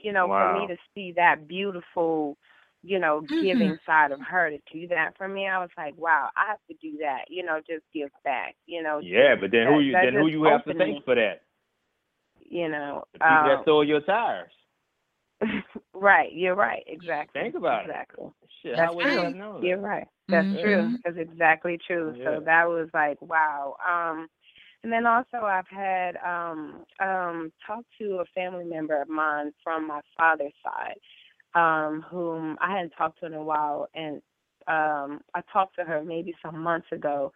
you 0.00 0.12
know, 0.12 0.30
for 0.36 0.48
me 0.48 0.66
to 0.66 0.76
see 0.94 1.12
that 1.16 1.48
beautiful 1.48 2.36
you 2.82 2.98
know, 2.98 3.22
giving 3.40 3.76
side 3.84 4.12
of 4.12 4.20
her 4.20 4.50
to 4.50 4.58
do 4.72 4.86
that 4.88 5.16
for 5.16 5.28
me, 5.28 5.48
I 5.48 5.58
was 5.58 5.70
like, 5.76 5.94
wow, 5.98 6.28
I 6.36 6.46
have 6.50 6.58
to 6.70 6.74
do 6.80 6.96
that, 7.00 7.24
you 7.28 7.42
know, 7.42 7.60
just 7.66 7.82
give 7.92 8.10
back, 8.24 8.54
you 8.66 8.82
know. 8.82 9.00
Yeah, 9.02 9.34
but 9.40 9.50
then 9.50 9.66
who 9.66 9.80
you 9.80 9.92
then 9.92 10.14
who 10.14 10.26
you 10.28 10.44
have 10.44 10.64
to 10.64 10.70
opened 10.70 10.78
me, 10.78 10.84
thank 10.84 11.04
for 11.04 11.14
that? 11.16 11.42
You 12.48 12.68
know, 12.68 13.04
The 13.12 13.18
people 13.20 13.36
um, 13.36 13.48
that 13.48 13.62
stole 13.62 13.84
your 13.84 14.00
tires. 14.00 14.52
right, 15.94 16.32
you're 16.32 16.54
right, 16.54 16.82
exactly. 16.86 17.42
Think 17.42 17.54
about 17.54 17.84
it. 17.84 17.90
exactly. 17.90 18.26
Shit, 18.62 18.76
That's 18.76 18.88
how 18.90 18.94
would 18.96 19.06
true. 19.06 19.34
You're 19.62 19.78
right. 19.78 20.06
That's 20.28 20.48
Mhm. 20.48 20.60
true. 20.60 20.98
That's 21.04 21.16
exactly 21.18 21.78
true. 21.86 22.14
Yeah. 22.18 22.24
So 22.24 22.40
that 22.44 22.68
was 22.68 22.88
like, 22.94 23.20
wow. 23.22 23.76
Um 23.88 24.28
and 24.82 24.92
then 24.92 25.06
also 25.06 25.38
I've 25.44 25.68
had 25.68 26.16
um 26.24 26.84
um 27.00 27.52
talked 27.66 27.86
to 28.00 28.20
a 28.20 28.24
family 28.34 28.64
member 28.64 29.00
of 29.00 29.08
mine 29.08 29.52
from 29.62 29.86
my 29.86 30.00
father's 30.16 30.52
side, 30.64 30.98
um, 31.54 32.02
whom 32.10 32.56
I 32.60 32.72
hadn't 32.76 32.90
talked 32.96 33.20
to 33.20 33.26
in 33.26 33.34
a 33.34 33.42
while 33.42 33.88
and 33.94 34.16
um 34.66 35.20
I 35.34 35.42
talked 35.52 35.76
to 35.76 35.84
her 35.84 36.02
maybe 36.04 36.34
some 36.42 36.58
months 36.60 36.88
ago, 36.92 37.32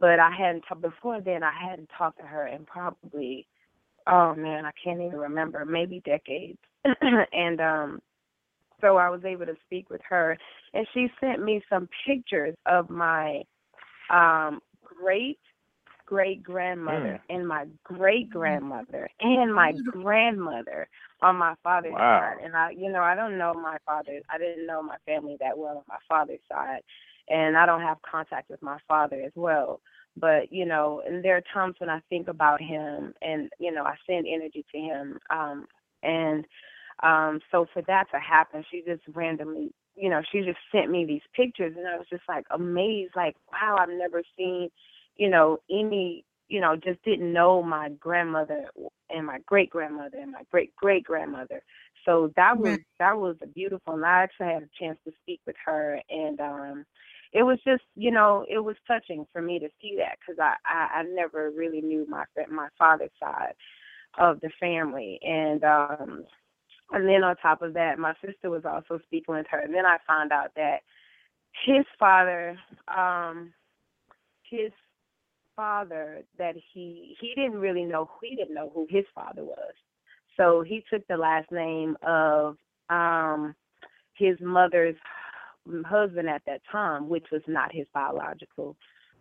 but 0.00 0.18
I 0.18 0.30
hadn't 0.30 0.62
talked 0.62 0.82
before 0.82 1.20
then 1.20 1.42
I 1.42 1.52
hadn't 1.52 1.90
talked 1.96 2.18
to 2.20 2.26
her 2.26 2.46
in 2.46 2.64
probably 2.64 3.46
oh 4.06 4.34
man, 4.34 4.64
I 4.64 4.72
can't 4.82 5.00
even 5.00 5.18
remember, 5.18 5.64
maybe 5.64 6.02
decades. 6.04 6.58
and 7.32 7.60
um 7.60 8.02
so 8.80 8.96
I 8.96 9.08
was 9.08 9.24
able 9.24 9.46
to 9.46 9.56
speak 9.64 9.88
with 9.88 10.02
her 10.08 10.36
and 10.74 10.86
she 10.92 11.08
sent 11.20 11.42
me 11.42 11.62
some 11.70 11.88
pictures 12.06 12.54
of 12.66 12.90
my 12.90 13.42
um 14.10 14.60
great 14.82 15.38
great 16.06 16.42
grandmother 16.42 17.20
mm. 17.30 17.34
and 17.34 17.48
my 17.48 17.66
great 17.82 18.28
grandmother 18.30 19.08
and 19.20 19.54
my 19.54 19.72
grandmother 19.90 20.88
on 21.22 21.36
my 21.36 21.54
father's 21.62 21.92
wow. 21.92 22.20
side. 22.20 22.44
And 22.44 22.54
I, 22.54 22.70
you 22.70 22.90
know, 22.92 23.00
I 23.00 23.14
don't 23.14 23.38
know 23.38 23.54
my 23.54 23.78
father. 23.86 24.20
I 24.30 24.38
didn't 24.38 24.66
know 24.66 24.82
my 24.82 24.96
family 25.06 25.36
that 25.40 25.56
well 25.56 25.78
on 25.78 25.84
my 25.88 25.98
father's 26.08 26.40
side, 26.50 26.82
and 27.28 27.56
I 27.56 27.66
don't 27.66 27.80
have 27.80 27.98
contact 28.08 28.50
with 28.50 28.62
my 28.62 28.78
father 28.86 29.22
as 29.24 29.32
well. 29.34 29.80
But 30.16 30.52
you 30.52 30.64
know, 30.64 31.02
and 31.06 31.24
there 31.24 31.36
are 31.36 31.42
times 31.52 31.76
when 31.78 31.90
I 31.90 32.00
think 32.08 32.28
about 32.28 32.60
him, 32.60 33.14
and 33.22 33.50
you 33.58 33.72
know, 33.72 33.84
I 33.84 33.94
send 34.06 34.26
energy 34.26 34.64
to 34.72 34.78
him. 34.78 35.18
Um, 35.30 35.66
and 36.02 36.44
um, 37.02 37.40
so 37.50 37.66
for 37.72 37.82
that 37.82 38.06
to 38.12 38.20
happen, 38.20 38.64
she 38.70 38.82
just 38.86 39.02
randomly, 39.14 39.72
you 39.96 40.08
know, 40.08 40.22
she 40.30 40.40
just 40.40 40.58
sent 40.70 40.90
me 40.90 41.04
these 41.04 41.22
pictures, 41.34 41.74
and 41.76 41.88
I 41.88 41.96
was 41.96 42.06
just 42.10 42.22
like 42.28 42.46
amazed, 42.50 43.12
like, 43.16 43.36
wow, 43.50 43.76
I've 43.78 43.88
never 43.88 44.22
seen, 44.36 44.70
you 45.16 45.28
know, 45.28 45.58
any 45.70 46.24
you 46.48 46.60
know, 46.60 46.76
just 46.76 47.02
didn't 47.04 47.32
know 47.32 47.62
my 47.62 47.88
grandmother 47.98 48.66
and 49.10 49.26
my 49.26 49.38
great 49.46 49.70
grandmother 49.70 50.18
and 50.18 50.32
my 50.32 50.42
great 50.50 50.74
great 50.76 51.04
grandmother. 51.04 51.62
So 52.04 52.32
that 52.36 52.58
was 52.58 52.78
that 52.98 53.16
was 53.18 53.36
a 53.42 53.46
beautiful 53.46 53.94
and 53.94 54.04
I 54.04 54.22
actually 54.22 54.52
had 54.52 54.62
a 54.62 54.68
chance 54.78 54.98
to 55.06 55.12
speak 55.22 55.40
with 55.46 55.56
her 55.64 56.00
and 56.10 56.40
um 56.40 56.84
it 57.34 57.42
was 57.42 57.58
just, 57.66 57.82
you 57.96 58.12
know, 58.12 58.46
it 58.48 58.60
was 58.60 58.76
touching 58.86 59.26
for 59.32 59.42
me 59.42 59.58
to 59.58 59.68
see 59.82 59.96
that 59.98 60.18
because 60.20 60.38
I, 60.40 60.54
I 60.64 61.00
I 61.00 61.02
never 61.02 61.50
really 61.50 61.80
knew 61.82 62.06
my 62.08 62.24
my 62.48 62.68
father's 62.78 63.10
side 63.20 63.54
of 64.18 64.40
the 64.40 64.50
family 64.60 65.18
and 65.22 65.64
um 65.64 66.24
and 66.92 67.08
then 67.08 67.24
on 67.24 67.34
top 67.38 67.62
of 67.62 67.74
that 67.74 67.98
my 67.98 68.14
sister 68.24 68.48
was 68.48 68.64
also 68.64 69.00
speaking 69.06 69.34
with 69.34 69.46
her 69.50 69.58
and 69.58 69.74
then 69.74 69.84
I 69.84 69.96
found 70.06 70.30
out 70.30 70.50
that 70.54 70.82
his 71.66 71.84
father 71.98 72.56
um 72.96 73.52
his 74.48 74.70
father 75.56 76.22
that 76.38 76.54
he 76.72 77.16
he 77.20 77.34
didn't 77.34 77.58
really 77.58 77.84
know 77.84 78.08
he 78.22 78.36
didn't 78.36 78.54
know 78.54 78.70
who 78.72 78.86
his 78.88 79.04
father 79.14 79.42
was. 79.44 79.74
So 80.36 80.62
he 80.62 80.84
took 80.92 81.06
the 81.08 81.16
last 81.16 81.50
name 81.50 81.96
of 82.06 82.56
um 82.90 83.56
his 84.16 84.36
mother's 84.40 84.96
husband 85.86 86.28
at 86.28 86.42
that 86.46 86.60
time, 86.70 87.08
which 87.08 87.26
was 87.32 87.42
not 87.46 87.72
his 87.72 87.86
biological 87.92 88.76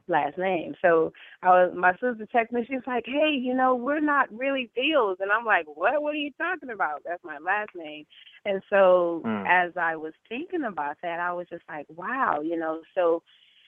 last 0.07 0.37
name. 0.37 0.75
So 0.81 1.13
I 1.41 1.49
was 1.49 1.73
my 1.75 1.93
sister 1.93 2.27
texted 2.33 2.51
me, 2.51 2.65
she's 2.67 2.85
like, 2.85 3.05
Hey, 3.05 3.37
you 3.39 3.53
know, 3.53 3.75
we're 3.75 4.01
not 4.01 4.31
really 4.33 4.69
Fields 4.75 5.21
and 5.21 5.31
I'm 5.31 5.45
like, 5.45 5.65
What 5.65 6.01
what 6.01 6.13
are 6.13 6.17
you 6.17 6.31
talking 6.37 6.69
about? 6.69 7.03
That's 7.05 7.23
my 7.23 7.37
last 7.37 7.69
name. 7.75 8.05
And 8.45 8.61
so 8.69 9.21
mm. 9.25 9.45
as 9.47 9.71
I 9.77 9.95
was 9.95 10.13
thinking 10.27 10.65
about 10.65 10.97
that, 11.03 11.19
I 11.19 11.31
was 11.33 11.47
just 11.49 11.63
like, 11.69 11.85
Wow, 11.89 12.41
you 12.43 12.57
know, 12.57 12.81
so 12.95 13.23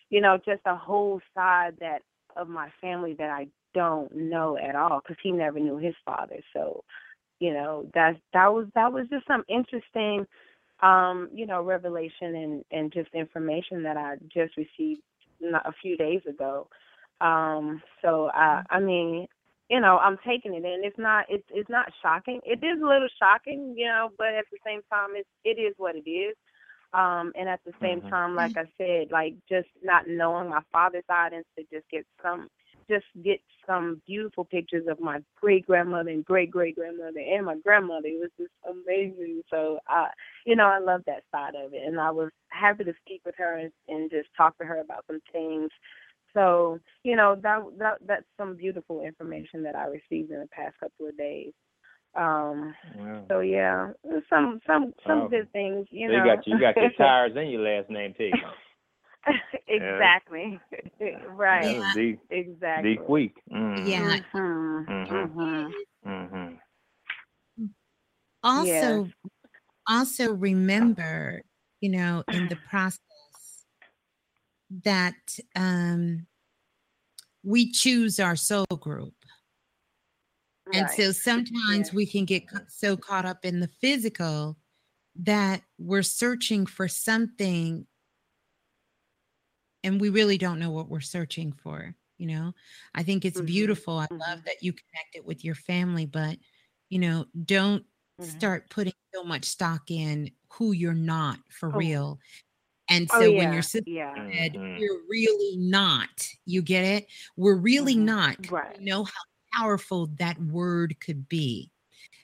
you 0.10 0.22
know, 0.22 0.38
just 0.38 0.62
a 0.66 0.76
whole 0.76 1.22
side 1.34 1.76
that 1.80 2.02
of 2.36 2.50
my 2.50 2.70
family 2.82 3.16
that 3.18 3.30
I 3.30 3.48
don't 3.74 4.14
know 4.16 4.58
at 4.58 4.76
all 4.76 5.02
because 5.02 5.18
he 5.22 5.32
never 5.32 5.60
knew 5.60 5.78
his 5.78 5.96
father. 6.06 6.40
So, 6.54 6.84
you 7.40 7.54
know, 7.54 7.90
that 7.94 8.16
that 8.34 8.54
was 8.54 8.68
that 8.76 8.92
was 8.92 9.08
just 9.10 9.28
some 9.28 9.44
interesting, 9.48 10.26
um, 10.82 11.30
you 11.34 11.46
know, 11.46 11.62
revelation 11.62 12.36
and 12.36 12.66
and 12.72 12.92
just 12.92 13.10
information 13.14 13.84
that 13.84 13.98
I 13.98 14.16
just 14.34 14.58
received 14.58 15.02
a 15.44 15.72
few 15.82 15.98
days 15.98 16.22
ago. 16.28 16.68
Um, 17.22 17.82
so 18.02 18.30
I 18.34 18.64
I 18.70 18.80
mean, 18.80 19.28
you 19.70 19.80
know, 19.80 19.98
I'm 19.98 20.18
taking 20.26 20.54
it 20.54 20.66
in. 20.66 20.82
It's 20.84 20.98
not 20.98 21.26
it's 21.30 21.48
it's 21.50 21.70
not 21.70 21.92
shocking. 22.02 22.42
It 22.44 22.64
is 22.64 22.82
a 22.82 22.86
little 22.86 23.08
shocking, 23.20 23.74
you 23.78 23.86
know, 23.86 24.10
but 24.18 24.28
at 24.28 24.46
the 24.52 24.58
same 24.66 24.82
time, 24.92 25.10
it's 25.14 25.30
it 25.44 25.60
is 25.60 25.74
what 25.78 25.96
it 25.96 26.10
is. 26.10 26.36
Um, 26.94 27.34
and 27.38 27.50
at 27.50 27.60
the 27.66 27.74
same 27.82 28.00
mm-hmm. 28.00 28.10
time, 28.10 28.36
like 28.36 28.56
I 28.56 28.64
said, 28.78 29.12
like 29.12 29.36
just 29.50 29.68
not 29.84 30.08
knowing 30.08 30.50
my 30.50 30.62
father's 30.72 31.04
side 31.08 31.34
and 31.34 31.44
to 31.58 31.66
just 31.70 31.90
get 31.90 32.06
some, 32.24 32.48
just 32.90 33.06
get 33.24 33.40
some 33.66 34.02
beautiful 34.06 34.46
pictures 34.46 34.86
of 34.90 35.00
my 35.00 35.20
great 35.40 35.66
grandmother 35.66 36.10
and 36.10 36.26
great 36.26 36.52
great 36.52 36.76
grandmother 36.76 37.20
and 37.20 37.46
my 37.46 37.56
grandmother. 37.64 38.08
It 38.08 38.20
was 38.20 38.32
just 38.38 38.52
amazing. 38.70 39.42
So, 39.50 39.80
I, 39.88 40.08
you 40.46 40.56
know, 40.56 40.68
I 40.68 40.80
love 40.80 41.02
that 41.08 41.24
side 41.32 41.54
of 41.56 41.74
it, 41.74 41.82
and 41.86 42.00
I 42.00 42.12
was 42.12 42.32
happy 42.50 42.84
to 42.84 42.94
speak 43.06 43.22
with 43.26 43.36
her 43.38 43.58
and, 43.58 43.72
and 43.88 44.10
just 44.12 44.30
talk 44.38 44.58
to 44.60 44.66
her 44.66 44.80
about 44.80 45.06
some 45.08 45.20
things. 45.32 45.70
So, 46.34 46.80
you 47.04 47.16
know, 47.16 47.36
that 47.42 47.64
that 47.80 47.98
that's 48.06 48.26
some 48.38 48.56
beautiful 48.56 49.02
information 49.04 49.64
that 49.64 49.76
I 49.76 49.86
received 49.86 50.32
in 50.32 50.40
the 50.40 50.50
past 50.52 50.76
couple 50.80 51.08
of 51.08 51.18
days. 51.18 51.54
Um, 52.16 52.74
wow. 52.98 53.26
So 53.28 53.40
yeah, 53.40 53.92
some 54.30 54.62
some 54.66 54.94
some 55.06 55.30
good 55.30 55.52
things. 55.52 55.88
You 55.92 56.10
so 56.10 56.14
know, 56.14 56.24
you 56.24 56.36
got 56.36 56.48
you 56.48 56.60
got 56.60 56.76
your 56.78 56.92
tires 56.98 57.34
and 57.36 57.52
your 57.52 57.62
last 57.62 57.90
name 57.90 58.14
too. 58.18 58.32
exactly. 59.68 60.60
right. 61.30 61.78
Yeah. 61.78 61.92
The, 61.96 62.18
exactly. 62.30 62.98
The 62.98 63.04
week. 63.04 63.36
Mm-hmm. 63.52 63.88
Yeah. 63.88 64.20
Mm-hmm. 64.34 65.14
Mm-hmm. 65.14 66.10
mm-hmm. 66.10 66.56
Also, 68.44 69.06
yes. 69.06 69.12
also 69.90 70.34
remember, 70.34 71.42
you 71.82 71.90
know, 71.90 72.24
in 72.32 72.48
the 72.48 72.58
process 72.70 73.00
that 74.84 75.16
um, 75.56 76.28
we 77.44 77.72
choose 77.72 78.20
our 78.20 78.36
soul 78.36 78.66
group. 78.66 79.14
And 80.74 80.90
so 80.92 81.12
sometimes 81.12 81.90
yeah. 81.90 81.96
we 81.96 82.06
can 82.06 82.26
get 82.26 82.44
so 82.70 82.98
caught 82.98 83.26
up 83.26 83.46
in 83.46 83.60
the 83.60 83.70
physical 83.82 84.58
that 85.16 85.62
we're 85.78 86.02
searching 86.02 86.66
for 86.66 86.88
something 86.88 87.86
and 89.86 90.02
we 90.02 90.10
really 90.10 90.38
don't 90.38 90.60
know 90.60 90.72
what 90.72 90.90
we're 90.90 91.00
searching 91.00 91.54
for. 91.54 91.96
You 92.18 92.28
know, 92.28 92.54
I 92.96 93.04
think 93.04 93.24
it's 93.24 93.38
mm-hmm. 93.38 93.46
beautiful. 93.46 94.00
I 94.00 94.06
mm-hmm. 94.06 94.18
love 94.18 94.44
that 94.46 94.62
you 94.62 94.74
connect 94.74 95.16
it 95.16 95.26
with 95.26 95.46
your 95.46 95.56
family, 95.56 96.06
but, 96.06 96.38
you 96.90 97.00
know, 97.00 97.26
don't 97.46 97.84
mm-hmm. 98.20 98.30
start 98.30 98.70
putting 98.70 98.94
so 99.14 99.24
much 99.24 99.46
stock 99.46 99.92
in 99.92 100.32
who 100.52 100.72
you're 100.72 100.94
not 100.94 101.38
for 101.50 101.70
oh. 101.70 101.78
real. 101.78 102.20
And 102.90 103.08
oh, 103.14 103.20
so 103.20 103.26
oh, 103.26 103.30
yeah. 103.30 103.38
when 103.38 103.54
you're 103.54 103.62
sitting 103.62 103.96
yeah. 103.96 104.14
said, 104.16 104.54
mm-hmm. 104.54 104.80
we're 104.80 105.02
really 105.10 105.58
not, 105.58 106.28
you 106.46 106.62
get 106.62 106.84
it? 106.86 107.08
We're 107.38 107.58
really 107.58 107.96
mm-hmm. 107.96 108.06
not. 108.06 108.52
Right. 108.52 108.78
You 108.80 108.86
know 108.86 109.04
how 109.04 109.12
powerful 109.54 110.08
that 110.18 110.42
word 110.42 110.96
could 111.00 111.30
be. 111.30 111.70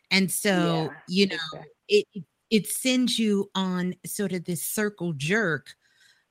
And 0.10 0.32
so, 0.32 0.90
yeah, 0.90 0.98
you 1.08 1.28
know, 1.28 1.36
exactly. 1.36 1.68
it 2.16 2.24
it 2.50 2.68
sends 2.68 3.18
you 3.18 3.50
on 3.56 3.96
sort 4.06 4.34
of 4.34 4.44
this 4.44 4.62
circle 4.62 5.14
jerk 5.14 5.74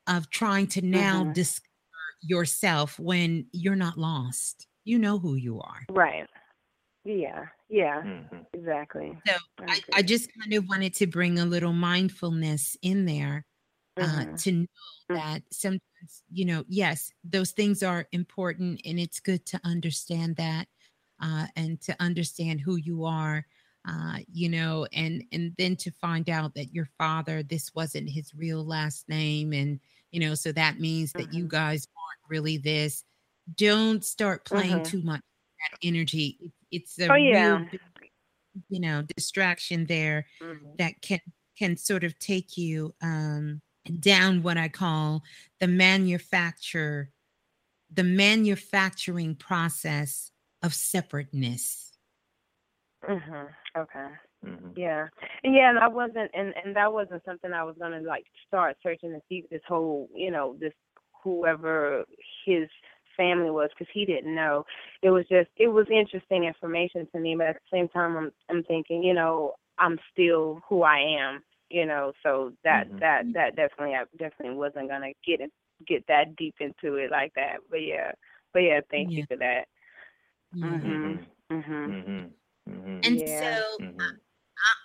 of 0.06 0.30
trying 0.30 0.66
to 0.68 0.82
now 0.82 1.22
mm-hmm. 1.22 1.32
discover 1.32 1.66
yourself 2.22 2.98
when 2.98 3.46
you're 3.52 3.76
not 3.76 3.98
lost. 3.98 4.66
You 4.84 4.98
know 4.98 5.18
who 5.18 5.34
you 5.34 5.60
are. 5.60 5.86
Right. 5.90 6.26
Yeah. 7.04 7.46
Yeah. 7.68 8.02
Mm-hmm. 8.02 8.36
Exactly. 8.52 9.16
So 9.26 9.34
I, 9.66 9.80
I, 9.94 10.02
just 10.02 10.30
kind 10.38 10.52
of 10.54 10.68
wanted 10.68 10.94
to 10.94 11.06
bring 11.06 11.38
a 11.38 11.46
little 11.46 11.72
mindfulness 11.72 12.76
in 12.82 13.06
there 13.06 13.46
uh, 13.98 14.02
mm-hmm. 14.02 14.34
to 14.34 14.52
know 14.52 14.66
mm. 15.10 15.14
that 15.14 15.42
sometimes, 15.50 16.22
you 16.30 16.44
know, 16.44 16.64
yes, 16.68 17.10
those 17.24 17.52
things 17.52 17.82
are 17.82 18.06
important 18.12 18.80
and 18.84 18.98
it's 18.98 19.20
good 19.20 19.46
to 19.46 19.60
understand 19.64 20.36
that 20.36 20.66
uh, 21.22 21.46
and 21.56 21.80
to 21.82 21.96
understand 22.00 22.60
who 22.60 22.76
you 22.76 23.04
are 23.04 23.46
uh, 23.88 24.18
you 24.32 24.48
know 24.48 24.86
and 24.92 25.24
and 25.32 25.54
then 25.58 25.76
to 25.76 25.90
find 25.92 26.28
out 26.28 26.54
that 26.54 26.74
your 26.74 26.88
father 26.98 27.42
this 27.42 27.74
wasn't 27.74 28.08
his 28.08 28.34
real 28.34 28.64
last 28.64 29.08
name 29.08 29.52
and 29.52 29.80
you 30.10 30.20
know 30.20 30.34
so 30.34 30.52
that 30.52 30.78
means 30.78 31.12
that 31.12 31.28
mm-hmm. 31.28 31.38
you 31.38 31.48
guys 31.48 31.86
aren't 31.96 32.30
really 32.30 32.58
this 32.58 33.04
don't 33.56 34.04
start 34.04 34.44
playing 34.44 34.72
mm-hmm. 34.72 34.82
too 34.82 35.02
much 35.02 35.20
that 35.70 35.78
energy 35.82 36.38
it's 36.70 36.98
a 37.00 37.10
oh, 37.10 37.14
yeah. 37.14 37.56
real 37.56 37.66
you 38.68 38.80
know 38.80 39.02
distraction 39.16 39.86
there 39.86 40.26
mm-hmm. 40.42 40.66
that 40.78 41.00
can 41.00 41.20
can 41.58 41.76
sort 41.76 42.04
of 42.04 42.18
take 42.18 42.56
you 42.56 42.94
um 43.02 43.60
down 43.98 44.42
what 44.42 44.58
i 44.58 44.68
call 44.68 45.22
the 45.58 45.66
manufacture 45.66 47.10
the 47.92 48.04
manufacturing 48.04 49.34
process 49.34 50.30
of 50.62 50.74
separateness. 50.74 51.89
Mhm. 53.08 53.48
Okay. 53.76 54.06
Mm-hmm. 54.44 54.70
Yeah, 54.74 55.06
and 55.44 55.54
yeah, 55.54 55.70
and 55.70 55.78
I 55.78 55.88
wasn't, 55.88 56.30
and 56.34 56.54
and 56.64 56.74
that 56.74 56.92
wasn't 56.92 57.24
something 57.24 57.52
I 57.52 57.62
was 57.64 57.76
gonna 57.78 58.00
like 58.00 58.24
start 58.46 58.76
searching 58.82 59.12
to 59.12 59.20
see 59.28 59.44
this 59.50 59.62
whole, 59.66 60.08
you 60.14 60.30
know, 60.30 60.56
this 60.58 60.72
whoever 61.22 62.04
his 62.46 62.68
family 63.16 63.50
was 63.50 63.68
because 63.70 63.90
he 63.92 64.06
didn't 64.06 64.34
know. 64.34 64.64
It 65.02 65.10
was 65.10 65.26
just, 65.28 65.50
it 65.56 65.68
was 65.68 65.86
interesting 65.90 66.44
information 66.44 67.06
to 67.12 67.20
me, 67.20 67.36
but 67.36 67.48
at 67.48 67.56
the 67.56 67.76
same 67.76 67.88
time, 67.88 68.16
I'm 68.16 68.32
I'm 68.48 68.62
thinking, 68.64 69.02
you 69.02 69.14
know, 69.14 69.54
I'm 69.78 69.98
still 70.12 70.60
who 70.68 70.82
I 70.82 70.98
am, 70.98 71.42
you 71.68 71.84
know, 71.86 72.12
so 72.22 72.52
that 72.64 72.86
mm-hmm. 72.88 72.98
that 73.00 73.24
that 73.34 73.56
definitely 73.56 73.94
I 73.94 74.04
definitely 74.18 74.56
wasn't 74.56 74.88
gonna 74.88 75.12
get 75.26 75.40
in, 75.40 75.50
get 75.86 76.06
that 76.08 76.36
deep 76.36 76.56
into 76.60 76.96
it 76.96 77.10
like 77.10 77.32
that. 77.34 77.58
But 77.70 77.82
yeah, 77.82 78.12
but 78.52 78.60
yeah, 78.60 78.80
thank 78.90 79.10
yeah. 79.10 79.18
you 79.18 79.24
for 79.26 79.36
that. 79.36 79.64
Mm 80.56 80.82
Mhm. 80.82 81.26
Mm 81.50 81.64
Mhm. 81.64 82.30
Mhm. 82.70 83.06
And 83.06 83.20
Yeah. 83.20 83.26
so 83.26 83.84
Mm-hmm. 83.84 84.00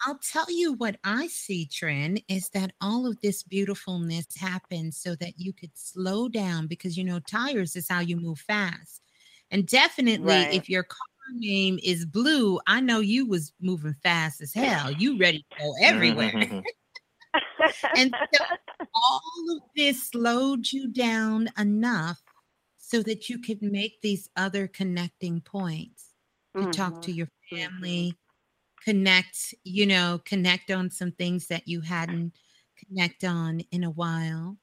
I, 0.05 0.09
will 0.09 0.19
tell 0.31 0.49
you 0.49 0.73
what 0.73 0.97
I 1.03 1.27
see, 1.27 1.65
Trent, 1.65 2.21
is 2.29 2.49
that 2.49 2.73
all 2.81 3.05
of 3.07 3.19
this 3.21 3.43
beautifulness 3.43 4.25
happens 4.37 4.97
so 4.97 5.15
that 5.15 5.33
you 5.37 5.53
could 5.53 5.71
slow 5.77 6.29
down 6.29 6.67
because 6.67 6.97
you 6.97 7.03
know 7.03 7.19
tires 7.19 7.75
is 7.75 7.87
how 7.89 7.99
you 7.99 8.17
move 8.17 8.39
fast. 8.39 9.01
And 9.51 9.67
definitely 9.67 10.43
Right. 10.43 10.53
if 10.53 10.69
your 10.69 10.83
car 10.83 10.97
name 11.33 11.79
is 11.83 12.05
blue, 12.05 12.59
I 12.67 12.79
know 12.81 12.99
you 12.99 13.25
was 13.27 13.51
moving 13.59 13.95
fast 14.03 14.41
as 14.41 14.53
hell. 14.53 14.91
You 14.91 15.17
ready 15.17 15.39
to 15.39 15.63
go 15.63 15.73
everywhere. 15.83 16.31
Mhm. 16.33 16.63
and 17.95 18.15
so 18.33 18.39
all 18.93 19.21
of 19.57 19.61
this 19.75 20.09
slowed 20.09 20.71
you 20.71 20.87
down 20.87 21.49
enough 21.57 22.21
so 22.77 23.01
that 23.03 23.29
you 23.29 23.39
could 23.39 23.61
make 23.61 24.01
these 24.01 24.29
other 24.35 24.67
connecting 24.67 25.41
points 25.41 26.13
to 26.59 26.65
talk 26.67 27.01
to 27.01 27.11
your 27.11 27.27
family, 27.49 28.17
connect, 28.83 29.55
you 29.63 29.85
know, 29.85 30.21
connect 30.25 30.71
on 30.71 30.91
some 30.91 31.11
things 31.13 31.47
that 31.47 31.67
you 31.67 31.81
hadn't 31.81 32.33
connect 32.77 33.23
on 33.23 33.61
in 33.71 33.83
a 33.83 33.91
while. 33.91 34.57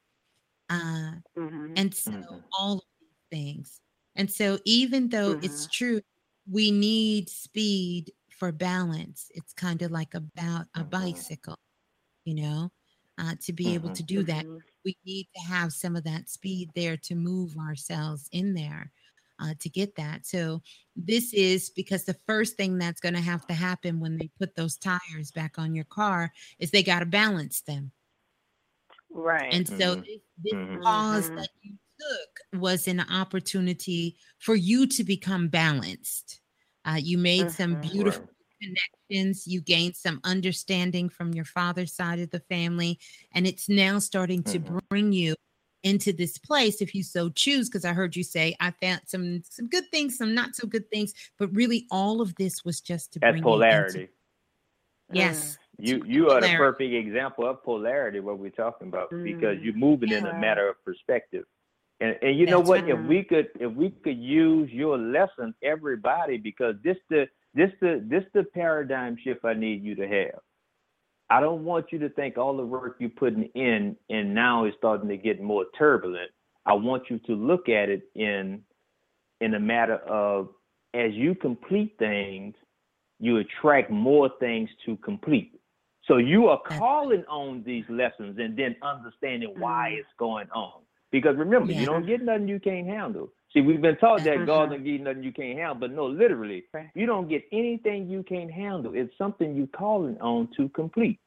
Uh, 0.71 1.17
Mhm. 1.37 1.77
and 1.77 1.95
so 1.95 2.13
Mhm. 2.13 2.45
all 2.59 2.75
of 2.79 2.85
these 3.01 3.41
things. 3.41 3.81
And 4.17 4.31
so 4.31 4.59
even 4.65 5.11
though 5.11 5.37
it's 5.43 5.67
true, 5.67 6.03
we 6.51 6.71
need 6.73 7.29
speed 7.31 8.13
for 8.31 8.53
balance. 8.53 9.31
It's 9.35 9.53
kind 9.55 9.83
of 9.83 9.91
like 9.91 10.15
about 10.15 10.67
a 10.75 10.85
Mhm. 11.01 11.25
bicycle, 11.25 11.57
you 12.25 12.35
know, 12.35 12.73
uh, 13.19 13.37
to 13.43 13.53
be 13.53 13.75
able 13.75 13.91
Mhm. 13.91 13.93
to 13.93 14.03
do 14.03 14.25
that. 14.25 14.47
We 14.85 14.97
need 15.07 15.29
to 15.37 15.43
have 15.43 15.73
some 15.73 15.97
of 15.97 16.05
that 16.05 16.29
speed 16.31 16.73
there 16.75 16.97
to 16.99 17.15
move 17.15 17.57
ourselves 17.59 18.29
in 18.33 18.55
there 18.55 18.93
uh, 19.43 19.55
to 19.61 19.69
get 19.69 19.97
that. 19.97 20.25
So 20.27 20.63
this 20.95 21.33
is 21.35 21.71
because 21.71 22.05
the 22.05 22.17
first 22.27 22.57
thing 22.57 22.79
that's 22.79 23.01
going 23.01 23.15
to 23.15 23.21
have 23.21 23.47
to 23.49 23.55
happen 23.55 24.01
when 24.01 24.17
they 24.17 24.31
put 24.39 24.55
those 24.55 24.77
tires 24.77 25.31
back 25.35 25.59
on 25.59 25.75
your 25.75 25.85
car 25.85 26.33
is 26.59 26.71
they 26.71 26.83
got 26.83 27.01
to 27.01 27.07
balance 27.07 27.63
them. 27.63 27.93
Right. 29.11 29.53
And 29.53 29.67
so 29.69 29.97
Mhm. 29.97 30.05
this, 30.07 30.21
this 30.39 30.55
Mhm. 30.55 30.83
pause 30.83 31.29
Mhm. 31.29 31.37
that 31.37 31.49
you 31.63 31.79
took 32.01 32.61
was 32.61 32.89
an 32.89 33.01
opportunity 33.01 34.17
for 34.39 34.55
you 34.55 34.87
to 34.87 35.05
become 35.05 35.49
balanced. 35.49 36.41
Uh, 36.85 36.99
you 37.01 37.19
made 37.19 37.51
some 37.51 37.77
Mhm. 37.77 37.81
beautiful 37.93 38.29
connections. 38.61 39.47
You 39.47 39.61
gained 39.61 39.97
some 39.97 40.21
understanding 40.25 41.09
from 41.09 41.35
your 41.35 41.45
father's 41.45 41.93
side 41.95 42.21
of 42.21 42.31
the 42.31 42.41
family, 42.41 42.99
and 43.33 43.47
it's 43.47 43.69
now 43.69 43.99
starting 43.99 44.43
to 44.45 44.59
Mhm. 44.59 44.79
bring 44.89 45.13
you 45.13 45.35
into 45.83 46.13
this 46.13 46.39
place 46.39 46.81
if 46.81 46.95
you 46.95 47.03
so 47.03 47.29
choose. 47.31 47.69
Because 47.69 47.85
I 47.85 47.93
heard 47.93 48.15
you 48.17 48.23
say 48.23 48.55
I 48.61 48.71
found 48.71 49.01
some 49.07 49.43
some 49.49 49.69
good 49.69 49.85
things, 49.91 50.17
some 50.17 50.35
not 50.35 50.55
so 50.57 50.67
good 50.67 50.89
things, 50.91 51.15
but 51.39 51.55
really 51.55 51.87
all 51.91 52.21
of 52.21 52.35
this 52.37 52.65
was 52.65 52.81
just 52.81 53.13
to 53.15 53.19
That's 53.19 53.33
bring 53.33 53.43
polarity. 53.43 53.99
you 53.99 54.05
into 54.05 54.13
yes. 55.21 55.59
You 55.79 56.01
to 56.01 56.09
you 56.09 56.31
are 56.31 56.41
the 56.41 56.55
perfect 56.57 56.93
example 56.93 57.49
of 57.49 57.63
polarity. 57.65 58.21
What 58.21 58.39
we're 58.39 58.51
talking 58.51 58.89
about 58.89 59.11
because 59.11 59.59
Mm. 59.59 59.65
you're 59.65 59.75
moving 59.75 60.11
in 60.11 60.27
a 60.27 60.39
matter 60.39 60.69
of 60.69 60.83
perspective. 60.85 61.45
And 62.01 62.17
and 62.23 62.39
you 62.39 62.47
know 62.47 62.59
That's 62.59 62.69
what? 62.69 62.89
If 62.89 62.99
we 63.07 63.23
could 63.25 63.49
if 63.59 63.73
we 63.73 63.91
could 63.91 64.19
use 64.19 64.71
your 64.71 64.99
lesson, 64.99 65.55
everybody, 65.63 66.37
because 66.37 66.77
this 66.83 66.97
the 67.09 67.29
this 67.55 67.71
the 67.81 68.05
this 68.07 68.25
the 68.35 68.45
paradigm 68.45 69.17
shift 69.23 69.45
I 69.45 69.55
need 69.55 69.83
you 69.83 69.95
to 69.97 70.07
have. 70.09 70.41
I 71.33 71.41
don't 71.41 71.65
want 71.65 71.87
you 71.93 71.99
to 72.01 72.11
think 72.11 72.37
all 72.37 72.55
the 72.55 72.63
work 72.65 72.97
you're 72.99 73.09
putting 73.09 73.45
in 73.55 73.97
and 74.11 74.35
now 74.35 74.67
is 74.67 74.75
starting 74.77 75.09
to 75.09 75.17
get 75.17 75.41
more 75.41 75.65
turbulent. 75.79 76.31
I 76.67 76.75
want 76.75 77.05
you 77.09 77.19
to 77.21 77.33
look 77.33 77.71
at 77.71 77.89
it 77.89 78.03
in 78.15 78.63
in 79.41 79.55
a 79.55 79.59
matter 79.61 79.97
of 80.07 80.51
as 80.93 81.13
you 81.15 81.35
complete 81.35 81.95
things, 81.99 82.55
you 83.19 83.39
attract 83.39 83.91
more 83.91 84.31
things 84.41 84.69
to 84.85 84.99
complete. 84.99 85.59
So 86.05 86.19
you 86.19 86.49
are 86.49 86.61
calling 86.67 87.25
on 87.29 87.63
these 87.65 87.85
lessons 87.89 88.39
and 88.39 88.55
then 88.55 88.77
understanding 88.83 89.55
why 89.59 89.93
Mhm. 89.95 90.01
it's 90.01 90.13
going 90.19 90.51
on. 90.51 90.83
Because 91.11 91.37
remember, 91.37 91.73
Yeah. 91.73 91.81
you 91.81 91.87
don't 91.87 92.05
get 92.05 92.21
nothing 92.21 92.47
you 92.47 92.61
can't 92.61 92.87
handle. 92.87 93.33
See, 93.53 93.61
we've 93.61 93.83
been 93.83 93.97
taught 93.97 94.25
that. 94.25 94.47
God 94.47 94.71
don't 94.71 94.79
give 94.79 94.87
you 94.87 94.99
nothing 95.01 95.23
you 95.23 95.33
can't 95.33 95.59
handle, 95.59 95.75
but 95.75 95.91
no, 95.93 96.07
literally, 96.07 96.65
Right. 96.73 96.89
you 96.95 97.05
don't 97.07 97.29
get 97.29 97.45
anything 97.53 98.09
you 98.09 98.23
can't 98.23 98.51
handle. 98.51 98.95
It's 98.95 99.17
something 99.19 99.55
you're 99.55 99.67
calling 99.67 100.19
on 100.21 100.49
to 100.57 100.69
complete. 100.71 101.21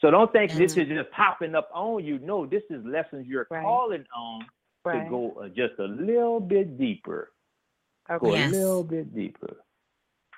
So 0.00 0.10
don't 0.10 0.32
think 0.32 0.52
this 0.52 0.74
Mhm. 0.74 0.82
is 0.82 0.88
just 0.88 1.10
popping 1.10 1.54
up 1.54 1.68
on 1.72 2.04
you. 2.04 2.18
No, 2.18 2.46
this 2.46 2.62
is 2.70 2.84
lessons 2.84 3.26
you're 3.26 3.46
Right. 3.50 3.62
calling 3.62 4.06
on 4.14 4.46
Right. 4.84 5.04
to 5.04 5.10
go 5.10 5.32
uh, 5.32 5.48
just 5.48 5.78
a 5.78 5.84
little 5.84 6.40
bit 6.40 6.78
deeper. 6.78 7.32
Go 8.08 8.14
Okay. 8.16 8.30
Yes. 8.32 8.52
a 8.52 8.56
little 8.56 8.84
bit 8.84 9.14
deeper. 9.14 9.56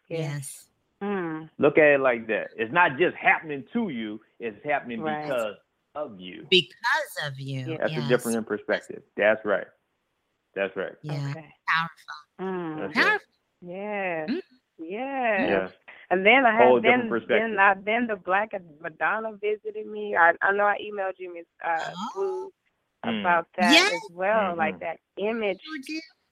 Yes. 0.09 0.69
Mm. 1.03 1.51
Look 1.59 1.79
at 1.79 1.85
it 1.95 2.01
like 2.01 2.27
that. 2.29 2.51
It's 2.57 2.73
not 2.73 2.99
just 2.99 3.17
happening 3.17 3.65
to 3.73 3.91
you, 3.91 4.21
it's 4.41 4.63
happening 4.65 5.01
Right. 5.03 5.23
because 5.29 5.57
of 5.95 6.21
you. 6.21 6.47
Because 6.51 7.19
of 7.25 7.39
you. 7.39 7.61
Yeah. 7.73 7.77
That's 7.79 7.93
yes. 7.93 8.07
a 8.07 8.09
different 8.09 8.47
perspective. 8.47 9.03
That's 9.17 9.45
right. 9.45 9.67
That's 10.59 10.77
right. 10.77 10.97
Yeah. 11.03 11.35
Okay. 11.35 11.55
Powerful. 11.69 12.21
Mm. 12.41 12.89
That's 12.89 12.99
right. 12.99 13.21
Powerful. 13.21 13.27
Yes. 13.63 14.31
Mm. 14.31 14.41
Yes. 14.79 15.63
Yeah. 15.63 15.71
And 16.11 16.25
then 16.27 16.45
I 16.47 16.55
Whole 16.57 16.67
had 16.67 16.81
different 16.81 17.09
then 17.09 17.11
perspective. 17.11 17.51
then 17.51 17.59
I, 17.59 17.75
then 17.85 18.07
the 18.09 18.17
Black 18.17 18.51
Madonna 18.81 19.33
visited 19.41 19.87
me. 19.87 20.17
I 20.17 20.33
I 20.43 20.53
know 20.53 20.65
I 20.65 20.77
emailed 20.83 21.15
you 21.19 21.35
Miss 21.35 21.47
uh, 21.65 21.95
Blue 22.15 22.51
Mm. 23.05 23.19
about 23.19 23.47
that 23.57 23.85
Yes. 23.87 23.93
as 23.93 24.03
well. 24.09 24.57
Like 24.57 24.79
Mhm. 24.79 24.81
that 24.81 24.99
image, 25.19 25.61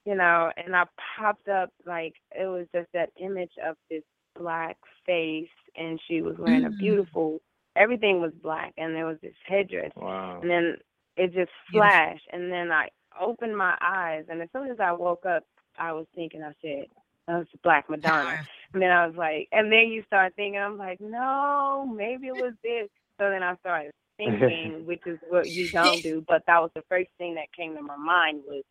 You 0.05 0.15
know. 0.15 0.51
And 0.57 0.75
I 0.75 0.85
popped 1.17 1.47
up 1.49 1.69
like 1.85 2.13
it 2.31 2.45
was 2.47 2.67
just 2.73 2.89
that 2.93 3.09
image 3.19 3.51
of 3.65 3.75
this 3.89 4.03
black 4.37 4.77
face, 5.05 5.49
and 5.75 5.99
she 6.07 6.21
was 6.21 6.35
wearing 6.37 6.65
a 6.65 6.71
Mm. 6.71 6.79
beautiful. 6.79 7.39
Everything 7.75 8.21
was 8.21 8.33
black, 8.41 8.73
and 8.77 8.95
there 8.95 9.05
was 9.05 9.17
this 9.21 9.35
headdress. 9.47 9.91
Wow. 9.95 10.41
And 10.41 10.49
then 10.51 10.77
it 11.17 11.33
just 11.33 11.51
Beautiful. 11.69 11.71
flashed, 11.71 12.27
and 12.31 12.51
then 12.51 12.71
I 12.71 12.89
opened 13.21 13.57
my 13.57 13.77
eyes, 13.81 14.25
and 14.29 14.41
as 14.41 14.49
soon 14.53 14.69
as 14.69 14.79
I 14.79 14.91
woke 14.91 15.25
up, 15.25 15.43
I 15.77 15.91
was 15.93 16.05
thinking, 16.15 16.43
I 16.43 16.53
said, 16.61 16.85
"That's 17.27 17.49
Black 17.63 17.89
Madonna." 17.89 18.37
And 18.73 18.81
then 18.81 18.91
I 18.91 19.07
was 19.07 19.15
like, 19.15 19.47
and 19.51 19.71
then 19.71 19.87
you 19.89 20.03
start 20.07 20.33
thinking, 20.35 20.59
I'm 20.59 20.77
like, 20.77 20.99
no, 20.99 21.85
maybe 21.85 22.27
it 22.27 22.35
was 22.35 22.53
this. 22.63 22.89
So 23.19 23.29
then 23.29 23.43
I 23.43 23.55
started 23.57 23.91
thinking, 24.17 24.85
which 24.85 25.01
is 25.05 25.19
what 25.29 25.49
you 25.49 25.69
don't 25.69 26.03
do, 26.03 26.23
but 26.27 26.43
that 26.47 26.59
was 26.61 26.71
the 26.75 26.83
first 26.89 27.09
thing 27.17 27.35
that 27.35 27.51
came 27.55 27.75
to 27.75 27.81
my 27.81 27.95
mind 27.97 28.41
was 28.47 28.63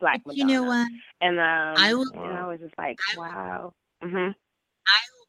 Black 0.00 0.22
But 0.24 0.36
Madonna. 0.36 0.52
you 0.52 0.58
know 0.58 0.64
what? 0.64 0.88
And 1.20 1.38
um, 1.38 1.76
I 1.84 1.94
will 1.94 2.06
and 2.12 2.36
I 2.36 2.46
was 2.48 2.60
just 2.60 2.76
like, 2.78 2.98
I- 3.12 3.16
wow. 3.16 3.72
Mhm. 4.02 4.34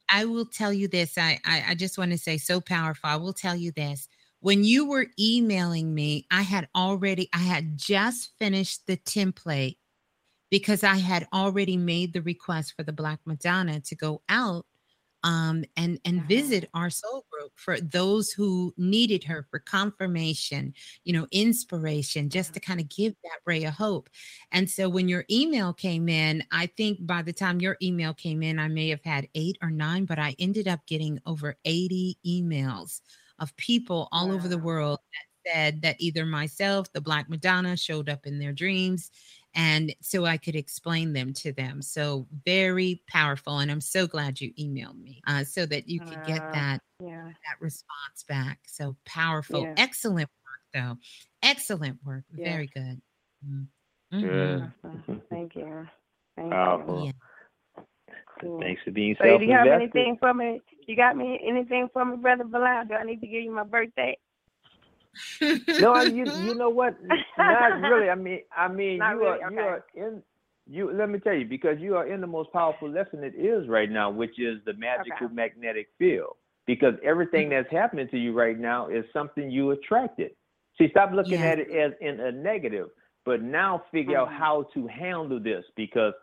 I 0.10 0.26
will 0.26 0.46
tell 0.46 0.72
you 0.72 0.88
this. 0.88 1.18
I, 1.18 1.40
I 1.46 1.64
I 1.70 1.76
just 1.76 1.98
want 1.98 2.12
to 2.12 2.18
say 2.18 2.38
so 2.38 2.62
powerful. 2.62 3.10
I 3.10 3.16
will 3.16 3.34
tell 3.34 3.56
you 3.56 3.72
this. 3.72 4.08
When 4.46 4.64
you 4.64 4.88
were 4.88 5.08
emailing 5.20 5.96
me, 5.96 6.28
I 6.30 6.44
had 6.44 6.70
already 6.76 7.30
I 7.34 7.40
had 7.40 7.80
just 7.80 8.30
finished 8.38 8.86
the 8.86 8.96
template 8.96 9.78
because 10.52 10.84
I 10.84 10.98
had 10.98 11.28
already 11.34 11.78
made 11.78 12.14
the 12.14 12.22
request 12.22 12.76
for 12.78 12.84
the 12.84 12.94
Black 12.94 13.18
Madonna 13.26 13.80
to 13.80 13.96
go 13.96 14.22
out 14.30 14.68
um 15.24 15.66
and 15.76 16.00
and 16.06 16.28
visit 16.28 16.70
our 16.76 16.92
soul 16.92 17.26
group 17.32 17.54
for 17.56 17.80
those 17.82 18.30
who 18.30 18.72
needed 18.78 19.24
her 19.24 19.48
for 19.50 19.58
confirmation, 19.58 20.76
you 21.06 21.14
know, 21.14 21.26
inspiration, 21.32 22.30
just 22.30 22.54
to 22.54 22.60
kind 22.60 22.80
of 22.80 22.88
give 22.88 23.16
that 23.24 23.40
ray 23.48 23.64
of 23.64 23.74
hope. 23.74 24.12
And 24.52 24.70
so 24.70 24.88
when 24.90 25.10
your 25.10 25.26
email 25.32 25.74
came 25.74 26.08
in, 26.08 26.44
I 26.52 26.68
think 26.68 27.04
by 27.04 27.24
the 27.24 27.34
time 27.34 27.62
your 27.62 27.78
email 27.82 28.14
came 28.14 28.44
in, 28.44 28.60
I 28.60 28.68
may 28.68 28.90
have 28.90 29.04
had 29.04 29.28
eight 29.34 29.58
or 29.64 29.72
nine, 29.72 30.06
but 30.06 30.20
I 30.20 30.36
ended 30.38 30.68
up 30.68 30.86
getting 30.86 31.20
over 31.26 31.58
80 31.66 32.20
emails 32.24 33.02
of 33.40 33.56
people 33.58 34.08
all 34.12 34.32
over 34.32 34.48
the 34.48 34.58
world 34.58 35.00
that 35.14 35.54
said 35.54 35.82
that 35.82 35.96
either 36.00 36.26
myself, 36.26 36.92
the 36.94 37.02
Black 37.02 37.30
Madonna, 37.30 37.78
showed 37.78 38.10
up 38.10 38.26
in 38.26 38.40
their 38.40 38.54
dreams. 38.54 39.12
And 39.54 39.96
so 40.02 40.26
I 40.26 40.38
could 40.38 40.56
explain 40.56 41.14
them 41.14 41.32
to 41.34 41.54
them. 41.54 41.82
So 41.82 42.28
very 42.46 43.02
powerful. 43.08 43.60
And 43.60 43.72
I'm 43.72 43.82
so 43.82 44.06
glad 44.06 44.42
you 44.42 44.52
emailed 44.60 45.00
me 45.02 45.22
uh, 45.28 45.44
so 45.44 45.66
that 45.68 45.88
you 45.88 46.00
could 46.02 46.24
get 46.26 46.42
that 46.54 46.82
Yeah. 47.00 47.28
that 47.28 47.62
response 47.62 48.24
back. 48.28 48.60
So 48.68 48.96
powerful. 49.06 49.62
Yeah. 49.62 49.74
Excellent 49.78 50.30
work, 50.30 50.62
though. 50.74 50.98
Excellent 51.42 52.00
work. 52.04 52.26
Yeah. 52.36 52.50
Very 52.50 52.68
good. 52.68 53.02
Mm-hmm. 54.14 54.66
Awesome. 54.86 55.22
Thank 55.30 55.56
you. 55.56 55.88
Thank 56.36 56.52
Powerful. 56.52 57.06
you. 57.06 57.14
Yeah. 58.38 58.50
Cool. 58.50 58.60
Thanks 58.62 58.82
for 58.84 58.92
being 58.92 59.16
So 59.22 59.38
do 59.38 59.46
you 59.46 59.52
have 59.54 59.68
anything 59.68 60.18
for 60.20 60.34
me? 60.34 60.62
You 60.88 60.96
got 60.96 61.16
me 61.18 61.40
anything 61.46 61.90
for 61.94 62.06
me, 62.06 62.18
brother 62.18 62.44
Balah? 62.44 62.88
Do 62.88 62.94
I 62.96 63.04
need 63.04 63.22
to 63.22 63.28
give 63.28 63.44
you 63.44 63.52
my 63.52 63.64
birthday? 63.64 64.18
no, 65.80 65.94
I- 65.94 66.04
you 66.04 66.26
you 66.44 66.54
know 66.54 66.70
what? 66.70 66.96
Not 67.38 67.82
really. 67.82 68.10
I 68.10 68.16
mean, 68.16 68.42
I 68.56 68.68
mean, 68.68 69.00
Not 69.00 69.12
you 69.14 69.20
really? 69.20 69.42
are 69.44 69.52
you 69.52 69.60
Okay. 69.60 69.68
are 69.68 69.86
in 69.96 70.24
you. 70.68 70.92
Let 70.92 71.10
me 71.10 71.20
tell 71.20 71.34
you, 71.34 71.46
because 71.46 71.80
you 71.80 71.96
are 71.96 72.08
in 72.08 72.22
the 72.22 72.28
most 72.28 72.52
powerful 72.52 72.90
lesson 72.90 73.24
it 73.24 73.36
is 73.36 73.68
right 73.68 73.90
now, 73.90 74.10
which 74.10 74.38
is 74.40 74.60
the 74.66 74.74
magical 74.74 75.26
Okay. 75.28 75.34
magnetic 75.34 75.88
field. 75.98 76.36
Because 76.68 76.96
everything 77.04 77.50
that's 77.50 77.72
happening 77.72 78.08
to 78.10 78.18
you 78.18 78.34
right 78.34 78.58
now 78.58 78.88
is 78.90 79.06
something 79.14 79.52
you 79.52 79.72
attracted. 79.72 80.32
See, 80.78 80.90
stop 80.90 81.12
looking 81.14 81.34
Yeah. 81.34 81.52
at 81.52 81.60
it 81.60 81.70
as 81.72 81.94
in 82.02 82.20
a 82.20 82.32
negative, 82.32 82.90
but 83.24 83.42
now 83.42 83.84
figure 83.92 84.18
out 84.18 84.30
Mhm. 84.30 84.38
how 84.38 84.64
to 84.74 84.88
handle 84.88 85.40
this. 85.40 85.64
Because 85.76 86.14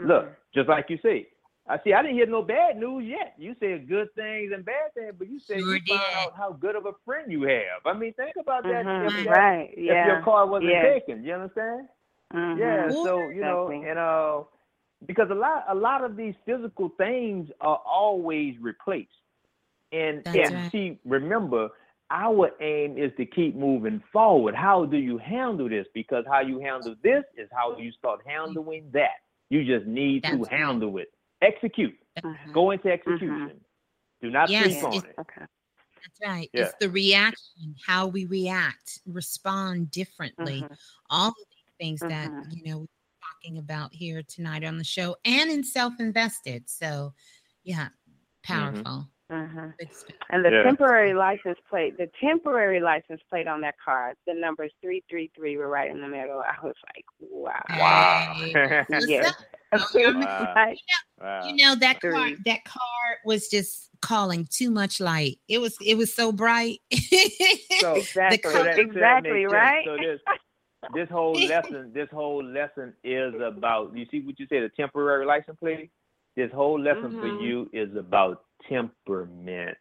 look, 0.00 0.24
Mhm. 0.24 0.36
just 0.54 0.68
like 0.68 0.88
you 0.88 0.98
say, 0.98 1.28
I 1.70 1.78
see. 1.84 1.92
I 1.94 2.02
didn't 2.02 2.16
hear 2.16 2.26
no 2.26 2.42
bad 2.42 2.76
news 2.78 3.04
yet. 3.06 3.34
You 3.38 3.54
said 3.60 3.88
good 3.88 4.12
things 4.16 4.50
and 4.52 4.64
bad 4.64 4.92
things, 4.94 5.14
but 5.16 5.28
you 5.30 5.38
said 5.38 5.60
Sure 5.60 5.74
you 5.76 5.80
found 5.88 6.00
did. 6.00 6.00
out 6.26 6.36
how 6.36 6.52
good 6.52 6.74
of 6.74 6.86
a 6.86 6.92
friend 7.04 7.30
you 7.30 7.42
have. 7.44 7.86
I 7.86 7.92
mean, 7.96 8.12
think 8.14 8.34
about 8.40 8.64
that. 8.64 8.84
Mhm. 8.84 9.06
If, 9.06 9.24
that, 9.26 9.30
Right. 9.30 9.70
if 9.72 9.78
Yeah. 9.78 10.06
your 10.06 10.22
car 10.22 10.46
wasn't 10.46 10.72
yeah. 10.72 10.82
taken, 10.82 11.22
you 11.22 11.32
understand? 11.32 11.88
Mhm. 12.34 12.58
Yeah. 12.58 12.90
So 12.90 13.28
you 13.30 13.40
know, 13.40 13.68
Exactly. 13.68 13.88
and 13.90 13.98
uh, 13.98 14.42
because 15.06 15.30
a 15.30 15.34
lot 15.34 15.64
a 15.68 15.74
lot 15.74 16.02
of 16.04 16.16
these 16.16 16.34
physical 16.44 16.88
things 16.98 17.50
are 17.60 17.80
always 17.86 18.58
replaced. 18.60 19.12
And, 19.92 20.22
That's 20.24 20.36
and 20.38 20.54
right. 20.54 20.72
see, 20.72 20.98
remember, 21.04 21.68
our 22.10 22.50
aim 22.60 22.96
is 22.98 23.12
to 23.16 23.26
keep 23.26 23.56
moving 23.56 24.02
forward. 24.12 24.54
How 24.54 24.84
do 24.86 24.96
you 24.96 25.18
handle 25.18 25.68
this? 25.68 25.86
Because 25.94 26.24
how 26.26 26.40
you 26.40 26.60
handle 26.60 26.94
this 27.02 27.24
is 27.36 27.48
how 27.52 27.76
you 27.76 27.92
start 27.92 28.20
handling 28.26 28.90
that. 28.92 29.18
You 29.50 29.64
just 29.64 29.86
need 29.86 30.22
That's 30.24 30.34
to 30.36 30.42
right. 30.42 30.52
handle 30.52 30.98
it. 30.98 31.12
Execute. 31.42 31.96
Mhm. 32.18 32.52
Go 32.52 32.70
into 32.70 32.88
execution. 32.90 33.60
Do 34.20 34.30
not 34.30 34.50
Yes, 34.50 34.72
sleep 34.72 34.84
on 34.84 34.94
it's- 34.94 35.10
it. 35.10 35.18
Okay. 35.20 35.46
That's 36.02 36.20
right. 36.22 36.50
Yeah. 36.52 36.62
It's 36.62 36.74
the 36.80 36.88
reaction, 36.90 37.74
how 37.86 38.06
we 38.06 38.24
react, 38.26 39.00
respond 39.06 39.90
differently. 39.90 40.62
Mhm. 40.62 40.78
All 41.10 41.28
of 41.28 41.34
these 41.50 41.74
things 41.78 42.00
that, 42.00 42.30
you 42.50 42.64
know, 42.64 42.78
we're 42.80 42.86
talking 43.22 43.58
about 43.58 43.92
here 43.94 44.22
tonight 44.22 44.64
on 44.64 44.78
the 44.78 44.84
show 44.84 45.16
and 45.24 45.50
in 45.50 45.62
self 45.62 45.98
invested. 46.00 46.68
So, 46.70 47.12
yeah, 47.64 47.88
powerful. 48.42 49.08
Good 49.28 49.92
stuff. 49.94 50.16
And 50.30 50.44
the 50.44 50.50
Yeah. 50.50 50.62
temporary 50.64 51.14
license 51.14 51.58
plate, 51.68 51.96
the 51.96 52.08
temporary 52.20 52.80
license 52.80 53.22
plate 53.30 53.46
on 53.46 53.60
that 53.60 53.78
car, 53.78 54.14
the 54.26 54.34
number 54.34 54.64
is 54.64 54.72
three 54.82 55.04
three 55.08 55.30
three. 55.36 55.56
We're 55.56 55.68
right 55.68 55.90
in 55.90 56.00
the 56.00 56.08
middle. 56.08 56.40
I 56.40 56.56
was 56.64 56.74
like, 56.94 57.04
wow. 57.20 57.62
Wow. 57.68 58.34
Hey, 58.88 59.24
what's 59.70 59.94
Yeah. 59.94 60.08
up? 60.08 60.14
Oh, 60.16 60.20
Wow. 60.20 60.52
Like, 60.56 60.78
Wow. 61.20 61.46
You 61.48 61.56
know 61.56 61.74
that 61.74 62.00
car. 62.00 62.10
Three. 62.12 62.36
That 62.46 62.64
car 62.64 63.18
was 63.26 63.48
just 63.48 63.90
calling 64.00 64.46
too 64.50 64.70
much 64.70 65.00
light. 65.00 65.38
It 65.48 65.58
was. 65.58 65.76
It 65.84 65.96
was 65.96 66.12
so 66.14 66.32
bright. 66.32 66.80
So, 67.80 67.94
exactly, 67.94 68.38
color- 68.38 68.54
So 68.56 68.62
that- 68.64 68.76
so 68.76 68.76
that 68.76 68.78
exactly, 68.78 69.44
right? 69.46 69.84
So 69.86 69.96
this 69.96 70.20
this 70.94 71.08
whole 71.10 71.32
lesson, 71.32 71.92
this 71.94 72.08
whole 72.10 72.42
lesson 72.44 72.94
is 73.04 73.34
about. 73.40 73.96
You 73.96 74.06
see 74.10 74.20
what 74.20 74.38
you 74.38 74.46
said, 74.48 74.62
a 74.62 74.68
temporary 74.70 75.24
license 75.26 75.58
plate. 75.58 75.90
This 76.36 76.50
whole 76.52 76.78
lesson 76.80 77.10
for 77.12 77.26
Mhm. 77.28 77.42
you 77.42 77.70
is 77.72 77.94
about 77.96 78.44
temperament. 78.68 79.76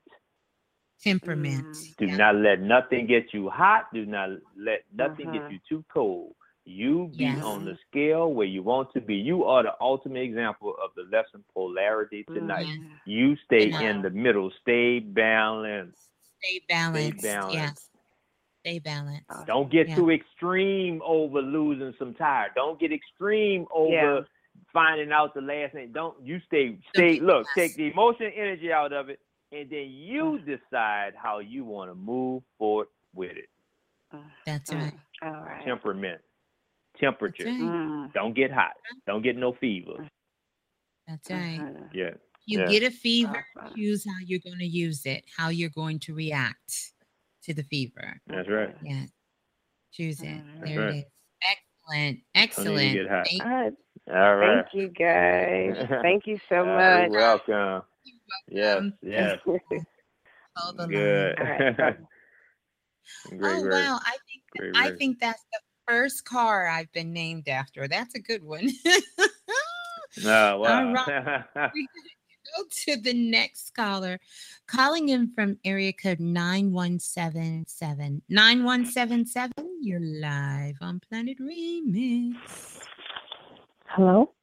Temperament. 1.02 1.68
Mm. 1.68 1.95
Do 1.98 2.06
Yeah. 2.07 2.18
not 2.18 2.36
let 2.36 2.60
nothing 2.61 3.06
get 3.07 3.34
you 3.34 3.49
hot. 3.49 3.94
Do 3.94 4.06
not 4.06 4.30
let 4.57 4.84
nothing 4.94 5.32
get 5.32 5.44
Mhm. 5.44 5.52
you 5.53 5.60
too 5.70 5.86
cold. 5.94 6.36
You 6.70 7.08
be 7.18 7.24
Yes. 7.24 7.44
on 7.44 7.66
the 7.66 7.76
scale 7.88 8.32
where 8.32 8.46
you 8.46 8.62
want 8.62 8.94
to 8.94 9.02
be. 9.02 9.16
You 9.16 9.44
are 9.46 9.64
the 9.64 9.74
ultimate 9.82 10.22
example 10.22 10.76
of 10.84 10.91
the 10.96 11.02
lesson 11.16 11.44
polarity 11.54 12.24
tonight. 12.26 12.68
Mhm. 12.68 12.91
You 13.06 13.36
stay 13.38 13.72
And, 13.72 13.84
in 13.84 14.02
the 14.04 14.12
middle. 14.12 14.52
Stay 14.62 15.00
balanced. 15.00 16.00
Stay 16.38 16.62
balanced. 16.70 17.24
balanced. 17.24 17.56
Yes. 17.56 17.90
Stay 18.60 18.78
balanced. 18.80 19.26
Awesome. 19.32 19.46
Don't 19.46 19.72
get 19.72 19.88
Yeah. 19.90 19.96
too 19.96 20.12
extreme 20.12 21.02
over 21.04 21.41
losing 21.41 21.94
some 21.98 22.14
tire. 22.14 22.52
Don't 22.56 22.80
get 22.80 22.91
extreme 22.94 23.66
over 23.72 23.91
Yeah. 23.91 24.22
finding 24.72 25.12
out 25.12 25.34
the 25.34 25.41
last 25.41 25.74
name. 25.74 25.91
Don't 25.91 26.22
you 26.22 26.40
stay 26.41 26.78
stay 26.90 27.16
get 27.16 27.24
look, 27.24 27.46
lost. 27.46 27.50
take 27.56 27.76
the 27.76 27.90
emotion 27.91 28.28
energy 28.36 28.72
out 28.72 28.94
of 28.94 29.10
it 29.10 29.20
and 29.52 29.68
then 29.72 29.90
you 29.90 30.38
decide 30.40 31.16
how 31.16 31.40
you 31.40 31.66
want 31.66 31.90
to 31.90 31.96
move 31.96 32.44
forward 32.60 32.90
with 33.16 33.36
it. 33.36 33.50
That's 34.46 34.70
Mm. 34.70 34.82
right. 34.84 34.94
All 35.24 35.41
right. 35.41 35.64
Temperament. 35.66 36.22
Temperature. 36.99 37.45
Right. 37.45 37.59
Mm. 37.59 38.13
Don't 38.13 38.34
get 38.34 38.51
hot. 38.51 38.73
Don't 39.07 39.21
get 39.21 39.38
no 39.38 39.53
fever. 39.53 40.07
That's 41.07 41.30
right. 41.31 41.59
Mhm. 41.59 41.89
Yeah. 41.93 42.11
You 42.45 42.59
Yeah. 42.59 42.67
get 42.67 42.84
a 42.84 42.91
fever. 42.91 43.45
Choose 43.76 44.05
how 44.05 44.17
you're 44.26 44.39
going 44.39 44.59
to 44.59 44.65
use 44.65 45.05
it. 45.05 45.23
How 45.35 45.49
you're 45.49 45.69
going 45.69 45.99
to 45.99 46.13
react 46.13 46.93
to 47.43 47.53
the 47.53 47.63
fever. 47.63 48.19
That's 48.27 48.49
right. 48.49 48.76
Yeah. 48.84 49.05
Choose 49.91 50.21
it. 50.21 50.26
Mhm. 50.27 50.59
That's 50.59 50.69
There 50.69 50.80
right. 50.80 50.95
it 50.95 50.97
is. 50.99 51.05
Excellent. 51.41 51.65
Don't 51.89 51.97
even 51.97 52.19
Excellent. 52.43 52.93
get 52.93 53.07
hot. 53.09 53.27
Thank 53.27 53.43
All 53.43 53.49
right. 53.49 53.73
All 54.11 54.35
right. 54.35 54.65
Thank 54.65 54.73
you, 54.73 54.88
guys. 54.89 55.88
Thank 56.03 56.27
you 56.27 56.39
so 56.49 56.61
Uh, 56.61 56.65
much. 56.65 57.11
You're 57.11 57.19
welcome. 57.21 57.84
Yes, 58.47 58.84
yes. 59.01 59.39
Hold 60.57 60.77
the. 60.77 60.88
Good. 60.88 61.39
All 61.39 61.45
right, 61.45 61.77
bye. 61.77 61.97
great 63.38 63.57
oh 63.57 63.61
work. 63.61 63.71
wow! 63.73 63.99
I 64.05 64.17
think 64.27 64.43
Great 64.57 64.76
I 64.76 64.89
work. 64.89 64.97
think 64.99 65.19
that's 65.19 65.43
the 65.51 65.59
first 65.90 66.26
car 66.26 66.68
I've 66.68 66.91
been 66.91 67.11
named 67.11 67.48
after. 67.48 67.88
That's 67.88 68.16
a 68.16 68.20
good 68.20 68.44
one. 68.44 68.70
Oh, 70.26 70.57
wow. 70.60 71.44
We 71.74 71.88
go 72.57 72.64
to 72.84 72.98
the 73.02 73.14
next 73.14 73.76
caller, 73.76 74.20
calling 74.68 75.10
in 75.10 75.32
from 75.34 75.57
area 75.66 75.94
code 75.94 76.20
9177. 76.20 78.22
9177, 78.30 79.52
you're 79.82 79.99
live 79.99 80.76
on 80.82 80.99
Planet 81.10 81.38
Remix. 81.40 82.80
Hello, 83.86 84.34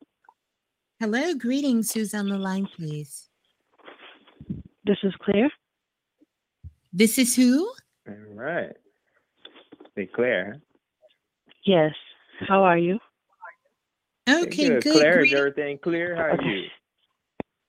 Hello, 1.01 1.35
greetings. 1.35 1.93
Who's 1.93 2.15
on 2.15 2.29
the 2.29 2.39
line, 2.39 2.69
please? 2.77 3.29
this 4.85 4.99
is 5.03 5.13
Claire. 5.21 5.51
This 6.93 7.19
is 7.19 7.35
who? 7.35 7.69
All 8.09 8.15
right. 8.35 8.73
Hey, 9.97 10.07
Claire. 10.15 10.61
Yes. 11.67 11.93
How 12.47 12.63
are 12.63 12.79
you? 12.79 12.99
Okay, 14.29 14.69
good. 14.69 14.83
Claire, 14.83 15.25
is 15.25 15.33
everything 15.33 15.79
clear? 15.83 16.15
How 16.15 16.37
are 16.37 16.43
you? 16.43 16.65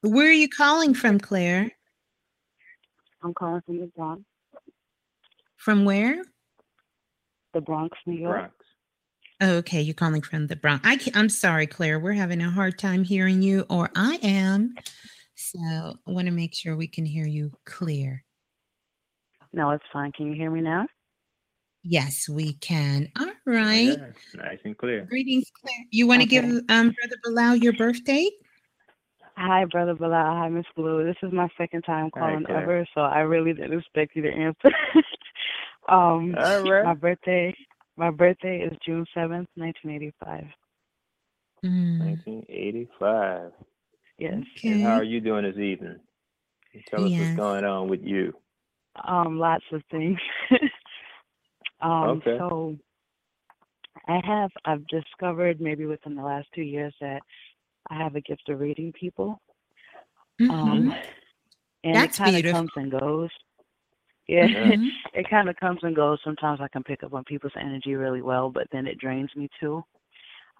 Where 0.01 0.27
are 0.29 0.33
you 0.33 0.47
calling 0.47 0.93
from, 0.93 1.19
Claire? 1.19 1.71
I'm 3.23 3.33
calling 3.33 3.61
from 3.65 3.79
the 3.79 3.87
Bronx, 3.95 4.21
From 5.57 5.83
where? 5.83 6.23
the 7.53 7.61
Bronx, 7.61 7.97
New 8.05 8.19
York. 8.19 8.35
Bronx. 8.35 8.53
Oh, 9.41 9.55
okay, 9.57 9.81
you're 9.81 9.95
calling 9.95 10.21
from 10.21 10.45
the 10.47 10.55
Bronx. 10.55 10.87
I 10.87 10.97
can, 10.97 11.15
I'm 11.15 11.29
sorry, 11.29 11.65
Claire. 11.65 11.99
We're 11.99 12.13
having 12.13 12.41
a 12.41 12.49
hard 12.51 12.77
time 12.77 13.03
hearing 13.03 13.41
you, 13.41 13.65
or 13.69 13.89
I 13.95 14.19
am. 14.21 14.75
So 15.35 15.59
I 16.07 16.11
want 16.11 16.27
to 16.27 16.31
make 16.31 16.53
sure 16.53 16.75
we 16.75 16.87
can 16.87 17.05
hear 17.05 17.25
you 17.25 17.51
clear. 17.65 18.23
No, 19.53 19.71
it's 19.71 19.83
fine. 19.91 20.11
Can 20.11 20.27
you 20.27 20.33
hear 20.35 20.51
me 20.51 20.61
now? 20.61 20.85
Yes, 21.83 22.27
we 22.29 22.53
can. 22.53 23.09
All 23.17 23.26
right. 23.47 23.97
Yeah, 23.99 24.07
nice 24.35 24.59
and 24.65 24.77
clear. 24.77 25.05
Greetings, 25.09 25.49
Claire. 25.61 25.85
You 25.91 26.07
want 26.07 26.21
to 26.21 26.27
Okay. 26.27 26.41
give 26.47 26.61
um 26.69 26.93
Brother 26.99 27.17
Balah 27.25 27.61
your 27.63 27.73
birth 27.73 28.03
date? 28.03 28.33
Hi, 29.37 29.65
Brother 29.65 29.95
Balah. 29.95 30.37
Hi, 30.39 30.49
Miss 30.49 30.65
Blue. 30.75 31.03
This 31.05 31.15
is 31.23 31.31
my 31.31 31.47
second 31.57 31.83
time 31.83 32.09
calling 32.11 32.45
Claire. 32.45 32.61
ever, 32.63 32.87
so 32.93 33.01
I 33.01 33.19
really 33.19 33.53
didn't 33.53 33.77
expect 33.77 34.15
you 34.15 34.23
to 34.23 34.29
answer. 34.31 34.69
um, 35.89 36.35
All 36.37 36.61
right. 36.61 36.83
my 36.85 36.93
birthday, 36.93 37.55
my 37.97 38.11
birthday 38.11 38.59
is 38.61 38.77
June 38.85 39.05
seventh, 39.13 39.47
nineteen 39.55 39.91
eighty-five. 39.91 40.45
Mm, 41.65 41.99
1985. 41.99 43.51
Yes. 44.19 44.39
And 44.63 44.83
how 44.83 44.93
are 44.93 45.03
you 45.03 45.19
doing 45.21 45.43
this 45.43 45.57
evening? 45.57 45.99
Tell 46.89 47.05
us 47.05 47.11
Yes. 47.11 47.21
what's 47.21 47.37
going 47.37 47.65
on 47.65 47.87
with 47.89 48.01
you. 48.03 48.33
Um, 49.07 49.39
lots 49.39 49.63
of 49.71 49.81
things. 49.91 50.17
um, 51.81 52.21
Okay. 52.25 52.37
so 52.37 52.77
I 54.07 54.19
have 54.25 54.51
I've 54.65 54.85
discovered 54.87 55.61
maybe 55.61 55.85
within 55.85 56.15
the 56.15 56.23
last 56.23 56.47
two 56.53 56.61
years 56.61 56.93
that 57.01 57.21
I 57.89 57.97
have 57.97 58.15
a 58.15 58.21
gift 58.21 58.49
of 58.49 58.59
reading 58.59 58.93
people. 58.93 59.39
Mhm. 60.39 60.51
Um, 60.51 60.95
and 61.83 61.95
That's 61.95 62.19
it 62.19 62.23
kind 62.23 62.45
of 62.45 62.51
comes 62.51 62.71
and 62.75 62.91
goes. 62.91 63.29
Yeah, 64.27 64.47
Yeah. 64.47 64.71
Mhm. 64.75 64.89
it 65.13 65.29
kind 65.29 65.49
of 65.49 65.55
comes 65.57 65.79
and 65.83 65.95
goes. 65.95 66.19
Sometimes 66.23 66.61
I 66.61 66.67
can 66.67 66.83
pick 66.83 67.03
up 67.03 67.13
on 67.13 67.23
people's 67.23 67.53
energy 67.55 67.95
really 67.95 68.21
well, 68.21 68.49
but 68.49 68.67
then 68.71 68.87
it 68.87 68.99
drains 68.99 69.33
me 69.35 69.49
too. 69.59 69.83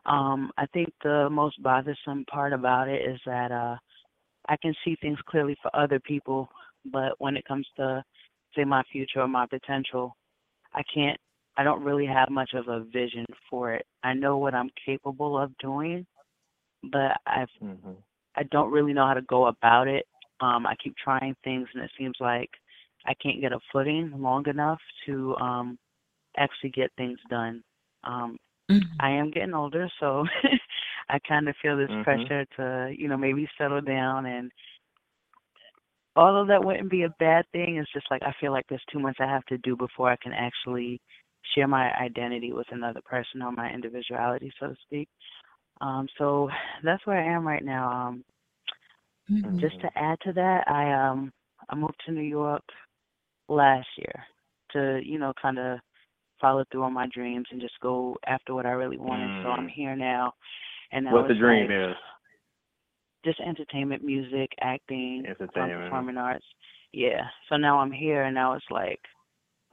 Um, 0.06 0.52
I 0.58 0.66
think 0.68 0.94
the 1.04 1.30
most 1.30 1.62
bothersome 1.62 2.26
part 2.26 2.54
about 2.54 2.88
it 2.88 3.02
is 3.08 3.20
that 3.26 3.52
uh, 3.52 3.76
I 4.48 4.56
can 4.58 4.74
see 4.86 4.96
things 5.02 5.20
clearly 5.28 5.58
for 5.62 5.76
other 5.76 6.00
people, 6.00 6.50
but 6.86 7.14
when 7.20 7.36
it 7.36 7.46
comes 7.46 7.68
to 7.76 8.04
say 8.56 8.64
my 8.64 8.84
future 8.92 9.22
or 9.22 9.28
my 9.28 9.46
potential, 9.46 10.16
I 10.74 10.82
can't. 10.94 11.20
I 11.58 11.64
don't 11.64 11.84
really 11.84 12.06
have 12.06 12.30
much 12.30 12.52
of 12.54 12.68
a 12.68 12.82
vision 12.86 13.26
for 13.50 13.74
it. 13.74 13.86
I 14.04 14.14
know 14.14 14.38
what 14.38 14.54
I'm 14.54 14.70
capable 14.86 15.38
of 15.38 15.58
doing, 15.58 16.06
but 16.92 17.18
I've 17.26 17.50
hmm 17.60 17.94
I 18.36 18.44
don't 18.52 18.72
really 18.72 18.94
know 18.94 19.08
how 19.08 19.14
to 19.16 19.22
go 19.24 19.48
about 19.48 19.88
it. 19.88 20.06
Um, 20.42 20.66
I 20.68 20.76
keep 20.84 20.96
trying 20.98 21.36
things, 21.44 21.68
and 21.74 21.84
it 21.84 21.92
seems 21.98 22.16
like 22.20 22.50
I 23.06 23.14
can't 23.16 23.42
get 23.42 23.54
a 23.54 23.60
footing 23.72 24.12
long 24.16 24.48
enough 24.48 24.80
to 25.06 25.36
um, 25.38 25.78
actually 26.38 26.70
get 26.72 26.92
things 26.98 27.20
done. 27.30 27.64
Um, 28.04 28.38
Mhm. 28.70 29.02
I 29.02 29.10
am 29.12 29.32
getting 29.32 29.54
older, 29.54 29.90
so 30.00 30.26
I 31.10 31.20
kind 31.28 31.48
of 31.50 31.56
feel 31.62 31.78
this 31.78 31.90
Mhm. 31.90 32.04
pressure 32.04 32.46
to, 32.58 32.94
you 32.98 33.08
know, 33.08 33.18
maybe 33.18 33.50
settle 33.58 33.82
down. 33.82 34.26
And 34.26 34.52
although 36.16 36.46
that 36.48 36.64
wouldn't 36.64 36.90
be 36.90 37.04
a 37.04 37.16
bad 37.20 37.46
thing, 37.52 37.78
it's 37.78 37.92
just 37.94 38.08
like 38.12 38.24
I 38.24 38.34
feel 38.40 38.52
like 38.52 38.66
there's 38.70 38.84
too 38.92 39.00
much 39.00 39.18
I 39.20 39.26
have 39.28 39.46
to 39.46 39.58
do 39.60 39.76
before 39.76 40.10
I 40.12 40.18
can 40.18 40.34
actually 40.34 41.00
share 41.56 41.68
my 41.68 41.92
identity 41.94 42.54
with 42.54 42.68
another 42.72 43.02
person 43.06 43.42
or 43.42 43.52
my 43.52 43.70
individuality, 43.72 44.52
so 44.60 44.68
to 44.68 44.76
speak. 44.86 45.10
Um, 45.82 46.08
so 46.18 46.50
that's 46.84 47.06
where 47.06 47.20
I 47.20 47.36
am 47.36 47.48
right 47.48 47.64
now. 47.64 47.90
Um, 47.92 48.24
Mhm. 49.30 49.60
just 49.60 49.80
to 49.82 49.90
add 49.98 50.20
to 50.22 50.34
that, 50.34 50.70
I 50.70 50.92
um 50.94 51.34
I 51.70 51.76
moved 51.76 52.00
to 52.06 52.12
New 52.12 52.22
York 52.22 52.64
last 53.50 53.88
year 53.98 54.26
to 54.72 55.02
you 55.04 55.20
know 55.20 55.34
kind 55.42 55.60
of 55.60 55.80
follow 56.40 56.64
through 56.72 56.84
on 56.84 56.94
my 56.94 57.08
dreams 57.08 57.48
and 57.52 57.60
just 57.60 57.80
go 57.82 58.16
after 58.28 58.54
what 58.54 58.66
I 58.66 58.72
really 58.72 58.98
wanted. 58.98 59.32
So 59.44 59.50
I'm 59.50 59.68
Mm. 59.68 59.72
here 59.72 59.96
now, 59.96 60.34
and 60.92 61.06
What 61.12 61.28
the 61.28 61.34
dream 61.36 61.64
like, 61.68 61.72
is. 61.72 61.98
just 63.26 63.40
entertainment, 63.42 64.04
music, 64.04 64.54
acting, 64.62 65.26
um, 65.28 65.32
Entertainment. 65.32 65.84
performing 65.84 66.18
arts. 66.18 66.46
Yeah. 66.94 67.30
So 67.50 67.58
now 67.58 67.80
I'm 67.80 67.92
here, 67.92 68.24
and 68.24 68.36
now 68.36 68.54
it's 68.54 68.70
like, 68.72 69.02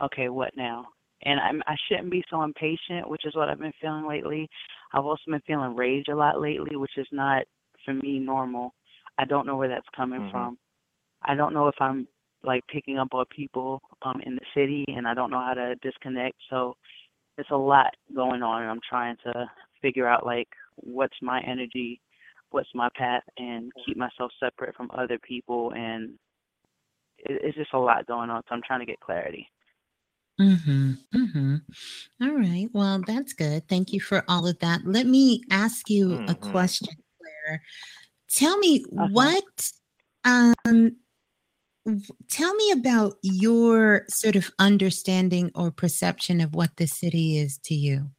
okay, 0.00 0.28
what 0.28 0.56
now? 0.56 0.88
And 1.24 1.40
I'm, 1.40 1.62
I 1.66 1.76
shouldn't 1.88 2.10
be 2.10 2.24
so 2.30 2.42
impatient, 2.42 3.08
which 3.08 3.24
is 3.24 3.34
what 3.34 3.48
I've 3.48 3.58
been 3.58 3.72
feeling 3.80 4.06
lately. 4.06 4.48
I've 4.92 5.04
also 5.06 5.22
been 5.30 5.40
feeling 5.46 5.74
rage 5.74 6.06
a 6.10 6.14
lot 6.14 6.40
lately, 6.40 6.76
which 6.76 6.96
is 6.96 7.06
not 7.12 7.44
for 7.84 7.94
me 7.94 8.18
normal. 8.18 8.74
I 9.18 9.24
don't 9.24 9.46
know 9.46 9.56
where 9.56 9.68
that's 9.68 9.88
coming 9.96 10.20
Mhm. 10.20 10.30
from. 10.30 10.58
I 11.22 11.34
don't 11.34 11.54
know 11.54 11.68
if 11.68 11.80
I'm 11.80 12.06
like 12.42 12.66
picking 12.68 12.98
up 12.98 13.14
on 13.14 13.24
people 13.26 13.80
um 14.02 14.20
in 14.26 14.34
the 14.36 14.46
city, 14.54 14.84
and 14.88 15.06
I 15.08 15.14
don't 15.14 15.30
know 15.30 15.40
how 15.40 15.54
to 15.54 15.74
disconnect. 15.76 16.36
So 16.50 16.76
it's 17.38 17.50
a 17.50 17.56
lot 17.56 17.94
going 18.14 18.42
on, 18.42 18.62
and 18.62 18.70
I'm 18.70 18.80
trying 18.88 19.16
to 19.24 19.50
figure 19.82 20.06
out 20.08 20.26
like 20.26 20.48
what's 20.76 21.16
my 21.22 21.40
energy, 21.42 22.00
what's 22.50 22.68
my 22.74 22.88
path, 22.96 23.22
and 23.38 23.72
keep 23.84 23.96
myself 23.96 24.32
separate 24.40 24.76
from 24.76 24.90
other 24.92 25.18
people. 25.18 25.72
And 25.74 26.18
it, 27.18 27.40
it's 27.42 27.56
just 27.56 27.72
a 27.74 27.78
lot 27.78 28.06
going 28.06 28.30
on. 28.30 28.42
So 28.48 28.54
I'm 28.54 28.62
trying 28.66 28.80
to 28.80 28.86
get 28.86 29.00
clarity. 29.00 29.48
Mm-hmm. 30.40 30.92
Mm-hmm. 31.14 31.56
All 32.22 32.34
right. 32.36 32.68
Well, 32.72 33.00
that's 33.06 33.32
good. 33.32 33.68
Thank 33.68 33.92
you 33.92 34.00
for 34.00 34.24
all 34.28 34.46
of 34.46 34.58
that. 34.58 34.80
Let 34.84 35.06
me 35.06 35.42
ask 35.50 35.88
you 35.88 36.14
a 36.14 36.34
Mhm. 36.34 36.40
question, 36.40 36.88
Claire. 37.20 37.62
Tell 38.28 38.58
me 38.58 38.84
Uh-huh. 38.84 39.08
what 39.12 39.70
um 40.24 40.96
tell 42.28 42.54
me 42.54 42.70
about 42.72 43.18
your 43.22 44.06
sort 44.08 44.36
of 44.36 44.50
understanding 44.58 45.50
or 45.54 45.70
perception 45.70 46.40
of 46.40 46.54
what 46.54 46.76
the 46.78 46.86
city 46.86 47.36
is 47.38 47.58
to 47.58 47.74
you. 47.74 48.10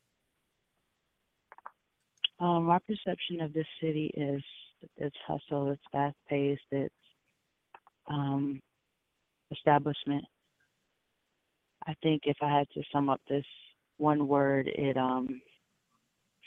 Um, 2.40 2.66
my 2.66 2.80
perception 2.80 3.42
of 3.42 3.54
this 3.54 3.66
city 3.82 4.12
is 4.16 4.44
it's 4.98 5.18
hustle, 5.26 5.72
it's 5.72 5.82
fast 5.92 6.16
paced, 6.30 6.62
it's 6.72 6.94
um, 8.08 8.62
establishment. 9.52 10.26
I 11.88 11.96
think 12.02 12.24
if 12.26 12.38
I 12.42 12.50
had 12.50 12.68
to 12.74 12.82
sum 12.92 13.10
up 13.10 13.22
this 13.30 13.46
one 13.98 14.28
word, 14.28 14.68
it 14.68 14.98
um 14.98 15.42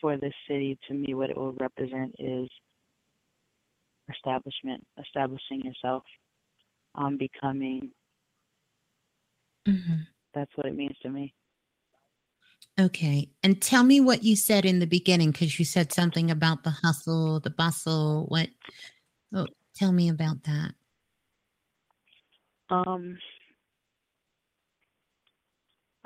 for 0.00 0.16
this 0.16 0.34
city 0.48 0.78
to 0.88 0.94
me 0.94 1.14
what 1.14 1.30
it 1.30 1.36
will 1.36 1.52
represent 1.52 2.14
is 2.18 2.48
establishment, 4.10 4.84
establishing 4.98 5.62
yourself, 5.62 6.02
um, 6.94 7.16
becoming. 7.16 7.90
Mm-hmm. 9.66 10.02
That's 10.34 10.50
what 10.54 10.66
it 10.66 10.76
means 10.76 10.96
to 11.02 11.10
me. 11.10 11.34
Okay. 12.80 13.28
And 13.42 13.60
tell 13.60 13.82
me 13.82 14.00
what 14.00 14.22
you 14.22 14.36
said 14.36 14.64
in 14.64 14.78
the 14.78 14.86
beginning, 14.86 15.32
because 15.32 15.58
you 15.58 15.64
said 15.64 15.92
something 15.92 16.30
about 16.30 16.62
the 16.62 16.70
hustle, 16.70 17.40
the 17.40 17.50
bustle. 17.50 18.26
What? 18.28 18.48
Oh, 19.34 19.46
tell 19.74 19.90
me 19.92 20.08
about 20.08 20.44
that. 20.44 20.74
Um, 22.70 23.18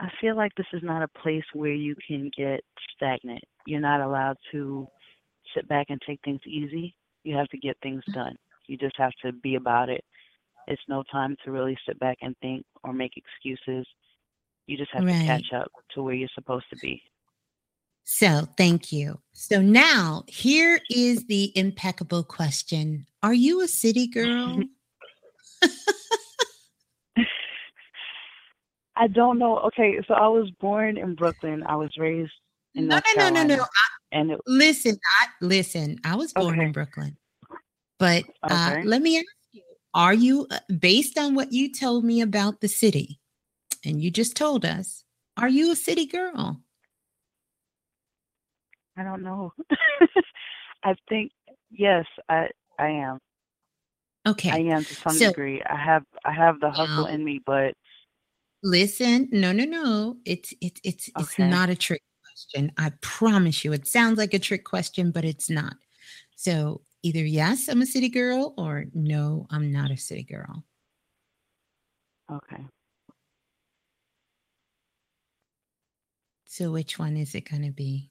I 0.03 0.11
feel 0.21 0.37
like 0.37 0.53
this 0.57 0.67
is 0.73 0.83
not 0.83 1.03
a 1.03 1.21
place 1.21 1.45
where 1.53 1.73
you 1.73 1.95
can 2.07 2.29
get 2.37 2.61
stagnant. 2.95 3.45
You're 3.67 3.81
not 3.81 4.01
allowed 4.01 4.37
to 4.51 4.89
sit 5.55 5.69
back 5.69 5.87
and 5.91 6.01
take 6.05 6.19
things 6.25 6.41
easy. 6.45 6.97
You 7.23 7.37
have 7.37 7.49
to 7.49 7.57
get 7.59 7.77
things 7.83 8.03
mm-hmm. 8.09 8.19
done. 8.19 8.37
You 8.67 8.77
just 8.77 8.97
have 8.99 9.13
to 9.25 9.33
be 9.33 9.55
about 9.55 9.89
it. 9.89 10.03
It's 10.67 10.83
no 10.89 11.05
time 11.11 11.37
to 11.45 11.53
really 11.53 11.79
sit 11.87 12.01
back 12.01 12.19
and 12.21 12.35
think 12.43 12.65
or 12.83 12.93
make 12.93 13.13
excuses. 13.17 13.87
You 14.67 14.77
just 14.77 14.91
have 14.93 15.05
Right. 15.05 15.21
to 15.21 15.27
catch 15.27 15.53
up 15.55 15.71
to 15.95 16.03
where 16.03 16.15
you're 16.15 16.29
supposed 16.35 16.67
to 16.71 16.77
be. 16.77 17.01
So, 18.05 18.49
thank 18.57 18.91
you. 18.91 19.21
So, 19.33 19.63
now 19.63 20.25
here 20.27 20.81
is 20.91 21.27
the 21.27 21.57
impeccable 21.57 22.25
question 22.25 23.07
Are 23.23 23.35
you 23.35 23.61
a 23.61 23.69
city 23.69 24.07
girl? 24.09 24.63
I 28.97 29.07
don't 29.09 29.39
know. 29.39 29.59
Okay, 29.59 29.99
so 30.07 30.15
I 30.15 30.29
was 30.29 30.51
born 30.61 30.99
in 30.99 31.15
Brooklyn. 31.15 31.63
I 31.67 31.77
was 31.77 31.91
raised 31.97 32.33
in 32.75 32.89
no, 32.89 32.97
North 32.97 33.05
no, 33.17 33.23
no, 33.23 33.29
no, 33.29 33.35
Carolina. 33.35 33.57
no. 33.57 33.63
I, 33.63 34.19
And 34.19 34.31
it, 34.33 34.41
listen, 34.47 34.99
I, 35.21 35.27
listen, 35.41 35.99
I 36.05 36.15
was 36.17 36.33
born 36.33 36.61
in 36.61 36.73
Brooklyn. 36.73 37.17
But 37.99 38.25
uh, 38.43 38.71
Okay. 38.77 38.85
let 38.85 39.01
me 39.03 39.19
ask 39.19 39.27
you 39.53 39.63
Are 39.95 40.13
you, 40.15 40.47
uh, 40.51 40.59
based 40.79 41.19
on 41.19 41.35
what 41.35 41.53
you 41.53 41.73
told 41.73 42.05
me 42.05 42.21
about 42.21 42.61
the 42.61 42.69
city, 42.69 43.19
and 43.85 44.03
you 44.03 44.11
just 44.11 44.37
told 44.37 44.65
us, 44.65 45.05
are 45.37 45.49
you 45.49 45.73
a 45.73 45.77
city 45.77 46.07
girl? 46.07 46.61
I 48.97 49.03
don't 49.05 49.23
know. 49.23 49.53
I 50.85 50.95
think 51.09 51.33
yes, 51.71 52.05
I 52.29 52.49
I 52.79 52.89
am. 52.89 53.19
Okay. 54.27 54.51
I 54.51 54.59
am 54.75 54.85
to 54.85 54.95
some 54.95 55.15
So- 55.15 55.29
degree. 55.29 55.63
I 55.65 55.77
have 55.77 56.05
I 56.25 56.33
have 56.33 56.61
the 56.61 56.71
hustle 56.71 57.05
Now- 57.07 57.15
in 57.15 57.25
me, 57.25 57.41
but 57.47 57.75
Listen, 58.63 59.29
no, 59.33 59.53
no, 59.53 59.65
no. 59.65 60.17
It's 60.25 60.55
it's 60.61 60.81
it's 60.85 61.11
it's 61.19 61.39
not 61.39 61.69
a 61.69 61.75
trick 61.75 62.03
question. 62.25 62.73
I 62.79 62.93
promise 63.01 63.65
you. 63.65 63.73
It 63.73 63.89
sounds 63.89 64.19
like 64.19 64.35
a 64.35 64.39
trick 64.39 64.65
question, 64.65 65.11
but 65.11 65.25
it's 65.25 65.51
not. 65.51 65.75
So 66.37 66.83
either 67.03 67.25
yes, 67.25 67.69
I'm 67.69 67.83
a 67.83 67.87
city 67.87 68.09
girl, 68.09 68.55
or 68.57 68.87
no, 68.95 69.47
I'm 69.51 69.73
not 69.73 69.91
a 69.91 69.97
city 69.97 70.23
girl. 70.25 70.65
okay. 72.31 72.65
So 76.45 76.71
which 76.71 76.99
one 76.99 77.17
is 77.17 77.35
it 77.35 77.49
going 77.51 77.63
to 77.63 77.73
be? 77.73 78.11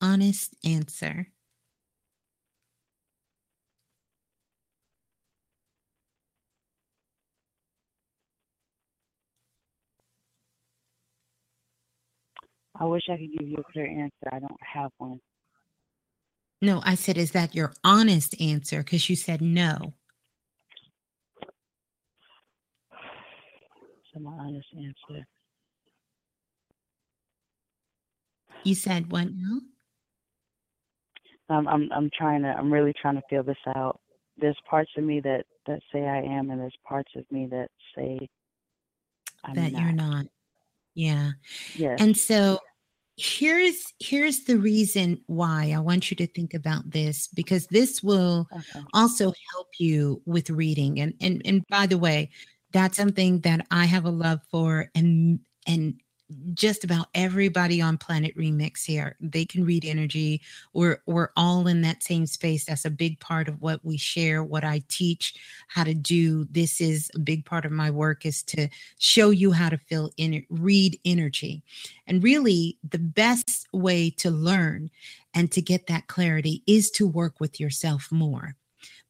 Honest 0.00 0.54
answer. 0.64 1.33
I 12.78 12.84
wish 12.84 13.02
I 13.08 13.16
could 13.16 13.32
give 13.38 13.48
you 13.48 13.56
a 13.58 13.72
clear 13.72 13.86
answer. 13.86 14.28
I 14.32 14.40
don't 14.40 14.60
have 14.60 14.90
one. 14.98 15.20
No, 16.60 16.80
I 16.84 16.94
said, 16.94 17.18
is 17.18 17.32
that 17.32 17.54
your 17.54 17.72
honest 17.84 18.40
answer? 18.40 18.82
Because 18.82 19.08
you 19.08 19.16
said 19.16 19.40
no. 19.40 19.94
So 24.12 24.20
my 24.20 24.32
honest 24.32 24.66
answer. 24.76 25.26
You 28.62 28.74
said 28.74 29.10
what 29.12 29.28
now? 29.30 29.60
I'm 31.50 31.68
I'm 31.68 31.88
I'm 31.92 32.10
trying 32.16 32.42
to 32.42 32.48
I'm 32.48 32.72
really 32.72 32.94
trying 33.00 33.16
to 33.16 33.22
feel 33.28 33.42
this 33.42 33.56
out. 33.76 34.00
There's 34.38 34.56
parts 34.68 34.90
of 34.96 35.04
me 35.04 35.20
that 35.20 35.44
that 35.66 35.80
say 35.92 36.06
I 36.06 36.22
am, 36.22 36.50
and 36.50 36.60
there's 36.60 36.76
parts 36.88 37.10
of 37.16 37.24
me 37.30 37.46
that 37.50 37.68
say 37.94 38.26
I'm 39.44 39.54
that 39.54 39.72
not. 39.72 39.82
you're 39.82 39.92
not. 39.92 40.26
Yeah. 40.94 41.32
Yes. 41.76 42.00
And 42.00 42.16
so 42.16 42.58
here's 43.16 43.92
here's 44.00 44.44
the 44.44 44.58
reason 44.58 45.20
why 45.26 45.72
I 45.74 45.78
want 45.80 46.10
you 46.10 46.16
to 46.16 46.26
think 46.26 46.52
about 46.52 46.90
this 46.90 47.28
because 47.28 47.66
this 47.68 48.02
will 48.02 48.48
okay. 48.52 48.84
also 48.92 49.32
help 49.52 49.68
you 49.78 50.20
with 50.26 50.50
reading 50.50 51.00
and 51.00 51.14
and 51.20 51.40
and 51.44 51.64
by 51.68 51.86
the 51.86 51.98
way 51.98 52.30
that's 52.72 52.96
something 52.96 53.38
that 53.40 53.64
i 53.70 53.84
have 53.84 54.04
a 54.04 54.10
love 54.10 54.40
for 54.50 54.90
and 54.96 55.38
and 55.64 55.94
just 56.54 56.84
about 56.84 57.08
everybody 57.14 57.82
on 57.82 57.98
planet 57.98 58.36
remix 58.36 58.84
here 58.84 59.16
they 59.20 59.44
can 59.44 59.64
read 59.64 59.84
energy. 59.84 60.40
We're 60.72 61.02
we're 61.06 61.30
all 61.36 61.66
in 61.66 61.82
that 61.82 62.02
same 62.02 62.26
space. 62.26 62.64
That's 62.64 62.84
a 62.84 62.90
big 62.90 63.18
part 63.20 63.48
of 63.48 63.60
what 63.60 63.84
we 63.84 63.96
share 63.96 64.44
what 64.44 64.64
i 64.64 64.82
teach 64.88 65.34
how 65.68 65.84
to 65.84 65.94
do. 65.94 66.46
This 66.50 66.80
is 66.80 67.10
a 67.14 67.18
big 67.18 67.44
part 67.44 67.64
of 67.64 67.72
my 67.72 67.90
work 67.90 68.26
is 68.26 68.42
to 68.44 68.68
show 68.98 69.30
you 69.30 69.52
how 69.52 69.68
to 69.68 69.78
feel 69.78 70.10
in 70.16 70.44
read 70.50 70.98
energy. 71.04 71.62
And 72.06 72.22
really 72.22 72.78
the 72.88 72.98
best 72.98 73.66
way 73.72 74.10
to 74.10 74.30
learn 74.30 74.90
and 75.34 75.50
to 75.52 75.62
get 75.62 75.86
that 75.86 76.06
clarity 76.06 76.62
is 76.66 76.90
to 76.92 77.06
work 77.06 77.40
with 77.40 77.58
yourself 77.58 78.08
more. 78.10 78.56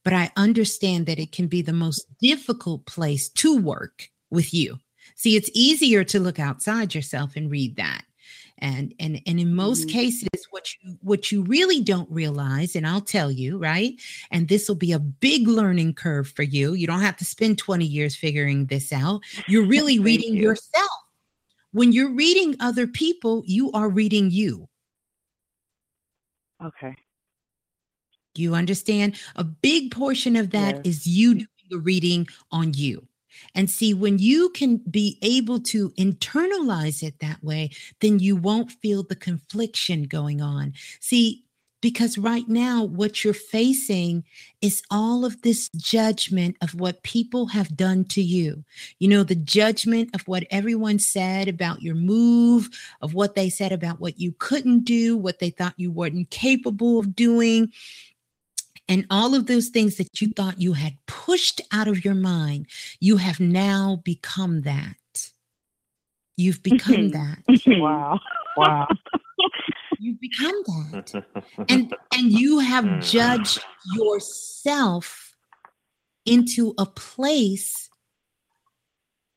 But 0.04 0.12
I 0.12 0.30
understand 0.36 1.06
that 1.06 1.18
it 1.18 1.32
can 1.32 1.48
be 1.48 1.62
the 1.62 1.72
most 1.72 2.06
difficult 2.20 2.86
place 2.86 3.28
to 3.30 3.58
work 3.58 4.10
with 4.30 4.52
you. 4.52 4.78
See, 5.14 5.36
it's 5.36 5.50
easier 5.54 6.04
to 6.04 6.20
look 6.20 6.38
outside 6.38 6.94
yourself 6.94 7.36
and 7.36 7.50
read 7.50 7.76
that. 7.76 8.04
And 8.58 8.94
and 9.00 9.20
and 9.26 9.40
in 9.40 9.54
most 9.54 9.88
Mhm. 9.88 9.92
cases 9.92 10.28
what 10.50 10.72
you 10.82 10.96
what 11.02 11.32
you 11.32 11.42
really 11.42 11.80
don't 11.82 12.10
realize 12.10 12.76
and 12.76 12.86
I'll 12.86 13.00
tell 13.00 13.30
you, 13.30 13.58
right? 13.58 14.00
And 14.30 14.48
this 14.48 14.68
will 14.68 14.76
be 14.76 14.92
a 14.92 14.98
big 15.00 15.48
learning 15.48 15.94
curve 15.94 16.28
for 16.28 16.44
you. 16.44 16.74
You 16.74 16.86
don't 16.86 17.00
have 17.00 17.16
to 17.18 17.24
spend 17.24 17.58
20 17.58 17.84
years 17.86 18.14
figuring 18.16 18.66
this 18.66 18.92
out. 18.92 19.22
You're 19.48 19.66
really 19.66 19.98
reading 19.98 20.36
you. 20.36 20.42
yourself. 20.42 20.90
When 21.72 21.92
you're 21.92 22.12
reading 22.14 22.56
other 22.60 22.86
people, 22.86 23.42
you 23.46 23.72
are 23.72 23.88
reading 23.88 24.30
you. 24.30 24.68
Okay. 26.62 26.94
You 28.36 28.54
understand? 28.54 29.18
A 29.36 29.44
big 29.44 29.90
portion 29.92 30.36
of 30.36 30.50
that 30.50 30.80
Yes. 30.84 30.84
is 30.84 31.06
you 31.06 31.34
doing 31.34 31.48
the 31.70 31.78
reading 31.78 32.26
on 32.50 32.74
you. 32.74 33.06
And 33.54 33.70
see, 33.70 33.94
when 33.94 34.18
you 34.18 34.50
can 34.50 34.78
be 34.90 35.18
able 35.22 35.60
to 35.60 35.90
internalize 35.90 37.02
it 37.02 37.18
that 37.20 37.42
way, 37.42 37.70
then 38.00 38.18
you 38.18 38.36
won't 38.36 38.72
feel 38.82 39.02
the 39.02 39.16
confliction 39.16 40.04
going 40.04 40.40
on. 40.40 40.72
See, 41.00 41.44
Because 41.84 42.16
right 42.16 42.48
now, 42.48 42.82
what 42.82 43.22
you're 43.22 43.34
facing 43.34 44.24
is 44.62 44.82
all 44.90 45.26
of 45.26 45.42
this 45.42 45.68
judgment 45.76 46.56
of 46.62 46.74
what 46.74 47.02
people 47.02 47.44
have 47.48 47.76
done 47.76 48.06
to 48.06 48.22
you. 48.22 48.64
You 49.00 49.08
know, 49.08 49.22
the 49.22 49.34
judgment 49.34 50.08
of 50.14 50.22
what 50.22 50.46
everyone 50.50 50.98
said 50.98 51.46
about 51.46 51.82
your 51.82 51.94
move, 51.94 52.70
of 53.02 53.12
what 53.12 53.34
they 53.34 53.50
said 53.50 53.70
about 53.70 54.00
what 54.00 54.18
you 54.18 54.32
couldn't 54.38 54.84
do, 54.84 55.18
what 55.18 55.40
they 55.40 55.50
thought 55.50 55.74
you 55.76 55.92
weren't 55.92 56.30
capable 56.30 56.98
of 56.98 57.14
doing. 57.14 57.70
And 58.88 59.06
all 59.10 59.34
of 59.34 59.46
those 59.46 59.68
things 59.68 59.96
that 59.96 60.20
you 60.20 60.28
thought 60.28 60.60
you 60.60 60.74
had 60.74 60.98
pushed 61.06 61.60
out 61.72 61.88
of 61.88 62.04
your 62.04 62.14
mind, 62.14 62.66
you 63.00 63.16
have 63.16 63.40
now 63.40 64.02
become 64.04 64.62
that. 64.62 64.96
You've 66.36 66.62
become 66.62 67.10
mm-hmm. 67.10 67.12
that. 67.12 67.38
Mm-hmm. 67.48 67.80
wow. 67.80 68.20
Wow. 68.56 68.86
You've 69.98 70.20
become 70.20 70.62
that. 70.92 71.24
And 71.68 71.92
and 72.12 72.30
you 72.30 72.60
have 72.60 72.84
mm. 72.84 73.02
judged 73.02 73.64
yourself 73.94 75.34
into 76.24 76.72
a 76.78 76.86
place 76.86 77.88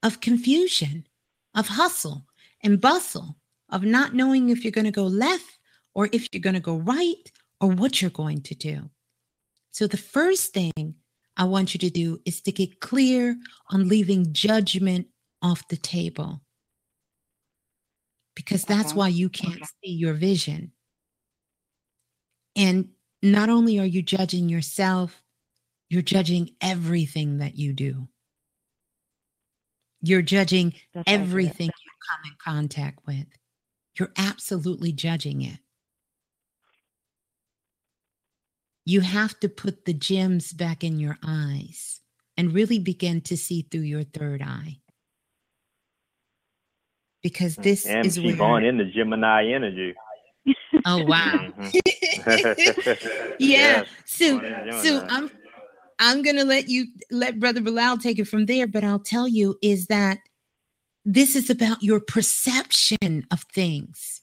of 0.04 0.22
confusion, 0.22 1.08
of 1.56 1.68
hustle 1.68 2.28
and 2.62 2.80
bustle, 2.80 3.38
of 3.70 3.84
not 3.84 4.14
knowing 4.14 4.50
if 4.50 4.64
you're 4.64 4.72
going 4.72 4.86
to 4.86 4.92
go 4.92 5.08
left 5.08 5.58
or 5.96 6.10
if 6.12 6.28
you're 6.32 6.42
going 6.42 6.54
to 6.54 6.60
go 6.60 6.78
right 6.78 7.32
or 7.60 7.70
what 7.70 8.00
you're 8.00 8.12
going 8.12 8.42
to 8.42 8.54
do. 8.54 8.90
So 9.78 9.86
the 9.86 9.96
first 9.96 10.56
thing 10.56 10.96
I 11.38 11.44
want 11.44 11.76
you 11.76 11.80
to 11.82 11.92
do 11.92 12.20
is 12.26 12.42
to 12.42 12.52
get 12.52 12.80
clear 12.80 13.38
on 13.70 13.88
leaving 13.88 14.34
judgment 14.34 15.06
off 15.44 15.68
the 15.68 15.78
table 15.78 16.42
because 18.36 18.66
that's 18.66 18.90
Okay. 18.90 18.98
why 18.98 19.10
you 19.10 19.30
can't 19.30 19.62
see 19.84 19.92
your 19.92 20.16
vision. 20.16 20.72
And 22.56 22.90
not 23.22 23.50
only 23.50 23.78
are 23.78 23.86
you 23.86 24.02
judging 24.02 24.50
yourself, 24.50 25.22
you're 25.92 26.02
judging 26.02 26.56
everything 26.60 27.38
that 27.38 27.56
you 27.56 27.72
do. 27.72 28.08
You're 30.02 30.24
judging 30.24 30.74
That's 30.96 31.04
everything 31.06 31.68
you 31.68 31.92
come 32.10 32.32
in 32.32 32.36
contact 32.44 33.06
with. 33.06 33.28
You're 34.00 34.14
absolutely 34.18 34.92
judging 34.92 35.44
it. 35.44 35.60
You 38.88 39.02
have 39.02 39.38
to 39.42 39.50
put 39.50 39.84
the 39.84 39.94
gems 39.94 40.54
back 40.54 40.82
in 40.82 40.98
your 40.98 41.18
eyes 41.22 42.00
and 42.38 42.54
really 42.54 42.80
begin 42.80 43.20
to 43.24 43.36
see 43.36 43.64
through 43.70 43.82
your 43.82 44.06
third 44.06 44.42
eye. 44.42 44.78
Because 47.22 47.58
this 47.58 47.86
and 47.86 48.08
is 48.08 48.18
keep 48.18 48.40
on 48.40 48.64
in 48.64 48.78
the 48.78 48.86
Gemini 48.86 49.52
energy. 49.52 49.94
Oh 50.86 51.04
wow. 51.04 51.52
Mhm. 51.60 52.96
yeah. 53.40 53.84
Yes, 53.84 53.88
So 54.06 54.40
so 54.82 55.06
I'm 55.10 55.30
I'm 56.00 56.22
gonna 56.22 56.46
let 56.46 56.70
you 56.70 56.86
let 57.12 57.42
Brother 57.42 57.60
Balah 57.60 58.02
take 58.02 58.20
it 58.20 58.30
from 58.30 58.46
there, 58.46 58.68
but 58.68 58.86
I'll 58.86 59.00
tell 59.00 59.28
you 59.28 59.58
is 59.62 59.88
that 59.88 60.20
this 61.04 61.36
is 61.36 61.50
about 61.50 61.84
your 61.84 62.00
perception 62.00 63.28
of 63.32 63.42
things. 63.54 64.22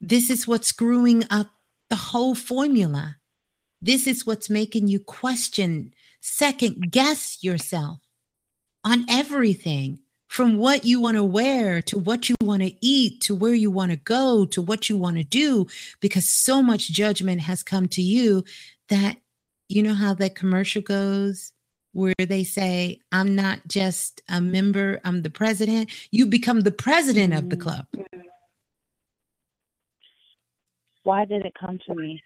This 0.00 0.30
is 0.30 0.48
what's 0.48 0.68
screwing 0.68 1.24
up 1.28 1.48
the 1.90 1.96
whole 1.96 2.34
formula. 2.34 3.16
This 3.84 4.06
is 4.06 4.24
what's 4.24 4.48
making 4.48 4.88
you 4.88 4.98
question, 4.98 5.92
second 6.22 6.90
guess 6.90 7.44
yourself 7.44 7.98
on 8.82 9.04
everything 9.10 9.98
from 10.26 10.56
what 10.56 10.86
you 10.86 11.02
want 11.02 11.18
to 11.18 11.22
wear 11.22 11.82
to 11.82 11.98
what 11.98 12.30
you 12.30 12.34
want 12.40 12.62
to 12.62 12.72
eat 12.80 13.20
to 13.20 13.34
where 13.34 13.52
you 13.52 13.70
want 13.70 13.90
to 13.90 13.98
go 13.98 14.46
to 14.46 14.62
what 14.62 14.88
you 14.88 14.96
want 14.96 15.18
to 15.18 15.22
do 15.22 15.66
because 16.00 16.26
so 16.26 16.62
much 16.62 16.88
judgment 16.92 17.42
has 17.42 17.62
come 17.62 17.86
to 17.86 18.00
you 18.00 18.42
that 18.88 19.18
you 19.68 19.82
know 19.82 19.92
how 19.92 20.14
that 20.14 20.34
commercial 20.34 20.80
goes 20.80 21.52
where 21.92 22.14
they 22.18 22.42
say 22.42 22.98
i'm 23.12 23.34
not 23.36 23.60
just 23.68 24.22
a 24.28 24.40
member 24.40 24.98
i'm 25.04 25.22
the 25.22 25.30
president 25.30 25.90
you 26.10 26.26
become 26.26 26.60
the 26.62 26.72
president 26.72 27.34
of 27.34 27.50
the 27.50 27.56
Mm. 27.56 27.60
club 27.60 27.86
Why 31.04 31.26
did 31.26 31.44
it 31.44 31.52
come 31.60 31.78
to 31.86 31.94
me? 31.94 32.22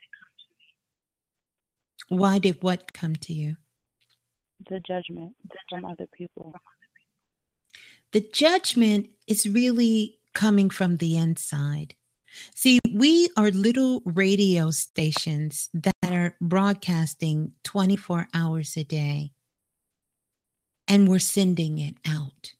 Why 2.08 2.38
did 2.38 2.62
what 2.62 2.92
come 2.92 3.14
to 3.16 3.32
you 3.32 3.56
The 4.68 4.80
judgment 4.80 5.34
from 5.68 5.84
other 5.84 6.06
people. 6.16 6.54
the 8.12 8.20
judgment 8.32 9.10
is 9.26 9.48
really 9.48 10.18
coming 10.34 10.70
from 10.70 10.96
the 10.96 11.16
inside. 11.16 11.94
See, 12.54 12.78
we 12.92 13.30
are 13.36 13.50
little 13.50 14.02
radio 14.04 14.70
stations 14.70 15.68
that 15.74 15.94
are 16.04 16.36
broadcasting 16.40 17.52
24 17.64 18.28
hours 18.34 18.76
a 18.76 18.84
day, 18.84 19.32
and 20.86 21.08
we're 21.08 21.18
sending 21.18 21.78
it 21.78 21.96
out. 22.06 22.52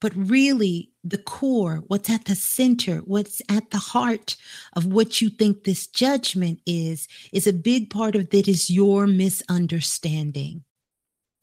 But 0.00 0.12
really, 0.16 0.90
the 1.04 1.18
core, 1.18 1.82
what's 1.86 2.08
at 2.08 2.24
the 2.24 2.34
center, 2.34 2.98
what's 2.98 3.42
at 3.48 3.70
the 3.70 3.78
heart 3.78 4.36
of 4.74 4.86
what 4.86 5.20
you 5.20 5.28
think 5.28 5.64
this 5.64 5.86
judgment 5.86 6.60
is, 6.66 7.06
is 7.32 7.46
a 7.46 7.52
big 7.52 7.90
part 7.90 8.14
of 8.14 8.32
it 8.32 8.48
is 8.48 8.70
your 8.70 9.06
misunderstanding. 9.06 10.64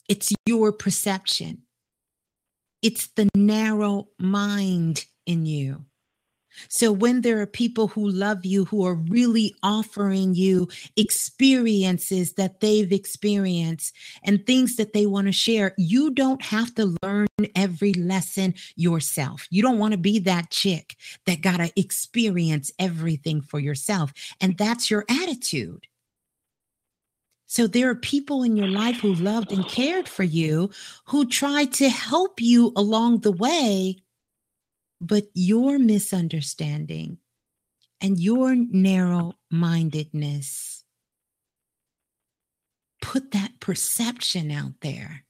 It's 0.10 0.34
your 0.48 0.72
perception 0.72 1.64
it's 2.82 3.08
the 3.08 3.30
narrow 3.36 4.08
mind 4.20 5.06
in 5.26 5.46
you. 5.46 5.86
So 6.70 6.92
when 6.92 7.22
there 7.22 7.42
are 7.42 7.48
people 7.48 7.88
who 7.88 8.10
love 8.10 8.46
you, 8.46 8.66
who 8.66 8.86
are 8.86 8.96
really 8.96 9.56
offering 9.64 10.34
you 10.34 10.68
experiences 10.96 12.34
that 12.34 12.60
they've 12.60 12.92
experienced 12.92 13.94
and 14.24 14.46
things 14.46 14.76
that 14.76 14.94
they 14.94 15.06
want 15.06 15.28
to 15.28 15.34
share, 15.34 15.74
you 15.78 16.12
don't 16.12 16.42
have 16.42 16.74
to 16.76 16.98
learn 17.04 17.28
every 17.56 17.94
lesson 17.94 18.54
yourself. 18.76 19.48
You 19.50 19.62
don't 19.62 19.80
want 19.80 19.94
to 19.94 19.98
be 19.98 20.20
that 20.20 20.50
chick 20.50 20.96
that 21.26 21.42
got 21.42 21.58
to 21.58 21.72
experience 21.80 22.72
everything 22.80 23.42
for 23.42 23.60
yourself. 23.60 24.14
And 24.42 24.58
that's 24.58 24.90
your 24.90 25.06
attitude. 25.10 25.88
So 27.48 27.66
there 27.66 27.90
are 27.90 27.96
people 27.96 28.44
in 28.44 28.58
your 28.58 28.68
life 28.68 28.98
who 28.98 29.16
loved 29.16 29.54
and 29.54 29.66
cared 29.68 30.10
for 30.10 30.24
you 30.24 30.70
who 31.06 31.26
tried 31.26 31.72
to 31.74 31.90
help 31.90 32.42
you 32.42 32.74
along 32.76 33.20
the 33.20 33.32
way, 33.32 33.98
but 35.00 35.26
your 35.34 35.78
misunderstanding 35.80 37.18
and 38.02 38.20
your 38.20 38.56
narrow 38.56 39.34
mindedness 39.50 40.84
put 43.02 43.32
that 43.32 43.60
perception 43.60 44.52
out 44.52 44.74
there. 44.82 45.24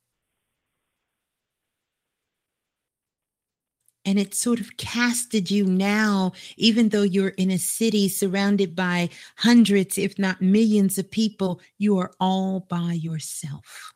And 4.05 4.17
it 4.17 4.33
sort 4.33 4.61
of 4.61 4.77
casted 4.77 5.51
you 5.51 5.65
now, 5.65 6.31
even 6.55 6.89
though 6.89 7.03
you're 7.03 7.29
in 7.29 7.51
a 7.51 7.57
city 7.57 8.07
surrounded 8.07 8.73
by 8.73 9.09
hundreds, 9.35 9.97
if 9.97 10.17
not 10.17 10.41
millions 10.41 10.97
of 10.97 11.11
people, 11.11 11.59
you 11.77 11.97
are 11.97 12.13
all 12.17 12.61
by 12.61 12.93
yourself. 12.93 13.91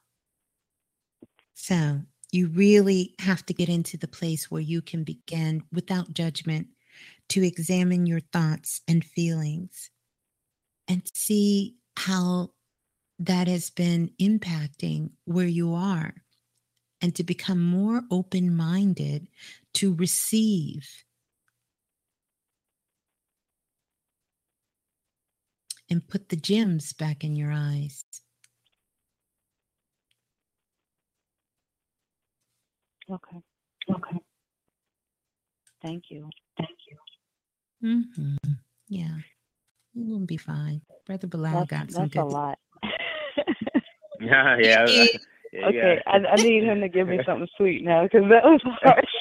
So 1.54 2.02
you 2.32 2.48
really 2.48 3.14
have 3.20 3.46
to 3.46 3.54
get 3.54 3.70
into 3.70 3.98
the 3.98 4.08
place 4.08 4.50
where 4.50 4.62
you 4.62 4.82
can 4.82 5.04
begin 5.04 5.64
without 5.72 6.14
judgment 6.14 6.68
to 7.30 7.46
examine 7.46 8.06
your 8.06 8.20
thoughts 8.20 8.82
and 8.88 9.04
feelings 9.04 9.90
and 10.88 11.02
see 11.14 11.76
how 11.98 12.52
that 13.20 13.48
has 13.48 13.70
been 13.70 14.12
impacting 14.20 15.12
where 15.26 15.48
you 15.48 15.74
are 15.74 16.14
and 17.02 17.16
to 17.16 17.24
become 17.24 17.64
more 17.64 18.04
open 18.12 18.56
minded 18.56 19.28
to 19.74 19.94
receive 19.96 20.88
and 25.90 26.08
put 26.08 26.30
the 26.30 26.36
gems 26.36 26.94
back 26.94 27.24
in 27.24 27.36
your 27.36 27.52
eyes. 27.52 28.06
Okay. 33.12 33.38
Okay. 33.90 34.18
Thank 35.82 36.06
you. 36.10 36.30
Thank 36.58 36.78
you. 36.90 36.98
hmm 38.08 38.36
Yeah, 38.88 39.18
you're 39.94 40.14
gonna 40.14 40.26
be 40.26 40.38
fine. 40.38 40.82
Brother 41.06 41.28
Balah 41.28 41.54
That's, 41.68 41.70
got 41.70 41.92
some 41.92 42.04
that's 42.08 42.16
a 42.18 42.24
lot. 42.24 42.58
Yeah, 44.22 44.56
yeah. 44.60 44.86
yeah, 45.52 45.66
okay, 45.68 46.02
I, 46.06 46.18
I 46.18 46.36
need 46.36 46.64
him 46.64 46.80
to 46.82 46.88
give 46.90 47.08
me 47.08 47.20
something 47.26 47.48
sweet 47.58 47.84
now 47.84 48.04
because 48.04 48.22
that 48.30 48.44
was 48.46 48.62
harsh. 48.84 49.16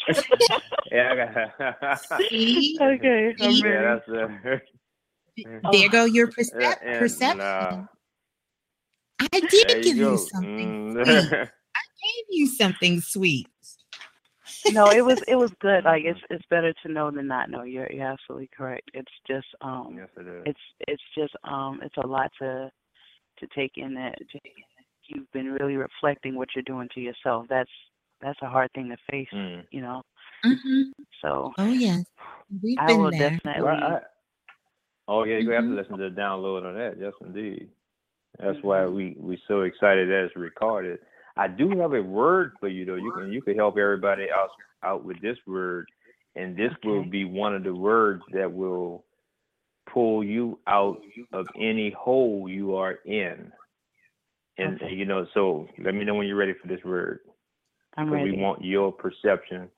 yeah, 0.92 1.12
I 1.12 1.16
got- 1.16 2.28
See? 2.28 2.76
okay, 2.78 3.34
I'm 3.40 3.54
See? 3.54 3.62
ready. 3.62 3.74
yeah, 3.74 3.96
that's 3.96 4.08
uh, 5.64 5.72
There 5.72 5.88
go 5.88 6.04
your 6.04 6.28
percep- 6.28 6.60
yeah, 6.60 6.74
and, 6.84 6.98
perception. 6.98 7.40
uh, 7.40 7.86
I 9.32 9.40
did 9.40 9.84
give 9.84 9.96
you 9.96 10.04
go. 10.04 10.16
something 10.16 10.94
Mm. 10.94 11.04
sweet. 11.06 11.48
I 11.74 11.82
gave 12.02 12.26
you 12.28 12.46
something 12.46 13.00
sweet. 13.00 13.48
No, 14.68 14.90
it 14.90 15.02
was 15.04 15.18
it 15.28 15.36
was 15.36 15.50
good. 15.60 15.84
Like 15.84 16.02
it's 16.04 16.20
it's 16.30 16.44
better 16.50 16.72
to 16.84 16.92
know 16.92 17.10
than 17.10 17.26
not 17.26 17.50
know. 17.50 17.62
You're 17.62 17.90
you're 17.90 18.06
absolutely 18.06 18.50
correct. 18.56 18.90
It's 18.94 19.10
just 19.26 19.46
um 19.60 19.96
Yes, 19.98 20.08
it 20.16 20.26
is. 20.26 20.42
it's 20.46 20.60
it's 20.88 21.02
just 21.16 21.34
um 21.44 21.80
it's 21.82 21.96
a 22.02 22.06
lot 22.06 22.30
to 22.40 22.70
to 23.38 23.46
take 23.54 23.72
in 23.76 23.94
that 23.94 24.16
you've 25.06 25.30
been 25.32 25.52
really 25.52 25.76
reflecting 25.76 26.34
what 26.36 26.48
you're 26.54 26.62
doing 26.64 26.88
to 26.94 27.00
yourself. 27.00 27.46
That's 27.48 27.70
that's 28.20 28.38
a 28.42 28.48
hard 28.48 28.70
thing 28.74 28.88
to 28.90 28.96
face, 29.10 29.28
Mm. 29.34 29.64
you 29.70 29.80
know. 29.80 30.02
hmm 30.44 30.82
So 31.22 31.52
Oh 31.58 31.72
yes, 31.72 32.04
we've 32.62 32.78
I 32.78 32.86
been 32.88 32.98
will 32.98 33.10
there. 33.10 33.30
definitely 33.30 33.62
Well, 33.62 33.74
I, 33.74 34.00
oh 35.08 35.24
yeah, 35.24 35.38
you 35.38 35.50
have 35.50 35.64
to 35.64 35.70
Mhm. 35.70 35.76
listen 35.76 35.98
to 35.98 36.10
the 36.10 36.16
download 36.20 36.64
on 36.64 36.74
that. 36.74 36.98
Yes, 36.98 37.14
indeed. 37.20 37.68
That's 38.38 38.62
why 38.62 38.86
we 38.86 39.16
we 39.18 39.40
so 39.48 39.62
excited 39.62 40.08
that 40.08 40.24
it's 40.26 40.36
recorded. 40.36 41.00
I 41.36 41.48
do 41.48 41.78
have 41.80 41.94
a 41.94 42.02
word 42.02 42.52
for 42.60 42.68
you 42.68 42.84
though. 42.84 42.96
You 42.96 43.12
can 43.12 43.32
you 43.32 43.42
can 43.42 43.56
help 43.56 43.78
everybody 43.78 44.24
else 44.30 44.50
out 44.82 45.04
with 45.04 45.20
this 45.22 45.36
word, 45.46 45.86
and 46.36 46.56
this 46.56 46.72
will 46.84 47.04
be 47.04 47.24
one 47.24 47.54
of 47.54 47.64
the 47.64 47.74
words 47.74 48.22
that 48.32 48.52
will 48.52 49.04
pull 49.92 50.22
you 50.24 50.58
out 50.66 51.00
of 51.32 51.46
any 51.58 51.90
hole 51.90 52.48
you 52.48 52.76
are 52.76 52.94
in. 53.04 53.52
And 54.58 54.80
Okay. 54.82 54.92
you 54.94 55.04
know, 55.04 55.26
so 55.34 55.68
let 55.78 55.94
me 55.94 56.04
know 56.04 56.14
when 56.14 56.26
you're 56.26 56.36
ready 56.36 56.54
for 56.60 56.68
this 56.68 56.82
word. 56.84 57.20
I'm 57.96 58.10
ready. 58.10 58.32
we 58.32 58.38
want 58.38 58.64
your 58.64 58.92
perception. 58.92 59.70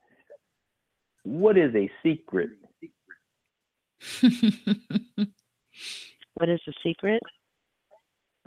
What 1.25 1.57
is 1.57 1.75
a 1.75 1.91
secret? 2.03 2.51
What 6.35 6.49
is 6.49 6.61
the 6.67 6.73
secret? 6.83 7.23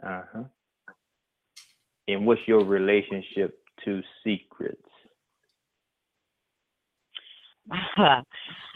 Uh 0.03 0.23
huh. 0.33 0.43
And 2.07 2.25
what's 2.25 2.41
your 2.47 2.63
relationship 2.63 3.59
to 3.85 4.01
secrets? 4.23 4.81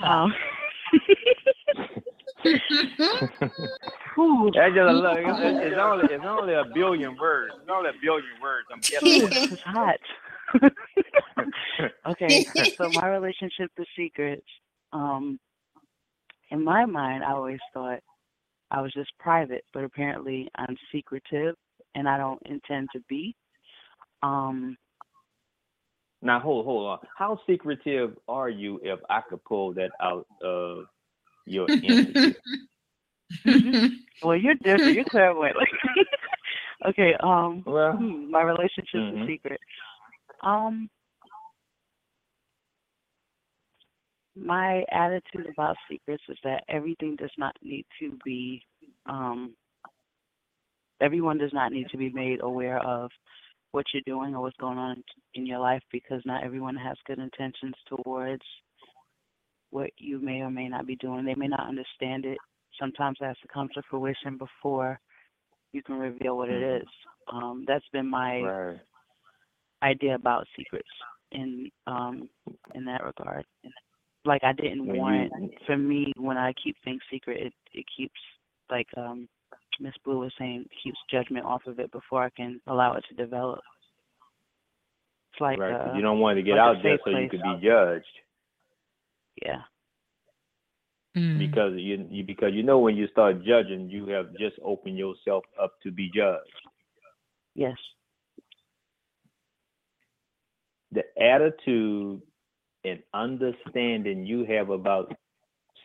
um, 0.03 0.33
That's 4.55 4.73
just 4.73 4.89
a 4.89 4.93
look. 4.93 5.17
It's, 5.19 5.59
it's 5.63 5.75
only 5.79 6.05
it's 6.13 6.25
only 6.25 6.53
a 6.53 6.63
billion 6.73 7.17
words. 7.17 7.53
It's 7.61 7.69
only 7.69 7.89
a 7.89 7.93
billion 8.01 8.41
words. 8.41 8.67
I'm 8.71 8.79
guessing. 8.79 9.57
hot. 9.65 9.99
okay, 12.07 12.45
so 12.77 12.89
my 12.93 13.07
relationship 13.09 13.71
to 13.77 13.85
secrets. 13.95 14.45
Um, 14.93 15.39
in 16.51 16.63
my 16.63 16.85
mind, 16.85 17.23
I 17.23 17.33
always 17.33 17.59
thought 17.73 17.99
I 18.71 18.81
was 18.81 18.91
just 18.93 19.11
private, 19.19 19.63
but 19.73 19.83
apparently 19.83 20.49
I'm 20.55 20.75
secretive, 20.91 21.55
and 21.95 22.07
I 22.07 22.17
don't 22.17 22.41
intend 22.45 22.89
to 22.93 22.99
be. 23.09 23.35
Um, 24.21 24.77
Now 26.21 26.39
hold 26.39 26.65
hold 26.65 26.87
on. 26.87 26.99
How 27.17 27.39
secretive 27.47 28.17
are 28.27 28.49
you? 28.49 28.79
If 28.83 28.99
I 29.09 29.21
could 29.21 29.43
pull 29.45 29.73
that 29.73 29.91
out 30.01 30.25
of 30.43 30.85
your 31.45 31.69
energy. 31.83 32.35
well, 34.23 34.35
you're 34.35 34.55
different. 34.55 34.95
You're 34.95 35.05
clairvoyant. 35.05 35.57
okay. 36.89 37.13
Um, 37.21 37.63
Well, 37.65 37.93
hmm, 37.93 38.29
my 38.31 38.41
relationship 38.41 39.01
Mhm. 39.01 39.25
to 39.25 39.25
secret. 39.27 39.59
Um, 40.43 40.89
my 44.35 44.83
attitude 44.91 45.47
about 45.51 45.75
secrets 45.89 46.23
is 46.29 46.37
that 46.43 46.63
everything 46.69 47.15
does 47.15 47.31
not 47.37 47.55
need 47.61 47.85
to 47.99 48.17
be 48.23 48.61
um 49.05 49.55
everyone 51.01 51.37
does 51.37 51.53
not 51.53 51.71
need 51.71 51.89
to 51.89 51.97
be 51.97 52.09
made 52.09 52.41
aware 52.41 52.79
of 52.79 53.11
what 53.71 53.85
you're 53.93 54.01
doing 54.05 54.35
or 54.35 54.41
what's 54.41 54.57
going 54.57 54.77
on 54.77 55.03
in 55.35 55.45
your 55.45 55.59
life 55.59 55.83
because 55.91 56.21
not 56.25 56.43
everyone 56.43 56.75
has 56.75 56.97
good 57.05 57.19
intentions 57.19 57.75
towards 57.87 58.43
what 59.71 59.91
you 59.97 60.19
may 60.19 60.41
or 60.41 60.49
may 60.49 60.67
not 60.67 60.87
be 60.87 60.95
doing. 60.95 61.25
They 61.25 61.35
may 61.35 61.47
not 61.47 61.67
understand 61.67 62.25
it. 62.25 62.37
Sometimes 62.79 63.17
it 63.21 63.25
has 63.25 63.37
to 63.41 63.47
come 63.47 63.69
to 63.75 63.81
fruition 63.89 64.37
before 64.37 64.99
you 65.71 65.83
can 65.83 65.95
reveal 65.95 66.37
what 66.37 66.49
it 66.49 66.61
Mhm. 66.61 66.81
is. 66.81 66.87
Um, 67.27 67.65
that's 67.67 67.87
been 67.89 68.07
my 68.09 68.41
right. 68.41 68.79
idea 69.83 70.15
about 70.15 70.47
secrets 70.55 70.89
in 71.31 71.71
um 71.87 72.29
in 72.73 72.85
that 72.85 73.03
regard. 73.03 73.45
Like 74.25 74.43
I 74.43 74.53
didn't 74.53 74.87
When 74.87 74.97
want 74.97 75.31
you- 75.41 75.57
for 75.65 75.77
me 75.77 76.11
when 76.17 76.37
I 76.37 76.53
keep 76.53 76.75
things 76.83 77.01
secret 77.11 77.41
it 77.41 77.53
it 77.73 77.85
keeps 77.95 78.19
like 78.69 78.87
um 78.97 79.27
Miss 79.79 79.93
Blue 80.03 80.19
was 80.19 80.33
saying 80.37 80.65
keeps 80.83 80.97
judgment 81.09 81.45
off 81.45 81.65
of 81.67 81.79
it 81.79 81.91
before 81.91 82.23
I 82.23 82.29
can 82.29 82.59
allow 82.67 82.93
it 82.93 83.03
to 83.09 83.15
develop. 83.15 83.61
It's 85.31 85.41
like 85.41 85.59
right. 85.59 85.71
'cause 85.71 85.91
uh 85.93 85.95
you 85.95 86.01
don't 86.01 86.19
want 86.19 86.37
to 86.37 86.43
get 86.43 86.55
like 86.55 86.59
out 86.59 86.83
there 86.83 86.99
so 87.03 87.09
you 87.11 87.15
place. 87.15 87.31
could 87.31 87.43
be 87.43 87.67
judged 87.67 88.05
yeah. 89.45 89.61
Mm. 91.17 91.39
because 91.39 91.73
you, 91.75 92.05
you 92.09 92.23
because 92.23 92.53
you 92.53 92.63
know 92.63 92.79
when 92.79 92.95
you 92.95 93.07
start 93.07 93.43
judging 93.43 93.89
you 93.89 94.07
have 94.07 94.27
just 94.37 94.57
opened 94.63 94.97
yourself 94.97 95.43
up 95.61 95.73
to 95.83 95.91
be 95.91 96.09
judged. 96.13 96.49
Yes. 97.55 97.77
the 100.91 101.03
attitude 101.21 102.21
and 102.85 102.99
understanding 103.13 104.25
you 104.25 104.45
have 104.45 104.69
about 104.69 105.13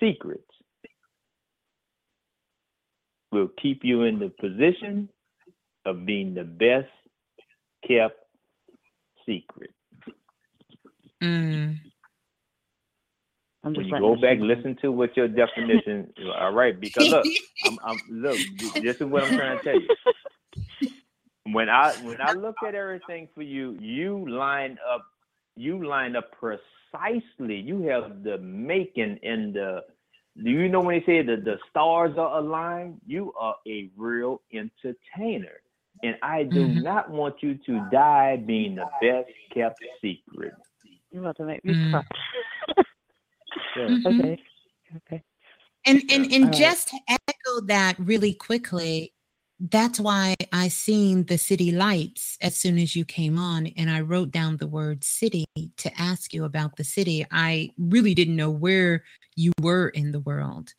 secrets 0.01 0.54
will 3.35 3.51
keep 3.61 3.85
you 3.85 4.05
in 4.05 4.19
the 4.19 4.31
position 4.40 5.09
of 5.85 6.06
being 6.06 6.35
the 6.35 6.44
best 6.44 6.89
kept 7.86 8.19
secret. 9.27 9.70
Mm. 11.23 11.78
I'm 13.65 13.74
When 13.74 13.86
you 13.86 13.98
go 13.98 14.15
back, 14.15 14.39
listen 14.40 14.77
to 14.82 14.93
what 14.93 15.16
your 15.16 15.28
definition. 15.28 16.12
all 16.39 16.52
right, 16.52 16.78
because 16.78 17.09
look, 17.09 17.27
I'm, 17.65 17.78
I'm 17.85 18.01
look. 18.11 18.39
This 18.82 18.97
is 19.01 19.06
what 19.06 19.24
I'm 19.24 19.36
trying 19.36 19.59
to 19.59 19.65
tell 19.65 19.81
you. 19.81 19.89
When 21.52 21.69
I 21.69 21.93
when 22.05 22.20
I 22.20 22.32
look 22.32 22.56
at 22.66 22.74
everything 22.74 23.28
for 23.35 23.43
you, 23.43 23.77
you 23.81 24.28
line 24.28 24.78
up. 24.93 25.06
You 25.56 25.86
line 25.86 26.16
up 26.16 26.31
precisely. 26.32 27.56
You 27.56 27.82
have 27.89 28.23
the 28.23 28.39
making 28.39 29.19
and 29.23 29.55
the. 29.55 29.81
Do 30.43 30.51
you 30.51 30.69
know 30.69 30.81
when 30.81 30.98
they 30.98 31.06
say 31.06 31.23
that 31.23 31.44
the 31.44 31.59
stars 31.70 32.19
are 32.19 32.39
aligned? 32.39 33.01
You 33.06 33.32
are 33.39 33.55
a 33.69 33.89
real 33.97 34.43
entertainer, 34.52 35.61
and 36.02 36.16
I 36.23 36.43
do 36.43 36.66
Mhm. 36.66 36.82
not 36.82 37.09
want 37.11 37.40
you 37.43 37.55
to 37.55 37.89
die 37.90 38.36
being 38.36 38.74
the 38.74 38.90
best 39.01 39.31
kept 39.52 39.81
secret. 40.01 40.55
You're 41.12 41.23
about 41.23 41.36
to 41.36 41.44
make 41.44 41.65
me 41.65 41.74
Mm. 41.74 41.90
cry. 41.90 42.02
Yeah. 43.77 43.89
Mhm. 43.89 44.06
okay. 44.06 44.39
Okay. 44.97 45.23
And 45.86 46.02
and 46.11 46.32
and 46.32 46.44
All 46.44 46.51
right. 46.51 46.59
just 46.59 46.89
to 46.89 46.98
echo 47.09 47.61
that 47.66 47.98
really 47.98 48.35
quickly, 48.35 49.14
that's 49.61 50.01
why 50.01 50.35
I 50.53 50.69
seen 50.69 51.25
the 51.25 51.39
city 51.39 51.71
lights 51.71 52.37
as 52.41 52.57
soon 52.57 52.79
as 52.79 52.97
you 52.97 53.05
came 53.05 53.39
on, 53.39 53.69
and 53.77 53.91
I 53.91 54.01
wrote 54.01 54.31
down 54.31 54.57
the 54.57 54.67
word 54.67 55.05
city 55.05 55.47
to 55.77 56.01
ask 56.01 56.35
you 56.35 56.45
about 56.45 56.77
the 56.77 56.85
city. 56.85 57.25
I 57.31 57.71
really 57.79 58.15
didn't 58.15 58.37
know 58.37 58.51
where 58.51 59.05
you 59.37 59.53
were 59.61 59.89
in 59.89 60.13
the 60.13 60.21
world, 60.21 60.75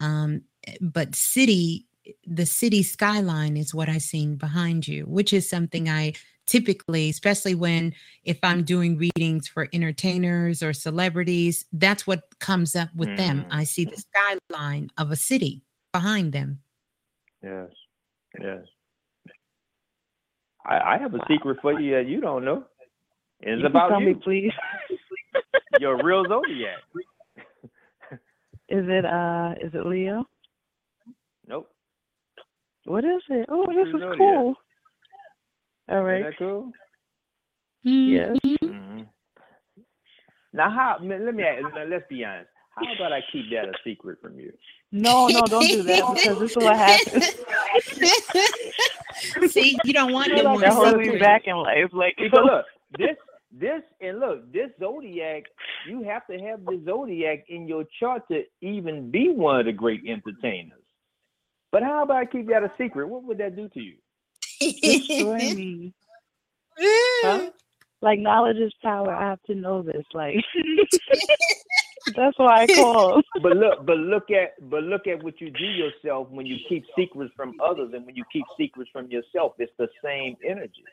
um, 0.00 0.42
but 0.80 1.14
city, 1.14 1.86
the 2.26 2.46
city 2.46 2.82
skyline 2.82 3.56
is 3.56 3.74
what 3.74 3.88
I 3.88 3.98
seen 3.98 4.36
behind 4.36 4.86
you, 4.86 5.04
which 5.04 5.32
is 5.32 5.48
something 5.48 5.88
I 5.88 6.12
typically, 6.46 7.08
especially 7.08 7.54
when 7.54 7.94
if 8.24 8.38
I'm 8.42 8.64
doing 8.64 8.98
readings 8.98 9.46
for 9.46 9.68
entertainers 9.72 10.62
or 10.62 10.72
celebrities, 10.72 11.64
that's 11.72 12.06
what 12.06 12.24
comes 12.40 12.74
up 12.74 12.88
with 12.94 13.16
them. 13.16 13.44
Mm. 13.44 13.46
I 13.50 13.64
see 13.64 13.84
the 13.84 14.02
skyline 14.50 14.90
of 14.98 15.12
a 15.12 15.16
city 15.16 15.62
behind 15.92 16.32
them. 16.32 16.58
Yes. 17.42 17.70
Yes. 18.38 18.64
I, 20.64 20.94
I 20.94 20.98
have 20.98 21.14
a 21.14 21.20
secret 21.28 21.58
for 21.62 21.78
you 21.80 21.94
that 21.94 22.06
you 22.06 22.20
don't 22.20 22.44
know. 22.44 22.64
And 23.42 23.54
it's 23.54 23.62
You 23.62 23.66
about 23.66 23.88
tell 23.88 24.00
me, 24.00 24.08
you. 24.10 24.16
please. 24.16 24.52
You're 25.80 26.02
real 26.02 26.24
zodiac. 26.28 26.78
Is 28.68 28.84
it 28.88 29.04
uh 29.04 29.54
is 29.60 29.72
it 29.74 29.84
Leo? 29.84 30.24
Nope. 31.48 31.68
What 32.84 33.04
is 33.04 33.20
it? 33.28 33.46
Oh, 33.50 33.66
this 33.66 33.88
is 33.88 34.00
Zodiac. 34.00 34.18
cool. 34.18 34.54
All 35.88 36.02
right. 36.04 36.20
Isn't 36.20 36.24
right. 36.24 36.30
that 36.30 36.38
cool? 36.38 36.72
Yes. 37.82 38.36
hmm 38.62 39.00
Now, 40.52 40.70
how? 40.70 40.98
Let 41.02 41.34
me. 41.34 41.42
ask- 41.42 41.64
Let's 41.88 42.04
be 42.08 42.24
honest. 42.24 42.49
How 42.70 42.94
about 42.94 43.12
I 43.12 43.20
keep 43.32 43.50
that 43.50 43.68
a 43.68 43.72
secret 43.84 44.18
from 44.20 44.38
you? 44.38 44.52
No, 44.92 45.28
no, 45.28 45.42
don't 45.42 45.66
do 45.66 45.82
that 45.82 46.14
because 46.14 46.38
this 46.38 46.50
is 46.52 46.56
what 46.56 46.76
happens. 46.76 47.34
See, 49.52 49.76
you 49.84 49.92
don't 49.92 50.12
want 50.12 50.32
I 50.32 50.36
no 50.36 50.42
feel 50.42 50.50
more 50.50 50.60
like 50.60 50.70
that 50.70 50.72
holds 50.74 50.98
me 50.98 51.18
back 51.18 51.42
in 51.46 51.56
life. 51.56 51.90
Like 51.92 52.14
Because 52.16 52.40
look, 52.44 52.64
this, 52.98 53.16
this, 53.52 53.82
and 54.00 54.20
look, 54.20 54.52
this 54.52 54.70
zodiac. 54.78 55.44
You 55.88 56.02
have 56.04 56.26
to 56.28 56.38
have 56.38 56.64
the 56.64 56.80
zodiac 56.84 57.44
in 57.48 57.66
your 57.66 57.84
chart 57.98 58.22
to 58.30 58.42
even 58.60 59.10
be 59.10 59.30
one 59.30 59.60
of 59.60 59.66
the 59.66 59.72
great 59.72 60.02
entertainers. 60.08 60.82
But 61.72 61.82
how 61.82 62.02
about 62.02 62.16
I 62.16 62.24
keep 62.26 62.48
that 62.48 62.62
a 62.64 62.72
secret? 62.78 63.08
What 63.08 63.24
would 63.24 63.38
that 63.38 63.56
do 63.56 63.68
to 63.68 63.80
you? 63.80 63.96
destroy 64.60 65.54
me. 65.54 65.94
Huh? 67.22 67.50
like 68.02 68.18
knowledge 68.18 68.56
is 68.56 68.72
power. 68.82 69.14
I 69.14 69.28
have 69.28 69.42
to 69.42 69.54
know 69.54 69.82
this. 69.82 70.04
Like 70.14 70.36
that's 72.20 72.38
why 72.38 72.62
I 72.62 72.66
called. 72.66 73.24
but 73.42 73.56
look, 73.56 73.86
but 73.86 73.96
look 73.96 74.30
at, 74.30 74.68
but 74.68 74.82
look 74.82 75.06
at 75.06 75.22
what 75.22 75.40
you 75.40 75.50
do 75.50 75.64
yourself 75.64 76.28
when 76.30 76.44
you 76.46 76.56
keep 76.68 76.84
secrets 76.96 77.32
from 77.34 77.54
others, 77.64 77.90
and 77.94 78.04
when 78.04 78.14
you 78.14 78.24
keep 78.32 78.44
secrets 78.58 78.90
from 78.92 79.08
yourself. 79.08 79.54
It's 79.58 79.72
the 79.78 79.88
same 80.04 80.36
energy. 80.44 80.84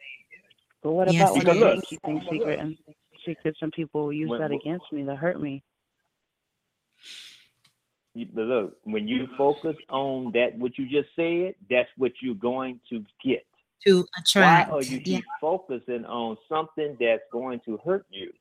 But 0.82 0.91
what 0.94 1.12
Yes, 1.12 1.32
about 1.32 1.38
when 1.38 1.48
it 1.48 1.49
I 1.49 1.54
is. 1.54 1.60
didn't 1.74 1.88
keep 1.90 2.02
things 2.04 2.24
secret 2.32 2.60
and 2.60 2.78
secrets 3.26 3.58
and 3.62 3.74
people 3.74 4.14
use 4.14 4.30
When- 4.30 4.40
that 4.40 4.52
against 4.52 4.86
me 4.94 5.04
to 5.04 5.16
hurt 5.16 5.41
me? 5.41 5.64
But 8.34 8.45
look, 8.45 8.78
when 8.84 9.08
you 9.08 9.28
focus 9.38 9.76
on 9.90 10.32
that, 10.32 10.58
what 10.58 10.78
you 10.78 10.88
just 10.90 11.14
said, 11.16 11.54
that's 11.70 11.90
what 11.98 12.14
you're 12.22 12.34
going 12.36 12.80
to 12.90 13.06
get. 13.24 13.45
to 13.86 14.08
attract. 14.18 14.36
Why 14.36 14.62
attract. 14.62 14.72
are 14.72 14.82
you 14.82 14.98
yeah. 15.06 15.18
keep 15.18 15.26
focusing 15.40 16.04
on 16.06 16.36
something 16.49 16.98
that's 16.99 17.22
going 17.32 17.60
to 17.66 17.78
hurt 17.86 18.08
you? 18.10 18.34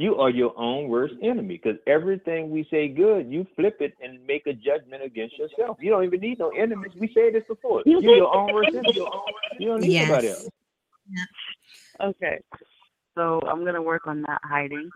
You 0.00 0.14
are 0.14 0.30
your 0.30 0.58
own 0.58 0.88
worst 0.88 1.12
enemy 1.22 1.60
because 1.62 1.78
everything 1.86 2.48
we 2.48 2.66
say 2.70 2.88
good, 2.88 3.30
you 3.30 3.46
flip 3.54 3.76
it 3.80 3.92
and 4.02 4.26
make 4.26 4.46
a 4.46 4.54
judgment 4.54 5.02
against 5.04 5.38
yourself. 5.38 5.76
You 5.78 5.90
don't 5.90 6.04
even 6.04 6.20
need 6.20 6.38
no 6.38 6.48
enemies. 6.58 6.92
We 6.98 7.12
said 7.12 7.34
this 7.34 7.42
before. 7.46 7.82
You're 7.84 8.00
your 8.16 8.34
own 8.34 8.50
worst 8.50 8.70
enemy. 8.72 8.94
You 9.58 9.68
don't 9.68 9.82
need 9.82 10.00
somebody 10.00 10.28
Yes. 10.28 10.38
else. 10.38 12.14
Okay. 12.16 12.40
So 13.14 13.42
I'm 13.46 13.62
gonna 13.62 13.82
work 13.82 14.06
on 14.06 14.22
not 14.22 14.40
hiding. 14.42 14.88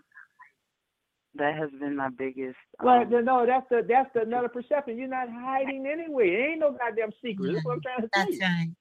That 1.35 1.53
has 1.55 1.69
been 1.79 1.95
my 1.95 2.09
biggest. 2.09 2.57
Well, 2.81 3.03
um, 3.03 3.09
no, 3.11 3.19
no, 3.19 3.45
that's 3.45 3.67
the 3.69 3.85
that's 3.87 4.09
the 4.15 4.21
another 4.23 4.49
perception. 4.49 4.97
You're 4.97 5.07
not 5.07 5.29
hiding 5.29 5.85
anyway. 5.85 6.29
It 6.29 6.49
ain't 6.49 6.59
no 6.61 6.71
goddamn 6.71 7.11
secret. 7.23 7.53
That's 7.53 7.63
what 7.63 7.73
I'm 7.73 7.81
trying 7.81 8.01
to 8.01 8.09
tell 8.11 8.25
That's 8.25 8.37
you. 8.37 8.41
right. 8.41 8.71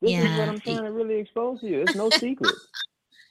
This 0.00 0.10
is 0.12 0.38
what 0.38 0.48
I'm 0.48 0.60
trying 0.62 0.84
to 0.84 0.90
really 0.92 1.20
expose 1.20 1.60
to 1.60 1.66
you. 1.66 1.82
It's 1.82 1.94
no 1.94 2.10
secret. 2.18 2.54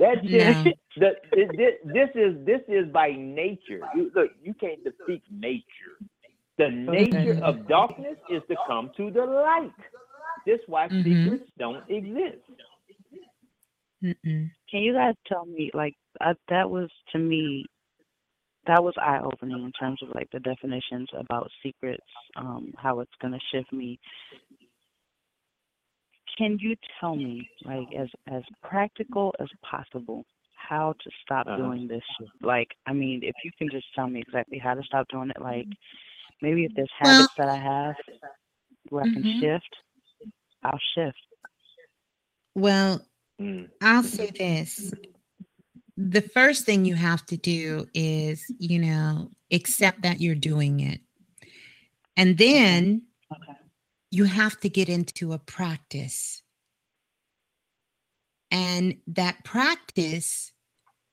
That 0.03 0.17
No. 0.23 0.63
shit, 0.63 0.77
the, 0.97 1.11
this, 1.35 1.75
this 1.85 2.09
is 2.15 2.45
this 2.45 2.61
is 2.69 2.91
by 2.93 3.11
nature. 3.17 3.81
You, 3.95 4.11
look, 4.15 4.31
you 4.43 4.53
can't 4.55 4.83
defeat 4.83 5.23
nature. 5.31 5.63
The 6.59 6.69
nature 6.69 7.37
of 7.43 7.67
darkness 7.69 8.17
is 8.29 8.43
to 8.49 8.57
come 8.67 8.91
to 8.97 9.11
the 9.11 9.25
light. 9.25 9.71
This 10.45 10.59
why 10.67 10.89
Mhm. 10.91 11.25
secrets 11.25 11.45
don't 11.59 11.83
exist. 11.89 12.43
Mm-mm. 14.03 14.51
Can 14.71 14.81
you 14.81 14.93
guys 14.93 15.15
tell 15.27 15.45
me, 15.45 15.71
like, 15.73 15.95
I, 16.21 16.33
that 16.49 16.69
was 16.69 16.89
to 17.13 17.19
me, 17.19 17.65
that 18.67 18.83
was 18.83 18.95
eye 18.97 19.21
opening 19.23 19.63
in 19.63 19.73
terms 19.73 20.01
of 20.03 20.09
like 20.15 20.29
the 20.33 20.41
definitions 20.41 21.09
about 21.17 21.51
secrets, 21.63 22.03
um, 22.37 22.73
how 22.77 23.01
it's 23.01 23.11
gonna 23.21 23.39
shift 23.53 23.73
me. 23.73 23.99
Can 26.37 26.57
you 26.59 26.75
tell 26.99 27.15
me, 27.15 27.47
like, 27.63 27.87
as 27.97 28.09
as 28.27 28.43
practical 28.63 29.33
as 29.39 29.47
possible, 29.61 30.25
how 30.55 30.93
to 31.03 31.11
stop 31.21 31.45
Uh-huh. 31.47 31.57
doing 31.57 31.87
this 31.87 32.01
shit? 32.17 32.27
Like, 32.41 32.69
I 32.87 32.93
mean, 32.93 33.21
if 33.23 33.35
you 33.43 33.51
can 33.57 33.69
just 33.69 33.85
tell 33.93 34.07
me 34.07 34.21
exactly 34.21 34.57
how 34.57 34.73
to 34.73 34.83
stop 34.83 35.07
doing 35.09 35.29
it, 35.29 35.41
like, 35.41 35.67
maybe 36.41 36.65
if 36.65 36.73
there's 36.75 36.89
Well- 37.01 37.11
habits 37.13 37.33
that 37.37 37.49
I 37.49 37.57
have 37.57 37.95
where 38.89 39.03
I 39.03 39.13
can 39.13 39.23
Mhm. 39.23 39.39
shift, 39.39 39.75
I'll 40.63 40.79
shift. 40.95 41.17
Well, 42.55 43.05
Mm. 43.39 43.69
I'll 43.81 44.03
say 44.03 44.29
this. 44.31 44.93
The 45.97 46.21
first 46.21 46.65
thing 46.65 46.85
you 46.85 46.95
have 46.95 47.25
to 47.27 47.37
do 47.37 47.87
is, 47.93 48.43
you 48.57 48.79
know, 48.79 49.29
accept 49.51 50.01
that 50.01 50.19
you're 50.21 50.35
doing 50.35 50.79
it. 50.79 51.01
And 52.17 52.37
then 52.37 53.07
Okay. 53.31 53.53
You 54.13 54.25
have 54.25 54.59
to 54.59 54.69
get 54.69 54.89
into 54.89 55.33
a 55.33 55.39
practice. 55.39 56.43
And 58.51 58.97
that 59.07 59.43
practice 59.43 60.51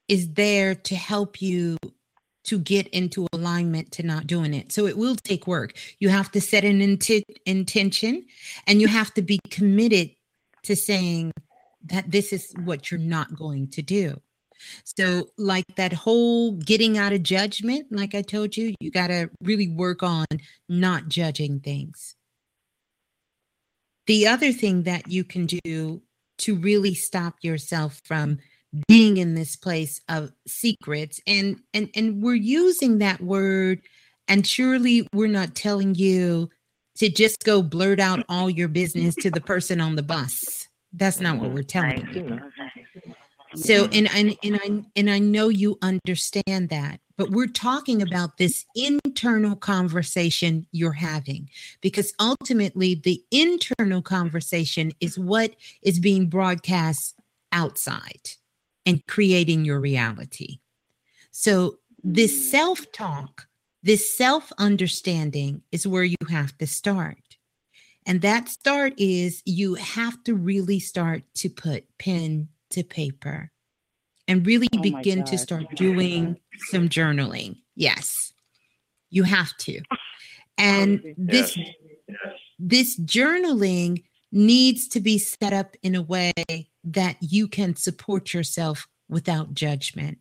is 0.06 0.34
there 0.34 0.74
to 0.74 0.94
help 0.94 1.40
you 1.40 1.78
to 2.44 2.58
get 2.58 2.86
into 2.88 3.26
alignment 3.32 3.90
to 3.92 4.02
not 4.02 4.26
doing 4.26 4.52
it. 4.52 4.70
So 4.70 4.86
it 4.86 4.98
will 4.98 5.16
take 5.16 5.46
work. 5.46 5.72
You 5.98 6.10
have 6.10 6.30
to 6.32 6.42
set 6.42 6.62
an 6.62 6.80
inti- 6.80 7.22
intention 7.46 8.26
and 8.66 8.82
you 8.82 8.88
have 8.88 9.14
to 9.14 9.22
be 9.22 9.40
committed 9.48 10.10
to 10.64 10.76
saying 10.76 11.32
that 11.86 12.10
this 12.10 12.34
is 12.34 12.52
what 12.64 12.90
you're 12.90 13.00
not 13.00 13.34
going 13.34 13.68
to 13.68 13.80
do. 13.80 14.20
So, 14.84 15.30
like 15.38 15.64
that 15.76 15.94
whole 15.94 16.52
getting 16.52 16.98
out 16.98 17.14
of 17.14 17.22
judgment, 17.22 17.86
like 17.90 18.14
I 18.14 18.20
told 18.20 18.58
you, 18.58 18.74
you 18.78 18.90
got 18.90 19.06
to 19.06 19.30
really 19.42 19.68
work 19.68 20.02
on 20.02 20.26
not 20.68 21.08
judging 21.08 21.60
things. 21.60 22.14
The 24.10 24.26
other 24.26 24.50
thing 24.52 24.82
that 24.82 25.06
you 25.06 25.22
can 25.22 25.46
do 25.46 26.02
to 26.38 26.56
really 26.56 26.94
stop 26.94 27.36
yourself 27.42 28.00
from 28.04 28.38
being 28.88 29.18
in 29.18 29.36
this 29.36 29.54
place 29.54 30.00
of 30.08 30.32
secrets 30.48 31.20
and 31.28 31.60
and 31.72 31.90
and 31.94 32.20
we're 32.20 32.34
using 32.34 32.98
that 32.98 33.20
word 33.20 33.82
and 34.26 34.44
surely 34.44 35.06
we're 35.14 35.28
not 35.28 35.54
telling 35.54 35.94
you 35.94 36.50
to 36.96 37.08
just 37.08 37.44
go 37.44 37.62
blurt 37.62 38.00
out 38.00 38.24
all 38.28 38.50
your 38.50 38.66
business 38.66 39.14
to 39.14 39.30
the 39.30 39.40
person 39.40 39.80
on 39.80 39.94
the 39.94 40.02
bus. 40.02 40.66
That's 40.92 41.20
not 41.20 41.38
what 41.38 41.52
we're 41.52 41.62
telling 41.62 42.08
you. 42.12 42.40
So 43.54 43.84
and 43.92 44.10
and 44.12 44.36
and 44.42 44.56
I 44.56 44.84
and 44.96 45.08
I 45.08 45.20
know 45.20 45.50
you 45.50 45.78
understand 45.82 46.70
that, 46.70 46.98
but 47.20 47.32
we're 47.32 47.46
talking 47.48 48.00
about 48.00 48.38
this 48.38 48.64
internal 48.74 49.54
conversation 49.54 50.66
you're 50.72 50.90
having 50.90 51.50
because 51.82 52.14
ultimately 52.18 52.94
the 52.94 53.22
internal 53.30 54.00
conversation 54.00 54.90
is 55.00 55.18
what 55.18 55.54
is 55.82 56.00
being 56.00 56.30
broadcast 56.30 57.20
outside 57.52 58.30
and 58.86 59.06
creating 59.06 59.66
your 59.66 59.80
reality. 59.80 60.60
So 61.30 61.76
this 62.02 62.32
mm. 62.32 62.50
self-talk, 62.52 63.46
this 63.82 64.16
self-understanding 64.16 65.60
is 65.72 65.86
where 65.86 66.04
you 66.04 66.16
have 66.30 66.56
to 66.56 66.66
start. 66.66 67.36
And 68.06 68.22
that 68.22 68.48
start 68.48 68.94
is 68.96 69.42
you 69.44 69.74
have 69.74 70.24
to 70.24 70.34
really 70.34 70.80
start 70.80 71.24
to 71.34 71.50
put 71.50 71.84
pen 71.98 72.48
to 72.70 72.82
paper 72.82 73.52
and 74.28 74.46
really 74.46 74.68
Oh 74.74 74.80
begin 74.80 75.24
to 75.24 75.38
start 75.38 75.74
doing 75.74 76.38
some 76.68 76.88
journaling. 76.88 77.58
Yes, 77.74 78.32
you 79.10 79.24
have 79.24 79.56
to. 79.58 79.80
And 80.58 81.02
this 81.16 81.58
this 82.58 82.98
journaling 83.00 84.04
needs 84.32 84.86
to 84.88 85.00
be 85.00 85.18
set 85.18 85.52
up 85.52 85.76
in 85.82 85.94
a 85.94 86.02
way 86.02 86.32
that 86.84 87.16
you 87.20 87.48
can 87.48 87.74
support 87.74 88.32
yourself 88.32 88.86
without 89.08 89.54
judgment. 89.54 90.18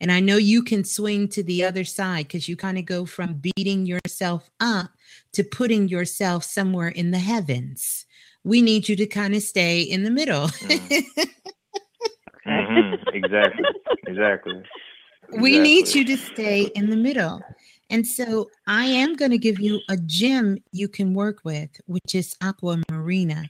And 0.00 0.10
I 0.10 0.20
know 0.20 0.36
you 0.36 0.64
can 0.64 0.84
swing 0.84 1.28
to 1.28 1.44
the 1.44 1.64
other 1.64 1.84
side 1.84 2.26
because 2.26 2.48
you 2.48 2.56
kind 2.56 2.76
of 2.76 2.86
go 2.86 3.06
from 3.06 3.34
beating 3.34 3.86
yourself 3.86 4.50
up 4.58 4.90
to 5.32 5.44
putting 5.44 5.88
yourself 5.88 6.42
somewhere 6.44 6.88
in 6.88 7.12
the 7.12 7.20
heavens. 7.20 8.04
We 8.42 8.62
need 8.62 8.88
you 8.88 8.96
to 8.96 9.06
kind 9.06 9.34
of 9.34 9.42
stay 9.42 9.82
in 9.82 10.02
the 10.02 10.10
middle. 10.10 10.48
Mm. 10.48 11.04
Mhm. 12.46 13.14
Exactly. 13.14 13.64
Exactly. 14.06 14.62
we 15.38 15.58
need 15.58 15.94
you 15.94 16.04
to 16.04 16.16
stay 16.16 16.62
in 16.74 16.90
the 16.90 16.96
middle. 16.96 17.40
And 17.88 18.06
so 18.06 18.50
I 18.66 18.86
am 18.86 19.14
going 19.14 19.30
to 19.30 19.38
give 19.38 19.60
you 19.60 19.80
a 19.88 19.96
gem 19.96 20.58
you 20.72 20.88
can 20.88 21.14
work 21.14 21.40
with, 21.44 21.70
which 21.86 22.14
is 22.14 22.34
aquamarina. 22.42 23.48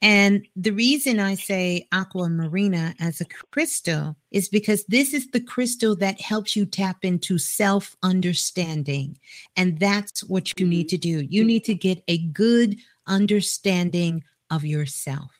And 0.00 0.46
the 0.54 0.70
reason 0.70 1.18
I 1.18 1.34
say 1.34 1.86
aquamarina 1.92 2.94
as 3.00 3.20
a 3.20 3.26
crystal 3.52 4.16
is 4.30 4.48
because 4.48 4.84
this 4.86 5.12
is 5.12 5.28
the 5.30 5.40
crystal 5.40 5.96
that 5.96 6.20
helps 6.20 6.54
you 6.54 6.66
tap 6.66 6.98
into 7.04 7.36
self 7.36 7.96
understanding. 8.02 9.18
And 9.56 9.78
that's 9.80 10.22
what 10.22 10.58
you 10.58 10.66
need 10.66 10.88
to 10.90 10.98
do. 10.98 11.26
You 11.28 11.42
need 11.44 11.64
to 11.64 11.74
get 11.74 12.02
a 12.06 12.18
good 12.18 12.76
understanding 13.08 14.22
of 14.50 14.64
yourself. 14.64 15.37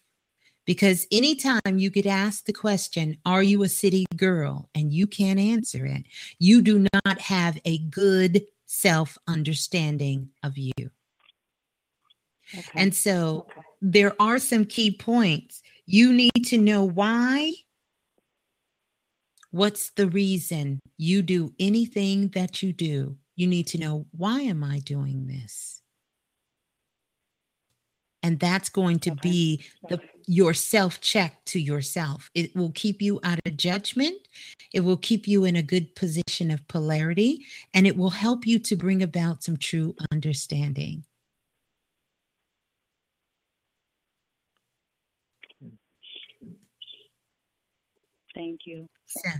Because 0.69 1.07
anytime 1.11 1.79
you 1.79 1.89
get 1.89 2.05
asked 2.05 2.45
the 2.45 2.53
question, 2.53 3.17
Are 3.25 3.43
you 3.43 3.63
a 3.63 3.71
city 3.71 4.05
girl? 4.17 4.69
and 4.75 4.93
you 4.93 5.07
can't 5.07 5.41
answer 5.41 5.87
it, 5.87 6.05
you 6.39 6.61
do 6.61 6.87
not 6.93 7.19
have 7.19 7.59
a 7.65 7.79
good 7.79 8.45
self 8.67 9.17
understanding 9.27 10.29
of 10.43 10.59
you. 10.59 10.73
Okay. 12.55 12.83
And 12.83 12.95
so 12.95 13.47
there 13.81 14.15
are 14.21 14.39
some 14.39 14.67
key 14.67 14.91
points. 14.91 15.63
You 15.87 16.13
need 16.13 16.45
to 16.49 16.59
know 16.59 16.85
why. 16.85 17.53
What's 19.51 19.89
the 19.93 20.09
reason 20.09 20.81
you 20.99 21.23
do 21.23 21.55
anything 21.59 22.29
that 22.35 22.63
you 22.63 22.75
do? 22.75 23.17
You 23.37 23.47
need 23.47 23.69
to 23.69 23.79
know 23.79 24.05
why 24.11 24.43
am 24.43 24.63
I 24.63 24.81
doing 24.81 25.29
this? 25.29 25.81
And 28.23 28.39
that's 28.39 28.69
going 28.69 28.99
to 29.01 29.13
Okay. 29.13 29.21
be 29.23 29.65
the 29.89 30.01
your 30.29 30.55
self 30.55 31.01
check 31.01 31.45
to 31.47 31.61
yourself. 31.61 32.31
It 32.35 32.55
will 32.57 32.73
keep 32.73 33.03
you 33.03 33.21
out 33.25 33.41
of 33.47 33.57
judgment. 33.57 34.17
It 34.73 34.81
will 34.81 34.99
keep 34.99 35.27
you 35.29 35.45
in 35.45 35.57
a 35.57 35.63
good 35.63 35.95
position 35.97 36.51
of 36.51 36.67
polarity 36.69 37.47
and 37.75 37.87
it 37.87 37.97
will 37.97 38.11
help 38.11 38.47
you 38.47 38.59
to 38.61 38.77
bring 38.77 39.03
about 39.03 39.43
some 39.43 39.57
true 39.57 39.97
understanding. 40.13 41.05
Thank 48.35 48.61
you. 48.67 48.89
So, 49.07 49.31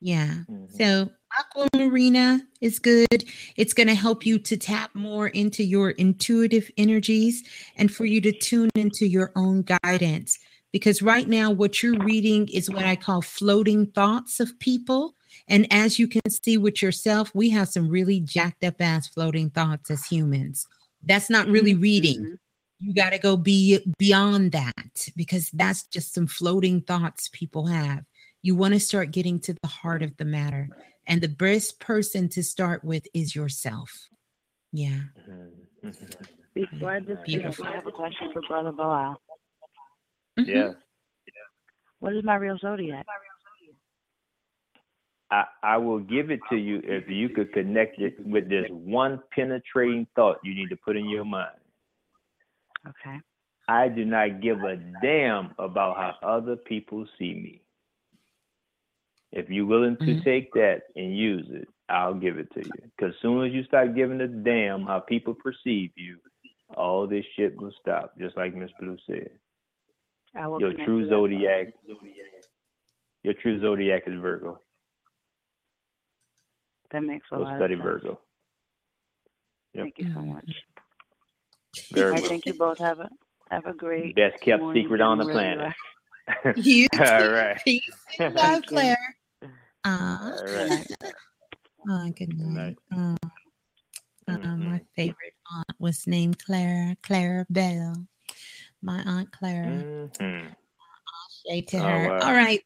yeah. 0.00 0.44
Mhm. 0.48 0.70
So 0.76 1.10
aquamarina 1.38 2.40
is 2.60 2.78
good. 2.78 3.24
It's 3.56 3.74
going 3.74 3.88
to 3.88 3.94
help 3.94 4.24
you 4.24 4.38
to 4.40 4.56
tap 4.56 4.94
more 4.94 5.28
into 5.28 5.62
your 5.62 5.90
intuitive 5.90 6.70
energies 6.76 7.42
and 7.76 7.92
for 7.92 8.04
you 8.04 8.20
to 8.22 8.32
tune 8.32 8.70
into 8.74 9.06
your 9.06 9.32
own 9.36 9.62
guidance. 9.62 10.38
Because 10.72 11.00
right 11.00 11.26
now, 11.26 11.50
what 11.50 11.82
you're 11.82 11.98
reading 11.98 12.48
is 12.48 12.68
what 12.70 12.84
I 12.84 12.94
call 12.96 13.22
floating 13.22 13.86
thoughts 13.86 14.38
of 14.38 14.58
people. 14.58 15.14
And 15.48 15.66
as 15.72 15.98
you 15.98 16.06
can 16.06 16.28
see 16.30 16.58
with 16.58 16.82
yourself, 16.82 17.34
we 17.34 17.48
have 17.50 17.68
some 17.68 17.88
really 17.88 18.20
jacked 18.20 18.64
up 18.64 18.80
ass 18.80 19.08
floating 19.08 19.50
thoughts 19.50 19.90
as 19.90 20.04
humans. 20.04 20.66
That's 21.02 21.30
not 21.30 21.46
really 21.48 21.74
reading. 21.74 22.20
Mhm. 22.20 22.38
You 22.80 22.94
got 22.94 23.10
to 23.10 23.18
go 23.18 23.36
be 23.36 23.78
beyond 23.98 24.52
that 24.52 25.08
because 25.16 25.50
that's 25.52 25.84
just 25.84 26.14
some 26.14 26.26
floating 26.26 26.82
thoughts 26.82 27.28
people 27.32 27.66
have. 27.66 28.04
You 28.42 28.54
want 28.54 28.74
to 28.74 28.80
start 28.80 29.10
getting 29.10 29.40
to 29.40 29.54
the 29.54 29.68
heart 29.68 30.02
of 30.02 30.16
the 30.16 30.24
matter. 30.24 30.68
And 31.08 31.22
the 31.22 31.28
best 31.28 31.80
person 31.80 32.28
to 32.30 32.42
start 32.42 32.84
with 32.84 33.06
is 33.14 33.34
yourself. 33.34 33.90
Yeah. 34.72 35.00
Mhm. 35.26 35.50
Mhm. 35.82 36.28
Before 36.54 36.90
I 36.90 37.00
dismiss, 37.00 37.24
Beautiful. 37.24 37.64
I 37.64 37.72
have 37.72 37.86
a 37.86 37.92
question 37.92 38.30
for 38.32 38.42
Brother 38.42 38.72
Balah. 38.72 39.16
Mhm. 40.36 40.46
Yeah. 40.46 40.72
What 42.00 42.14
is 42.14 42.22
my 42.24 42.36
real 42.36 42.58
zodiac? 42.58 43.06
I, 45.30 45.46
I 45.62 45.76
will 45.78 45.98
give 45.98 46.30
it 46.30 46.40
to 46.50 46.56
you 46.56 46.80
if 46.84 47.08
you 47.08 47.28
could 47.30 47.52
connect 47.52 47.98
it 47.98 48.18
with 48.24 48.48
this 48.48 48.66
one 48.70 49.22
penetrating 49.30 50.06
thought 50.14 50.38
you 50.42 50.54
need 50.54 50.68
to 50.70 50.76
put 50.76 50.96
in 50.96 51.08
your 51.08 51.24
mind. 51.24 51.58
Okay. 52.86 53.18
I 53.68 53.88
do 53.88 54.04
not 54.04 54.40
give 54.40 54.62
a 54.64 54.76
damn 55.02 55.54
about 55.58 55.96
how 55.96 56.16
other 56.26 56.56
people 56.56 57.06
see 57.18 57.34
me. 57.34 57.62
If 59.32 59.50
you're 59.50 59.66
willing 59.66 59.96
to 59.98 60.04
Mhm. 60.04 60.24
take 60.24 60.52
that 60.54 60.84
and 60.96 61.16
use 61.16 61.48
it, 61.50 61.68
I'll 61.88 62.14
give 62.14 62.38
it 62.38 62.50
to 62.54 62.64
you. 62.64 62.72
Because 62.96 63.14
as 63.14 63.20
soon 63.20 63.46
as 63.46 63.52
you 63.52 63.62
start 63.64 63.94
giving 63.94 64.20
a 64.20 64.28
damn 64.28 64.84
how 64.84 65.00
people 65.00 65.34
perceive 65.34 65.92
you, 65.96 66.18
all 66.74 67.06
this 67.06 67.24
shit 67.36 67.56
will 67.56 67.72
stop, 67.80 68.16
just 68.18 68.36
like 68.36 68.54
Miss 68.54 68.70
Blue 68.80 68.96
said. 69.06 69.30
I 70.34 70.46
will 70.46 70.60
Your 70.60 70.72
true 70.72 71.02
to 71.02 71.08
zodiac, 71.08 71.74
your 73.22 73.34
true 73.34 73.60
zodiac 73.60 74.06
is 74.06 74.14
Virgo. 74.20 74.60
That 76.90 77.02
makes 77.02 77.26
a 77.32 77.36
So 77.36 77.42
lot 77.42 77.56
study 77.56 77.74
of 77.74 77.80
sense. 77.80 77.84
Virgo. 77.88 78.20
Yep. 79.74 79.84
Thank 79.84 79.98
you 79.98 80.12
so 80.14 80.20
much. 80.20 80.64
Very 81.92 82.14
I 82.16 82.20
well. 82.20 82.28
think 82.28 82.46
you 82.46 82.54
both 82.54 82.78
have 82.78 83.00
a 83.00 83.10
have 83.50 83.66
a 83.66 83.72
great 83.72 84.14
Best 84.14 84.40
kept 84.42 84.62
secret 84.74 85.00
on 85.00 85.18
the 85.18 85.24
wherever 85.24 85.48
you 85.50 85.56
planet. 85.56 85.74
are. 86.44 86.54
You 86.56 86.86
All 86.92 86.98
too. 86.98 87.30
right. 87.30 87.58
Peace 87.64 87.82
and 88.18 88.34
Thank 88.34 88.36
love, 88.36 88.62
you. 88.64 88.68
Claire. 88.68 89.16
Uh, 89.88 90.18
All 90.20 90.30
Good 90.44 90.68
right. 90.68 90.86
night. 91.02 91.14
oh, 91.88 92.10
good 92.10 92.38
night. 92.38 92.76
night. 92.90 93.18
Oh, 94.28 94.34
uh, 94.34 94.56
my 94.58 94.80
favorite 94.94 95.32
aunt 95.50 95.76
was 95.78 96.06
named 96.06 96.44
Clara, 96.44 96.94
Clara 97.02 97.46
Bell. 97.48 97.94
My 98.82 99.02
aunt 99.06 99.32
Clara. 99.32 99.86
Mhm. 100.20 100.54
Say 101.46 101.62
to 101.62 101.78
Oh, 101.78 101.80
her. 101.88 102.08
wow. 102.08 102.18
All 102.20 102.34
right. 102.34 102.60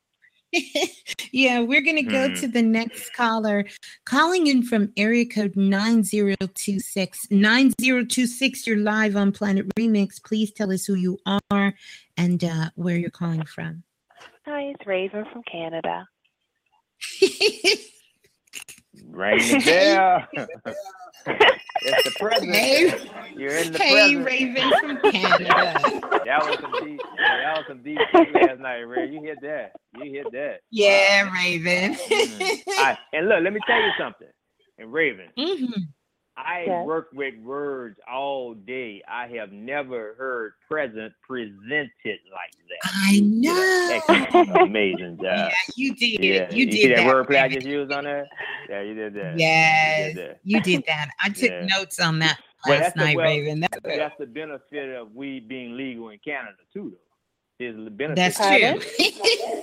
yeah, 1.32 1.60
we're 1.60 1.80
gonna 1.82 2.02
go 2.02 2.28
Mhm. 2.28 2.40
to 2.40 2.48
the 2.48 2.60
next 2.62 3.12
caller. 3.14 3.66
Calling 4.04 4.48
in 4.48 4.64
from 4.64 4.92
area 4.96 5.24
code 5.24 5.54
9026. 5.56 7.30
9026, 7.30 8.66
you're 8.66 8.76
live 8.78 9.14
on 9.14 9.30
Planet 9.30 9.66
Remix. 9.78 10.20
Please 10.22 10.50
tell 10.52 10.72
us 10.72 10.84
who 10.86 10.94
you 10.94 11.18
are 11.50 11.74
and 12.16 12.42
uh, 12.42 12.70
where 12.74 12.96
you're 12.96 13.10
calling 13.10 13.44
from. 13.46 13.84
Hi, 14.44 14.62
it's 14.74 14.84
Raven 14.86 15.24
from 15.32 15.42
Canada. 15.44 16.08
Ring 19.10 19.38
the 19.38 19.62
bell. 19.64 20.26
it's 21.82 22.04
the 22.04 22.14
president. 22.18 22.54
Hey, 22.56 22.92
You're 23.36 23.56
in 23.56 23.72
the 23.72 23.78
hey 23.78 24.14
present. 24.14 24.26
Raven 24.26 24.72
from 24.80 25.12
Canada. 25.12 25.74
That 26.24 26.46
was 26.46 26.56
some 26.60 26.72
deep. 26.86 27.00
That 27.18 27.56
was 27.58 27.64
some 27.68 27.82
deep 27.82 27.98
last 28.14 28.60
night, 28.60 28.78
Ray. 28.80 29.10
You 29.10 29.20
hit 29.22 29.38
that. 29.42 29.72
You 29.96 30.12
hit 30.12 30.26
that. 30.32 30.60
Yeah, 30.70 31.30
Raven. 31.34 31.94
Mhm. 31.94 32.60
I, 32.78 32.96
and 33.12 33.28
look, 33.28 33.42
let 33.42 33.52
me 33.52 33.60
tell 33.66 33.76
you 33.82 33.90
something. 33.98 34.28
And 34.78 34.92
Raven, 34.92 35.28
Mhm. 35.38 35.88
I 36.36 36.64
Yes. 36.66 36.86
work 36.86 37.08
with 37.12 37.34
words 37.40 37.98
all 38.10 38.54
day. 38.54 39.02
I 39.06 39.26
have 39.36 39.52
never 39.52 40.14
heard 40.16 40.54
present 40.70 41.12
presented 41.28 41.90
like 42.32 42.52
that. 42.68 42.90
I 42.94 43.20
know. 43.22 43.90
Excellent. 44.08 44.56
Amazing 44.68 45.18
Yeah, 45.22 45.48
job. 45.48 45.52
you 45.76 45.94
did. 45.94 46.24
Yeah, 46.24 46.50
You 46.50 46.72
see 46.72 46.82
did 46.88 46.96
that 46.98 47.04
that. 47.04 47.14
wordplay 47.14 47.42
I 47.42 47.48
just 47.48 47.66
used 47.66 47.92
on 47.92 48.04
that? 48.04 48.26
Yeah, 48.70 48.80
you 48.80 48.94
did 48.94 49.14
that. 49.14 49.38
Yes, 49.38 50.08
You 50.08 50.14
did 50.14 50.30
that. 50.30 50.40
you 50.44 50.60
did 50.62 50.84
that. 50.86 51.08
I 51.22 51.28
took 51.28 51.50
Yeah. 51.50 51.66
notes 51.66 52.00
on 52.00 52.18
that 52.20 52.38
Well, 52.66 52.78
last 52.80 52.94
that's 52.94 53.10
the- 53.10 53.16
well, 53.16 53.26
Raven. 53.26 53.60
That's 53.60 53.78
good. 53.80 53.98
That's 54.00 54.18
the 54.18 54.26
benefit 54.26 54.96
of 54.96 55.14
we 55.14 55.40
being 55.40 55.76
legal 55.76 56.08
in 56.08 56.18
Canada 56.24 56.56
too, 56.72 56.92
though. 56.92 56.98
There's 57.58 57.76
the 57.76 57.90
benefit. 57.90 58.16
That's 58.16 58.38
true. 58.38 59.62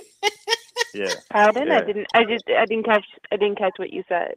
Yeah. 0.92 1.06
Pardon? 1.30 1.68
Yeah. 1.68 1.78
I 1.78 1.80
didn't. 1.82 2.06
I 2.14 2.24
just. 2.24 2.44
I 2.48 2.64
didn't 2.66 2.84
catch. 2.84 3.04
I 3.30 3.36
didn't 3.36 3.58
catch 3.58 3.74
what 3.76 3.92
you 3.92 4.02
said. 4.08 4.34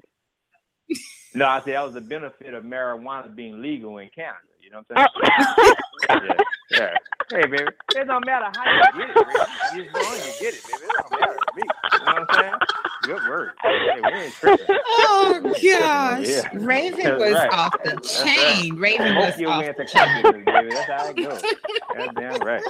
No, 1.35 1.47
I 1.47 1.59
said 1.61 1.73
that 1.75 1.83
was 1.83 1.93
the 1.95 2.01
benefit 2.01 2.53
of 2.53 2.63
marijuana 2.63 3.33
being 3.33 3.61
legal 3.61 3.97
in 3.97 4.09
Canada. 4.09 4.37
You 4.61 4.69
know 4.69 4.83
what 4.87 5.07
Oh. 5.15 5.75
I'm 6.09 6.19
saying? 6.19 6.35
Yeah. 6.71 6.79
yeah. 6.79 6.93
Hey, 7.31 7.47
baby, 7.47 7.63
it 7.95 8.05
don't 8.05 8.25
matter 8.25 8.45
how 8.55 8.71
you 8.99 9.07
get 9.07 9.09
it, 9.09 9.15
baby. 9.15 9.29
You 9.75 9.83
just 9.83 9.93
go 9.95 10.13
and 10.13 10.25
you 10.25 10.33
get 10.39 10.53
it, 10.53 10.63
baby. 10.67 10.83
It 10.83 10.91
don't 11.01 11.11
matter 11.19 11.33
to 11.33 11.55
me. 11.55 11.63
You 11.63 11.99
know 11.99 12.05
what 12.05 12.17
I'm 12.17 12.27
saying? 12.35 12.53
Good 13.03 13.27
word. 13.29 13.51
Hey, 13.61 13.99
we 14.03 14.09
ain't 14.19 14.33
tripping. 14.35 14.65
oh 14.69 15.39
gosh, 15.43 16.27
Yeah. 16.27 16.49
Raven 16.53 17.17
was 17.19 17.33
right. 17.33 17.51
off 17.51 17.73
the 17.83 17.89
That's 17.91 18.23
chain. 18.23 18.75
Raven 18.75 19.13
Hope 19.13 19.25
was 19.25 19.39
you 19.39 19.49
off 19.49 19.65
the 19.77 19.85
chain. 19.85 20.23
baby. 20.23 20.69
That's 20.69 20.85
how 20.89 21.07
it 21.09 21.15
goes. 21.15 21.41
That's 21.95 22.13
damn 22.15 22.39
right. 22.41 22.63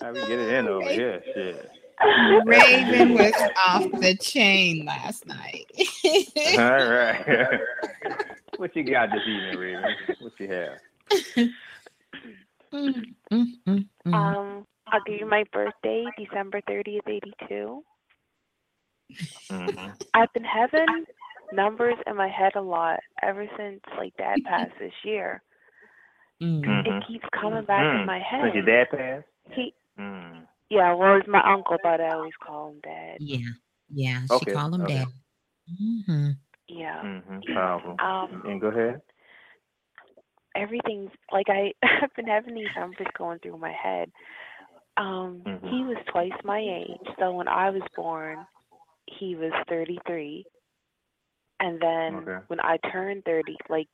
How 0.00 0.12
we 0.12 0.20
get 0.20 0.30
it 0.38 0.52
in 0.54 0.68
over 0.68 0.88
here? 0.88 1.22
Shit. 1.34 1.70
Raven 2.44 3.14
was 3.14 3.32
off 3.66 3.90
the 4.00 4.16
chain 4.16 4.84
last 4.84 5.26
night. 5.26 5.66
All 6.58 6.88
right. 6.88 7.60
what 8.56 8.74
you 8.76 8.84
got 8.84 9.10
this 9.10 9.22
evening, 9.26 9.56
Raven? 9.58 9.84
What 10.20 10.32
you 10.38 10.48
have? 10.48 10.78
Mm, 12.72 13.14
mm, 13.32 13.46
mm, 13.66 13.88
mm. 14.06 14.14
Um, 14.14 14.66
I'll 14.88 15.00
give 15.06 15.20
you 15.20 15.26
my 15.26 15.44
birthday, 15.52 16.04
December 16.18 16.60
thirtieth, 16.68 17.06
eighty-two. 17.08 17.82
Mhm. 19.50 19.94
I've 20.14 20.32
been 20.34 20.44
having 20.44 21.04
numbers 21.52 21.94
in 22.06 22.14
my 22.16 22.28
head 22.28 22.52
a 22.56 22.60
lot 22.60 23.00
ever 23.22 23.46
since 23.56 23.80
like 23.96 24.14
Dad 24.18 24.36
passed 24.44 24.72
this 24.78 24.92
year. 25.02 25.42
Mm. 26.42 26.62
Mhm. 26.62 26.86
It 26.86 27.06
keeps 27.08 27.24
coming 27.32 27.64
back 27.64 27.82
Mm. 27.82 28.00
in 28.00 28.06
my 28.06 28.18
head. 28.20 28.44
Did 28.52 28.54
your 28.54 28.64
dad 28.64 28.90
pass? 28.90 29.22
He, 29.52 29.74
Mm. 29.98 30.46
Yeah, 30.70 30.94
well, 30.94 31.16
it's 31.16 31.28
my 31.28 31.42
uncle, 31.46 31.76
but 31.82 32.00
I 32.00 32.12
always 32.14 32.32
call 32.44 32.70
him 32.70 32.80
Dad. 32.82 33.18
Yeah, 33.20 33.38
yeah. 33.92 34.20
She 34.26 34.34
Okay, 34.36 34.52
called 34.52 34.74
him 34.74 34.84
okay. 34.84 34.94
dad. 34.94 35.08
hmm 35.78 36.30
Yeah. 36.68 37.02
Mm-hmm. 37.04 37.54
Powerful. 37.54 37.96
Um, 37.98 38.42
And 38.46 38.60
go 38.60 38.68
ahead. 38.68 39.00
everything's 40.56 41.10
like 41.32 41.46
I 41.48 41.72
I've 42.02 42.14
been 42.16 42.26
having 42.26 42.54
these 42.54 42.68
numbers 42.76 43.06
going 43.16 43.38
through 43.40 43.58
my 43.58 43.72
head. 43.72 44.10
Um, 44.96 45.42
Mhm. 45.46 45.70
he 45.70 45.84
was 45.84 45.96
twice 46.10 46.32
my 46.44 46.58
age, 46.60 47.14
so 47.18 47.32
when 47.32 47.48
I 47.48 47.70
was 47.70 47.82
born, 47.96 48.38
he 49.06 49.36
was 49.36 49.52
33, 49.68 50.44
and 51.60 51.80
then 51.80 52.14
Okay. 52.14 52.38
when 52.48 52.60
I 52.60 52.78
turned 52.92 53.24
30, 53.24 53.56
like 53.68 53.88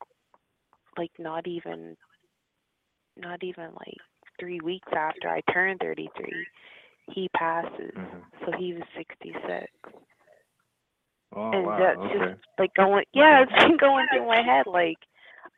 like 0.98 1.12
not 1.18 1.46
even 1.46 1.96
not 3.16 3.42
even 3.44 3.66
like 3.74 3.98
three 4.38 4.60
weeks 4.60 4.88
after 4.96 5.28
I 5.28 5.40
turned 5.52 5.80
33, 5.80 6.46
he 7.12 7.28
passes. 7.30 7.92
Mhm. 7.96 8.22
So 8.44 8.52
he 8.58 8.74
was 8.74 8.82
66. 8.96 9.66
Oh 11.36 11.50
and 11.52 11.66
wow. 11.66 11.78
that's 11.78 11.98
Okay. 12.00 12.18
just 12.18 12.40
like 12.58 12.74
going 12.74 13.04
yeah, 13.12 13.42
it's 13.42 13.52
been 13.64 13.76
going 13.76 14.06
through 14.12 14.26
my 14.26 14.42
head 14.42 14.66
like 14.66 14.98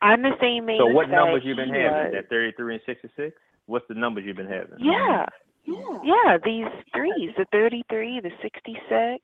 I'm 0.01 0.21
the 0.21 0.35
same 0.41 0.69
age 0.69 0.79
So 0.79 0.87
what 0.87 1.09
numbers 1.09 1.43
you've 1.45 1.57
been 1.57 1.69
having? 1.69 1.91
was. 2.05 2.13
That 2.13 2.29
33 2.29 2.75
and 2.75 2.83
66? 2.85 3.35
What's 3.65 3.87
the 3.87 3.95
numbers 3.95 4.23
you've 4.25 4.37
been 4.37 4.47
having? 4.47 4.77
Yeah. 4.79 5.25
Yeah, 5.65 5.99
yeah 6.03 6.37
these 6.43 6.67
threes, 6.93 7.31
the 7.37 7.45
33, 7.51 8.21
the 8.21 8.31
66. 8.41 9.23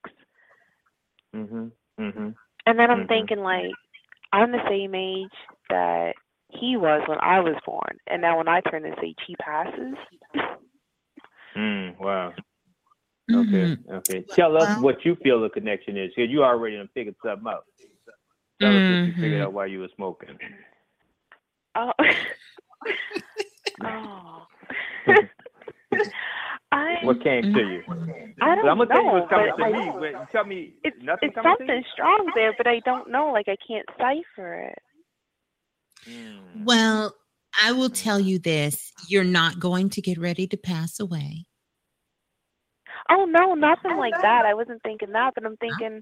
Mm-hmm. 1.36 1.68
Mm-hmm. 2.00 2.30
And 2.66 2.80
then 2.80 2.92
I'm 2.92 3.06
Mhm. 3.06 3.08
thinking, 3.08 3.40
like, 3.40 3.74
I'm 4.32 4.52
the 4.52 4.68
same 4.68 4.96
age 4.96 5.32
that 5.70 6.16
he 6.60 6.78
was 6.78 7.02
when 7.08 7.20
I 7.22 7.40
was 7.40 7.56
born. 7.66 7.98
And 8.08 8.22
now 8.22 8.38
when 8.38 8.48
I 8.48 8.62
turn 8.62 8.84
this 8.84 8.96
age, 9.04 9.18
he 9.28 9.36
passes. 9.38 9.96
Mm, 11.56 12.00
wow. 12.00 12.34
Mhm. 13.30 13.78
Okay. 13.88 13.94
Okay. 13.94 14.22
Tell 14.36 14.58
us 14.58 14.64
Well- 14.64 14.82
what 14.82 15.06
you 15.06 15.16
feel 15.18 15.42
the 15.42 15.50
connection 15.50 15.98
is. 15.98 16.12
Cause 16.16 16.30
you 16.30 16.44
already 16.44 16.78
done 16.78 16.90
figured 16.94 17.16
something 17.24 17.48
out. 17.48 17.66
Tell 18.60 18.70
us 18.70 18.76
what 18.76 19.08
you 19.08 19.14
figured 19.14 19.42
out 19.42 19.54
while 19.54 19.68
you 19.68 19.80
were 19.80 19.90
smoking. 19.96 20.38
Oh. 21.76 21.92
oh. 23.84 24.48
I 26.72 26.98
What 27.04 27.24
came 27.24 27.54
to 27.54 27.60
you? 27.60 27.84
I 28.42 28.56
don't 28.56 28.68
I'm 28.68 28.78
gonna 28.80 28.88
tell 28.88 28.98
you 29.02 29.08
know, 29.08 29.14
what's 29.14 29.30
coming 29.30 29.54
to 29.56 29.62
like, 29.62 29.74
me. 29.74 30.12
But 30.14 30.32
tell 30.32 30.46
me 30.46 30.74
it's 30.84 30.98
nothing 31.04 31.30
it's 31.30 31.36
coming 31.36 31.56
to 31.58 31.64
you. 31.64 31.68
something 31.68 31.84
strong 31.94 32.32
there, 32.36 32.54
but 32.58 32.66
I 32.66 32.80
don't 32.80 33.12
know. 33.12 33.32
Like 33.32 33.48
I 33.48 33.56
can't 33.68 33.86
cipher 33.98 34.56
it. 34.56 34.80
Mm. 36.08 36.66
Well, 36.66 37.16
I 37.62 37.72
will 37.72 37.90
tell 37.90 38.20
you 38.20 38.40
this 38.40 38.92
you're 39.08 39.24
not 39.24 39.60
going 39.60 39.90
to 39.92 40.02
get 40.02 40.18
ready 40.18 40.48
to 40.48 40.58
pass 40.58 41.00
away. 41.00 41.46
Oh 43.10 43.26
no, 43.26 43.54
nothing 43.54 43.98
like 43.98 44.14
that. 44.22 44.46
I 44.46 44.54
wasn't 44.54 44.82
thinking 44.84 45.12
that, 45.12 45.34
but 45.36 45.46
I'm 45.46 45.58
thinking 45.58 46.02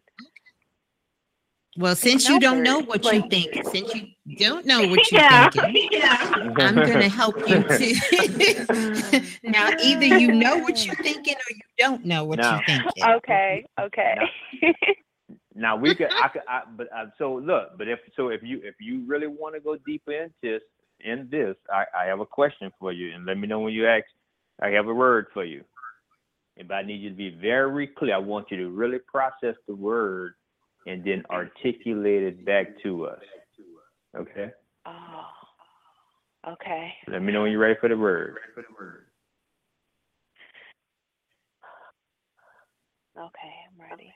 Well, 1.77 1.95
since 1.95 2.27
you 2.29 2.39
don't 2.39 2.63
know 2.63 2.79
what 2.81 3.03
you 3.11 3.21
think, 3.29 3.63
since 3.65 3.93
you 3.95 4.07
don't 4.37 4.65
know 4.65 4.85
what 4.87 5.11
you're 5.11 5.21
Yeah. 5.21 5.49
thinking, 5.49 5.89
I'm 6.59 6.75
going 6.75 6.99
to 6.99 7.09
help 7.09 7.35
you 7.47 7.63
to. 7.63 9.27
now, 9.43 9.69
either 9.83 10.05
you 10.05 10.31
know 10.31 10.57
what 10.57 10.85
you're 10.85 10.95
thinking 10.95 11.35
or 11.35 11.51
you 11.53 11.61
don't 11.77 12.05
know 12.05 12.23
what 12.25 12.39
No. 12.39 12.51
you're 12.51 12.63
thinking. 12.65 13.03
okay, 13.03 13.65
okay. 13.79 14.15
Now 15.61 15.75
we 15.77 15.93
could, 15.93 16.07
I 16.11 16.27
could, 16.29 16.41
I, 16.49 16.61
but 16.75 16.87
uh, 16.87 17.05
so 17.19 17.35
look, 17.35 17.77
but 17.77 17.87
if 17.87 17.99
so, 18.15 18.29
if 18.29 18.41
you 18.41 18.59
if 18.63 18.75
you 18.81 19.05
really 19.05 19.27
want 19.27 19.53
to 19.53 19.61
go 19.61 19.77
deeper 19.85 20.11
into 20.11 20.33
this, 20.41 20.61
in 21.01 21.27
this, 21.29 21.55
I, 21.71 21.85
I 21.95 22.05
have 22.05 22.19
a 22.19 22.25
question 22.25 22.71
for 22.79 22.91
you, 22.91 23.13
and 23.13 23.27
let 23.27 23.37
me 23.37 23.47
know 23.47 23.59
when 23.59 23.73
you 23.73 23.87
ask. 23.87 24.05
I 24.59 24.69
have 24.69 24.87
a 24.87 24.93
word 24.93 25.27
for 25.33 25.43
you, 25.43 25.63
and 26.57 26.71
I 26.71 26.81
need 26.81 27.01
you 27.01 27.09
to 27.09 27.15
be 27.15 27.37
very 27.39 27.87
clear. 27.87 28.15
I 28.15 28.19
want 28.19 28.47
you 28.49 28.57
to 28.57 28.69
really 28.69 28.99
process 28.99 29.55
the 29.67 29.75
word 29.75 30.33
and 30.87 31.03
then 31.03 31.23
articulate 31.29 32.23
it 32.23 32.45
back 32.45 32.67
to 32.83 33.05
us. 33.05 33.19
Okay. 34.17 34.49
oh, 34.85 35.25
okay. 36.47 36.93
Let 37.07 37.21
me 37.21 37.31
know 37.31 37.43
when 37.43 37.51
you're 37.51 37.61
ready 37.61 37.75
for 37.79 37.87
the 37.87 37.97
word. 37.97 38.35
Okay, 43.17 43.53
I'm 43.69 43.89
ready. 43.89 44.13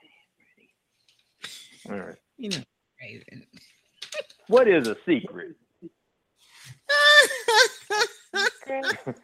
All 1.88 1.96
right. 1.96 2.16
You 2.36 2.50
know, 2.50 2.62
Raven. 3.00 3.46
What 4.48 4.68
is 4.68 4.86
a 4.86 4.96
secret? 5.04 5.56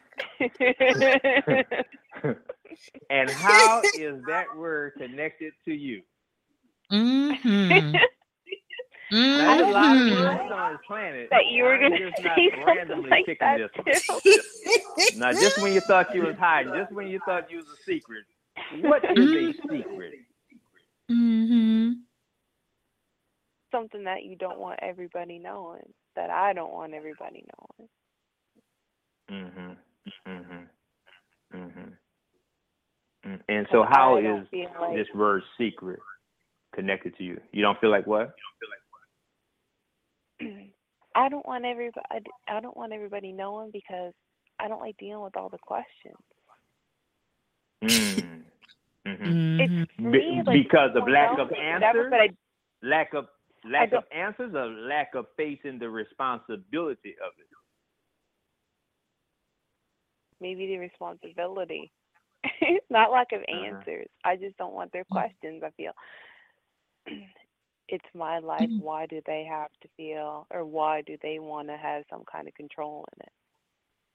and 3.11 3.31
how 3.31 3.83
is 3.97 4.17
that 4.27 4.47
word 4.57 4.95
connected 4.99 5.53
to 5.67 5.73
you? 5.75 6.03
mm-hmm. 6.91 7.93
Now, 9.11 9.11
there's 9.57 9.69
a 9.69 9.71
lot 9.71 9.97
of 9.97 10.03
Mhm. 10.03 10.39
words 10.39 10.53
on 10.53 10.73
this 10.73 10.81
planet. 10.87 11.29
that 11.31 11.47
you 11.51 11.65
were 11.65 11.79
gonna 11.79 11.99
just 11.99 12.17
say 12.19 12.51
something 12.51 12.65
randomly 12.67 13.11
like 13.11 13.39
that 13.41 13.71
this 13.87 14.07
too. 14.07 14.41
Now, 15.19 15.33
just 15.33 15.61
when 15.63 15.73
you 15.73 15.81
thought 15.81 16.15
you 16.15 16.23
was 16.23 16.37
hiding, 16.37 16.73
just 16.75 16.93
when 16.93 17.09
you 17.09 17.19
thought 17.27 17.51
you 17.51 17.59
was 17.59 17.67
a 17.67 17.77
secret, 17.85 18.25
what 18.83 19.05
is 19.05 19.19
a 19.19 19.53
secret? 19.53 20.15
Mm-hmm. 21.11 21.93
Something 23.73 24.05
that 24.05 24.23
you 24.25 24.37
don't 24.37 24.59
want 24.59 24.79
everybody 24.83 25.39
knowing. 25.39 25.83
That 26.15 26.31
I 26.31 26.53
don't 26.53 26.73
want 26.73 26.93
everybody 26.95 27.45
knowing. 27.71 27.89
Mm-hmm. 29.31 30.31
Mm-hmm. 30.31 31.59
Mm-hmm. 31.59 33.35
And 33.49 33.67
so, 33.73 33.85
But 33.85 33.97
how 33.97 34.17
I 34.17 34.21
is 34.21 34.47
like- 34.81 34.97
this 34.97 35.07
word 35.15 35.43
secret 35.59 36.01
connected 36.75 37.17
to 37.17 37.25
you? 37.25 37.41
You 37.53 37.63
don't 37.63 37.79
feel 37.81 37.91
like 37.91 38.07
what? 38.07 38.35
I 41.15 41.29
don't 41.29 41.47
want 41.47 41.65
everybody. 41.65 42.25
I 42.49 42.61
don't 42.61 42.77
want 42.77 42.93
everybody 42.93 43.33
knowing 43.33 43.71
because 43.73 44.13
I 44.59 44.69
don't 44.69 44.81
like 44.81 44.97
dealing 44.99 45.23
with 45.23 45.37
all 45.37 45.49
the 45.49 45.59
questions. 45.59 46.17
Mm. 47.85 48.29
Mm-hmm. 49.05 49.61
It's 49.61 49.99
me, 49.99 50.43
like, 50.47 50.63
because 50.63 50.91
of 50.95 51.09
lack 51.09 51.37
of 51.37 51.51
or 51.51 51.57
answers, 51.57 52.07
but 52.09 52.21
I, 52.21 52.29
lack 52.85 53.15
of 53.15 53.27
lack 53.65 53.93
of 53.93 54.05
answers, 54.13 54.55
or 54.55 54.69
lack 54.69 55.15
of 55.15 55.27
facing 55.37 55.79
the 55.79 55.89
responsibility 55.89 57.15
of 57.25 57.33
it. 57.39 57.47
maybe 60.41 60.67
the 60.67 60.79
responsibility, 60.79 61.93
it's 62.61 62.87
not 62.91 63.13
lack 63.13 63.33
of 63.33 63.43
Uh-huh. 63.53 63.85
answers. 63.85 64.09
I 64.25 64.37
just 64.37 64.57
don't 64.59 64.75
want 64.75 64.93
their 64.93 65.05
questions. 65.05 65.63
I 65.65 65.71
feel 65.71 65.93
it's 67.89 68.05
my 68.15 68.39
life. 68.41 68.71
Mm. 68.71 68.79
Why 68.79 69.07
do 69.07 69.21
they 69.27 69.47
have 69.49 69.71
to 69.83 69.89
feel, 69.97 70.47
or 70.51 70.65
why 70.65 71.03
do 71.03 71.17
they 71.23 71.39
want 71.39 71.69
to 71.69 71.77
have 71.77 72.05
some 72.11 72.25
kind 72.31 72.49
of 72.49 72.55
control 72.55 73.07
in 73.17 73.23
it? 73.27 73.33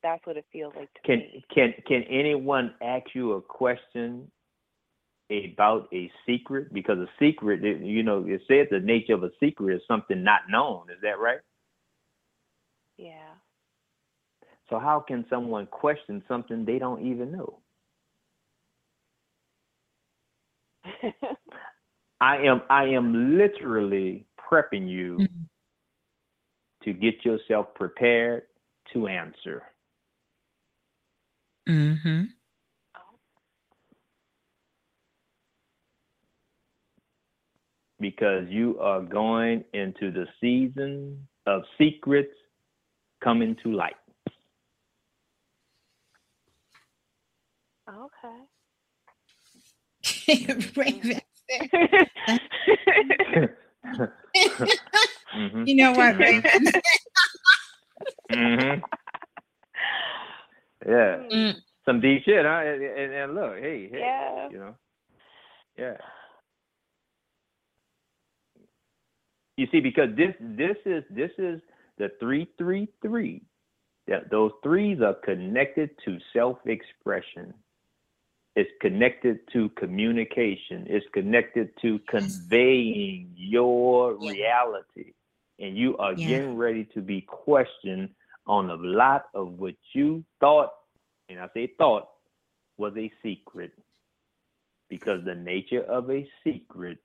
That's 0.04 0.26
what 0.26 0.38
it 0.38 0.46
feels 0.52 0.74
like 0.76 0.94
to 0.94 1.02
Can 1.06 1.20
me. 1.20 1.46
can 1.54 1.74
can 1.88 2.04
anyone 2.10 2.74
ask 2.82 3.06
you 3.16 3.34
a 3.34 3.42
question 3.42 4.30
about 5.30 5.88
a 5.94 6.12
secret? 6.26 6.74
Because 6.74 6.98
a 7.00 7.10
secret, 7.20 7.62
you 7.82 8.04
know, 8.04 8.26
it 8.28 8.42
says 8.48 8.68
the 8.72 8.80
nature 8.80 9.14
of 9.14 9.24
a 9.24 9.32
secret 9.40 9.76
is 9.76 9.82
something 9.88 10.24
not 10.24 10.42
known. 10.50 10.90
Is 10.90 10.98
that 11.02 11.20
right? 11.20 11.40
Yeah. 12.98 13.36
So 14.70 14.80
how 14.80 15.00
can 15.00 15.26
someone 15.30 15.68
question 15.68 16.24
something 16.28 16.66
they 16.66 16.80
don't 16.80 17.06
even 17.06 17.32
know? 17.32 17.60
I 22.22 22.38
am 22.38 22.62
I 22.70 22.86
am 22.86 23.38
literally 23.38 24.26
prepping 24.40 24.90
you 24.90 25.28
Mhm. 25.28 25.48
to 26.84 26.94
get 26.94 27.24
yourself 27.26 27.74
prepared 27.76 28.44
to 28.94 29.08
answer. 29.08 29.64
Mm-hmm. 31.68 32.24
Because 38.00 38.46
you 38.50 38.78
are 38.80 39.02
going 39.02 39.64
into 39.74 40.12
the 40.12 40.26
season 40.42 41.28
of 41.46 41.62
secrets 41.78 42.34
coming 43.24 43.56
to 43.64 43.72
light. 43.72 43.96
okay. 47.90 48.40
Raven. 50.78 51.22
hmm 55.34 55.64
You 55.66 55.76
know 55.76 55.92
what, 55.94 56.18
Raven? 56.18 56.44
hmm 58.32 58.80
Yeah, 60.88 61.18
Mm. 61.32 61.56
some 61.86 62.00
deep 62.02 62.24
shit, 62.26 62.46
huh? 62.46 62.62
And, 62.66 62.82
and, 62.84 63.14
and 63.14 63.36
look, 63.36 63.58
hey, 63.60 63.90
hey, 63.92 64.00
Yeah. 64.00 64.50
you 64.50 64.58
know, 64.60 64.76
yeah. 65.78 65.98
You 69.58 69.68
see, 69.72 69.80
because 69.82 70.16
this 70.16 70.36
this 70.40 70.78
is 70.86 71.04
this 71.10 71.32
is 71.38 71.62
the 71.98 72.12
three 72.20 72.48
three 72.58 72.88
three. 73.02 73.42
That 74.08 74.30
those 74.32 74.52
threes 74.64 75.02
are 75.02 75.16
connected 75.16 75.90
to 76.06 76.18
self-expression. 76.32 77.54
It's 78.56 78.72
connected 78.82 79.40
to 79.54 79.70
communication. 79.70 80.86
It's 80.88 81.06
connected 81.14 81.72
to 81.82 82.00
conveying 82.10 83.34
your 83.36 84.14
Yeah. 84.14 84.30
reality. 84.30 85.14
And 85.60 85.78
you 85.78 85.98
are 85.98 86.14
Yeah. 86.14 86.28
getting 86.30 86.56
ready 86.56 86.86
to 86.94 87.02
be 87.02 87.22
questioned 87.22 88.16
on 88.46 88.70
a 88.70 88.76
lot 88.76 89.26
of 89.34 89.60
what 89.60 89.76
you 89.94 90.24
thought, 90.40 90.74
and 91.30 91.40
I 91.40 91.50
say 91.54 91.68
thought, 91.78 92.10
was 92.78 92.96
a 92.96 93.12
secret. 93.22 93.74
Because 94.90 95.26
the 95.26 95.36
nature 95.36 95.84
of 95.84 96.10
a 96.10 96.28
secret 96.44 97.00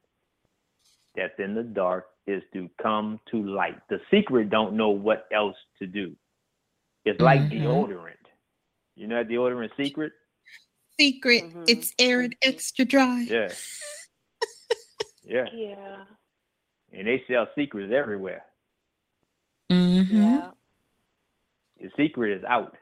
that's 1.16 1.38
in 1.38 1.54
the 1.54 1.62
dark 1.62 2.06
is 2.26 2.42
to 2.52 2.70
come 2.80 3.20
to 3.30 3.42
light. 3.42 3.76
The 3.88 4.00
secret 4.10 4.50
don't 4.50 4.74
know 4.76 4.90
what 4.90 5.26
else 5.32 5.56
to 5.78 5.86
do. 5.86 6.16
It's 7.04 7.20
like 7.20 7.40
Mhm. 7.40 7.62
deodorant. 7.62 8.14
You 8.94 9.08
know 9.08 9.16
that 9.16 9.28
deodorant 9.28 9.74
secret? 9.76 10.12
Secret. 10.98 11.44
Mhm. 11.44 11.64
It's 11.68 11.92
arid 11.98 12.36
extra 12.42 12.84
dry. 12.84 13.22
Yeah. 13.28 13.52
yeah. 15.24 15.46
Yeah. 15.52 16.04
And 16.92 17.06
they 17.06 17.24
sell 17.26 17.48
secrets 17.54 17.92
everywhere. 17.92 18.44
Mm-hmm. 19.70 20.16
Yeah. 20.16 20.50
The 21.80 21.90
secret 21.96 22.38
is 22.38 22.44
out. 22.44 22.76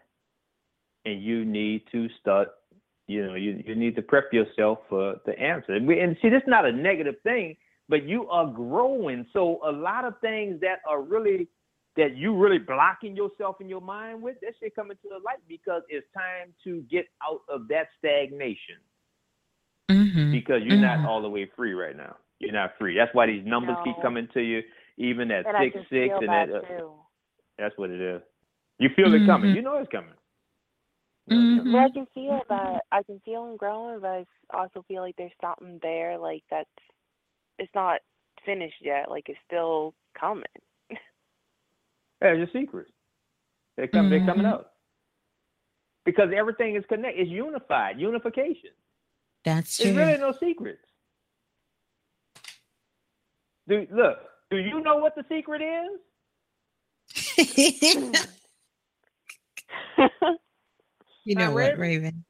And 1.07 1.23
you 1.23 1.45
need 1.45 1.83
to 1.93 2.09
start, 2.21 2.49
you 3.07 3.27
know, 3.27 3.35
you, 3.35 3.63
you 3.65 3.75
need 3.75 3.97
to 3.97 4.03
prep 4.03 4.33
yourself 4.33 4.81
for 4.89 5.19
the 5.25 5.39
answer. 5.39 5.73
And, 5.75 5.87
we, 5.87 5.99
and 6.01 6.17
see, 6.21 6.29
this 6.29 6.43
is 6.43 6.49
not 6.49 6.67
a 6.67 6.73
negative 6.73 7.15
thing, 7.23 7.57
but 7.91 8.05
you 8.05 8.29
are 8.31 8.47
growing. 8.47 9.27
So 9.33 9.61
a 9.67 9.73
lot 9.73 10.05
of 10.05 10.15
things 10.21 10.61
that 10.61 10.79
are 10.89 11.03
really 11.03 11.49
that 11.97 12.17
you 12.17 12.35
really 12.35 12.59
blocking 12.59 13.17
yourself 13.17 13.61
in 13.61 13.69
your 13.69 13.81
mind 13.81 14.23
with, 14.23 14.37
that 14.41 14.55
shit 14.61 14.75
coming 14.77 14.97
to 15.03 15.09
the 15.09 15.19
light 15.25 15.43
because 15.49 15.83
it's 15.89 16.07
time 16.17 16.55
to 16.63 16.83
get 16.83 17.07
out 17.23 17.41
of 17.49 17.67
that 17.69 17.89
stagnation. 17.99 18.77
Mm-hmm. 19.91 20.31
because 20.31 20.63
you're 20.63 20.79
not 20.79 21.01
Mhm. 21.01 21.05
all 21.05 21.21
the 21.21 21.29
way 21.29 21.47
free 21.47 21.75
right 21.75 21.97
now. 21.97 22.17
You're 22.39 22.53
not 22.53 22.79
free. 22.79 22.95
That's 22.97 23.13
why 23.13 23.27
these 23.27 23.45
numbers 23.45 23.77
keep 23.83 24.01
coming 24.01 24.29
to 24.29 24.41
you, 24.41 24.63
even 24.99 25.33
at 25.33 25.47
And 25.47 25.57
six 25.59 25.89
six, 25.91 26.15
and 26.15 26.29
that 26.29 26.49
at 26.49 26.81
uh, 26.81 26.87
that's 27.59 27.77
what 27.77 27.91
it 27.91 28.01
is. 28.01 28.23
You 28.79 28.89
feel 28.91 29.13
it 29.13 29.27
coming. 29.27 29.53
You 29.55 29.63
know 29.63 29.77
it's 29.79 29.91
coming. 29.91 30.15
But 31.27 31.77
I 31.77 31.91
can 31.91 32.07
feel 32.15 32.41
that 32.49 32.85
I 32.93 33.03
can 33.03 33.21
feel 33.25 33.47
them 33.47 33.57
growing, 33.57 34.01
but 34.01 34.09
I 34.09 34.27
also 34.53 34.83
feel 34.87 35.03
like 35.03 35.17
there's 35.17 35.33
something 35.41 35.81
there, 35.83 36.17
like 36.19 36.45
that's 36.51 36.71
it's 37.61 37.71
not 37.75 38.01
finished 38.45 38.77
yet. 38.81 39.11
Like 39.11 39.29
it's 39.29 39.39
still 39.47 39.95
coming. 40.19 40.45
Yeah, 40.91 42.35
it's 42.35 42.51
a 42.53 42.59
secret. 42.59 42.87
They 43.77 43.87
come. 43.87 44.11
They're 44.11 44.19
coming 44.21 44.45
mm-hmm. 44.45 44.47
out 44.47 44.73
because 46.05 46.31
everything 46.37 46.77
is 46.77 46.85
connected. 46.89 47.23
It's 47.23 47.31
unified. 47.31 48.01
Unification. 48.01 48.71
That's 49.45 49.79
There's 49.79 49.95
true. 49.95 50.05
really 50.05 50.19
no 50.19 50.35
secrets. 50.41 50.83
Do 53.69 53.87
look? 53.93 54.19
Do 54.51 54.59
you 54.59 54.81
know 54.81 54.97
what 54.97 55.15
the 55.15 55.25
secret 55.29 55.63
is? 55.63 56.01
you 61.25 61.35
know 61.35 61.47
Not 61.47 61.55
what, 61.55 61.61
really? 61.61 61.79
Raven? 61.79 62.25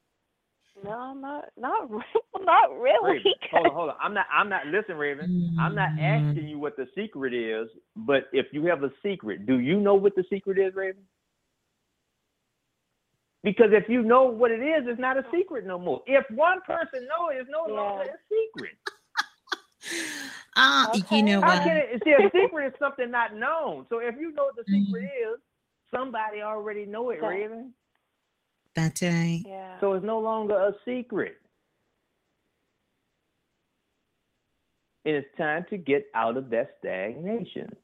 No, 0.85 1.15
not 1.15 1.45
not 1.57 1.91
re- 1.91 2.03
not 2.41 2.71
really. 2.81 3.19
Raven, 3.19 3.33
hold 3.53 3.67
on, 3.67 3.75
hold 3.75 3.91
on. 3.91 3.97
I'm 4.03 4.15
not. 4.15 4.27
I'm 4.33 4.49
not. 4.49 4.67
Listen, 4.67 4.97
Raven. 4.97 5.53
I'm 5.59 5.75
not 5.75 5.91
Mm-hmm. 5.99 6.31
asking 6.31 6.49
you 6.49 6.59
what 6.59 6.77
the 6.77 6.87
secret 6.95 7.35
is, 7.35 7.69
but 7.97 8.29
if 8.33 8.47
you 8.53 8.65
have 8.67 8.83
a 8.85 8.91
secret, 9.03 9.47
do 9.47 9.59
you 9.61 9.79
know 9.81 9.95
what 9.95 10.15
the 10.17 10.25
secret 10.31 10.59
is, 10.59 10.75
Raven? 10.75 11.03
Because 13.43 13.69
if 13.73 13.89
you 13.89 14.03
know 14.03 14.25
what 14.25 14.51
it 14.51 14.61
is, 14.63 14.85
it's 14.87 15.01
not 15.01 15.17
a 15.17 15.25
secret 15.33 15.67
no 15.67 15.79
more. 15.79 16.03
If 16.07 16.25
one 16.31 16.61
person 16.67 17.07
knows 17.09 17.33
it's 17.35 17.51
no 17.51 17.73
longer 17.73 18.05
a 18.05 18.19
secret. 18.29 18.77
Ah, 20.57 20.93
you 21.11 21.23
know 21.23 21.41
How 21.41 21.55
what? 21.55 21.63
can 21.63 21.77
it? 21.77 22.03
See, 22.05 22.11
a 22.13 22.21
secret 22.35 22.67
is 22.69 22.73
something 22.79 23.11
not 23.11 23.35
known. 23.35 23.87
So 23.89 23.99
if 24.01 24.15
you 24.19 24.33
know 24.33 24.45
what 24.45 24.57
the 24.57 24.65
secret 24.71 25.03
Mm-hmm. 25.03 25.05
is, 25.05 25.41
somebody 25.95 26.43
already 26.43 26.85
know 26.87 27.11
it, 27.11 27.23
Raven. 27.23 27.73
That's 28.75 29.03
right. 29.03 29.43
Yeah. 29.47 29.81
So 29.81 29.95
it's 29.95 30.05
no 30.05 30.19
longer 30.21 30.55
a 30.55 30.73
secret. 30.85 31.37
And 35.05 35.17
it's 35.17 35.29
time 35.39 35.65
to 35.71 35.79
get 35.79 36.07
out 36.15 36.37
of 36.37 36.51
that 36.51 36.77
stagnation. 36.79 37.75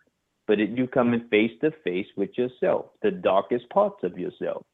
But 0.47 0.60
it, 0.60 0.70
you 0.70 0.86
come 0.86 1.08
coming 1.08 1.28
face 1.28 1.52
to 1.62 1.73
face 1.82 2.06
with 2.16 2.31
yourself, 2.36 2.86
the 3.02 3.10
darkest 3.10 3.68
parts 3.70 4.05
of 4.05 4.18
yourself. 4.18 4.65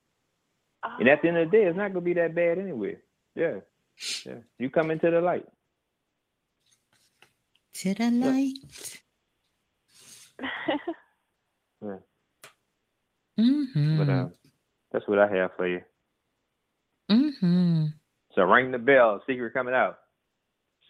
And 0.99 1.09
at 1.09 1.23
the 1.23 1.29
end 1.29 1.39
of 1.39 1.51
the 1.51 1.57
day, 1.57 1.65
it's 1.65 1.77
not 1.77 1.93
gonna 1.93 2.05
be 2.05 2.15
that 2.15 2.35
bad 2.35 2.59
anyway. 2.59 2.97
Yeah. 3.35 3.61
Yeah. 4.27 4.39
You 4.59 4.69
come 4.71 4.91
into 4.91 5.11
the 5.11 5.21
light. 5.21 5.47
To 7.75 7.95
the 7.95 8.11
light. 8.11 9.01
Yeah. 11.83 11.97
Mm-hmm. 13.41 13.99
But 13.99 14.09
uh, 14.13 14.29
that's 14.93 15.09
what 15.09 15.19
I 15.19 15.27
have 15.27 15.53
for 15.57 15.67
you. 15.67 15.81
Mm-hmm. 17.11 17.87
So 18.35 18.43
ring 18.43 18.71
the 18.71 18.79
bell. 18.79 19.23
Secret 19.27 19.53
coming 19.53 19.75
out. 19.75 19.99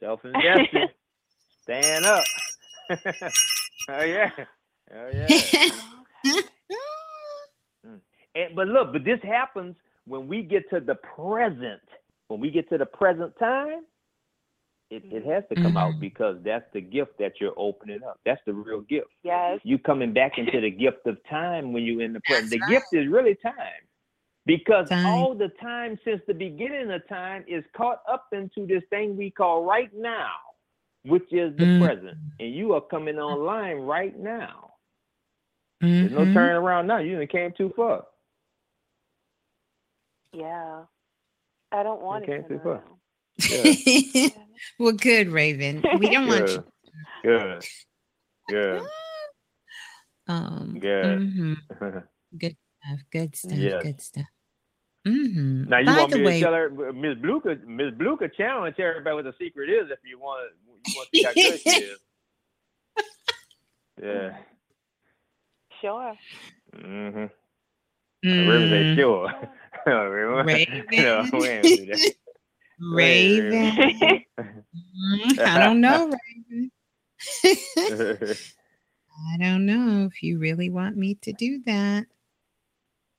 Self 0.00 0.24
invested. 0.24 0.91
Stand 1.62 2.05
up. 2.05 2.24
oh 2.91 4.02
yeah. 4.02 4.31
Oh 4.94 5.10
yeah. 5.12 5.26
Mm. 6.26 8.00
And, 8.34 8.57
but 8.57 8.66
look, 8.66 8.94
but 8.94 9.05
this 9.05 9.20
happens 9.23 9.76
when 10.07 10.26
we 10.26 10.42
get 10.42 10.68
to 10.70 10.81
the 10.81 10.94
present. 10.94 11.82
When 12.28 12.41
we 12.41 12.50
get 12.50 12.66
to 12.70 12.78
the 12.78 12.86
present 12.86 13.39
time, 13.39 13.82
it, 14.92 15.02
it 15.07 15.26
has 15.26 15.44
to 15.49 15.55
come 15.55 15.76
out 15.76 16.00
because 16.00 16.36
that's 16.44 16.65
the 16.73 16.81
gift 16.81 17.12
that 17.18 17.32
you're 17.41 17.55
opening 17.57 18.00
up. 18.08 18.20
That's 18.24 18.41
the 18.47 18.52
real 18.52 18.82
gift. 18.82 19.08
Yes. 19.23 19.60
You 19.65 19.78
coming 19.78 20.12
back 20.12 20.39
into 20.39 20.60
the 20.60 20.70
gift 20.70 21.07
of 21.07 21.16
time 21.28 21.73
when 21.73 21.82
you're 21.84 22.02
in 22.02 22.12
the 22.12 22.20
present. 22.26 22.50
The 22.50 22.60
gift 22.68 22.86
is 22.92 23.08
really 23.08 23.34
time. 23.42 23.52
Because 24.47 24.89
all 25.07 25.35
the 25.37 25.49
time 25.61 25.99
since 26.05 26.21
the 26.27 26.35
beginning 26.35 26.91
of 26.91 27.07
time 27.09 27.45
is 27.47 27.65
caught 27.77 28.03
up 28.11 28.27
into 28.33 28.67
this 28.67 28.83
thing 28.91 29.17
we 29.17 29.31
call 29.31 29.65
right 29.65 29.91
now, 29.95 30.33
which 31.05 31.33
is 31.33 31.57
the 31.59 31.65
Mm. 31.67 31.81
present. 31.81 32.19
And 32.41 32.55
you 32.55 32.73
are 32.75 32.81
coming 32.81 33.19
online 33.19 33.77
right 33.79 34.19
now. 34.19 34.75
There's 35.81 36.12
no 36.12 36.27
Mhm. 36.27 36.35
turning 36.35 36.57
around 36.57 36.87
now. 36.89 36.99
You 36.99 37.17
done 37.19 37.27
came 37.29 37.53
too 37.53 37.71
far. 37.77 38.07
Yeah. 40.33 40.87
I 41.73 41.83
don't 41.83 42.03
want 42.03 42.27
You 42.27 42.35
to 42.35 42.43
came 42.43 42.49
too 42.49 42.59
turn 42.59 42.83
far. 42.83 42.85
Yeah. 43.51 44.29
well, 44.79 44.93
good, 44.93 45.29
Raven. 45.29 45.83
We 45.99 46.09
don't 46.11 46.27
want 46.29 46.49
you. 46.49 46.65
Good. 47.23 47.25
Good. 47.25 47.65
Good. 48.49 48.83
Um, 50.29 50.79
Good. 50.81 51.21
mhm. 51.21 52.09
Good 52.39 52.57
stuff. 52.85 53.01
Good 53.11 53.36
stuff. 53.36 53.59
Yes. 53.59 53.83
Good 53.83 54.01
stuff. 54.01 54.27
Mm-hmm. 55.07 55.69
Now 55.69 55.78
you 55.78 55.86
By 55.86 55.99
want 55.99 56.12
the 56.12 56.19
me 56.19 56.25
way, 56.25 56.39
to 56.39 56.44
tell 56.44 56.52
her, 56.55 56.93
Miss 56.93 57.19
Blue 57.19 57.41
could 57.41 57.67
Miss 57.67 57.93
Blue 57.94 58.17
could 58.17 58.35
challenge 58.36 58.77
everybody 58.78 59.17
what 59.17 59.25
the 59.25 59.35
secret 59.39 59.69
is 59.69 59.91
if 59.91 59.99
you 60.05 60.19
want 60.19 60.52
you 60.86 60.94
want 60.97 61.09
to 61.12 61.19
see 61.19 61.25
how 61.25 61.33
good 61.35 61.61
she 61.61 61.70
is. 61.70 61.99
Yeah. 64.02 64.36
Sure. 65.81 66.15
Mm-hmm. 66.77 67.25
Mm. 68.25 68.49
Raven 68.49 68.70
say 68.70 68.94
sure. 68.97 69.33
Raven. 70.44 70.85
no, 70.93 71.28
we 71.33 71.49
ain't. 71.49 72.17
Raven. 72.81 74.25
Mm, 74.39 75.39
I 75.41 75.59
don't 75.59 75.81
know, 75.81 76.07
Raven. 76.07 76.70
I 79.35 79.36
don't 79.39 79.67
know 79.67 80.07
if 80.07 80.23
you 80.23 80.39
really 80.39 80.70
want 80.70 80.97
me 80.97 81.17
to 81.23 81.33
do 81.33 81.61
that. 81.67 82.07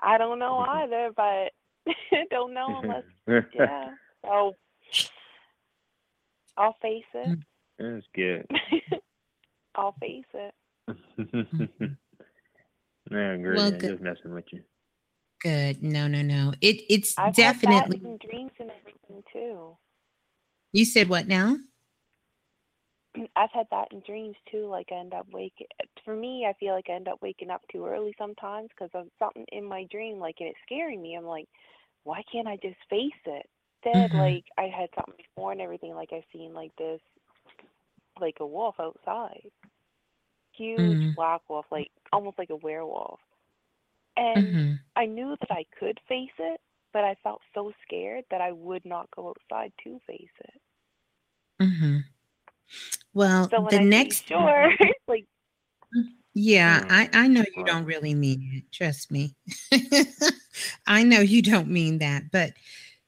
I 0.04 0.18
don't 0.18 0.40
know 0.40 0.60
either, 0.60 1.12
but 1.16 1.52
don't 2.30 2.54
know 2.54 2.82
unless 2.84 3.04
yeah. 3.54 3.90
So 4.26 4.54
I'll 6.58 6.76
face 6.82 7.04
it. 7.14 7.40
Mm. 7.40 7.42
That's 7.80 8.06
good. 8.14 8.46
I'll 9.76 9.96
face 10.00 10.26
it. 10.34 10.54
I 13.12 13.16
agree. 13.16 13.56
Well, 13.56 13.68
I'm 13.68 13.78
good. 13.78 13.92
just 13.92 14.04
messing 14.04 14.34
with 14.34 14.46
you. 14.52 14.62
Good. 15.42 15.82
No, 15.84 16.08
no, 16.08 16.22
no. 16.22 16.54
It 16.62 16.84
it's 16.90 17.16
I've 17.18 17.36
definitely. 17.36 17.98
had 17.98 18.04
that 18.04 18.10
in 18.10 18.30
dreams 18.30 18.52
and 18.60 18.72
everything 18.80 19.24
too. 19.32 19.78
You 20.72 20.86
said 20.86 21.10
what 21.10 21.28
now? 21.28 21.58
I've 23.36 23.52
had 23.52 23.68
that 23.72 23.92
in 23.92 24.02
dreams 24.06 24.36
too. 24.52 24.68
Like 24.68 24.88
I 24.92 24.96
end 24.96 25.14
up 25.14 25.28
waking. 25.32 25.68
For 26.06 26.16
me, 26.16 26.46
I 26.50 26.54
feel 26.60 26.74
like 26.74 26.86
I 26.90 26.94
end 26.94 27.08
up 27.08 27.22
waking 27.22 27.50
up 27.50 27.62
too 27.72 27.86
early 27.86 28.14
sometimes 28.18 28.70
because 28.70 28.92
of 28.94 29.08
something 29.20 29.46
in 29.52 29.66
my 29.66 29.86
dream, 29.92 30.20
like 30.20 30.36
and 30.40 30.50
it's 30.50 30.60
scaring 30.66 31.02
me. 31.02 31.16
I'm 31.16 31.26
like, 31.26 31.48
why 32.04 32.22
can't 32.32 32.48
I 32.48 32.58
just 32.58 32.78
face 32.90 33.12
it? 33.26 33.46
Instead, 33.86 34.14
Mhm. 34.14 34.18
like 34.18 34.46
I 34.58 34.64
had 34.64 34.90
something 34.96 35.16
before 35.18 35.52
and 35.52 35.62
everything. 35.62 35.94
Like 35.94 36.10
I've 36.14 36.24
seen 36.34 36.54
like 36.54 36.76
this, 36.78 37.02
like 38.20 38.38
a 38.40 38.46
wolf 38.46 38.76
outside, 38.80 39.50
huge 40.54 41.02
Mhm. 41.02 41.16
black 41.16 41.42
wolf, 41.50 41.66
like 41.72 41.92
almost 42.12 42.38
like 42.40 42.50
a 42.50 42.56
werewolf. 42.58 43.20
And 44.18 44.56
Mhm. 44.56 44.80
I 44.96 45.06
knew 45.06 45.36
that 45.40 45.52
I 45.52 45.66
could 45.80 46.00
face 46.08 46.32
it, 46.40 46.60
but 46.94 47.04
I 47.04 47.16
felt 47.24 47.42
so 47.54 47.72
scared 47.86 48.26
that 48.32 48.42
I 48.42 48.52
would 48.52 48.86
not 48.86 49.10
go 49.16 49.30
outside 49.30 49.72
to 49.84 50.00
face 50.08 50.30
it. 50.40 50.62
Mm-hmm. 51.62 51.98
Well, 53.14 53.50
So 53.50 53.68
the 53.70 53.80
I 53.80 53.84
next 53.84 54.28
sure, 54.28 54.74
like 55.08 55.26
Yeah, 56.34 56.86
I, 56.90 57.10
I 57.14 57.28
know 57.28 57.44
you 57.56 57.64
don't 57.64 57.86
really 57.86 58.16
mean 58.16 58.50
it. 58.54 58.64
Trust 58.72 59.12
me. 59.12 59.36
I 60.88 61.04
know 61.04 61.20
you 61.20 61.42
don't 61.42 61.70
mean 61.70 62.00
that. 62.00 62.32
But 62.32 62.54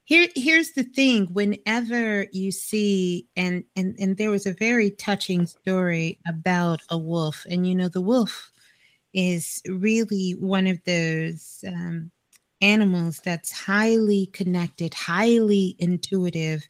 here 0.03 0.27
here's 0.35 0.73
the 0.73 0.83
thing. 0.83 1.25
Whenever 1.33 2.27
you 2.31 2.51
see 2.51 3.27
and 3.35 3.63
and 3.75 3.95
and 3.99 4.17
there 4.17 4.29
was 4.29 4.45
a 4.45 4.53
very 4.53 4.91
touching 4.91 5.47
story 5.47 6.19
about 6.27 6.81
a 6.89 6.97
wolf, 6.97 7.45
and 7.49 7.67
you 7.67 7.73
know, 7.73 7.89
the 7.89 8.01
wolf 8.01 8.51
is 9.13 9.61
really 9.67 10.31
one 10.33 10.67
of 10.67 10.79
those 10.85 11.63
um 11.67 12.11
animals 12.61 13.19
that's 13.23 13.51
highly 13.51 14.27
connected, 14.27 14.93
highly 14.93 15.75
intuitive. 15.79 16.63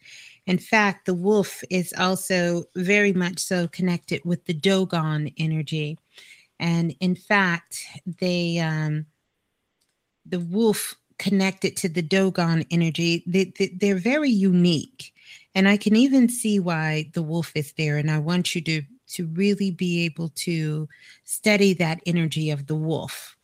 In 0.48 0.58
fact, 0.58 1.06
the 1.06 1.14
wolf 1.14 1.64
is 1.70 1.94
also 1.98 2.66
very 2.76 3.14
much 3.14 3.40
so 3.40 3.68
connected 3.68 4.22
with 4.26 4.46
the 4.46 4.54
Dogon 4.54 5.32
energy. 5.38 5.98
And 6.60 6.96
in 7.00 7.16
fact, 7.16 7.84
they 8.20 8.60
um, 8.60 9.06
the 10.26 10.40
wolf 10.40 10.96
connected 11.18 11.78
to 11.78 11.90
the 11.90 12.02
Dogon 12.02 12.66
energy. 12.72 13.24
They, 13.26 13.54
they, 13.58 13.68
they're 13.80 13.98
very 13.98 14.30
unique, 14.30 15.14
and 15.54 15.68
I 15.68 15.78
can 15.78 15.96
even 15.96 16.30
see 16.30 16.60
why 16.60 17.10
the 17.14 17.24
wolf 17.24 17.52
is 17.56 17.74
there. 17.78 17.98
And 17.98 18.10
I 18.12 18.20
want 18.20 18.56
you 18.56 18.62
to 18.62 18.82
to 19.08 19.28
really 19.28 19.72
be 19.72 20.04
able 20.06 20.30
to 20.30 20.90
study 21.26 21.74
that 21.74 22.02
energy 22.06 22.50
of 22.50 22.68
the 22.68 22.76
wolf. 22.76 23.35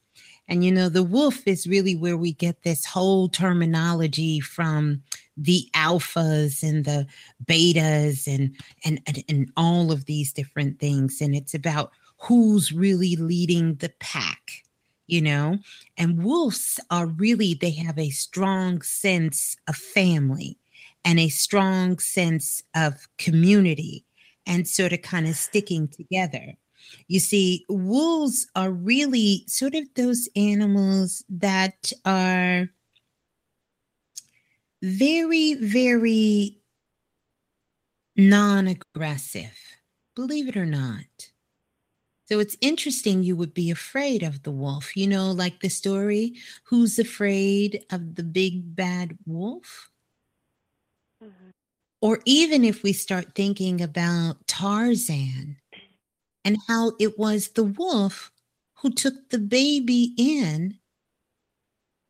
And 0.52 0.64
you 0.64 0.72
know, 0.72 0.90
the 0.90 1.04
wolf 1.04 1.48
is 1.48 1.66
really 1.66 1.96
where 1.96 2.18
we 2.18 2.34
get 2.34 2.62
this 2.64 2.86
whole 2.86 3.30
terminology 3.30 4.40
from 4.40 5.02
the 5.38 5.68
alphas 5.74 6.62
and 6.62 6.86
the 6.86 7.08
betas 7.46 8.28
and 8.28 8.56
and 8.86 9.02
and, 9.08 9.24
and 9.30 9.52
all 9.58 9.92
of 9.92 10.06
these 10.06 10.34
different 10.34 10.80
things. 10.80 11.22
And 11.22 11.34
it's 11.36 11.56
about 11.56 11.92
who's 12.20 12.72
really 12.74 13.16
leading 13.16 13.76
the 13.76 13.94
pack 14.00 14.64
you 15.08 15.22
know? 15.22 15.60
And 15.98 16.24
wolves 16.24 16.80
are 16.90 17.06
really, 17.06 17.54
they 17.54 17.72
have 17.72 18.00
a 18.00 18.12
strong 18.12 18.82
sense 18.82 19.58
of 19.68 19.76
family 19.76 20.58
and 21.04 21.20
a 21.20 21.28
strong 21.30 22.00
sense 22.00 22.64
of 22.76 23.08
community 23.18 24.06
and 24.46 24.68
sort 24.68 24.94
of 24.94 25.02
kind 25.02 25.28
of 25.28 25.36
sticking 25.36 25.90
together. 25.90 26.56
You 27.08 27.20
see, 27.20 27.66
wolves 27.70 28.48
are 28.56 28.72
really 28.72 29.44
sort 29.48 29.76
of 29.76 29.86
those 29.96 30.28
animals 30.36 31.24
that 31.30 31.92
are 32.06 32.70
very, 34.82 35.54
very 35.56 36.58
non 38.16 38.68
aggressive, 38.68 39.58
believe 40.16 40.48
it 40.48 40.58
or 40.58 40.66
not. 40.66 41.06
So 42.26 42.40
it's 42.40 42.56
interesting 42.62 43.24
you 43.24 43.36
would 43.36 43.54
be 43.54 43.72
afraid 43.72 44.24
of 44.24 44.44
the 44.44 44.52
wolf. 44.52 44.96
You 44.96 45.08
know, 45.08 45.32
like 45.32 45.60
the 45.60 45.70
story, 45.70 46.36
Who's 46.64 46.98
Afraid 46.98 47.84
of 47.92 48.16
the 48.16 48.24
Big 48.24 48.74
Bad 48.74 49.18
Wolf? 49.26 49.92
Mm-hmm. 51.22 51.50
Or 52.00 52.22
even 52.26 52.64
if 52.64 52.84
we 52.84 52.94
start 52.94 53.36
thinking 53.36 53.82
about 53.82 54.48
Tarzan 54.48 55.58
and 56.44 56.58
how 56.68 56.94
it 57.00 57.18
was 57.20 57.50
the 57.50 57.64
wolf 57.64 58.32
who 58.76 58.90
took 58.90 59.30
the 59.30 59.40
baby 59.40 60.14
in 60.18 60.80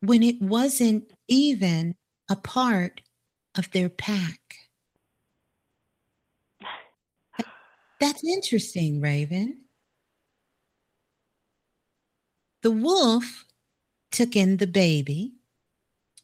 when 0.00 0.22
it 0.22 0.40
wasn't 0.40 1.10
even 1.28 1.94
a 2.30 2.36
part 2.36 3.02
of 3.56 3.70
their 3.72 3.88
pack. 3.88 4.38
That's 8.00 8.24
interesting, 8.24 9.00
Raven. 9.00 9.58
The 12.62 12.70
wolf 12.70 13.44
took 14.10 14.34
in 14.34 14.56
the 14.56 14.66
baby, 14.66 15.34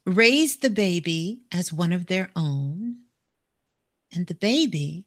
raised 0.07 0.63
the 0.63 0.71
baby 0.71 1.43
as 1.53 1.73
one 1.73 1.93
of 1.93 2.07
their 2.07 2.31
own, 2.35 2.97
and 4.13 4.27
the 4.27 4.35
baby 4.35 5.05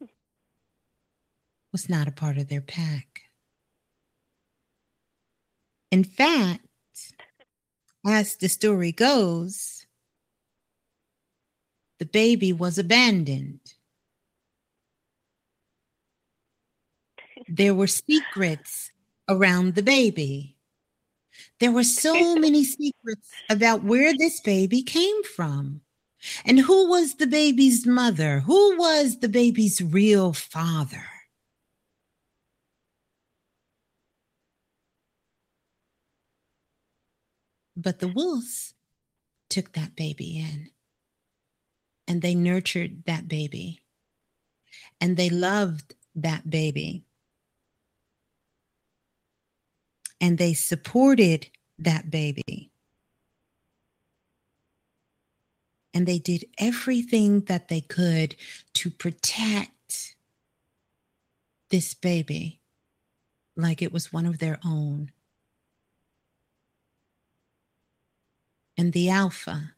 was 1.72 1.90
not 1.90 2.08
a 2.08 2.12
part 2.12 2.38
of 2.38 2.48
their 2.48 2.62
pack. 2.62 3.22
In 5.92 6.04
fact, 6.04 6.66
as 8.06 8.36
the 8.38 8.50
story 8.50 8.92
goes, 8.92 9.86
the 12.00 12.06
baby 12.06 12.52
was 12.52 12.78
abandoned. 12.78 13.60
There 17.48 17.76
were 17.76 17.88
secrets 17.88 18.92
around 19.28 19.76
the 19.76 19.84
baby. 19.84 20.56
There 21.60 21.72
were 21.72 21.84
so 21.84 22.36
many 22.36 22.64
secrets 22.64 23.30
about 23.50 23.84
where 23.84 24.18
this 24.18 24.40
baby 24.40 24.82
came 24.82 25.24
from. 25.24 25.82
And 26.46 26.60
who 26.60 26.90
was 26.90 27.16
the 27.16 27.28
baby's 27.28 27.86
mother? 27.86 28.40
Who 28.42 28.78
was 28.78 29.20
the 29.20 29.30
baby's 29.30 29.82
real 29.82 30.34
father? 30.34 31.11
But 37.82 38.00
the 38.00 38.08
wolves 38.08 38.76
took 39.50 39.74
that 39.74 39.96
baby 39.96 40.38
in 40.38 40.70
and 42.08 42.22
they 42.22 42.36
nurtured 42.36 43.06
that 43.06 43.28
baby 43.28 43.82
and 45.00 45.18
they 45.18 45.30
loved 45.30 45.96
that 46.16 46.48
baby 46.48 47.04
and 50.20 50.38
they 50.38 50.54
supported 50.54 51.50
that 51.80 52.12
baby. 52.12 52.70
And 55.94 56.08
they 56.08 56.20
did 56.20 56.46
everything 56.60 57.42
that 57.42 57.68
they 57.68 57.82
could 57.82 58.36
to 58.76 58.92
protect 58.92 60.16
this 61.70 61.96
baby 61.96 62.60
like 63.58 63.82
it 63.82 63.92
was 63.92 64.14
one 64.14 64.28
of 64.28 64.38
their 64.38 64.60
own. 64.64 65.12
And 68.78 68.94
the 68.94 69.10
alpha, 69.10 69.74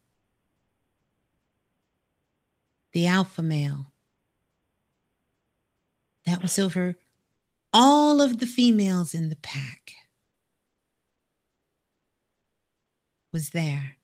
the 2.93 3.07
alpha 3.07 3.41
male, 3.41 3.87
that 6.25 6.41
was 6.41 6.57
over 6.57 6.95
all 7.73 8.21
of 8.21 8.39
the 8.39 8.45
females 8.45 9.13
in 9.13 9.29
the 9.29 9.35
pack. 9.35 9.93
was 13.33 13.49
there 13.49 13.97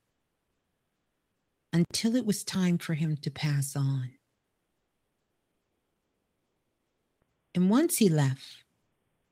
until 1.71 2.15
it 2.15 2.25
was 2.25 2.43
time 2.43 2.79
for 2.79 2.95
him 2.95 3.15
to 3.15 3.29
pass 3.29 3.75
on. 3.75 4.09
And 7.53 7.69
once 7.69 7.97
he 7.97 8.09
left, 8.09 8.63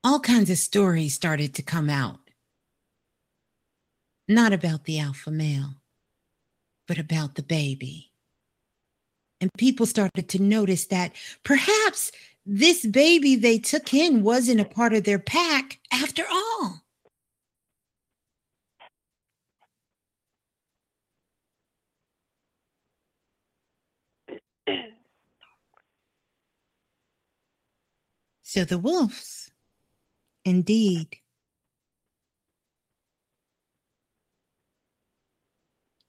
all 0.03 0.19
kinds 0.19 0.49
of 0.51 0.59
stories 0.59 1.15
started 1.15 1.55
to 1.55 1.63
come 1.63 1.89
out. 1.89 2.19
Not 4.27 4.51
about 4.51 4.83
the 4.83 4.99
alpha 4.99 5.31
male, 5.31 5.75
but 6.88 6.97
about 6.97 7.35
the 7.35 7.43
baby. 7.43 8.11
And 9.39 9.49
people 9.57 9.85
started 9.85 10.27
to 10.30 10.41
notice 10.41 10.88
that 10.88 11.14
perhaps 11.43 12.11
this 12.45 12.85
baby 12.85 13.35
they 13.35 13.59
took 13.59 13.93
in 13.93 14.23
wasn't 14.23 14.59
a 14.59 14.65
part 14.65 14.93
of 14.93 15.03
their 15.03 15.19
pack 15.19 15.80
after 15.91 16.23
all. 16.30 16.81
So 28.41 28.65
the 28.65 28.80
wolves, 28.80 29.51
indeed, 30.43 31.17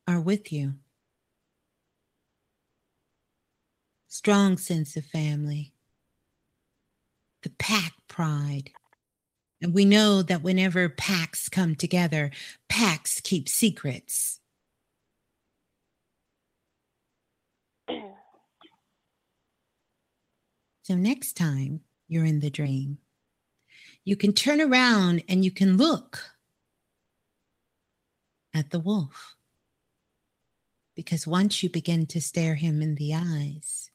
are 0.08 0.20
with 0.20 0.50
you. 0.50 0.72
Strong 4.08 4.56
sense 4.56 4.96
of 4.96 5.04
family, 5.04 5.74
the 7.42 7.50
pack 7.50 7.92
pride. 8.08 8.70
And 9.60 9.74
we 9.74 9.84
know 9.84 10.22
that 10.22 10.42
whenever 10.42 10.88
packs 10.88 11.50
come 11.50 11.74
together, 11.74 12.30
packs 12.70 13.20
keep 13.20 13.50
secrets. 13.50 14.40
So 20.82 20.94
next 20.94 21.34
time 21.36 21.80
you're 22.08 22.24
in 22.24 22.40
the 22.40 22.48
dream. 22.48 22.96
You 24.04 24.16
can 24.16 24.32
turn 24.32 24.58
around 24.62 25.22
and 25.28 25.44
you 25.44 25.50
can 25.50 25.76
look 25.76 26.30
at 28.54 28.70
the 28.70 28.80
wolf. 28.80 29.37
Because 30.98 31.28
once 31.28 31.62
you 31.62 31.70
begin 31.70 32.06
to 32.06 32.20
stare 32.20 32.56
him 32.56 32.82
in 32.82 32.96
the 32.96 33.14
eyes, 33.14 33.88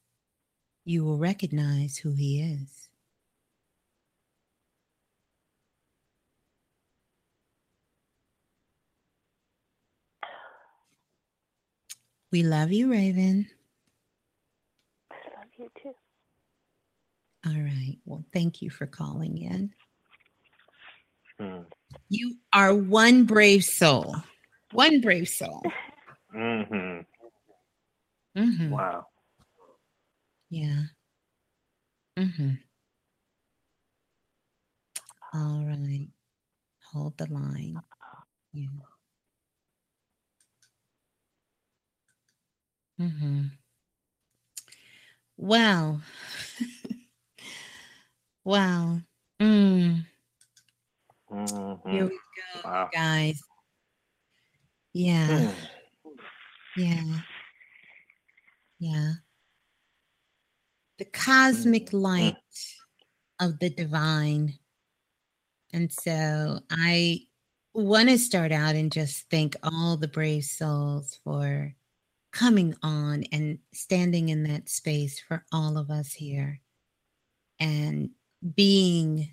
you 0.86 1.04
will 1.04 1.18
recognize 1.18 1.98
who 1.98 2.14
he 2.14 2.40
is. 2.40 2.88
We 12.32 12.42
love 12.42 12.72
you, 12.72 12.90
Raven. 12.90 13.50
I 15.12 15.14
love 15.38 15.48
you 15.58 15.70
too. 15.82 15.92
All 17.44 17.52
right. 17.52 17.98
Well, 18.06 18.24
thank 18.32 18.62
you 18.62 18.70
for 18.70 18.86
calling 18.86 19.36
in. 19.36 19.74
Hmm. 21.38 21.64
You 22.08 22.36
are 22.54 22.74
one 22.74 23.24
brave 23.24 23.62
soul. 23.62 24.16
One 24.72 25.02
brave 25.02 25.28
soul. 25.28 25.62
Mm-hmm. 26.34 27.00
Mm-hmm. 28.36 28.74
Wow. 28.74 29.06
Yeah. 30.50 30.84
Mm-hmm. 32.16 32.54
All 35.34 35.64
right. 35.66 36.08
Hold 36.92 37.16
the 37.18 37.26
line. 37.32 37.82
Yeah. 38.52 38.68
Mm-hmm. 43.00 43.48
Well. 45.36 46.02
Wow. 48.44 49.00
Mm. 49.40 50.06
Mm-hmm. 51.30 51.90
Here 51.90 52.06
we 52.06 52.20
go, 52.36 52.62
Wow. 52.64 52.90
guys. 52.92 53.40
Yeah. 54.94 55.48
Mm. 55.48 55.68
Yeah. 56.76 57.20
Yeah. 58.78 59.12
The 60.98 61.04
cosmic 61.06 61.90
Mm. 61.90 62.02
light 62.02 62.36
of 63.40 63.58
the 63.58 63.70
divine. 63.70 64.58
And 65.72 65.92
so 65.92 66.60
I 66.70 67.26
want 67.72 68.08
to 68.08 68.18
start 68.18 68.52
out 68.52 68.76
and 68.76 68.92
just 68.92 69.28
thank 69.30 69.56
all 69.62 69.96
the 69.96 70.08
brave 70.08 70.44
souls 70.44 71.18
for 71.24 71.74
coming 72.32 72.74
on 72.82 73.24
and 73.32 73.58
standing 73.72 74.28
in 74.28 74.44
that 74.44 74.68
space 74.68 75.20
for 75.20 75.44
all 75.52 75.76
of 75.78 75.90
us 75.90 76.12
here 76.12 76.60
and 77.58 78.10
being 78.54 79.32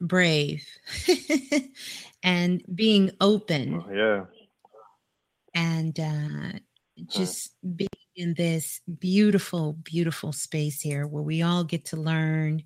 brave 0.00 0.66
and 2.22 2.62
being 2.74 3.10
open 3.20 3.82
Oh, 3.86 3.92
yeah. 3.92 4.24
And 5.54 5.98
uh, 6.00 6.58
just 7.06 7.54
being 7.76 7.88
in 8.16 8.34
this 8.34 8.80
beautiful, 8.98 9.74
beautiful 9.74 10.32
space 10.32 10.80
here 10.80 11.06
where 11.06 11.22
we 11.22 11.42
all 11.42 11.64
get 11.64 11.84
to 11.86 11.96
learn, 11.96 12.62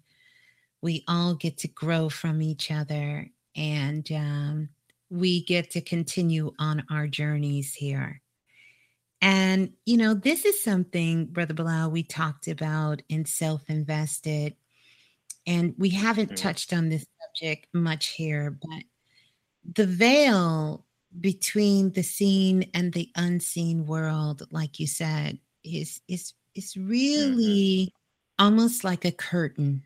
we 0.82 1.04
all 1.08 1.34
get 1.34 1.58
to 1.58 1.68
grow 1.68 2.08
from 2.08 2.40
each 2.40 2.70
other, 2.70 3.30
and 3.56 4.10
um, 4.12 4.68
we 5.10 5.44
get 5.44 5.70
to 5.72 5.80
continue 5.80 6.52
on 6.58 6.84
our 6.90 7.06
journeys 7.06 7.74
here. 7.74 8.20
And, 9.20 9.72
you 9.84 9.96
know, 9.96 10.14
this 10.14 10.44
is 10.44 10.62
something, 10.62 11.26
Brother 11.26 11.54
Balah, 11.54 11.90
we 11.90 12.04
talked 12.04 12.46
about 12.46 13.02
in 13.08 13.24
Self 13.24 13.68
Invested. 13.68 14.54
And 15.46 15.74
we 15.78 15.88
haven't 15.88 16.32
Mhm. 16.32 16.36
touched 16.36 16.72
on 16.72 16.88
this 16.90 17.06
subject 17.20 17.66
much 17.72 18.08
here, 18.08 18.50
but 18.50 18.84
the 19.74 19.86
veil 19.86 20.84
between 21.20 21.92
the 21.92 22.02
seen 22.02 22.70
and 22.74 22.92
the 22.92 23.10
unseen 23.16 23.86
world, 23.86 24.46
like 24.50 24.78
you 24.78 24.86
said, 24.86 25.38
is 25.64 26.00
is 26.08 26.34
is 26.54 26.76
really 26.76 27.92
mm-hmm. 27.92 28.44
almost 28.44 28.84
like 28.84 29.04
a 29.04 29.12
curtain. 29.12 29.84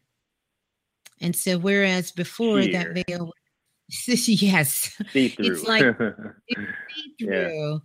And 1.20 1.36
so 1.36 1.58
whereas 1.58 2.10
before 2.10 2.62
Sheer. 2.62 2.72
that 2.72 3.06
veil 3.06 3.32
yes, 4.06 4.96
See 5.12 5.28
through. 5.28 5.52
it's 5.52 5.64
like 5.64 5.84
see 6.56 7.14
Yeah. 7.18 7.48
through. 7.48 7.82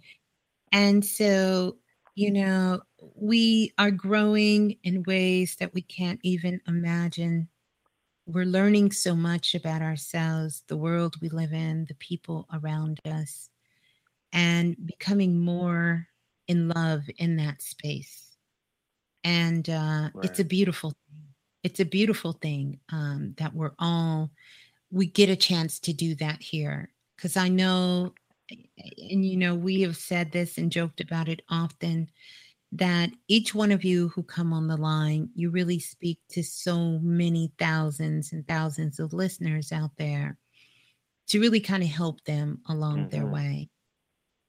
And 0.71 1.05
so, 1.05 1.77
you 2.15 2.31
know, 2.31 2.81
we 3.15 3.73
are 3.77 3.91
growing 3.91 4.77
in 4.83 5.03
ways 5.03 5.55
that 5.59 5.73
we 5.73 5.81
can't 5.81 6.19
even 6.23 6.61
imagine. 6.67 7.49
We're 8.27 8.45
learning 8.45 8.91
so 8.91 9.15
much 9.15 9.55
about 9.55 9.81
ourselves, 9.81 10.61
the 10.67 10.75
world 10.75 11.15
we 11.21 11.29
live 11.29 11.53
in, 11.53 11.85
the 11.85 11.95
people 11.95 12.45
around 12.53 12.99
us, 13.05 13.49
and 14.33 14.75
becoming 14.85 15.39
more 15.39 16.07
in 16.49 16.67
love 16.67 17.03
in 17.17 17.37
that 17.37 17.61
space. 17.61 18.35
And 19.23 19.69
uh, 19.69 20.09
it's 20.23 20.39
a 20.39 20.43
beautiful 20.43 20.89
thing. 20.91 21.23
It's 21.63 21.79
a 21.79 21.85
beautiful 21.85 22.33
thing 22.33 22.79
um, 22.91 23.33
that 23.37 23.53
we're 23.53 23.71
all, 23.79 24.29
we 24.91 25.05
get 25.05 25.29
a 25.29 25.35
chance 25.37 25.79
to 25.79 25.93
do 25.93 26.13
that 26.15 26.41
here. 26.41 26.91
Because 27.15 27.37
I 27.37 27.47
know 27.47 28.13
and 28.49 29.25
you 29.25 29.37
know 29.37 29.55
we 29.55 29.81
have 29.81 29.97
said 29.97 30.31
this 30.31 30.57
and 30.57 30.71
joked 30.71 31.01
about 31.01 31.27
it 31.27 31.41
often 31.49 32.09
that 32.71 33.11
each 33.27 33.55
one 33.55 33.71
of 33.71 33.83
you 33.83 34.09
who 34.09 34.23
come 34.23 34.53
on 34.53 34.67
the 34.67 34.77
line 34.77 35.29
you 35.35 35.49
really 35.49 35.79
speak 35.79 36.19
to 36.29 36.43
so 36.43 36.99
many 36.99 37.51
thousands 37.59 38.33
and 38.33 38.47
thousands 38.47 38.99
of 38.99 39.13
listeners 39.13 39.71
out 39.71 39.91
there 39.97 40.37
to 41.27 41.39
really 41.41 41.59
kind 41.61 41.83
of 41.83 41.89
help 41.89 42.23
them 42.25 42.61
along 42.67 43.07
their 43.07 43.25
Mhm. 43.25 43.31
way 43.31 43.69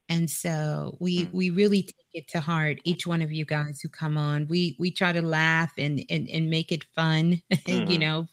and 0.09 0.31
so 0.31 0.97
we 1.01 1.25
Mm. 1.25 1.33
we 1.33 1.51
really 1.51 1.83
take 1.83 1.95
it 2.15 2.29
to 2.29 2.41
heart 2.41 2.79
each 2.85 3.07
one 3.07 3.23
of 3.23 3.33
you 3.33 3.45
guys 3.45 3.81
who 3.81 3.89
come 3.89 4.19
on 4.19 4.49
we 4.49 4.77
we 4.79 4.91
try 4.91 5.13
to 5.13 5.23
laugh 5.23 5.73
and 5.79 6.05
and, 6.11 6.29
and 6.31 6.51
make 6.51 6.73
it 6.73 6.85
fun 6.97 7.43
you 7.67 7.99
Mhm. 7.99 7.99
know 7.99 8.27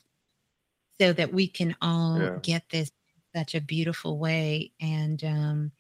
so 0.99 1.13
that 1.13 1.33
we 1.33 1.47
can 1.47 1.75
all 1.81 2.19
Yeah. 2.21 2.39
get 2.41 2.63
this 2.69 2.89
in 3.33 3.39
such 3.39 3.55
a 3.55 3.61
beautiful 3.61 4.17
way 4.17 4.71
and 4.79 5.23
um 5.23 5.71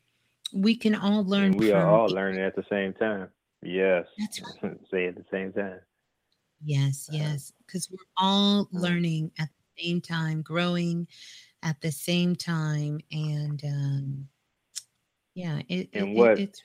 we 0.53 0.75
can 0.75 0.95
all 0.95 1.23
learn 1.25 1.51
And 1.51 1.59
we 1.59 1.71
are 1.71 1.87
all 1.87 2.09
learning 2.09 2.43
at 2.43 2.55
the 2.55 2.65
same 2.69 2.93
time. 2.93 3.31
Yes. 3.65 4.07
That's 4.17 4.39
Say 4.91 5.07
at 5.07 5.15
the 5.15 5.25
same 5.31 5.53
time. 5.53 5.81
yes 6.63 7.07
yes 7.11 7.51
because 7.65 7.89
we're 7.91 7.97
all 8.17 8.69
Mm. 8.73 8.81
learning 8.81 9.31
at 9.37 9.49
the 9.75 9.83
same 9.83 10.01
time 10.01 10.41
growing 10.41 11.07
at 11.63 11.79
the 11.81 11.91
same 11.91 12.35
time 12.35 12.99
and 13.11 13.63
um 13.65 14.29
yeah 15.33 15.61
it, 15.69 15.89
And 15.93 16.13
it- 16.13 16.15
what 16.15 16.39
it's 16.39 16.63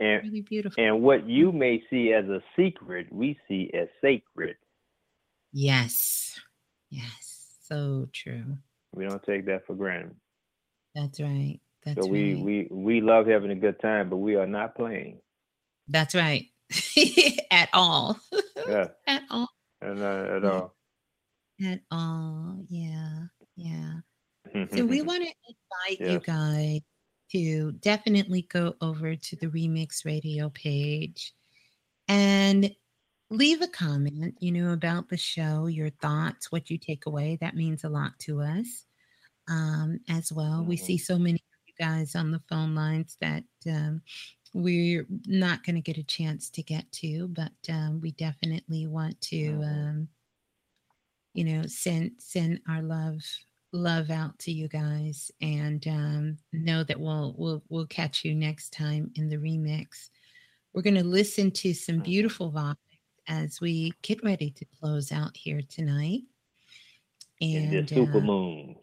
and 0.00 0.22
really 0.22 0.40
beautiful 0.42 0.78
and 0.78 1.02
what 1.02 1.28
you 1.28 1.52
may 1.52 1.82
see 1.90 2.12
as 2.12 2.26
a 2.28 2.42
secret, 2.56 3.12
we 3.12 3.38
see 3.48 3.70
as 3.74 3.88
sacred. 4.00 4.56
yes 5.52 6.38
yes 6.90 7.58
so 7.62 8.08
true 8.12 8.58
We 8.92 9.04
don't 9.04 9.22
take 9.22 9.46
that 9.46 9.64
for 9.64 9.76
granted. 9.76 10.16
that's 10.94 11.20
right 11.20 11.60
that's 11.84 11.98
so 11.98 12.04
we 12.06 12.34
right 12.34 12.36
we 12.36 12.68
we 12.70 13.00
love 13.00 13.26
having 13.26 13.50
a 13.50 13.54
good 13.56 13.80
time, 13.80 14.10
but 14.10 14.18
we 14.18 14.34
are 14.36 14.46
not 14.46 14.74
playing. 14.76 15.20
That's 15.88 16.14
right. 16.14 16.46
At 17.50 17.68
all. 17.72 18.18
Yeah, 18.68 18.88
at 19.06 19.22
all. 19.30 19.48
And 19.80 20.00
not 20.00 20.26
at 20.26 20.44
all. 20.44 20.74
at 21.64 21.80
all. 21.90 22.64
Yeah. 22.68 23.24
Yeah. 23.56 23.92
So 24.74 24.84
we 24.84 25.02
want 25.02 25.22
to 25.22 25.32
invite 25.88 26.10
you 26.10 26.18
guys 26.18 26.80
to 27.32 27.72
definitely 27.72 28.42
go 28.42 28.74
over 28.80 29.14
to 29.14 29.36
the 29.36 29.46
Remix 29.46 30.04
Radio 30.04 30.48
page 30.50 31.34
and 32.08 32.74
leave 33.30 33.60
a 33.62 33.68
comment, 33.68 34.36
you 34.40 34.52
know, 34.52 34.72
about 34.72 35.08
the 35.08 35.16
show, 35.16 35.66
your 35.66 35.90
thoughts, 35.90 36.50
what 36.52 36.70
you 36.70 36.78
take 36.78 37.06
away. 37.06 37.38
That 37.40 37.56
means 37.56 37.84
a 37.84 37.88
lot 37.88 38.18
to 38.20 38.42
us 38.42 38.84
um, 39.48 40.00
as 40.08 40.32
well. 40.32 40.64
We 40.64 40.76
see 40.76 40.98
so 40.98 41.18
many 41.18 41.34
of 41.34 41.58
you 41.66 41.74
guys 41.78 42.14
on 42.14 42.30
the 42.30 42.42
phone 42.48 42.74
lines 42.74 43.16
that 43.20 43.44
um, 43.68 44.02
we're 44.56 45.06
not 45.26 45.62
going 45.64 45.76
to 45.76 45.82
get 45.82 45.98
a 45.98 46.02
chance 46.02 46.48
to 46.48 46.62
get 46.62 46.90
to, 46.90 47.28
but 47.28 47.52
um, 47.68 48.00
we 48.00 48.12
definitely 48.12 48.86
want 48.86 49.20
to, 49.20 49.60
um, 49.62 50.08
you 51.34 51.44
know, 51.44 51.66
send 51.66 52.12
send 52.18 52.60
our 52.66 52.80
love 52.80 53.20
love 53.72 54.10
out 54.10 54.38
to 54.38 54.50
you 54.50 54.66
guys 54.66 55.30
and 55.42 55.86
um, 55.88 56.38
know 56.54 56.82
that 56.82 56.98
we'll 56.98 57.34
we'll 57.36 57.62
we'll 57.68 57.86
catch 57.86 58.24
you 58.24 58.34
next 58.34 58.72
time 58.72 59.10
in 59.16 59.28
the 59.28 59.36
remix. 59.36 60.08
We're 60.72 60.80
going 60.80 60.94
to 60.94 61.04
listen 61.04 61.50
to 61.50 61.74
some 61.74 61.98
beautiful 61.98 62.50
vibes 62.50 62.76
as 63.28 63.60
we 63.60 63.92
get 64.00 64.24
ready 64.24 64.50
to 64.52 64.64
close 64.80 65.12
out 65.12 65.36
here 65.36 65.60
tonight. 65.68 66.22
And 67.42 67.86
this 67.86 67.90
super 67.90 68.18
uh, 68.18 68.22
moon. 68.22 68.76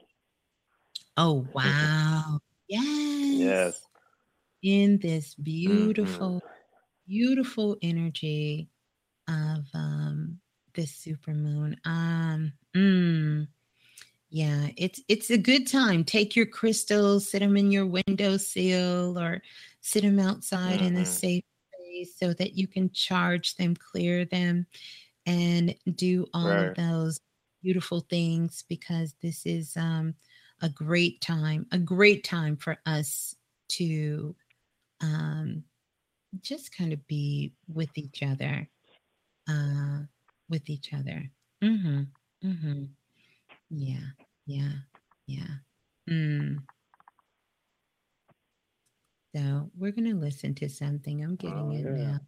oh 1.18 1.48
wow, 1.54 2.40
yes, 2.68 2.84
Yes. 2.86 3.82
In 4.64 5.00
this 5.00 5.36
Mm-hmm. 5.68 6.28
beautiful, 6.32 6.44
beautiful 7.08 7.78
energy 7.84 8.70
of 9.30 9.66
um 9.76 10.40
this 10.76 10.96
super 10.96 11.34
moon. 11.34 11.78
Um, 11.86 12.54
mm, 12.76 13.48
yeah, 14.30 14.70
it's 14.78 15.02
it's 15.08 15.30
a 15.32 15.38
good 15.38 15.68
time. 15.68 16.04
Take 16.04 16.36
your 16.36 16.46
crystals, 16.48 17.30
sit 17.30 17.40
them 17.40 17.58
in 17.58 17.72
your 17.72 17.86
windowsill, 17.88 19.20
or 19.20 19.42
sit 19.82 20.04
them 20.04 20.20
outside 20.20 20.82
in 20.82 20.98
a 20.98 21.06
safe 21.06 21.44
space 21.74 22.18
so 22.18 22.34
that 22.34 22.54
you 22.58 22.68
can 22.68 22.92
charge 22.92 23.56
them, 23.56 23.76
clear 23.76 24.26
them, 24.26 24.66
and 25.26 25.76
do 25.96 26.26
all 26.34 26.60
Right. 26.60 26.70
of 26.70 26.74
those 26.76 27.20
beautiful 27.64 28.02
things 28.02 28.64
because 28.68 29.16
this 29.22 29.46
is 29.46 29.76
um, 29.78 30.16
a 30.62 30.70
great 30.70 31.22
time, 31.22 31.66
a 31.72 31.78
great 31.80 32.24
time 32.24 32.58
for 32.58 32.78
us 32.86 33.36
to 33.70 34.36
um, 35.04 35.64
just 36.42 36.76
kind 36.76 36.94
of 36.94 37.06
be 37.08 37.54
with 37.68 37.96
each 37.96 38.24
other, 38.24 38.68
uh, 39.48 40.00
with 40.50 40.70
each 40.70 40.94
other. 40.94 41.30
Mm-hmm. 41.64 42.04
Mm-hmm. 42.48 42.84
Yeah. 43.70 44.08
Yeah. 44.48 44.72
Yeah. 45.28 45.56
Mm. 46.10 46.64
So 49.36 49.70
we're 49.78 49.92
gonna 49.92 50.16
listen 50.16 50.54
to 50.56 50.70
something. 50.70 51.24
I'm 51.24 51.36
getting 51.36 51.58
Oh, 51.58 51.72
it 51.72 51.86
yeah. 51.86 52.12
now. 52.14 52.20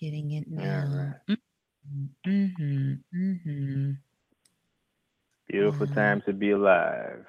Getting 0.00 0.30
it 0.32 0.44
Yeah, 0.48 0.84
now. 0.84 1.14
Mm-hmm. 2.26 2.92
Mm-hmm. 3.14 3.90
Beautiful 5.48 5.86
Wow. 5.86 5.94
time 5.94 6.22
to 6.26 6.32
be 6.32 6.50
alive. 6.50 7.24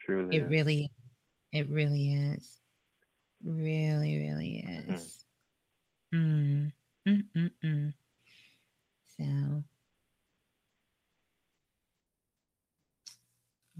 Truly. 0.00 0.36
It 0.36 0.48
really, 0.48 0.90
it 1.52 1.68
really 1.68 2.14
is. 2.14 2.60
Really, 3.44 4.18
really 4.18 4.64
is. 4.88 5.24
Mm. 6.14 6.72
Mm, 7.06 7.24
mm, 7.36 7.50
mm. 7.64 7.94
So, 9.18 9.64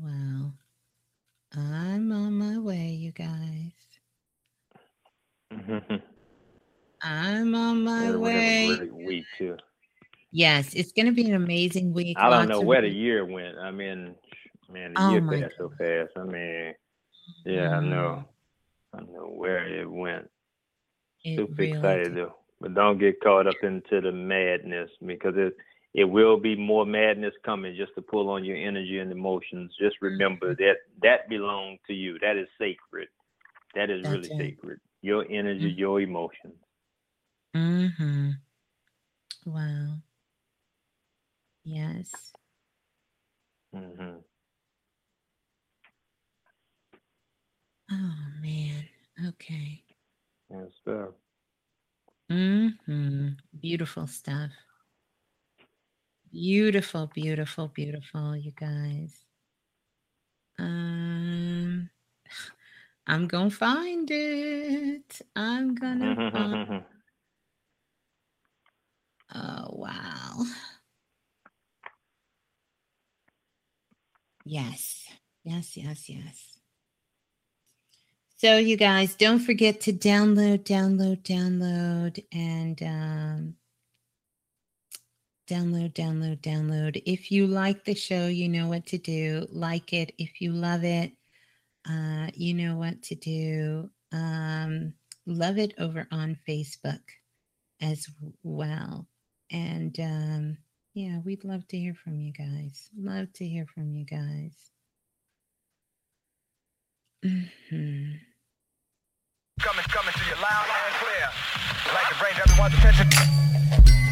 wow. 0.01 0.53
I'm 1.57 2.13
on 2.13 2.35
my 2.35 2.59
way, 2.59 2.89
you 2.89 3.13
guys. 3.13 3.73
I'm 7.03 7.55
on 7.55 7.85
my 7.85 8.11
Yeah, 8.11 8.17
we're 8.17 8.31
having 8.33 8.55
way. 8.55 8.65
a 8.65 8.77
great 8.77 8.95
week 8.95 9.25
too. 9.39 9.57
Yes, 10.33 10.75
it's 10.75 10.93
going 10.93 11.07
to 11.07 11.13
be 11.13 11.29
an 11.29 11.35
amazing 11.35 11.93
week. 11.93 12.19
I 12.19 12.29
don't 12.31 12.49
know 12.49 12.61
of 12.61 12.67
where 12.67 12.83
the 12.83 12.89
year 12.89 13.25
went. 13.25 13.59
I 13.59 13.71
mean, 13.71 14.15
man, 14.71 14.95
the 14.95 15.01
Oh 15.01 15.11
year 15.11 15.23
passed 15.23 15.55
so 15.59 15.71
fast. 15.79 16.11
I 16.17 16.25
mean, 16.25 16.75
Yeah, 17.45 17.71
I 17.77 17.81
know. 17.81 18.25
I 18.95 19.01
know 19.13 19.29
where 19.29 19.67
it 19.67 19.91
went. 19.91 20.31
It 21.25 21.37
Super 21.37 21.63
really 21.63 21.73
excited 21.73 22.17
though. 22.17 22.37
But 22.61 22.75
don't 22.75 22.99
get 22.99 23.21
caught 23.21 23.47
up 23.47 23.57
into 23.63 24.01
the 24.01 24.13
madness 24.13 24.91
because 25.05 25.35
it 25.37 25.57
it 25.95 26.05
will 26.05 26.39
be 26.39 26.57
more 26.57 26.85
madness 26.87 27.35
coming 27.45 27.77
just 27.77 27.95
to 27.95 28.03
pull 28.03 28.31
on 28.31 28.45
your 28.45 28.57
energy 28.57 28.99
and 28.99 29.13
emotions. 29.13 29.75
Just 29.81 29.97
remember 30.03 30.55
that 30.57 30.77
that 31.03 31.29
belongs 31.29 31.81
to 31.87 31.95
you. 31.95 32.19
That 32.21 32.37
is 32.37 32.49
sacred. 32.59 33.09
That 33.75 33.91
is 33.91 34.05
really 34.05 34.29
it. 34.29 34.39
sacred. 34.39 34.81
Your 35.03 35.25
energy, 35.31 35.71
your 35.77 36.01
emotions. 36.01 36.55
Mm-hmm. 37.57 38.31
Wow. 39.47 39.99
Yes. 41.65 42.33
hmm 43.73 44.19
Oh 47.95 48.17
man. 48.43 48.89
Okay. 49.29 49.85
Yes, 50.51 50.69
sir. 50.85 51.15
Mm-hmm. 52.31 53.29
Beautiful 53.61 54.07
stuff. 54.09 54.51
Beautiful, 56.33 57.07
beautiful, 57.15 57.69
beautiful, 57.69 58.37
you 58.37 58.53
guys. 58.53 59.25
Um 60.59 61.91
I'm 63.07 63.29
gonna 63.29 63.51
find 63.51 64.11
it. 64.11 65.23
I'm 65.37 65.75
gonna 65.77 66.17
find 66.33 66.85
Oh 69.35 69.69
wow. 69.71 70.45
Yes. 74.45 75.07
Yes, 75.45 75.77
yes, 75.77 76.09
yes. 76.09 76.54
So 78.45 78.59
you 78.59 78.77
guys 78.77 79.15
don't 79.15 79.39
forget 79.39 79.81
to 79.81 79.93
download, 79.95 80.65
download, 80.65 81.23
download, 81.23 82.23
and 82.31 82.83
um, 82.83 83.55
download, 85.49 85.95
download, 85.95 86.43
download. 86.43 87.03
If 87.07 87.33
you 87.33 87.47
like 87.47 87.87
the 87.87 87.95
show, 87.95 88.27
you 88.27 88.51
know 88.51 88.69
what 88.69 88.85
to 88.89 88.99
do. 88.99 89.47
Like 89.51 89.95
it. 89.95 90.13
If 90.19 90.43
you 90.43 90.53
love 90.53 90.85
it, 90.85 91.13
uh, 91.89 92.29
you 92.35 92.53
know 92.53 92.77
what 92.77 93.01
to 93.05 93.15
do. 93.15 93.89
Um, 94.13 94.93
love 95.25 95.57
it 95.57 95.73
over 95.79 96.07
on 96.13 96.37
Facebook 96.47 97.01
as 97.81 98.07
well. 98.43 99.09
And 99.53 99.99
um, 100.01 100.59
yeah, 100.93 101.21
we'd 101.25 101.45
love 101.45 101.67
to 101.69 101.79
hear 101.79 101.95
from 101.95 102.21
you 102.21 102.35
guys. 102.35 102.91
Love 102.95 103.33
to 103.37 103.49
hear 103.49 103.65
from 103.65 103.95
you 103.95 104.05
guys. 104.05 104.53
Mhm. 107.25 108.34
Coming, 109.65 109.85
coming 109.89 110.13
to 110.13 110.25
you 110.27 110.37
loud 110.43 110.67
and 110.69 110.95
clear. 111.01 111.25
I'd 111.87 111.95
like 111.95 112.09
to 112.13 112.17
bring 112.21 112.37
everyone's 112.37 112.75
attention. 112.75 114.04